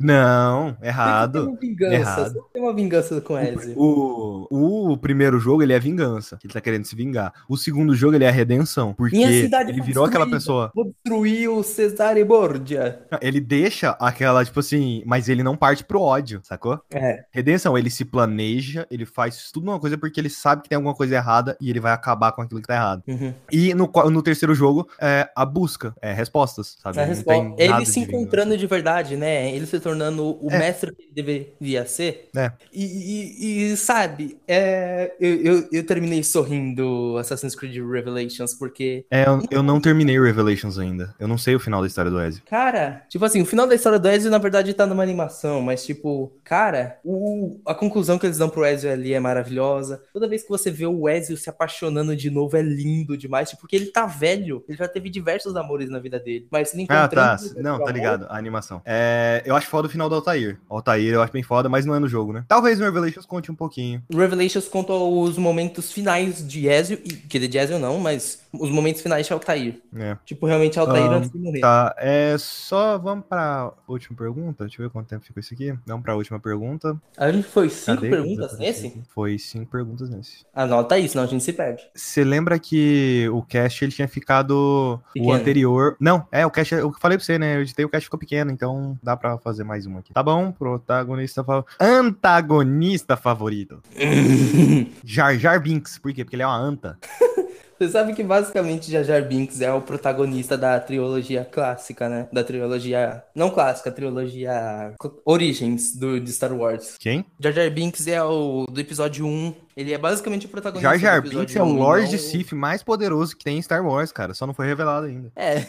Não, 0.00 0.74
Tem 0.74 0.88
errado. 0.88 1.48
uma 1.48 1.56
vingança. 1.58 1.94
Errado. 1.94 2.44
Tem 2.52 2.62
uma 2.62 2.74
vingança 2.74 3.20
com 3.20 3.38
Ezio. 3.38 3.74
O, 3.76 4.92
o 4.92 4.96
primeiro 4.96 5.38
jogo, 5.38 5.62
ele 5.62 5.72
é 5.72 5.78
vingança, 5.78 6.38
ele 6.42 6.52
tá 6.52 6.60
querendo 6.60 6.84
se 6.84 6.94
vingar. 6.96 7.32
O 7.48 7.56
segundo 7.56 7.94
jogo, 7.94 8.14
ele 8.14 8.24
é 8.24 8.28
a 8.28 8.32
redenção, 8.32 8.92
porque 8.94 9.16
ele 9.16 9.82
virou 9.82 10.04
aquela 10.04 10.28
pessoa... 10.28 10.72
O 10.74 11.62
Cesare 11.62 12.24
Borgia. 12.24 13.00
Ele 13.20 13.40
deixa 13.40 13.90
aquela, 14.00 14.44
tipo 14.44 14.60
assim, 14.60 15.02
mas 15.06 15.28
ele 15.28 15.42
não 15.42 15.56
parte 15.56 15.84
pro 15.84 16.00
ódio, 16.00 16.40
sacou? 16.42 16.80
É. 16.92 17.24
Redenção, 17.30 17.76
ele 17.76 17.90
se 17.90 18.04
planeja, 18.04 18.86
ele 18.90 19.04
faz 19.04 19.50
tudo 19.52 19.64
uma 19.68 19.78
coisa 19.80 19.96
porque 19.98 20.20
ele 20.20 20.30
sabe 20.30 20.62
que 20.62 20.68
tem 20.68 20.76
alguma 20.76 20.94
coisa 20.94 21.14
errada 21.16 21.56
e 21.60 21.70
ele 21.70 21.80
vai 21.80 21.92
acabar 21.92 22.32
com 22.32 22.42
aquilo 22.42 22.60
que 22.60 22.66
tá 22.66 22.74
errado. 22.74 23.02
Uhum. 23.08 23.34
E 23.50 23.74
no, 23.74 23.90
no 24.10 24.22
terceiro 24.22 24.54
jogo, 24.54 24.88
é 25.00 25.28
a 25.34 25.44
busca, 25.44 25.94
é 26.00 26.12
respostas, 26.12 26.76
sabe? 26.82 26.96
Não 26.98 27.04
resposta- 27.04 27.42
tem 27.42 27.54
Ele 27.58 27.74
de 27.78 27.86
se 27.86 28.00
vingança. 28.00 28.16
encontrando 28.16 28.56
de 28.56 28.66
verdade, 28.66 29.16
né? 29.16 29.54
Ele 29.54 29.66
se 29.66 29.78
tornando 29.88 30.38
o 30.44 30.50
É. 30.50 30.58
mestre 30.58 30.94
que 30.94 31.02
ele 31.02 31.12
deveria 31.14 31.86
ser. 31.86 32.28
É. 32.36 32.52
E, 32.72 32.84
e- 32.84 33.72
e, 33.72 33.76
sabe, 33.76 34.38
é, 34.46 35.12
eu, 35.18 35.34
eu, 35.42 35.68
eu 35.72 35.86
terminei 35.86 36.22
sorrindo 36.22 37.16
Assassin's 37.18 37.54
Creed 37.54 37.76
Revelations 37.76 38.54
porque, 38.54 39.06
É, 39.10 39.26
eu, 39.26 39.42
eu 39.50 39.62
não 39.62 39.80
terminei 39.80 40.20
Revelations 40.20 40.78
ainda. 40.78 41.14
Eu 41.18 41.26
não 41.26 41.38
sei 41.38 41.54
o 41.54 41.60
final 41.60 41.80
da 41.80 41.86
história 41.86 42.10
do 42.10 42.20
Ezio. 42.20 42.42
cara, 42.48 43.02
tipo 43.08 43.24
assim, 43.24 43.40
o 43.40 43.46
final 43.46 43.66
da 43.66 43.74
história 43.74 43.98
do 43.98 44.08
Ezio 44.08 44.30
na 44.30 44.38
verdade 44.38 44.74
tá 44.74 44.86
numa 44.86 45.02
animação, 45.02 45.62
mas 45.62 45.84
tipo, 45.86 46.32
cara, 46.44 46.98
o, 47.04 47.58
a 47.66 47.74
conclusão 47.74 48.18
que 48.18 48.26
eles 48.26 48.38
dão 48.38 48.48
pro 48.50 48.64
Ezio 48.66 48.90
ali 48.92 49.14
é 49.14 49.20
maravilhosa. 49.20 50.02
Toda 50.12 50.28
vez 50.28 50.42
que 50.42 50.48
você 50.48 50.70
vê 50.70 50.86
o 50.86 51.08
Ezio 51.08 51.36
se 51.36 51.48
apaixonando 51.48 52.14
de 52.14 52.30
novo 52.30 52.56
é 52.56 52.62
lindo 52.62 53.16
demais, 53.16 53.48
tipo, 53.50 53.62
porque 53.62 53.76
ele 53.76 53.86
tá 53.86 54.06
velho, 54.06 54.64
ele 54.68 54.76
já 54.78 54.86
teve 54.88 55.08
diversos 55.10 55.56
amores 55.56 55.88
na 55.90 55.98
vida 55.98 56.18
dele, 56.18 56.46
mas 56.50 56.72
ele 56.74 56.86
Ah, 56.88 57.08
tá. 57.08 57.36
encontrando 57.38 57.62
Não, 57.62 57.82
tá 57.84 57.90
ligado. 57.92 58.26
A 58.28 58.36
animação. 58.36 58.82
É, 58.84 59.42
eu 59.44 59.54
acho 59.56 59.66
foda 59.78 59.88
o 59.88 59.90
final 59.90 60.08
do 60.08 60.14
Altair. 60.16 60.58
O 60.68 60.74
Altair 60.74 61.14
eu 61.14 61.22
acho 61.22 61.32
bem 61.32 61.42
foda, 61.42 61.68
mas 61.68 61.86
não 61.86 61.94
é 61.94 61.98
no 62.00 62.08
jogo, 62.08 62.32
né? 62.32 62.44
Talvez 62.48 62.78
no 62.78 62.84
Revelations 62.84 63.24
conte 63.24 63.50
um 63.50 63.54
pouquinho. 63.54 64.02
Revelations 64.12 64.66
conta 64.66 64.92
os 64.92 65.38
momentos 65.38 65.92
finais 65.92 66.46
de 66.46 66.66
Ezio, 66.66 66.98
e, 67.04 67.12
que 67.12 67.38
de 67.38 67.56
Ezio 67.58 67.78
não, 67.78 67.98
mas 68.00 68.42
os 68.52 68.70
momentos 68.70 69.00
finais 69.02 69.26
de 69.26 69.32
Altair. 69.32 69.80
É. 69.96 70.16
Tipo, 70.24 70.46
realmente 70.46 70.78
Altair 70.78 71.04
Ah, 71.04 71.16
antes 71.16 71.30
de 71.30 71.38
morrer. 71.38 71.60
Tá, 71.60 71.94
é 71.98 72.36
só. 72.38 72.98
Vamos 72.98 73.24
pra 73.28 73.72
última 73.86 74.16
pergunta? 74.16 74.64
Deixa 74.64 74.82
eu 74.82 74.86
ver 74.88 74.92
quanto 74.92 75.06
tempo 75.08 75.24
ficou 75.24 75.40
isso 75.40 75.54
aqui. 75.54 75.72
Vamos 75.86 76.02
pra 76.02 76.16
última 76.16 76.40
pergunta. 76.40 76.96
A 77.16 77.30
gente 77.30 77.46
foi 77.46 77.68
cinco 77.70 78.00
Cadê? 78.00 78.10
perguntas 78.10 78.58
nesse? 78.58 79.00
Foi 79.14 79.38
cinco 79.38 79.70
perguntas 79.70 80.10
nesse. 80.10 80.44
Anota 80.52 80.96
aí, 80.96 81.08
senão 81.08 81.24
a 81.24 81.26
gente 81.26 81.44
se 81.44 81.52
perde. 81.52 81.82
Você 81.94 82.24
lembra 82.24 82.58
que 82.58 83.28
o 83.32 83.42
cast 83.42 83.84
ele 83.84 83.92
tinha 83.92 84.08
ficado 84.08 85.00
Pequeno. 85.14 85.32
o 85.32 85.36
anterior? 85.36 85.96
Não, 86.00 86.26
é, 86.32 86.44
o 86.44 86.50
cast, 86.50 86.74
eu 86.74 86.92
falei 87.00 87.16
pra 87.16 87.24
você, 87.24 87.38
né? 87.38 87.56
Eu 87.56 87.62
editei 87.62 87.84
o 87.84 87.88
cast 87.88 88.04
ficou 88.08 88.18
pequeno, 88.18 88.50
então 88.50 88.98
dá 89.02 89.16
pra 89.16 89.38
fazer 89.38 89.62
mais 89.68 89.86
um 89.86 89.98
aqui. 89.98 90.12
Tá 90.12 90.22
bom, 90.22 90.50
protagonista 90.50 91.44
favorito. 91.44 91.76
Antagonista 91.78 93.16
favorito. 93.16 93.82
Jar 95.04 95.36
Jar 95.38 95.60
Binks, 95.60 95.98
por 95.98 96.12
quê? 96.12 96.24
Porque 96.24 96.34
ele 96.36 96.42
é 96.42 96.46
uma 96.46 96.56
anta. 96.58 96.98
Você 97.78 97.90
sabe 97.90 98.12
que 98.12 98.24
basicamente 98.24 98.90
Jar 98.90 99.04
Jar 99.04 99.22
Binks 99.22 99.60
é 99.60 99.72
o 99.72 99.80
protagonista 99.80 100.58
da 100.58 100.80
trilogia 100.80 101.44
clássica, 101.44 102.08
né? 102.08 102.26
Da 102.32 102.42
trilogia. 102.42 103.22
Não 103.36 103.50
clássica, 103.50 103.92
trilogia. 103.92 104.94
Origins 105.24 105.94
do, 105.94 106.18
de 106.18 106.32
Star 106.32 106.52
Wars. 106.52 106.96
Quem? 106.98 107.24
Jar 107.38 107.52
Jar 107.52 107.70
Binks 107.70 108.08
é 108.08 108.20
o 108.20 108.66
do 108.68 108.80
episódio 108.80 109.24
1. 109.24 109.54
Ele 109.76 109.92
é 109.92 109.98
basicamente 109.98 110.46
o 110.46 110.48
protagonista 110.48 110.90
Jar 110.90 110.98
Jar 110.98 111.22
Binks 111.22 111.54
é 111.54 111.62
o 111.62 111.66
1, 111.66 111.72
Lord 111.76 112.10
não- 112.10 112.18
Sith 112.18 112.52
mais 112.52 112.82
poderoso 112.82 113.36
que 113.36 113.44
tem 113.44 113.58
em 113.58 113.62
Star 113.62 113.86
Wars, 113.86 114.10
cara. 114.10 114.34
Só 114.34 114.44
não 114.44 114.54
foi 114.54 114.66
revelado 114.66 115.06
ainda. 115.06 115.30
É. 115.36 115.62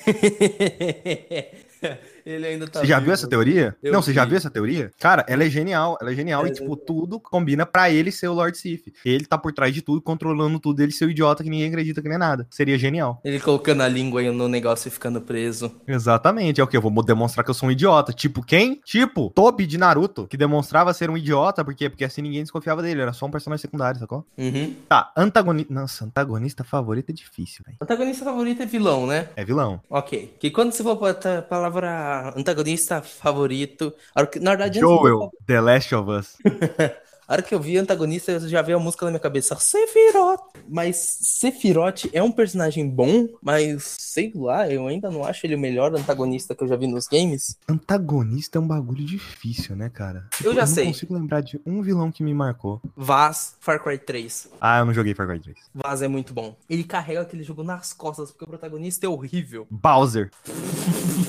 Ele 2.26 2.46
ainda 2.48 2.68
tá 2.68 2.80
Você 2.82 2.86
já 2.88 2.96
vivo. 2.96 3.06
viu 3.06 3.14
essa 3.14 3.28
teoria? 3.28 3.76
Eu 3.82 3.94
não, 3.94 4.02
você 4.02 4.14
já 4.14 4.24
vi. 4.24 4.30
viu 4.32 4.38
essa 4.38 4.50
teoria? 4.50 4.92
Cara, 5.00 5.26
ela 5.28 5.44
é 5.44 5.50
genial. 5.50 5.98
Ela 6.02 6.12
é 6.12 6.16
genial 6.16 6.46
É, 6.46 6.50
e, 6.50 6.54
tipo, 6.54 6.76
tudo 6.76 7.20
combina 7.20 7.66
pra 7.66 7.90
ele 7.90 8.12
ser 8.12 8.28
o 8.28 8.34
Lord 8.34 8.58
Sith. 8.58 8.94
Ele 9.06 9.26
tá 9.26 9.38
por 9.38 9.52
trás 9.54 9.74
de 9.74 9.82
tudo, 9.82 10.02
controlando 10.02 10.60
tudo. 10.60 10.82
Ele 10.82 10.92
ser 10.92 11.06
o 11.06 11.10
idiota 11.12 11.44
que 11.44 11.50
ninguém 11.50 11.68
acredita 11.70 12.02
que 12.02 12.10
nem 12.10 12.18
nada. 12.18 12.48
Seria 12.50 12.78
genial. 12.78 13.20
Ele 13.24 13.40
colocando 13.40 13.82
a 13.82 13.88
língua 13.88 14.22
aí 14.22 14.32
no 14.32 14.48
negócio 14.48 14.88
e 14.88 14.92
ficando 14.92 15.22
preso. 15.22 15.72
Exatamente. 15.88 16.62
É 16.62 16.64
o 16.64 16.68
que? 16.68 16.78
Eu 16.78 16.82
vou 16.82 17.04
demonstrar 17.04 17.44
que 17.44 17.50
eu 17.50 17.54
sou 17.54 17.70
um 17.70 17.72
idiota. 17.72 18.14
Tipo, 18.14 18.42
quem? 18.44 18.80
Tipo, 18.86 19.30
Tobi 19.36 19.66
de 19.66 19.78
Naruto, 19.78 20.28
que 20.28 20.38
demonstrava 20.38 20.94
ser 20.94 21.10
um 21.10 21.18
idiota. 21.18 21.64
Por 21.64 21.74
quê? 21.76 21.90
Porque 21.90 22.06
assim 22.06 22.22
ninguém 22.22 22.42
desconfiava 22.42 22.82
dele. 22.82 23.02
Era 23.02 23.14
só 23.14 23.26
um 23.26 23.32
personagem 23.32 23.62
secundário, 23.62 24.00
sacou? 24.00 24.26
Uhum. 24.38 24.76
Tá, 24.88 25.12
antagonista. 25.16 25.74
Nossa, 25.74 26.06
antagonista 26.06 26.64
favorito 26.64 27.10
é 27.10 27.14
difícil, 27.14 27.64
velho. 27.66 27.78
Antagonista 27.82 28.24
favorito 28.26 28.62
é 28.64 28.66
vilão, 28.66 29.06
né? 29.06 29.28
É 29.36 29.44
vilão. 29.44 29.82
Ok. 29.90 30.36
Que 30.40 30.50
quando 30.52 30.72
você 30.72 30.84
for 30.84 30.96
pra 30.98 31.42
palavra 31.42 31.90
antagonista 32.36 33.02
favorito. 33.02 33.94
Na 34.42 34.52
verdade, 34.52 34.80
eu 34.80 34.88
Joel, 34.88 35.32
The 35.46 35.62
Last 35.62 35.96
of 35.96 36.12
Us. 36.12 36.38
A 37.30 37.34
hora 37.34 37.44
que 37.44 37.54
eu 37.54 37.60
vi 37.60 37.78
antagonista, 37.78 38.32
eu 38.32 38.40
já 38.50 38.60
veio 38.64 38.80
a 38.80 38.82
música 38.82 39.06
na 39.06 39.12
minha 39.12 39.20
cabeça. 39.20 39.56
Sephiroth. 39.56 40.42
Mas 40.68 40.96
Sephiroth 41.22 42.10
é 42.12 42.24
um 42.24 42.32
personagem 42.32 42.90
bom, 42.90 43.28
mas 43.40 43.84
sei 44.00 44.32
lá, 44.34 44.68
eu 44.68 44.88
ainda 44.88 45.12
não 45.12 45.24
acho 45.24 45.46
ele 45.46 45.54
o 45.54 45.60
melhor 45.60 45.94
antagonista 45.94 46.56
que 46.56 46.64
eu 46.64 46.68
já 46.68 46.76
vi 46.76 46.88
nos 46.88 47.08
games. 47.08 47.56
Antagonista 47.70 48.58
é 48.58 48.62
um 48.62 48.66
bagulho 48.66 49.06
difícil, 49.06 49.76
né, 49.76 49.90
cara? 49.90 50.28
Eu 50.44 50.56
já 50.56 50.62
não 50.62 50.68
sei. 50.68 50.88
consigo 50.88 51.14
lembrar 51.14 51.42
de 51.42 51.62
um 51.68 51.84
vilão 51.84 52.12
que 52.12 52.24
me 52.24 52.34
marcou. 52.34 52.82
Vaz, 52.98 53.56
Far 53.60 53.84
Cry 53.84 54.00
3. 54.00 54.50
Ah, 54.60 54.80
eu 54.80 54.86
não 54.86 54.94
joguei 54.96 55.14
Far 55.14 55.28
Cry 55.28 55.40
3. 55.40 55.56
Vaz 55.76 56.02
é 56.02 56.08
muito 56.08 56.34
bom. 56.34 56.56
Ele 56.68 56.84
carrega 56.84 57.22
aquele 57.22 57.44
jogo 57.44 57.62
nas 57.62 57.94
costas, 57.94 58.32
porque 58.32 58.46
o 58.46 58.48
protagonista 58.48 59.06
é 59.06 59.10
horrível. 59.10 59.68
Bowser. 59.70 60.32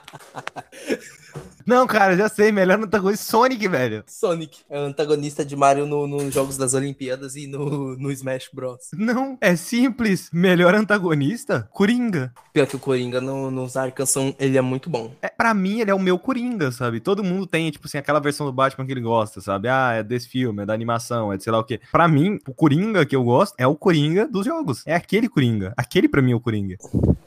Não, 1.71 1.87
cara, 1.87 2.17
já 2.17 2.27
sei. 2.27 2.51
Melhor 2.51 2.79
antagonista 2.79 3.25
Sonic, 3.25 3.67
velho. 3.67 4.03
Sonic 4.07 4.59
é 4.69 4.77
o 4.79 4.83
antagonista 4.85 5.45
de 5.45 5.55
Mario 5.55 5.85
no- 5.85 6.05
nos 6.05 6.33
Jogos 6.33 6.57
das 6.57 6.73
Olimpíadas 6.73 7.35
e 7.35 7.47
no, 7.47 7.95
no 7.97 8.11
Smash 8.11 8.49
Bros. 8.53 8.89
Não, 8.93 9.37
é 9.39 9.55
simples. 9.55 10.29
Melhor 10.33 10.75
antagonista? 10.75 11.67
Coringa. 11.71 12.33
Pior 12.53 12.67
que 12.67 12.75
o 12.75 12.79
Coringa 12.79 13.21
no, 13.21 13.49
nos 13.49 13.77
Arkham 13.77 14.01
ele 14.39 14.57
é 14.57 14.61
muito 14.61 14.89
bom. 14.89 15.11
É, 15.21 15.29
pra 15.29 15.53
mim, 15.53 15.79
ele 15.79 15.91
é 15.91 15.93
o 15.95 15.99
meu 15.99 16.17
Coringa, 16.19 16.71
sabe? 16.71 16.99
Todo 16.99 17.23
mundo 17.23 17.47
tem, 17.47 17.69
tipo 17.71 17.87
assim, 17.87 17.97
aquela 17.97 18.19
versão 18.19 18.45
do 18.45 18.51
Batman 18.51 18.85
que 18.85 18.91
ele 18.91 19.01
gosta, 19.01 19.39
sabe? 19.39 19.67
Ah, 19.69 19.93
é 19.93 20.03
desse 20.03 20.27
filme, 20.27 20.63
é 20.63 20.65
da 20.65 20.73
animação, 20.73 21.31
é 21.31 21.37
de 21.37 21.43
sei 21.43 21.51
lá 21.53 21.59
o 21.59 21.63
quê. 21.63 21.79
Pra 21.91 22.07
mim, 22.07 22.39
o 22.47 22.53
Coringa 22.53 23.05
que 23.05 23.15
eu 23.15 23.23
gosto 23.23 23.53
é 23.57 23.65
o 23.67 23.75
Coringa 23.75 24.27
dos 24.27 24.45
jogos. 24.45 24.83
É 24.85 24.95
aquele 24.95 25.29
Coringa. 25.29 25.73
Aquele 25.77 26.09
pra 26.09 26.21
mim 26.21 26.31
é 26.33 26.35
o 26.35 26.39
Coringa. 26.41 26.75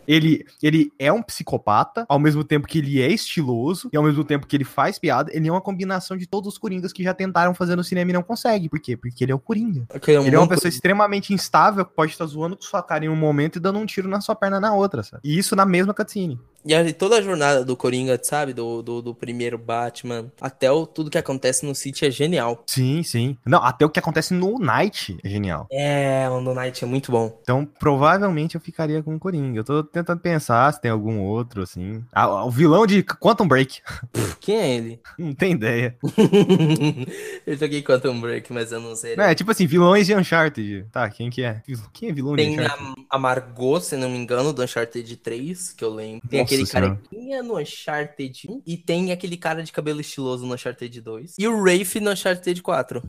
Ele, 0.07 0.45
ele 0.63 0.93
é 0.99 1.11
um 1.13 1.23
psicopata, 1.23 2.05
ao 2.09 2.19
mesmo 2.19 2.45
tempo 2.45 2.67
que 2.67 2.79
ele 2.79 3.01
é 3.01 3.09
estiloso, 3.09 3.89
e 3.93 3.97
ao 3.97 4.03
mesmo 4.03 4.23
tempo 4.25 4.34
que 4.41 4.57
ele 4.57 4.65
faz 4.65 4.99
piada, 4.99 5.31
ele 5.35 5.49
é 5.49 5.51
uma 5.53 5.61
combinação 5.61 6.17
de 6.17 6.27
todos 6.27 6.53
os 6.53 6.59
Coringas 6.59 6.93
que 6.93 7.03
já 7.03 7.15
tentaram 7.15 7.55
fazer 7.55 7.77
no 7.77 7.85
cinema 7.85 8.11
e 8.11 8.15
não 8.15 8.23
consegue. 8.23 8.69
Por 8.69 8.81
quê? 8.81 8.97
Porque 8.97 9.25
ele 9.25 9.33
é 9.33 9.35
o 9.35 9.39
Coringa. 9.39 9.87
Aquele 9.95 10.19
Ele 10.19 10.37
é 10.37 10.39
uma 10.39 10.49
pessoa 10.49 10.69
extremamente 10.69 11.33
instável, 11.33 11.85
que 11.85 11.95
pode 11.95 12.13
estar 12.13 12.27
zoando 12.27 12.57
com 12.57 12.63
sua 12.63 12.83
cara 12.83 13.05
em 13.05 13.09
um 13.09 13.17
momento 13.17 13.57
e 13.57 13.61
dando 13.61 13.79
um 13.79 13.87
tiro 13.87 14.09
na 14.09 14.21
sua 14.21 14.35
perna 14.35 14.61
na 14.61 14.75
outra, 14.75 15.03
sabe? 15.03 15.23
E 15.25 15.39
isso 15.39 15.55
na 15.55 15.65
mesma 15.65 15.95
cutscene. 15.95 16.41
E 16.67 16.93
toda 16.93 17.19
a 17.19 17.23
jornada 17.23 17.65
do 17.65 17.77
Coringa, 17.77 18.19
sabe? 18.23 18.55
Do, 18.55 18.83
do, 18.83 19.03
do 19.03 19.15
primeiro 19.15 19.59
Batman, 19.59 20.33
até 20.41 20.71
o, 20.71 20.87
tudo 20.87 21.11
que 21.11 21.19
acontece 21.19 21.67
no 21.67 21.75
City 21.75 22.07
é 22.07 22.11
genial. 22.11 22.63
Sim, 22.67 23.03
sim. 23.03 23.37
Não, 23.45 23.63
até 23.63 23.85
o 23.85 23.91
que 23.91 23.99
acontece 23.99 24.33
no 24.33 24.59
Night 24.59 25.19
é 25.23 25.29
genial. 25.29 25.67
É, 25.71 26.29
o 26.31 26.41
No 26.41 26.55
Night 26.55 26.83
é 26.83 26.87
muito 26.87 27.13
bom. 27.13 27.39
Então, 27.43 27.67
provavelmente 27.79 28.55
eu 28.55 28.61
ficaria 28.61 29.03
com 29.03 29.15
o 29.15 29.19
Coringa. 29.19 29.61
Eu 29.61 29.65
tô 29.65 29.85
tentando 29.85 30.21
pensar 30.21 30.73
se 30.73 30.81
tem 30.81 30.91
algum 30.91 31.21
outro, 31.21 31.63
assim. 31.63 32.03
Ah, 32.13 32.45
o 32.45 32.51
vilão 32.51 32.87
de 32.87 33.03
Quantum 33.03 33.47
Break. 33.47 33.83
Quem 34.41 34.57
é 34.57 34.75
ele? 34.75 35.01
Não 35.19 35.35
tem 35.35 35.53
ideia. 35.53 35.97
eu 37.47 37.57
joguei 37.57 37.83
Quantum 37.83 38.21
Break, 38.21 38.53
mas 38.53 38.73
eu 38.73 38.81
não 38.81 38.97
sei. 38.97 39.17
Não, 39.17 39.25
é 39.25 39.35
tipo 39.35 39.51
assim, 39.51 39.67
vilões 39.67 40.07
de 40.07 40.15
Uncharted. 40.15 40.87
Tá, 40.91 41.09
quem 41.11 41.31
que 41.31 41.43
é? 41.43 41.63
Quem 41.93 42.09
é 42.09 42.13
vilão 42.13 42.37
de 42.37 42.43
Tem 42.43 42.59
Uncharted? 42.59 42.95
a, 43.11 43.17
a 43.17 43.19
Margot, 43.19 43.81
se 43.81 43.97
não 43.97 44.09
me 44.09 44.19
engano, 44.19 44.53
do 44.53 44.63
Uncharted 44.63 45.17
3, 45.17 45.73
que 45.73 45.85
eu 45.85 45.93
lembro. 45.93 46.27
Tem 46.29 46.41
Nossa 46.41 46.54
aquele 46.55 46.67
Senhora. 46.67 46.95
carequinha 46.97 47.43
no 47.43 47.59
Uncharted 47.59 48.47
1. 48.49 48.63
E 48.67 48.77
tem 48.77 49.13
aquele 49.13 49.37
cara 49.37 49.63
de 49.63 49.73
cabelo 49.73 50.01
estiloso 50.01 50.47
no 50.47 50.55
Uncharted 50.55 51.01
2. 51.01 51.35
E 51.39 51.47
o 51.49 51.63
Rafe 51.63 52.01
no 52.01 52.11
Uncharted 52.11 52.63
4. 52.63 53.03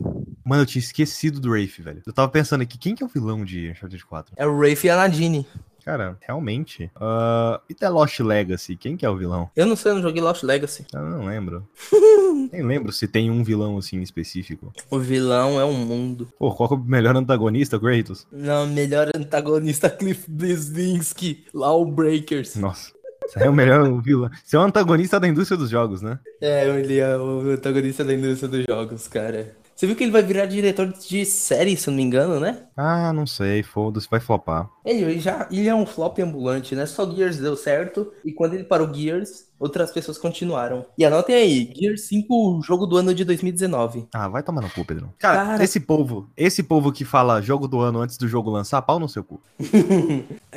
Mano, 0.44 0.62
eu 0.62 0.66
tinha 0.66 0.80
esquecido 0.80 1.40
do 1.40 1.50
Rafe, 1.50 1.82
velho. 1.82 2.02
Eu 2.06 2.12
tava 2.12 2.28
pensando 2.30 2.60
aqui, 2.62 2.78
quem 2.78 2.94
que 2.94 3.02
é 3.02 3.06
o 3.06 3.08
vilão 3.08 3.44
de 3.44 3.70
Uncharted 3.70 4.04
4? 4.04 4.34
É 4.36 4.46
o 4.46 4.58
Rafe 4.60 4.86
e 4.86 4.90
a 4.90 4.96
Nadine. 4.96 5.46
Cara, 5.84 6.18
realmente. 6.20 6.90
Ah, 6.96 7.60
e 7.70 7.74
The 7.74 7.88
Lost 7.88 8.18
Legacy? 8.18 8.74
Quem 8.76 8.96
que 8.96 9.06
é 9.06 9.08
o 9.08 9.16
vilão? 9.16 9.48
Eu 9.54 9.66
não 9.66 9.76
sei, 9.76 9.92
eu 9.92 9.94
não 9.94 10.02
joguei 10.02 10.20
Lost 10.20 10.42
Legacy. 10.42 10.84
Eu 10.92 11.00
não 11.00 11.24
lembro. 11.24 11.64
Nem 12.52 12.62
lembro 12.64 12.90
se 12.92 13.06
tem 13.06 13.30
um 13.30 13.44
vilão 13.44 13.78
assim 13.78 14.00
específico. 14.02 14.72
O 14.90 14.98
vilão 14.98 15.60
é 15.60 15.64
um 15.64 15.72
mundo. 15.74 16.28
Pô, 16.40 16.52
qual 16.52 16.68
que 16.68 16.74
é 16.74 16.78
o 16.78 16.80
melhor 16.80 17.14
antagonista, 17.16 17.78
Kratos? 17.78 18.26
Não, 18.32 18.66
melhor 18.66 19.10
antagonista 19.14 19.88
Cliff 19.90 20.28
Bleszinski, 20.28 21.44
Lawbreakers. 21.54 22.56
Nossa. 22.56 22.92
Você 23.26 23.42
é 23.42 23.50
o 23.50 23.52
melhor 23.52 24.00
vilão. 24.02 24.30
Você 24.44 24.56
é 24.56 24.58
o 24.58 24.62
antagonista 24.62 25.18
da 25.18 25.28
indústria 25.28 25.58
dos 25.58 25.70
jogos, 25.70 26.02
né? 26.02 26.18
É, 26.40 26.68
ele 26.68 26.98
é 26.98 27.16
o 27.16 27.50
antagonista 27.50 28.04
da 28.04 28.14
indústria 28.14 28.48
dos 28.48 28.64
jogos, 28.68 29.08
cara. 29.08 29.54
Você 29.76 29.86
viu 29.86 29.94
que 29.94 30.04
ele 30.04 30.10
vai 30.10 30.22
virar 30.22 30.46
diretor 30.46 30.90
de 30.90 31.26
série, 31.26 31.76
se 31.76 31.86
eu 31.86 31.92
não 31.92 31.98
me 31.98 32.02
engano, 32.02 32.40
né? 32.40 32.62
Ah, 32.74 33.12
não 33.12 33.26
sei, 33.26 33.62
foda-se, 33.62 34.08
vai 34.10 34.20
flopar. 34.20 34.70
Ele, 34.82 35.02
ele 35.02 35.20
já 35.20 35.46
ele 35.50 35.68
é 35.68 35.74
um 35.74 35.84
flop 35.84 36.18
ambulante, 36.18 36.74
né? 36.74 36.86
Só 36.86 37.08
Gears 37.10 37.36
deu 37.36 37.54
certo. 37.54 38.10
E 38.24 38.32
quando 38.32 38.54
ele 38.54 38.64
parou 38.64 38.92
Gears, 38.92 39.45
outras 39.58 39.90
pessoas 39.90 40.18
continuaram. 40.18 40.84
E 40.98 41.04
anotem 41.04 41.34
aí, 41.34 41.72
Gears 41.76 42.02
5, 42.02 42.60
jogo 42.62 42.86
do 42.86 42.96
ano 42.96 43.14
de 43.14 43.24
2019. 43.24 44.06
Ah, 44.14 44.28
vai 44.28 44.42
tomar 44.42 44.62
no 44.62 44.70
cu, 44.70 44.84
Pedro. 44.84 45.12
Cara, 45.18 45.44
Cara. 45.46 45.64
esse 45.64 45.80
povo, 45.80 46.28
esse 46.36 46.62
povo 46.62 46.92
que 46.92 47.04
fala 47.04 47.40
jogo 47.40 47.66
do 47.68 47.80
ano 47.80 48.00
antes 48.00 48.16
do 48.16 48.26
jogo 48.28 48.50
lançar, 48.50 48.80
pau 48.82 48.98
no 48.98 49.08
seu 49.08 49.22
cu. 49.24 49.40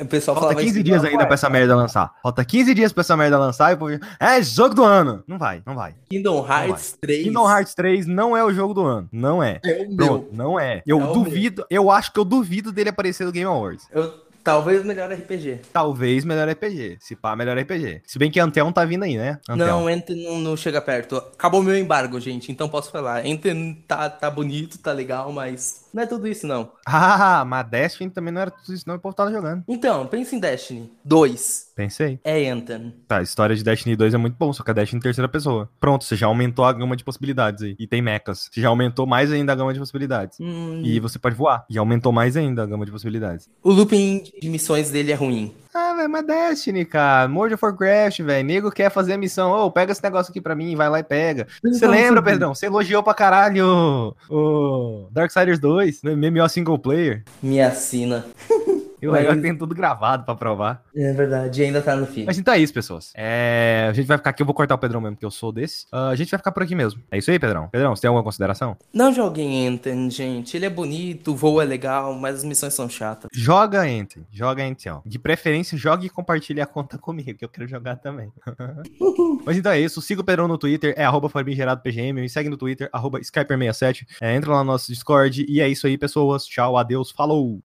O 0.00 0.06
pessoal 0.06 0.34
Falta 0.34 0.48
falava 0.54 0.60
15 0.60 0.76
isso, 0.78 0.82
dias 0.84 1.04
ainda 1.04 1.18
vai. 1.18 1.26
pra 1.26 1.34
essa 1.34 1.50
merda 1.50 1.76
lançar. 1.76 2.14
Falta 2.22 2.42
15 2.44 2.74
dias 2.74 2.90
pra 2.92 3.02
essa 3.02 3.16
merda 3.16 3.38
lançar 3.38 3.70
e 3.70 3.74
o 3.74 3.78
povo... 3.78 3.90
É, 4.18 4.42
jogo 4.42 4.74
do 4.74 4.82
ano. 4.82 5.22
Não 5.26 5.38
vai, 5.38 5.62
não 5.66 5.74
vai. 5.74 5.94
Kingdom 6.08 6.46
Hearts 6.46 6.96
3 7.00 7.24
Kingdom 7.24 7.50
Hearts 7.50 7.74
3 7.74 8.06
não 8.06 8.34
é 8.36 8.42
o 8.42 8.50
jogo 8.52 8.72
do 8.72 8.82
ano. 8.82 9.08
Não 9.12 9.42
é. 9.42 9.60
é 9.62 9.82
o 9.86 9.94
Pronto, 9.96 10.26
meu. 10.26 10.28
não 10.32 10.58
é. 10.58 10.82
Eu 10.86 11.00
É 11.02 11.12
duvido, 11.12 11.66
eu 11.68 11.90
acho 11.90 12.12
que 12.12 12.18
eu 12.18 12.24
duvido 12.24 12.72
dele 12.72 12.88
aparecer 12.88 13.24
no 13.26 13.32
Game 13.32 13.46
Awards. 13.46 13.86
Eu, 13.92 14.14
talvez 14.42 14.84
melhor 14.84 15.10
RPG. 15.12 15.60
Talvez 15.72 16.24
melhor 16.24 16.48
RPG. 16.48 16.98
Se 17.00 17.16
pá, 17.16 17.34
melhor 17.36 17.58
RPG. 17.58 18.02
Se 18.06 18.18
bem 18.18 18.30
que 18.30 18.40
Antel 18.40 18.70
tá 18.72 18.84
vindo 18.84 19.04
aí, 19.04 19.16
né? 19.16 19.38
Antel. 19.48 19.66
Não, 19.66 19.90
Enten 19.90 20.24
não, 20.24 20.38
não 20.38 20.56
chega 20.56 20.80
perto. 20.80 21.16
Acabou 21.16 21.62
meu 21.62 21.76
embargo, 21.76 22.20
gente, 22.20 22.50
então 22.50 22.68
posso 22.68 22.90
falar. 22.90 23.24
Enten 23.26 23.74
tá, 23.86 24.08
tá 24.08 24.30
bonito, 24.30 24.78
tá 24.78 24.92
legal, 24.92 25.32
mas 25.32 25.86
não 25.92 26.02
é 26.02 26.06
tudo 26.06 26.26
isso, 26.28 26.46
não. 26.46 26.72
Ah, 26.86 27.44
mas 27.46 27.68
Destiny 27.68 28.10
também 28.10 28.32
não 28.32 28.40
era 28.40 28.50
tudo 28.50 28.74
isso, 28.74 28.84
não. 28.86 28.96
O 28.96 28.98
povo 28.98 29.14
tava 29.14 29.30
jogando. 29.30 29.62
Então, 29.68 30.06
pensa 30.06 30.34
em 30.36 30.40
Destiny 30.40 30.92
2. 31.04 31.70
Pensei. 31.74 32.18
É 32.24 32.42
Enten. 32.44 32.94
Tá, 33.08 33.18
a 33.18 33.22
história 33.22 33.56
de 33.56 33.64
Destiny 33.64 33.96
2 33.96 34.12
é 34.14 34.18
muito 34.18 34.36
bom, 34.38 34.52
só 34.52 34.62
que 34.62 34.70
a 34.70 34.74
Destiny 34.74 34.98
em 34.98 35.02
terceira 35.02 35.28
pessoa. 35.28 35.68
Pronto, 35.80 36.04
você 36.04 36.14
já 36.16 36.26
aumentou 36.26 36.64
a 36.64 36.72
gama 36.72 36.94
de 36.96 37.04
possibilidades 37.04 37.62
aí. 37.62 37.76
E 37.78 37.86
tem 37.86 38.02
mechas. 38.02 38.48
Você 38.50 38.60
já 38.60 38.68
aumentou 38.68 39.06
mais 39.06 39.32
ainda 39.32 39.52
a 39.52 39.56
gama 39.56 39.72
de 39.72 39.78
possibilidades. 39.78 40.38
Hum, 40.40 40.82
E 40.84 41.00
você 41.00 41.18
pode 41.18 41.34
voar. 41.34 41.64
E 41.70 41.78
aumentou 41.78 42.12
mais 42.12 42.36
ainda 42.36 42.62
a 42.62 42.66
gama 42.66 42.84
de 42.84 42.92
possibilidades. 42.92 43.48
O 43.62 43.70
looping 43.72 44.24
de 44.40 44.48
missões 44.48 44.90
dele 44.90 45.12
é 45.12 45.14
ruim. 45.14 45.54
Ah, 45.72 45.94
velho, 45.94 46.10
mas 46.10 46.26
Destiny, 46.26 46.84
cara. 46.84 47.30
World 47.30 47.54
of 47.54 47.64
Warcraft, 47.64 48.20
velho. 48.22 48.44
Nego 48.46 48.70
quer 48.70 48.90
fazer 48.90 49.12
a 49.14 49.18
missão. 49.18 49.52
Ô, 49.52 49.70
pega 49.70 49.92
esse 49.92 50.02
negócio 50.02 50.30
aqui 50.30 50.40
pra 50.40 50.54
mim, 50.54 50.74
vai 50.74 50.88
lá 50.88 50.98
e 50.98 51.04
pega. 51.04 51.46
Você 51.62 51.86
lembra, 51.86 52.22
Pedrão? 52.22 52.54
Você 52.54 52.66
elogiou 52.66 53.02
pra 53.02 53.14
caralho 53.14 54.14
o 54.28 55.06
Darksiders 55.10 55.58
2, 55.58 56.02
no 56.02 56.16
MMO 56.16 56.48
single 56.48 56.78
player. 56.78 57.22
Me 57.42 57.60
assina. 57.60 58.24
E 59.00 59.08
o 59.08 59.12
legal 59.12 59.32
é 59.32 59.36
que 59.36 59.42
tem 59.42 59.56
tudo 59.56 59.74
gravado 59.74 60.24
pra 60.24 60.34
provar. 60.34 60.82
É 60.94 61.12
verdade, 61.12 61.62
ainda 61.62 61.80
tá 61.80 61.96
no 61.96 62.06
feed. 62.06 62.26
Mas 62.26 62.38
então 62.38 62.52
é 62.54 62.58
isso, 62.58 62.72
pessoas. 62.72 63.12
É, 63.14 63.86
A 63.88 63.92
gente 63.92 64.06
vai 64.06 64.16
ficar 64.18 64.30
aqui, 64.30 64.42
eu 64.42 64.46
vou 64.46 64.54
cortar 64.54 64.74
o 64.74 64.78
Pedrão 64.78 65.00
mesmo, 65.00 65.16
porque 65.16 65.26
eu 65.26 65.30
sou 65.30 65.52
desse. 65.52 65.86
Ah, 65.90 66.08
a 66.08 66.14
gente 66.14 66.30
vai 66.30 66.38
ficar 66.38 66.52
por 66.52 66.62
aqui 66.62 66.74
mesmo. 66.74 67.02
É 67.10 67.18
isso 67.18 67.30
aí, 67.30 67.38
Pedrão? 67.38 67.68
Pedrão, 67.68 67.94
você 67.94 68.02
tem 68.02 68.08
alguma 68.08 68.24
consideração? 68.24 68.76
Não 68.92 69.12
joguem 69.12 69.66
Enten, 69.66 70.10
gente. 70.10 70.56
Ele 70.56 70.66
é 70.66 70.70
bonito, 70.70 71.32
o 71.32 71.36
voo 71.36 71.60
é 71.60 71.64
legal, 71.64 72.14
mas 72.14 72.36
as 72.36 72.44
missões 72.44 72.74
são 72.74 72.88
chatas. 72.88 73.30
Joga 73.32 73.88
entre, 73.88 74.24
joga 74.30 74.62
entre, 74.62 74.90
ó. 74.90 75.00
De 75.04 75.18
preferência, 75.18 75.76
jogue 75.76 76.06
e 76.06 76.10
compartilhe 76.10 76.60
a 76.60 76.66
conta 76.66 76.96
comigo, 76.98 77.34
que 77.38 77.44
eu 77.44 77.48
quero 77.48 77.68
jogar 77.68 77.96
também. 77.96 78.32
Mas 79.44 79.56
então 79.56 79.72
é 79.72 79.80
isso, 79.80 80.02
siga 80.02 80.20
o 80.20 80.24
Pedrão 80.24 80.46
no 80.46 80.58
Twitter, 80.58 80.94
é 80.96 81.04
arroba 81.04 81.28
PGM, 81.30 82.20
me 82.20 82.28
segue 82.28 82.48
no 82.48 82.56
Twitter, 82.56 82.88
arroba 82.92 83.20
Skyper67, 83.20 84.06
é, 84.20 84.34
entra 84.34 84.52
lá 84.52 84.58
no 84.58 84.72
nosso 84.72 84.92
Discord, 84.92 85.46
e 85.48 85.60
é 85.60 85.68
isso 85.68 85.86
aí, 85.86 85.96
pessoas. 85.96 86.44
Tchau, 86.44 86.76
adeus, 86.76 87.10
falou! 87.10 87.62